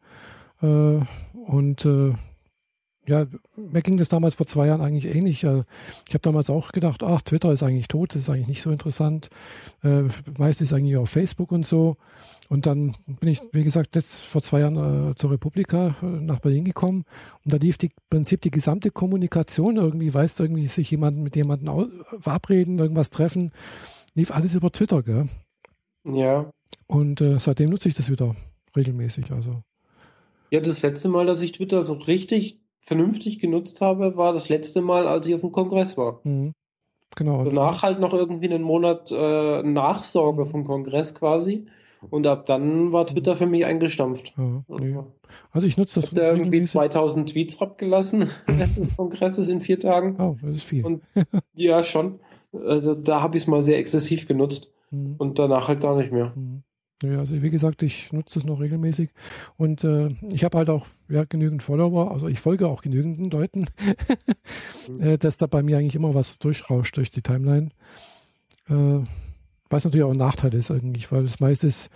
Äh, 0.63 1.05
und 1.47 1.85
äh, 1.85 2.15
ja, 3.11 3.27
mir 3.57 3.83
ging 3.83 3.97
das 3.97 4.09
damals 4.09 4.35
vor 4.35 4.47
zwei 4.47 4.67
Jahren 4.69 4.81
eigentlich 4.81 5.15
ähnlich. 5.15 5.45
Äh, 5.45 5.65
Ich 6.09 6.15
habe 6.15 6.23
damals 6.23 6.49
auch 6.49 6.73
gedacht, 6.73 7.03
ach, 7.03 7.21
Twitter 7.23 7.53
ist 7.53 7.63
eigentlich 7.63 7.89
tot, 7.89 8.15
das 8.15 8.23
ist 8.23 8.31
eigentlich 8.31 8.49
nicht 8.49 8.63
so 8.63 8.71
interessant. 8.71 9.29
Äh, 9.83 10.05
meist 10.39 10.61
ist 10.63 10.73
eigentlich 10.73 10.97
auf 10.97 11.11
Facebook 11.11 11.53
und 11.53 11.67
so. 11.67 11.97
Und 12.49 12.67
dann 12.67 12.97
bin 13.07 13.29
ich, 13.29 13.41
wie 13.53 13.63
gesagt, 13.63 13.95
jetzt 13.95 14.23
vor 14.23 14.43
zwei 14.43 14.61
Jahren 14.61 15.11
äh, 15.11 15.15
zur 15.15 15.31
Republika 15.31 15.95
äh, 16.03 16.07
nach 16.07 16.41
Berlin 16.41 16.65
gekommen. 16.65 17.05
Und 17.45 17.53
da 17.53 17.59
lief 17.59 17.79
die, 17.79 17.87
im 17.87 17.93
Prinzip 18.11 18.41
die 18.41 18.51
gesamte 18.51 18.91
Kommunikation 18.91 19.77
irgendwie, 19.77 20.13
weißt 20.13 20.39
du, 20.39 20.45
irgendwie 20.45 20.67
sich 20.67 20.91
jemanden 20.91 21.23
mit 21.23 21.37
jemandem 21.37 22.03
verabreden, 22.19 22.79
irgendwas 22.79 23.11
treffen, 23.11 23.53
lief 24.15 24.31
alles 24.33 24.55
über 24.55 24.73
Twitter, 24.73 25.03
gell? 25.03 25.29
Ja. 26.05 26.51
Und 26.87 27.21
äh, 27.21 27.39
seitdem 27.39 27.71
nutze 27.71 27.89
ich 27.89 27.95
das 27.95 28.11
wieder 28.11 28.35
regelmäßig. 28.75 29.31
Also, 29.31 29.63
Ja, 30.51 30.61
das 30.61 30.83
letzte 30.83 31.09
Mal, 31.09 31.27
dass 31.27 31.43
ich 31.43 31.53
Twitter 31.53 31.83
so 31.83 31.93
richtig 31.93 32.59
vernünftig 32.91 33.39
genutzt 33.39 33.81
habe, 33.81 34.17
war 34.17 34.33
das 34.33 34.49
letzte 34.49 34.81
Mal, 34.81 35.07
als 35.07 35.25
ich 35.29 35.35
auf 35.37 35.43
dem 35.43 35.53
Kongress 35.53 35.97
war. 35.97 36.19
mhm. 36.25 36.55
genau. 37.15 37.45
Danach 37.45 37.85
halt 37.85 38.01
noch 38.01 38.13
irgendwie 38.13 38.53
einen 38.53 38.65
Monat 38.65 39.13
äh, 39.13 39.63
Nachsorge 39.63 40.45
vom 40.45 40.65
Kongress 40.65 41.15
quasi. 41.15 41.67
Und 42.11 42.27
ab 42.27 42.47
dann 42.47 42.91
war 42.91 43.07
Twitter 43.07 43.37
für 43.37 43.47
mich 43.47 43.65
eingestampft. 43.65 44.35
Ja, 44.37 44.65
nee. 44.81 44.89
Ich 44.89 44.97
Also 45.53 45.67
ich 45.69 45.77
nutze 45.77 46.01
das 46.01 46.11
habe 46.11 46.21
da 46.21 46.27
irgendwie 46.33 46.47
regelmäßig. 46.47 46.73
2000 46.73 47.31
Tweets 47.31 47.63
abgelassen 47.63 48.29
während 48.47 48.77
des 48.77 48.97
Kongresses 48.97 49.49
in 49.49 49.61
vier 49.61 49.79
Tagen. 49.79 50.17
Oh, 50.19 50.37
das 50.43 50.57
ist 50.57 50.65
viel. 50.65 50.85
Und 50.85 51.03
ja, 51.55 51.85
schon. 51.85 52.19
Da 52.51 52.81
da 52.97 53.23
habe 53.23 53.37
ich 53.37 53.45
es 53.45 53.47
mal 53.47 53.63
sehr 53.63 53.79
exzessiv 53.79 54.27
genutzt. 54.27 54.73
Mhm. 54.91 55.15
Und 55.19 55.39
danach 55.39 55.69
halt 55.69 55.81
gar 55.81 55.97
nicht 55.97 56.11
mehr. 56.11 56.33
Mhm. 56.35 56.65
Ja, 57.03 57.19
also 57.19 57.41
wie 57.41 57.51
gesagt, 57.51 57.83
ich 57.83 58.13
nutze 58.13 58.39
das 58.39 58.45
noch 58.45 58.61
regelmäßig 58.61 59.11
und 59.57 59.85
äh, 59.85 60.09
ich 60.29 60.45
habe 60.45 60.59
halt 60.59 60.69
auch 60.69 60.87
ja, 61.09 61.25
genügend 61.25 61.63
Follower, 61.63 62.11
also 62.11 62.29
ich 62.29 62.41
folge 62.41 62.69
auch 62.69 62.83
genügend 62.83 63.33
Leuten, 63.33 63.67
äh, 65.01 65.17
dass 65.17 65.39
da 65.39 65.47
bei 65.47 65.63
mir 65.63 65.79
eigentlich 65.79 65.95
immer 65.95 66.15
was 66.15 66.39
durchrauscht 66.39 66.97
durch 66.99 67.11
die 67.11 67.23
Timeline. 67.23 67.71
Äh, 68.69 69.01
was 69.71 69.85
natürlich 69.85 70.05
auch 70.05 70.11
ein 70.11 70.19
Nachteil 70.19 70.53
ist 70.55 70.69
irgendwie, 70.69 71.07
weil 71.11 71.23
das 71.23 71.41
meiste 71.41 71.69
ist 71.69 71.91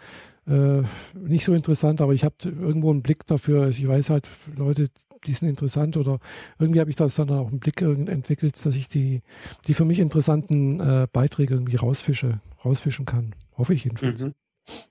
äh, 0.46 0.82
nicht 1.14 1.44
so 1.44 1.52
interessant, 1.52 2.00
aber 2.00 2.14
ich 2.14 2.24
habe 2.24 2.36
irgendwo 2.44 2.90
einen 2.90 3.02
Blick 3.02 3.26
dafür, 3.26 3.68
ich 3.68 3.86
weiß 3.86 4.10
halt, 4.10 4.30
Leute, 4.56 4.88
die 5.26 5.32
sind 5.32 5.48
interessant 5.48 5.96
oder 5.96 6.18
irgendwie 6.58 6.80
habe 6.80 6.90
ich 6.90 6.96
das 6.96 7.14
dann 7.16 7.30
auch 7.30 7.48
einen 7.48 7.60
Blick 7.60 7.82
entwickelt, 7.82 8.64
dass 8.64 8.74
ich 8.74 8.88
die, 8.88 9.22
die 9.66 9.74
für 9.74 9.84
mich 9.84 9.98
interessanten 9.98 10.80
äh, 10.80 11.06
Beiträge 11.12 11.54
irgendwie 11.54 11.76
rausfische, 11.76 12.40
rausfischen 12.64 13.06
kann. 13.06 13.34
Hoffe 13.56 13.74
ich 13.74 13.84
jedenfalls. 13.84 14.24
Mhm. 14.24 14.34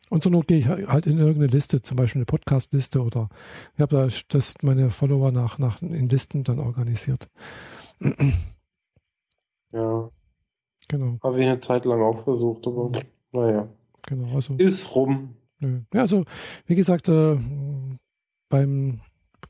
Und 0.09 0.23
zur 0.23 0.31
Not 0.31 0.47
gehe 0.47 0.59
ich 0.59 0.67
halt 0.67 1.07
in 1.07 1.17
irgendeine 1.17 1.47
Liste, 1.47 1.81
zum 1.81 1.97
Beispiel 1.97 2.19
eine 2.19 2.25
Podcast-Liste 2.25 3.01
oder 3.01 3.29
ich 3.75 3.81
habe 3.81 3.95
da 3.95 4.07
das 4.29 4.55
meine 4.61 4.89
Follower 4.91 5.31
nach, 5.31 5.57
nach 5.57 5.81
in 5.81 6.09
Listen 6.09 6.43
dann 6.43 6.59
organisiert. 6.59 7.29
Ja, 9.71 10.09
Genau, 10.87 11.17
habe 11.23 11.39
ich 11.39 11.47
eine 11.47 11.59
Zeit 11.59 11.85
lang 11.85 12.01
auch 12.01 12.23
versucht, 12.23 12.67
aber 12.67 12.91
naja, 13.31 13.67
genau. 14.05 14.35
Also, 14.35 14.55
ist 14.55 14.95
rum. 14.95 15.35
nö. 15.59 15.81
Ja, 15.93 16.01
also 16.01 16.25
wie 16.65 16.75
gesagt, 16.75 17.09
äh, 17.09 17.37
beim 18.49 18.99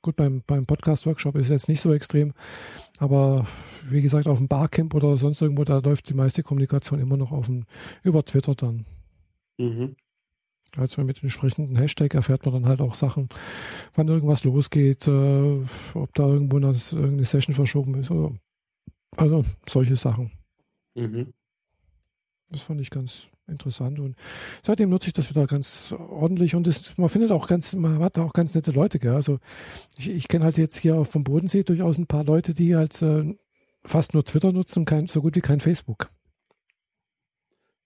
gut, 0.02 0.16
beim, 0.16 0.42
beim 0.46 0.66
Podcast-Workshop 0.66 1.36
ist 1.36 1.48
es 1.48 1.50
jetzt 1.50 1.70
nicht 1.70 1.82
so 1.82 1.94
extrem, 1.94 2.34
aber 3.00 3.46
wie 3.90 4.02
gesagt, 4.02 4.28
auf 4.28 4.38
dem 4.38 4.48
Barcamp 4.48 4.94
oder 4.94 5.18
sonst 5.18 5.42
irgendwo, 5.42 5.64
da 5.64 5.80
läuft 5.80 6.10
die 6.10 6.14
meiste 6.14 6.44
Kommunikation 6.44 7.00
immer 7.00 7.18
noch 7.18 7.32
auf 7.32 7.48
dem, 7.48 7.66
über 8.04 8.24
Twitter 8.24 8.56
dann. 8.56 8.86
Mhm. 9.58 9.96
Also 10.78 11.04
mit 11.04 11.22
entsprechenden 11.22 11.76
Hashtag 11.76 12.16
erfährt 12.16 12.46
man 12.46 12.56
dann 12.56 12.66
halt 12.66 12.82
auch 12.82 12.96
Sachen, 12.96 13.30
wann 13.94 14.08
irgendwas 14.08 14.44
losgeht, 14.44 15.08
äh, 15.08 15.62
ob 15.94 16.14
da 16.16 16.28
irgendwo 16.28 16.58
eine, 16.58 16.68
irgendeine 16.68 17.26
Session 17.26 17.54
verschoben 17.54 17.96
ist 17.96 18.10
oder 18.10 18.32
also 19.18 19.44
solche 19.68 19.96
Sachen. 19.96 20.32
Mhm. 20.96 21.34
Das 22.50 22.62
fand 22.62 22.82
ich 22.82 22.90
ganz 22.90 23.28
interessant 23.48 24.00
und 24.00 24.16
seitdem 24.64 24.90
nutze 24.90 25.08
ich 25.08 25.14
das 25.14 25.30
wieder 25.30 25.46
ganz 25.48 25.94
ordentlich 25.98 26.56
und 26.56 26.66
das, 26.66 26.98
man 26.98 27.10
findet 27.10 27.32
auch 27.32 27.48
ganz, 27.48 27.74
man 27.76 28.00
hat 28.00 28.18
auch 28.18 28.34
ganz 28.34 28.56
nette 28.56 28.72
Leute, 28.72 29.00
gell? 29.00 29.14
Also 29.14 29.40
ich, 29.98 30.10
ich 30.10 30.28
kenne 30.28 30.46
halt 30.46 30.58
jetzt 30.58 30.78
hier 30.78 31.04
vom 31.06 31.24
Bodensee 31.24 31.64
durchaus 31.64 31.98
ein 31.98 32.08
paar 32.08 32.24
Leute, 32.24 32.54
die 32.54 32.76
halt 32.76 33.02
äh, 33.02 33.36
fast 33.84 34.14
nur 34.14 34.24
Twitter 34.24 34.52
nutzen, 34.52 34.86
kein, 34.86 35.08
so 35.08 35.22
gut 35.22 35.36
wie 35.36 35.42
kein 35.42 35.60
Facebook. 35.60 36.10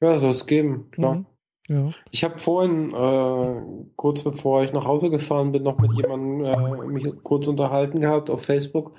Ja, 0.02 0.18
soll 0.18 0.32
es 0.32 0.46
geben, 0.46 0.92
klar. 0.92 1.16
Mhm. 1.16 1.26
Ja. 1.68 1.92
Ich 2.12 2.24
habe 2.24 2.38
vorhin, 2.38 2.94
äh, 2.94 3.62
kurz 3.96 4.24
bevor 4.24 4.64
ich 4.64 4.74
nach 4.74 4.86
Hause 4.86 5.10
gefahren 5.10 5.52
bin, 5.52 5.64
noch 5.64 5.80
mit 5.80 5.94
jemandem 5.94 6.46
äh, 6.46 6.88
mich 6.88 7.14
kurz 7.24 7.48
unterhalten 7.48 8.00
gehabt 8.00 8.30
auf 8.30 8.44
Facebook, 8.44 8.94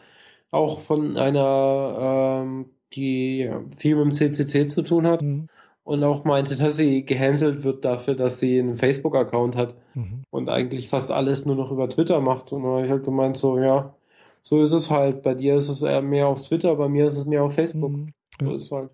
auch 0.51 0.79
von 0.79 1.17
einer, 1.17 2.43
ähm, 2.43 2.67
die 2.93 3.51
viel 3.77 3.97
mit 3.97 4.05
dem 4.05 4.13
CCC 4.13 4.69
zu 4.69 4.83
tun 4.83 5.07
hat. 5.07 5.23
Mhm 5.23 5.49
und 5.89 6.05
auch 6.05 6.25
meinte, 6.25 6.55
dass 6.55 6.77
sie 6.77 7.07
gehandelt 7.07 7.65
wird 7.65 7.83
dafür, 7.83 8.15
dass 8.15 8.39
sie 8.39 8.59
einen 8.59 8.77
Facebook-Account 8.77 9.57
hat 9.57 9.75
mhm. 9.95 10.23
und 10.29 10.51
eigentlich 10.51 10.91
fast 10.91 11.11
alles 11.11 11.47
nur 11.47 11.57
noch 11.57 11.73
über 11.73 11.89
Twitter 11.89 12.21
macht. 12.21 12.53
Und 12.53 12.63
da 12.63 12.69
habe 12.69 12.85
ich 12.85 12.91
halt 12.91 13.05
gemeint, 13.05 13.39
so, 13.39 13.59
ja, 13.59 13.95
so 14.43 14.61
ist 14.61 14.73
es 14.73 14.91
halt. 14.91 15.23
Bei 15.23 15.33
dir 15.33 15.57
ist 15.57 15.71
es 15.71 15.81
eher 15.81 16.03
mehr 16.03 16.29
auf 16.29 16.43
Twitter, 16.43 16.77
bei 16.77 16.91
mir 16.91 17.07
ist 17.07 17.17
es 17.17 17.25
mehr 17.25 17.43
auf 17.43 17.55
Facebook. 17.55 17.93
Mhm. 17.93 18.13
Ja. 18.39 18.49
So 18.49 18.55
ist 18.57 18.65
es 18.65 18.71
halt. 18.71 18.91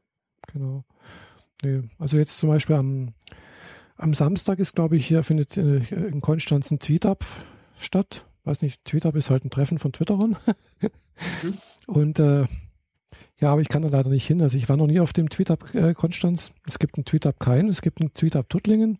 Genau. 0.53 0.85
Nee. 1.64 1.83
Also 1.99 2.16
jetzt 2.16 2.39
zum 2.39 2.51
Beispiel 2.51 2.77
am, 2.77 3.09
am 3.97 4.15
Samstag 4.15 4.59
ist, 4.59 4.75
glaube 4.75 4.97
ich, 4.97 5.07
hier 5.07 5.23
findet 5.23 5.57
äh, 5.57 5.79
in 5.79 6.21
Konstanz 6.21 6.71
ein 6.71 6.79
Tweetup 6.79 7.25
statt. 7.79 8.27
Weiß 8.45 8.63
nicht, 8.63 8.85
Tweetup 8.85 9.17
ist 9.17 9.31
halt 9.31 9.45
ein 9.45 9.51
Treffen 9.51 9.79
von 9.79 9.93
Twitterern. 9.93 10.37
mhm. 10.81 11.55
Und 11.87 12.19
äh, 12.19 12.45
ja, 13.39 13.53
aber 13.53 13.61
ich 13.61 13.69
kann 13.69 13.83
da 13.83 13.89
leider 13.89 14.11
nicht 14.11 14.27
hin. 14.27 14.43
Also 14.43 14.57
ich 14.57 14.69
war 14.69 14.77
noch 14.77 14.87
nie 14.87 15.01
auf 15.01 15.13
dem 15.13 15.29
Tweetup 15.29 15.75
äh, 15.75 15.95
Konstanz. 15.95 16.53
Es 16.67 16.79
gibt 16.79 16.97
einen 16.97 17.05
Tweetup 17.05 17.39
Kein, 17.39 17.69
es 17.69 17.83
gibt 17.83 18.01
einen 18.01 18.13
Tweetup 18.15 18.49
Tuttlingen. 18.49 18.99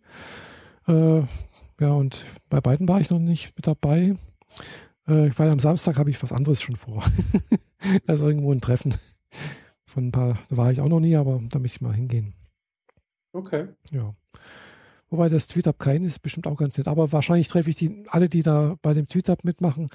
Äh, 0.87 1.21
ja, 1.79 1.91
und 1.91 2.23
bei 2.49 2.61
beiden 2.61 2.87
war 2.87 3.01
ich 3.01 3.09
noch 3.09 3.19
nicht 3.19 3.55
mit 3.55 3.67
dabei. 3.67 4.15
Äh, 5.07 5.29
weil 5.35 5.49
am 5.49 5.59
Samstag 5.59 5.97
habe 5.97 6.09
ich 6.09 6.21
was 6.23 6.31
anderes 6.31 6.61
schon 6.61 6.75
vor. 6.75 7.03
also 8.07 8.27
irgendwo 8.27 8.51
ein 8.51 8.61
Treffen 8.61 8.95
von 9.85 10.07
ein 10.07 10.11
paar, 10.11 10.39
da 10.49 10.57
war 10.57 10.71
ich 10.71 10.81
auch 10.81 10.89
noch 10.89 10.99
nie, 10.99 11.15
aber 11.15 11.41
da 11.49 11.59
möchte 11.59 11.77
ich 11.77 11.81
mal 11.81 11.93
hingehen. 11.93 12.33
Okay. 13.33 13.67
Ja. 13.91 14.15
Wobei 15.15 15.29
das 15.29 15.47
Tweetup 15.47 15.79
kein 15.79 16.03
ist 16.03 16.21
bestimmt 16.21 16.45
auch 16.45 16.57
ganz 16.57 16.77
nett. 16.77 16.89
Aber 16.89 17.13
wahrscheinlich 17.13 17.47
treffe 17.47 17.69
ich 17.69 17.77
die, 17.77 18.03
alle, 18.09 18.27
die 18.27 18.43
da 18.43 18.75
bei 18.81 18.93
dem 18.93 19.07
Tweetup 19.07 19.45
mitmachen, 19.45 19.87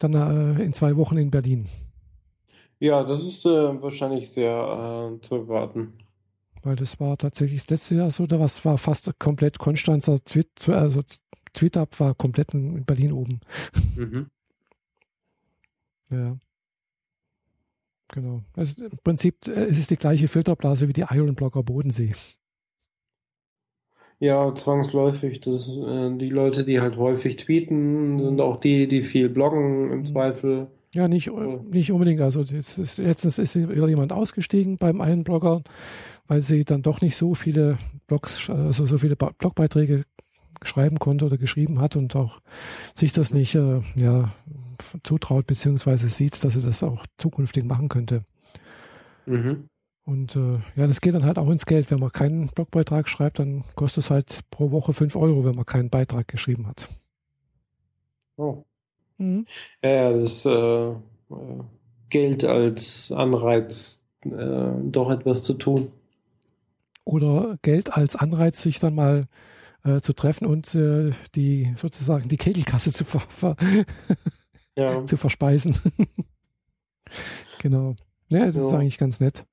dann 0.00 0.14
äh, 0.14 0.60
in 0.64 0.72
zwei 0.72 0.96
Wochen 0.96 1.16
in 1.16 1.30
Berlin. 1.30 1.68
Ja, 2.80 3.04
das 3.04 3.22
ist 3.22 3.46
äh, 3.46 3.50
wahrscheinlich 3.80 4.32
sehr 4.32 4.50
äh, 5.14 5.20
zu 5.20 5.36
erwarten. 5.36 5.92
Weil 6.64 6.74
das 6.74 6.98
war 6.98 7.16
tatsächlich 7.16 7.60
das 7.60 7.70
letzte 7.70 7.94
Jahr 7.94 8.10
so, 8.10 8.26
da 8.26 8.40
was 8.40 8.64
war 8.64 8.76
fast 8.76 9.16
komplett 9.20 9.60
Konstanzer 9.60 10.18
Tweet, 10.24 10.68
also 10.68 11.02
Tweetup 11.52 12.00
war 12.00 12.16
komplett 12.16 12.52
in 12.52 12.84
Berlin 12.84 13.12
oben. 13.12 13.40
Mhm. 13.96 14.26
ja. 16.10 16.36
Genau. 18.08 18.42
Also 18.56 18.86
Im 18.86 18.98
Prinzip 19.04 19.46
äh, 19.46 19.66
ist 19.66 19.78
es 19.78 19.86
die 19.86 19.96
gleiche 19.96 20.26
Filterblase 20.26 20.88
wie 20.88 20.92
die 20.92 21.06
Iron 21.08 21.36
Blocker 21.36 21.62
Bodensee. 21.62 22.12
Ja, 24.24 24.54
zwangsläufig. 24.54 25.40
Das, 25.40 25.68
äh, 25.68 26.16
die 26.16 26.30
Leute, 26.30 26.64
die 26.64 26.80
halt 26.80 26.96
häufig 26.96 27.36
tweeten, 27.36 28.18
sind 28.18 28.40
auch 28.40 28.56
die, 28.56 28.88
die 28.88 29.02
viel 29.02 29.28
bloggen 29.28 29.92
im 29.92 29.98
mhm. 29.98 30.06
Zweifel. 30.06 30.68
Ja, 30.94 31.08
nicht, 31.08 31.30
nicht 31.70 31.92
unbedingt. 31.92 32.22
Also 32.22 32.40
ist, 32.40 32.96
letztens 32.96 33.38
ist 33.38 33.54
jemand 33.54 34.14
ausgestiegen 34.14 34.78
beim 34.78 35.02
einen 35.02 35.24
Blogger, 35.24 35.62
weil 36.26 36.40
sie 36.40 36.64
dann 36.64 36.80
doch 36.80 37.02
nicht 37.02 37.16
so 37.16 37.34
viele 37.34 37.76
Blogs, 38.06 38.48
also 38.48 38.86
so 38.86 38.96
viele 38.96 39.14
Blogbeiträge 39.14 40.04
schreiben 40.62 40.98
konnte 40.98 41.26
oder 41.26 41.36
geschrieben 41.36 41.78
hat 41.82 41.94
und 41.94 42.16
auch 42.16 42.40
sich 42.94 43.12
das 43.12 43.34
nicht 43.34 43.54
äh, 43.56 43.80
ja, 44.00 44.32
zutraut 45.02 45.46
beziehungsweise 45.46 46.08
sieht, 46.08 46.42
dass 46.42 46.54
sie 46.54 46.62
das 46.62 46.82
auch 46.82 47.04
zukünftig 47.18 47.66
machen 47.66 47.90
könnte. 47.90 48.22
Mhm. 49.26 49.68
Und 50.04 50.36
äh, 50.36 50.58
ja, 50.76 50.86
das 50.86 51.00
geht 51.00 51.14
dann 51.14 51.24
halt 51.24 51.38
auch 51.38 51.48
ins 51.48 51.64
Geld. 51.64 51.90
Wenn 51.90 52.00
man 52.00 52.12
keinen 52.12 52.48
Blogbeitrag 52.48 53.08
schreibt, 53.08 53.38
dann 53.38 53.64
kostet 53.74 54.04
es 54.04 54.10
halt 54.10 54.40
pro 54.50 54.70
Woche 54.70 54.92
5 54.92 55.16
Euro, 55.16 55.44
wenn 55.44 55.54
man 55.54 55.64
keinen 55.64 55.88
Beitrag 55.88 56.28
geschrieben 56.28 56.66
hat. 56.66 56.88
Oh. 58.36 58.64
Mhm. 59.16 59.46
Ja, 59.82 60.12
das 60.12 60.44
äh, 60.44 60.92
gilt 62.10 62.44
als 62.44 63.12
Anreiz, 63.12 64.02
äh, 64.24 64.72
doch 64.82 65.10
etwas 65.10 65.42
zu 65.42 65.54
tun. 65.54 65.90
Oder 67.04 67.58
Geld 67.62 67.96
als 67.96 68.16
Anreiz, 68.16 68.60
sich 68.60 68.78
dann 68.78 68.94
mal 68.94 69.26
äh, 69.84 70.00
zu 70.00 70.12
treffen 70.12 70.46
und 70.46 70.74
äh, 70.74 71.12
die 71.34 71.72
sozusagen 71.76 72.28
die 72.28 72.36
Kegelkasse 72.36 72.92
zu, 72.92 73.04
ver 73.04 73.20
ver 73.20 73.56
ja. 74.76 75.04
zu 75.06 75.16
verspeisen. 75.16 75.78
genau. 77.60 77.94
Ja, 78.30 78.46
das 78.46 78.56
ja. 78.56 78.66
ist 78.66 78.72
eigentlich 78.72 78.98
ganz 78.98 79.20
nett. 79.20 79.46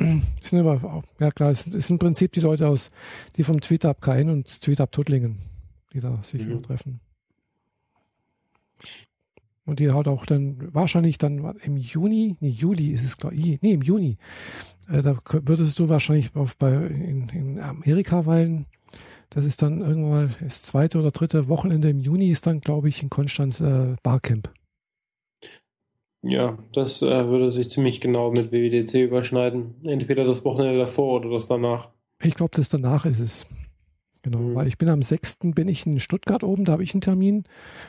Sind 0.00 0.58
immer, 0.58 1.02
ja 1.18 1.30
klar, 1.30 1.50
es 1.50 1.64
sind 1.64 1.90
im 1.90 1.98
Prinzip 1.98 2.32
die 2.32 2.40
Leute 2.40 2.68
aus, 2.68 2.90
die 3.36 3.44
vom 3.44 3.60
Tweetup 3.60 4.00
Kain 4.00 4.30
und 4.30 4.62
Tweetup 4.62 4.90
Tuttlingen, 4.90 5.38
die 5.92 6.00
da 6.00 6.18
sich 6.22 6.46
mhm. 6.46 6.62
treffen. 6.62 7.00
Und 9.66 9.78
die 9.78 9.92
hat 9.92 10.08
auch 10.08 10.26
dann 10.26 10.74
wahrscheinlich 10.74 11.18
dann 11.18 11.54
im 11.62 11.76
Juni, 11.76 12.36
nee, 12.40 12.48
Juli 12.48 12.88
ist 12.88 13.04
es, 13.04 13.18
glaube 13.18 13.36
ich, 13.36 13.60
nee, 13.62 13.72
im 13.72 13.82
Juni. 13.82 14.16
Äh, 14.88 15.02
da 15.02 15.16
würdest 15.30 15.78
du 15.78 15.88
wahrscheinlich 15.88 16.34
auf, 16.34 16.56
bei, 16.56 16.72
in, 16.72 17.28
in 17.28 17.60
Amerika 17.60 18.26
weilen. 18.26 18.66
Das 19.28 19.44
ist 19.44 19.62
dann 19.62 19.80
irgendwann 19.80 20.10
mal 20.10 20.30
das 20.40 20.62
zweite 20.62 20.98
oder 20.98 21.12
dritte 21.12 21.46
Wochenende 21.48 21.90
im 21.90 22.00
Juni 22.00 22.30
ist 22.30 22.46
dann, 22.46 22.60
glaube 22.60 22.88
ich, 22.88 23.02
in 23.02 23.10
Konstanz 23.10 23.60
äh, 23.60 23.94
Barcamp. 24.02 24.50
Ja, 26.22 26.58
das 26.72 27.00
äh, 27.02 27.28
würde 27.28 27.50
sich 27.50 27.70
ziemlich 27.70 28.00
genau 28.00 28.30
mit 28.30 28.52
WWDC 28.52 28.94
überschneiden. 29.04 29.74
Entweder 29.84 30.24
das 30.24 30.44
Wochenende 30.44 30.78
davor 30.78 31.20
oder 31.20 31.30
das 31.30 31.46
danach. 31.46 31.88
Ich 32.22 32.34
glaube, 32.34 32.54
das 32.54 32.68
danach 32.68 33.06
ist 33.06 33.20
es. 33.20 33.46
Genau, 34.22 34.38
mhm. 34.38 34.54
weil 34.54 34.66
ich 34.66 34.76
bin 34.76 34.88
am 34.90 35.00
6. 35.00 35.38
bin 35.54 35.66
ich 35.68 35.86
in 35.86 35.98
Stuttgart 35.98 36.44
oben, 36.44 36.66
da 36.66 36.72
habe 36.72 36.82
ich 36.82 36.92
einen 36.92 37.00
Termin. 37.00 37.44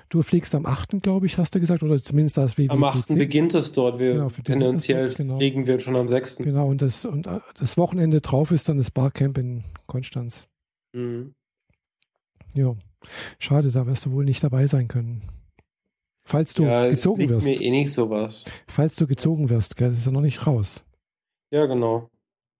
Du 0.07 0.21
fliegst 0.21 0.55
am 0.55 0.65
8. 0.65 1.01
glaube 1.01 1.25
ich, 1.25 1.38
hast 1.38 1.53
du 1.53 1.59
gesagt, 1.59 1.84
oder 1.84 2.01
zumindest 2.01 2.38
das 2.38 2.57
WWDC. 2.57 2.71
Am 2.71 2.84
8. 2.86 3.15
beginnt 3.15 3.53
es 3.53 3.73
dort, 3.73 3.99
wir 3.99 4.13
genau, 4.13 4.29
tendenziell 4.29 5.07
dort, 5.07 5.17
genau. 5.17 5.38
fliegen 5.38 5.67
wir 5.67 5.82
schon 5.82 5.97
am 5.97 6.07
6. 6.07 6.38
Genau, 6.38 6.69
und 6.69 6.82
das, 6.82 7.03
und 7.03 7.27
äh, 7.27 7.39
das 7.59 7.77
Wochenende 7.77 8.21
drauf 8.21 8.51
ist 8.51 8.69
dann 8.69 8.77
das 8.77 8.91
Barcamp 8.91 9.38
in 9.38 9.65
Konstanz. 9.88 10.47
Mhm. 10.93 11.34
Ja, 12.53 12.75
schade, 13.38 13.72
da 13.72 13.85
wirst 13.85 14.06
du 14.06 14.11
wohl 14.11 14.23
nicht 14.23 14.41
dabei 14.41 14.68
sein 14.68 14.88
können. 14.88 15.22
Falls 16.23 16.53
du 16.53 16.64
ja, 16.64 16.88
gezogen 16.88 17.30
wirst. 17.30 17.48
mir 17.48 17.61
eh 17.61 17.72
nicht 17.72 17.91
sowas. 17.91 18.43
Falls 18.68 18.95
du 18.95 19.07
gezogen 19.07 19.49
wirst, 19.49 19.76
gell, 19.76 19.89
das 19.89 19.99
ist 19.99 20.06
ja 20.06 20.11
noch 20.11 20.22
nicht 20.22 20.45
raus. 20.45 20.84
Ja, 21.52 21.65
genau. 21.65 22.10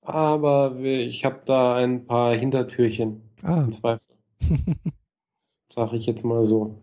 Aber 0.02 0.76
ich 0.80 1.26
habe 1.26 1.42
da 1.46 1.76
ein 1.76 2.06
paar 2.06 2.36
Hintertürchen. 2.36 3.22
Ah. 3.44 3.64
Im 3.64 3.74
Zweifel. 3.74 4.16
Sag 5.74 5.94
ich 5.94 6.06
jetzt 6.06 6.26
mal 6.26 6.44
so. 6.44 6.76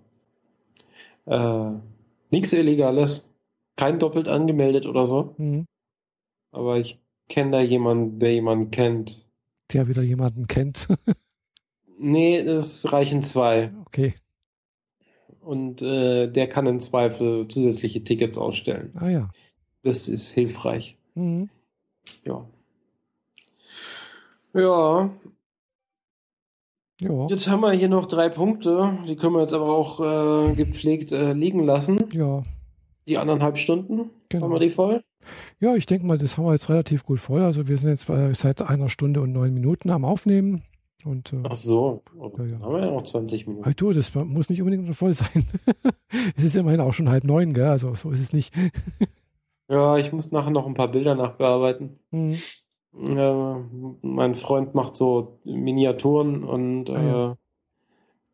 Äh, 1.27 1.73
nichts 2.31 2.53
Illegales. 2.53 3.29
Kein 3.77 3.99
doppelt 3.99 4.29
angemeldet 4.29 4.87
oder 4.87 5.05
so. 5.05 5.35
Mhm. 5.37 5.67
Aber 6.53 6.79
ich 6.79 7.01
kenne 7.29 7.51
da 7.51 7.61
jemanden, 7.61 8.19
der 8.19 8.33
jemanden 8.33 8.71
kennt. 8.71 9.27
Der 9.73 9.89
wieder 9.89 10.03
jemanden 10.03 10.47
kennt. 10.47 10.89
nee, 11.99 12.39
es 12.39 12.93
reichen 12.93 13.23
zwei. 13.23 13.73
Okay. 13.87 14.15
Und 15.43 15.83
äh, 15.83 16.31
der 16.31 16.49
kann 16.49 16.67
im 16.67 16.81
Zweifel 16.81 17.49
zusätzliche 17.49 18.05
Tickets 18.05 18.39
ausstellen. 18.39 18.93
Ah 18.97 19.09
ja. 19.09 19.31
Das 19.83 20.09
ist 20.09 20.31
hilfreich. 20.31 20.97
Mhm. 21.15 21.49
Ja. 22.25 22.45
Ja, 24.55 25.11
ja. 27.01 27.27
Jetzt 27.29 27.49
haben 27.49 27.61
wir 27.61 27.73
hier 27.73 27.89
noch 27.89 28.07
drei 28.07 28.29
Punkte. 28.29 28.99
Die 29.09 29.15
können 29.15 29.35
wir 29.35 29.43
jetzt 29.43 29.55
aber 29.55 29.69
auch 29.69 30.01
äh, 30.01 30.55
gepflegt 30.55 31.13
äh, 31.13 31.33
liegen 31.33 31.65
lassen. 31.65 32.05
Ja. 32.13 32.43
Die 33.07 33.19
anderthalb 33.19 33.59
Stunden. 33.59 34.11
Genau. 34.29 34.45
Haben 34.45 34.53
wir 34.53 34.59
die 34.59 34.71
voll? 34.71 35.05
Ja, 35.61 35.77
ich 35.77 35.87
denke 35.87 36.07
mal, 36.07 36.19
das 36.19 36.37
haben 36.37 36.45
wir 36.45 36.53
jetzt 36.53 36.69
relativ 36.69 37.05
gut 37.05 37.21
voll. 37.21 37.43
Also 37.43 37.69
wir 37.69 37.77
sind 37.79 37.91
jetzt 37.91 38.39
seit 38.39 38.63
einer 38.63 38.89
Stunde 38.89 39.21
und 39.21 39.33
neun 39.33 39.55
Minuten 39.55 39.91
am 39.91 40.05
Aufnehmen. 40.05 40.63
Und, 41.05 41.33
äh, 41.33 41.43
Ach 41.45 41.55
so, 41.55 42.03
ja, 42.15 42.45
ja. 42.45 42.61
haben 42.61 42.73
wir 42.73 42.81
ja 42.81 42.91
noch 42.91 43.03
20 43.03 43.47
Minuten. 43.47 43.65
Halt 43.65 43.81
du, 43.81 43.93
das 43.93 44.13
muss 44.15 44.51
nicht 44.51 44.61
unbedingt 44.61 44.95
voll 44.97 45.15
sein. 45.15 45.47
es 46.37 46.45
ist 46.45 46.57
immerhin 46.57 46.81
auch 46.81 46.93
schon 46.93 47.09
halb 47.09 47.25
neun, 47.25 47.53
gell? 47.53 47.67
Also 47.67 47.95
so 47.95 48.11
ist 48.11 48.21
es 48.21 48.33
nicht. 48.33 48.53
ja, 49.69 49.97
ich 49.97 50.13
muss 50.13 50.33
nachher 50.33 50.51
noch 50.51 50.67
ein 50.67 50.75
paar 50.75 50.89
Bilder 50.91 51.15
nachbearbeiten. 51.15 51.99
Mhm. 52.11 52.37
Äh, 52.95 53.55
mein 54.03 54.35
Freund 54.35 54.75
macht 54.75 54.97
so 54.97 55.39
Miniaturen 55.45 56.43
und 56.43 56.91
Ah, 56.91 57.37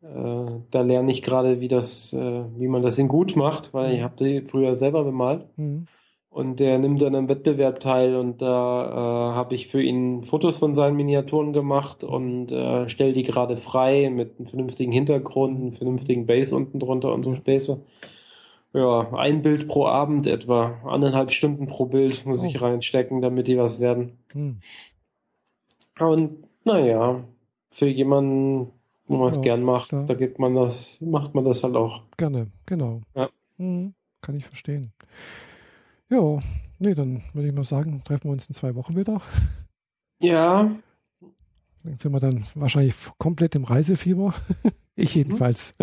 äh, 0.01 0.07
äh, 0.07 0.61
da 0.71 0.81
lerne 0.81 1.11
ich 1.11 1.21
gerade, 1.21 1.59
wie 1.59 1.67
das, 1.67 2.13
äh, 2.13 2.43
wie 2.57 2.67
man 2.67 2.81
das 2.81 2.97
in 2.97 3.07
gut 3.07 3.35
macht, 3.35 3.73
weil 3.73 3.93
ich 3.93 4.01
habe 4.01 4.15
die 4.17 4.41
früher 4.41 4.75
selber 4.75 5.03
bemalt. 5.03 5.45
Mhm. 5.57 5.87
Und 6.35 6.59
der 6.59 6.77
nimmt 6.79 7.01
an 7.01 7.15
einem 7.15 7.29
Wettbewerb 7.29 7.79
teil 7.79 8.17
und 8.17 8.41
da 8.41 9.31
äh, 9.31 9.35
habe 9.35 9.55
ich 9.55 9.67
für 9.69 9.81
ihn 9.81 10.23
Fotos 10.25 10.57
von 10.57 10.75
seinen 10.75 10.97
Miniaturen 10.97 11.53
gemacht 11.53 12.03
und 12.03 12.51
äh, 12.51 12.89
stelle 12.89 13.13
die 13.13 13.23
gerade 13.23 13.55
frei 13.55 14.09
mit 14.09 14.37
einem 14.37 14.45
vernünftigen 14.45 14.91
Hintergrund, 14.91 15.57
einem 15.61 15.71
vernünftigen 15.71 16.25
Base 16.25 16.53
unten 16.53 16.77
drunter 16.79 17.13
und 17.13 17.23
so 17.23 17.33
Späße. 17.35 17.81
Ja, 18.73 19.13
ein 19.13 19.43
Bild 19.43 19.69
pro 19.69 19.85
Abend 19.85 20.27
etwa, 20.27 20.77
anderthalb 20.83 21.31
Stunden 21.31 21.67
pro 21.67 21.85
Bild 21.85 22.25
muss 22.25 22.43
Oh. 22.43 22.47
ich 22.47 22.61
reinstecken, 22.61 23.21
damit 23.21 23.47
die 23.47 23.57
was 23.57 23.79
werden. 23.79 24.17
Mhm. 24.33 24.57
Und 25.99 26.43
naja, 26.65 27.23
für 27.69 27.87
jemanden, 27.87 28.71
wo 29.07 29.15
man 29.15 29.27
es 29.29 29.37
Ja, 29.37 29.41
gern 29.43 29.63
macht, 29.63 29.87
klar. 29.89 30.05
da 30.05 30.13
gibt 30.15 30.39
man 30.39 30.53
das, 30.53 30.99
macht 30.99 31.33
man 31.33 31.45
das 31.45 31.63
halt 31.63 31.77
auch. 31.77 32.01
Gerne, 32.17 32.47
genau. 32.65 32.99
Ja. 33.15 33.29
Mhm. 33.57 33.93
Kann 34.21 34.35
ich 34.35 34.45
verstehen. 34.45 34.91
Ja, 36.09 36.39
nee, 36.79 36.93
dann 36.93 37.23
würde 37.33 37.47
ich 37.49 37.53
mal 37.55 37.63
sagen, 37.63 38.01
treffen 38.03 38.25
wir 38.25 38.31
uns 38.33 38.47
in 38.47 38.53
zwei 38.53 38.75
Wochen 38.75 38.95
wieder. 38.95 39.21
Ja, 40.21 40.69
Dann 41.83 41.97
sind 41.97 42.11
wir 42.13 42.19
dann 42.19 42.45
wahrscheinlich 42.55 42.95
komplett 43.17 43.55
im 43.55 43.63
Reisefieber. 43.63 44.33
ich 44.95 45.15
jedenfalls. 45.15 45.73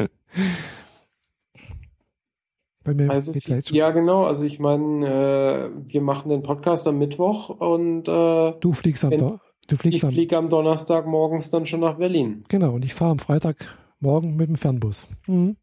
Bei 2.85 2.95
mir 2.95 3.11
Also, 3.11 3.33
geht's 3.33 3.47
ja 3.49 3.57
jetzt 3.57 3.69
schon. 3.69 3.77
ja, 3.77 3.91
genau. 3.91 4.25
Also 4.25 4.45
ich 4.45 4.59
meine, 4.59 5.07
äh, 5.07 5.71
wir 5.93 6.01
machen 6.01 6.29
den 6.31 6.43
Podcast 6.43 6.87
am 6.89 6.99
Mittwoch 6.99 7.49
und 7.51 8.09
äh, 8.09 8.53
Du 8.61 8.73
fliegst 8.73 9.05
am, 9.05 9.11
du 9.11 9.39
ich 9.71 9.79
fliegst 9.79 10.05
am, 10.05 10.11
fliege 10.13 10.37
am 10.37 10.49
Donnerstag 10.49 11.07
morgens 11.07 11.49
dann 11.51 11.65
schon 11.67 11.81
nach 11.81 11.97
Berlin. 11.97 12.43
genau, 12.49 12.75
und 12.75 12.85
ich 12.85 12.95
fahre 12.95 13.13
am 13.13 13.19
Freitagmorgen 13.21 14.35
mit 14.35 14.49
dem 14.49 14.57
Fernbus. 14.57 15.09
Mhm. 15.29 15.57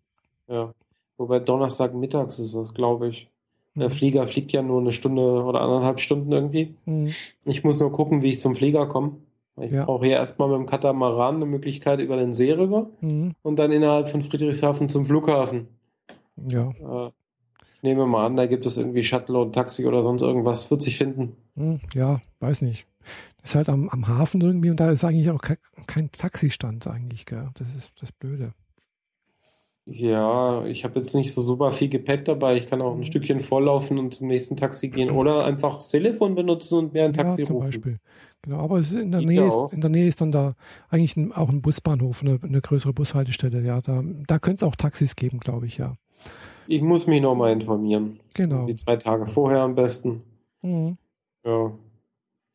Ja. 0.47 0.73
Wobei 1.17 1.39
Donnerstag 1.39 1.93
mittags 1.93 2.39
ist 2.39 2.55
das, 2.55 2.73
glaube 2.73 3.09
ich. 3.09 3.29
Der 3.75 3.87
Mhm. 3.89 3.91
Flieger 3.93 4.27
fliegt 4.27 4.51
ja 4.51 4.61
nur 4.61 4.81
eine 4.81 4.91
Stunde 4.91 5.21
oder 5.43 5.61
anderthalb 5.61 5.99
Stunden 6.01 6.31
irgendwie. 6.31 6.73
Mhm. 6.85 7.07
Ich 7.45 7.63
muss 7.63 7.79
nur 7.79 7.91
gucken, 7.91 8.21
wie 8.21 8.29
ich 8.29 8.39
zum 8.39 8.55
Flieger 8.55 8.87
komme. 8.87 9.13
Ich 9.61 9.71
Ja. 9.71 9.85
brauche 9.85 10.05
hier 10.05 10.15
erstmal 10.15 10.47
mit 10.49 10.57
dem 10.57 10.65
Katamaran 10.65 11.35
eine 11.35 11.45
Möglichkeit 11.45 11.99
über 11.99 12.17
den 12.17 12.33
See 12.33 12.51
rüber 12.53 12.89
Mhm. 13.01 13.33
und 13.41 13.59
dann 13.59 13.71
innerhalb 13.71 14.09
von 14.09 14.21
Friedrichshafen 14.21 14.89
zum 14.89 15.05
Flughafen. 15.05 15.67
Ja, 16.51 16.69
Äh, 16.71 17.11
ich 17.75 17.83
nehme 17.83 18.05
mal 18.07 18.25
an, 18.25 18.35
da 18.35 18.45
gibt 18.45 18.65
es 18.65 18.77
irgendwie 18.77 19.03
Shuttle 19.03 19.37
und 19.39 19.53
Taxi 19.53 19.85
oder 19.85 20.01
sonst 20.03 20.21
irgendwas. 20.21 20.69
Wird 20.71 20.81
sich 20.81 20.97
finden. 20.97 21.35
mhm. 21.55 21.79
ja, 21.93 22.21
weiß 22.39 22.61
nicht. 22.61 22.87
Das 23.41 23.51
ist 23.51 23.55
halt 23.55 23.69
am, 23.69 23.87
am 23.89 24.07
Hafen 24.07 24.41
irgendwie 24.41 24.69
und 24.69 24.79
da 24.79 24.91
ist 24.91 25.03
eigentlich 25.03 25.29
auch 25.29 25.41
kein, 25.41 25.57
kein 25.87 26.11
Taxistand 26.11 26.87
eigentlich, 26.87 27.25
gell? 27.25 27.49
Das 27.57 27.73
ist 27.75 28.01
das 28.01 28.11
Blöde. 28.11 28.53
Ja, 29.91 30.65
ich 30.65 30.83
habe 30.83 30.99
jetzt 30.99 31.15
nicht 31.15 31.33
so 31.33 31.41
super 31.41 31.71
viel 31.71 31.89
Gepäck 31.89 32.25
dabei. 32.25 32.57
Ich 32.57 32.67
kann 32.67 32.81
auch 32.81 32.93
ein 32.93 32.99
Mhm. 32.99 33.03
Stückchen 33.03 33.39
vorlaufen 33.39 33.97
und 33.97 34.13
zum 34.13 34.27
nächsten 34.27 34.55
Taxi 34.55 34.89
gehen 34.89 35.09
oder 35.09 35.45
einfach 35.45 35.75
das 35.75 35.89
Telefon 35.89 36.35
benutzen 36.35 36.77
und 36.77 36.93
mir 36.93 37.05
ein 37.05 37.13
Taxi 37.13 37.41
ja, 37.41 37.47
zum 37.47 37.55
rufen. 37.55 37.67
Beispiel. 37.67 37.97
Genau, 38.43 38.59
aber 38.59 38.77
es 38.79 38.91
ist 38.91 38.97
in 39.01 39.11
der 39.11 39.21
Nähe 39.21 39.47
ist, 39.47 39.73
in 39.73 39.81
der 39.81 39.89
Nähe 39.89 40.07
ist 40.07 40.21
dann 40.21 40.31
da 40.31 40.55
eigentlich 40.89 41.17
ein, 41.17 41.31
auch 41.31 41.49
ein 41.49 41.61
Busbahnhof, 41.61 42.21
eine, 42.21 42.39
eine 42.41 42.61
größere 42.61 42.93
Bushaltestelle. 42.93 43.61
Ja, 43.61 43.81
da, 43.81 44.03
da 44.27 44.39
könnte 44.39 44.63
es 44.63 44.69
auch 44.69 44.75
Taxis 44.75 45.15
geben, 45.15 45.39
glaube 45.39 45.65
ich, 45.65 45.77
ja. 45.77 45.95
Ich 46.67 46.81
muss 46.81 47.07
mich 47.07 47.21
nochmal 47.21 47.51
informieren. 47.51 48.19
Genau. 48.35 48.65
Die 48.67 48.75
zwei 48.75 48.95
Tage 48.97 49.25
vorher 49.25 49.61
am 49.61 49.75
besten. 49.75 50.21
Mhm. 50.63 50.97
Ja. 51.43 51.71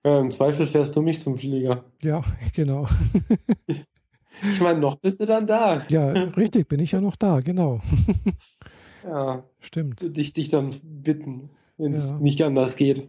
ja. 0.04 0.20
Im 0.20 0.30
Zweifel 0.30 0.66
fährst 0.66 0.94
du 0.96 1.02
mich 1.02 1.18
zum 1.18 1.36
Flieger. 1.36 1.84
Ja, 2.02 2.22
genau. 2.54 2.86
Ich 4.42 4.60
meine, 4.60 4.78
noch 4.80 4.96
bist 4.96 5.20
du 5.20 5.26
dann 5.26 5.46
da. 5.46 5.82
Ja, 5.88 6.10
richtig, 6.12 6.68
bin 6.68 6.80
ich 6.80 6.92
ja 6.92 7.00
noch 7.00 7.16
da, 7.16 7.40
genau. 7.40 7.80
Ja, 9.04 9.44
Stimmt. 9.60 10.02
würde 10.02 10.20
ich 10.20 10.32
dich 10.32 10.48
dann 10.48 10.70
bitten, 10.82 11.50
wenn 11.76 11.92
es 11.92 12.10
Ja. 12.10 12.18
nicht 12.18 12.40
anders 12.42 12.76
geht. 12.76 13.06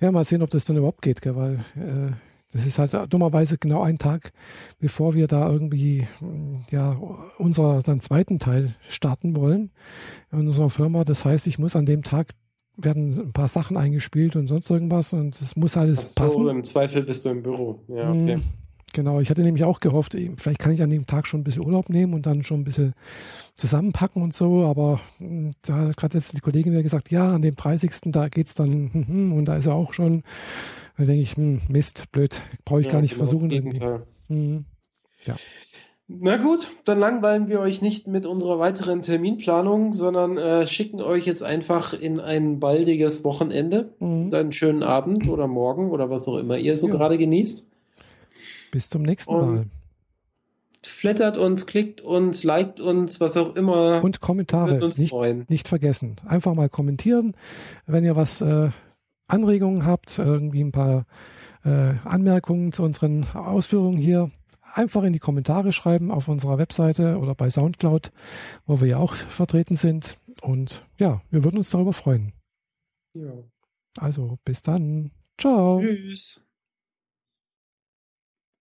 Ja, 0.00 0.10
mal 0.10 0.24
sehen, 0.24 0.42
ob 0.42 0.48
das 0.50 0.64
dann 0.64 0.76
überhaupt 0.78 1.02
geht, 1.02 1.20
gell, 1.20 1.36
weil 1.36 1.54
äh, 1.76 2.12
das 2.52 2.64
ist 2.64 2.78
halt 2.78 2.94
dummerweise 3.12 3.58
genau 3.58 3.82
ein 3.82 3.98
Tag, 3.98 4.32
bevor 4.78 5.14
wir 5.14 5.26
da 5.26 5.50
irgendwie 5.50 6.06
mh, 6.20 6.60
ja 6.70 6.96
unser 7.38 7.82
dann 7.82 8.00
zweiten 8.00 8.38
Teil 8.38 8.74
starten 8.88 9.36
wollen 9.36 9.72
in 10.32 10.46
unserer 10.46 10.70
Firma. 10.70 11.04
Das 11.04 11.24
heißt, 11.26 11.46
ich 11.48 11.58
muss 11.58 11.76
an 11.76 11.84
dem 11.84 12.02
Tag 12.02 12.28
werden 12.78 13.10
ein 13.18 13.32
paar 13.34 13.48
Sachen 13.48 13.76
eingespielt 13.76 14.36
und 14.36 14.46
sonst 14.46 14.70
irgendwas 14.70 15.12
und 15.12 15.38
es 15.40 15.54
muss 15.56 15.76
alles 15.76 15.98
Ach 15.98 16.04
so, 16.04 16.14
passen. 16.14 16.48
im 16.48 16.64
Zweifel 16.64 17.02
bist 17.02 17.24
du 17.26 17.30
im 17.30 17.42
Büro. 17.42 17.80
Ja, 17.88 18.10
okay. 18.10 18.38
Genau, 18.96 19.20
ich 19.20 19.28
hatte 19.28 19.42
nämlich 19.42 19.62
auch 19.62 19.80
gehofft, 19.80 20.16
vielleicht 20.38 20.58
kann 20.58 20.72
ich 20.72 20.82
an 20.82 20.88
dem 20.88 21.04
Tag 21.04 21.26
schon 21.26 21.40
ein 21.40 21.44
bisschen 21.44 21.66
Urlaub 21.66 21.90
nehmen 21.90 22.14
und 22.14 22.24
dann 22.24 22.42
schon 22.42 22.60
ein 22.60 22.64
bisschen 22.64 22.94
zusammenpacken 23.58 24.22
und 24.22 24.32
so, 24.32 24.64
aber 24.64 25.00
mh, 25.18 25.50
da 25.66 25.74
hat 25.74 25.98
gerade 25.98 26.16
letztens 26.16 26.36
die 26.36 26.40
Kollegin 26.40 26.72
wieder 26.72 26.82
gesagt, 26.82 27.10
ja, 27.10 27.34
an 27.34 27.42
dem 27.42 27.56
30. 27.56 27.90
da 28.06 28.30
geht's 28.30 28.54
dann 28.54 28.90
hm, 28.90 29.06
hm, 29.06 29.32
und 29.34 29.44
da 29.44 29.56
ist 29.56 29.66
er 29.66 29.74
auch 29.74 29.92
schon. 29.92 30.22
Da 30.96 31.04
denke 31.04 31.20
ich, 31.20 31.36
hm, 31.36 31.60
Mist, 31.68 32.10
blöd, 32.10 32.40
brauche 32.64 32.80
ich 32.80 32.86
Ja, 32.86 32.92
gar 32.92 33.02
nicht 33.02 33.18
genau 33.18 33.26
versuchen 33.26 33.50
irgendwie. 33.50 33.80
Gegenteil. 33.80 34.06
Hm, 34.28 34.64
Na 36.08 36.38
gut, 36.38 36.68
dann 36.86 36.98
langweilen 36.98 37.48
wir 37.48 37.60
euch 37.60 37.82
nicht 37.82 38.06
mit 38.06 38.24
unserer 38.24 38.58
weiteren 38.58 39.02
Terminplanung, 39.02 39.92
sondern 39.92 40.38
äh, 40.38 40.66
schicken 40.66 41.02
euch 41.02 41.26
jetzt 41.26 41.42
einfach 41.42 41.92
in 41.92 42.18
ein 42.18 42.60
baldiges 42.60 43.24
Wochenende 43.24 43.92
hm. 43.98 44.24
und 44.24 44.34
einen 44.34 44.52
schönen 44.52 44.82
Abend 44.82 45.28
oder 45.28 45.48
morgen 45.48 45.90
oder 45.90 46.08
was 46.08 46.26
auch 46.28 46.38
immer 46.38 46.56
ihr 46.56 46.78
so 46.78 46.86
Ja. 46.88 46.94
gerade 46.94 47.18
genießt. 47.18 47.68
Bis 48.70 48.88
zum 48.88 49.02
nächsten 49.02 49.34
Und 49.34 49.54
Mal. 49.54 49.66
Flattert 50.82 51.36
uns, 51.36 51.66
klickt 51.66 52.00
uns, 52.00 52.44
liked 52.44 52.80
uns, 52.80 53.20
was 53.20 53.36
auch 53.36 53.56
immer. 53.56 54.02
Und 54.04 54.20
Kommentare 54.20 54.78
nicht, 54.78 55.10
freuen. 55.10 55.44
nicht 55.48 55.66
vergessen. 55.68 56.16
Einfach 56.24 56.54
mal 56.54 56.68
kommentieren, 56.68 57.34
wenn 57.86 58.04
ihr 58.04 58.14
was 58.14 58.40
äh, 58.40 58.70
Anregungen 59.26 59.84
habt, 59.84 60.18
irgendwie 60.18 60.62
ein 60.62 60.72
paar 60.72 61.06
äh, 61.64 61.94
Anmerkungen 62.04 62.72
zu 62.72 62.82
unseren 62.84 63.24
Ausführungen 63.34 63.98
hier. 63.98 64.30
Einfach 64.74 65.04
in 65.04 65.12
die 65.12 65.18
Kommentare 65.18 65.72
schreiben 65.72 66.10
auf 66.10 66.28
unserer 66.28 66.58
Webseite 66.58 67.18
oder 67.18 67.34
bei 67.34 67.48
Soundcloud, 67.50 68.12
wo 68.66 68.80
wir 68.80 68.88
ja 68.88 68.98
auch 68.98 69.14
vertreten 69.14 69.76
sind. 69.76 70.18
Und 70.42 70.86
ja, 70.98 71.22
wir 71.30 71.44
würden 71.44 71.56
uns 71.56 71.70
darüber 71.70 71.92
freuen. 71.92 72.32
Ja. 73.14 73.32
Also 73.98 74.38
bis 74.44 74.62
dann. 74.62 75.12
Ciao. 75.38 75.80
Tschüss. 75.80 76.45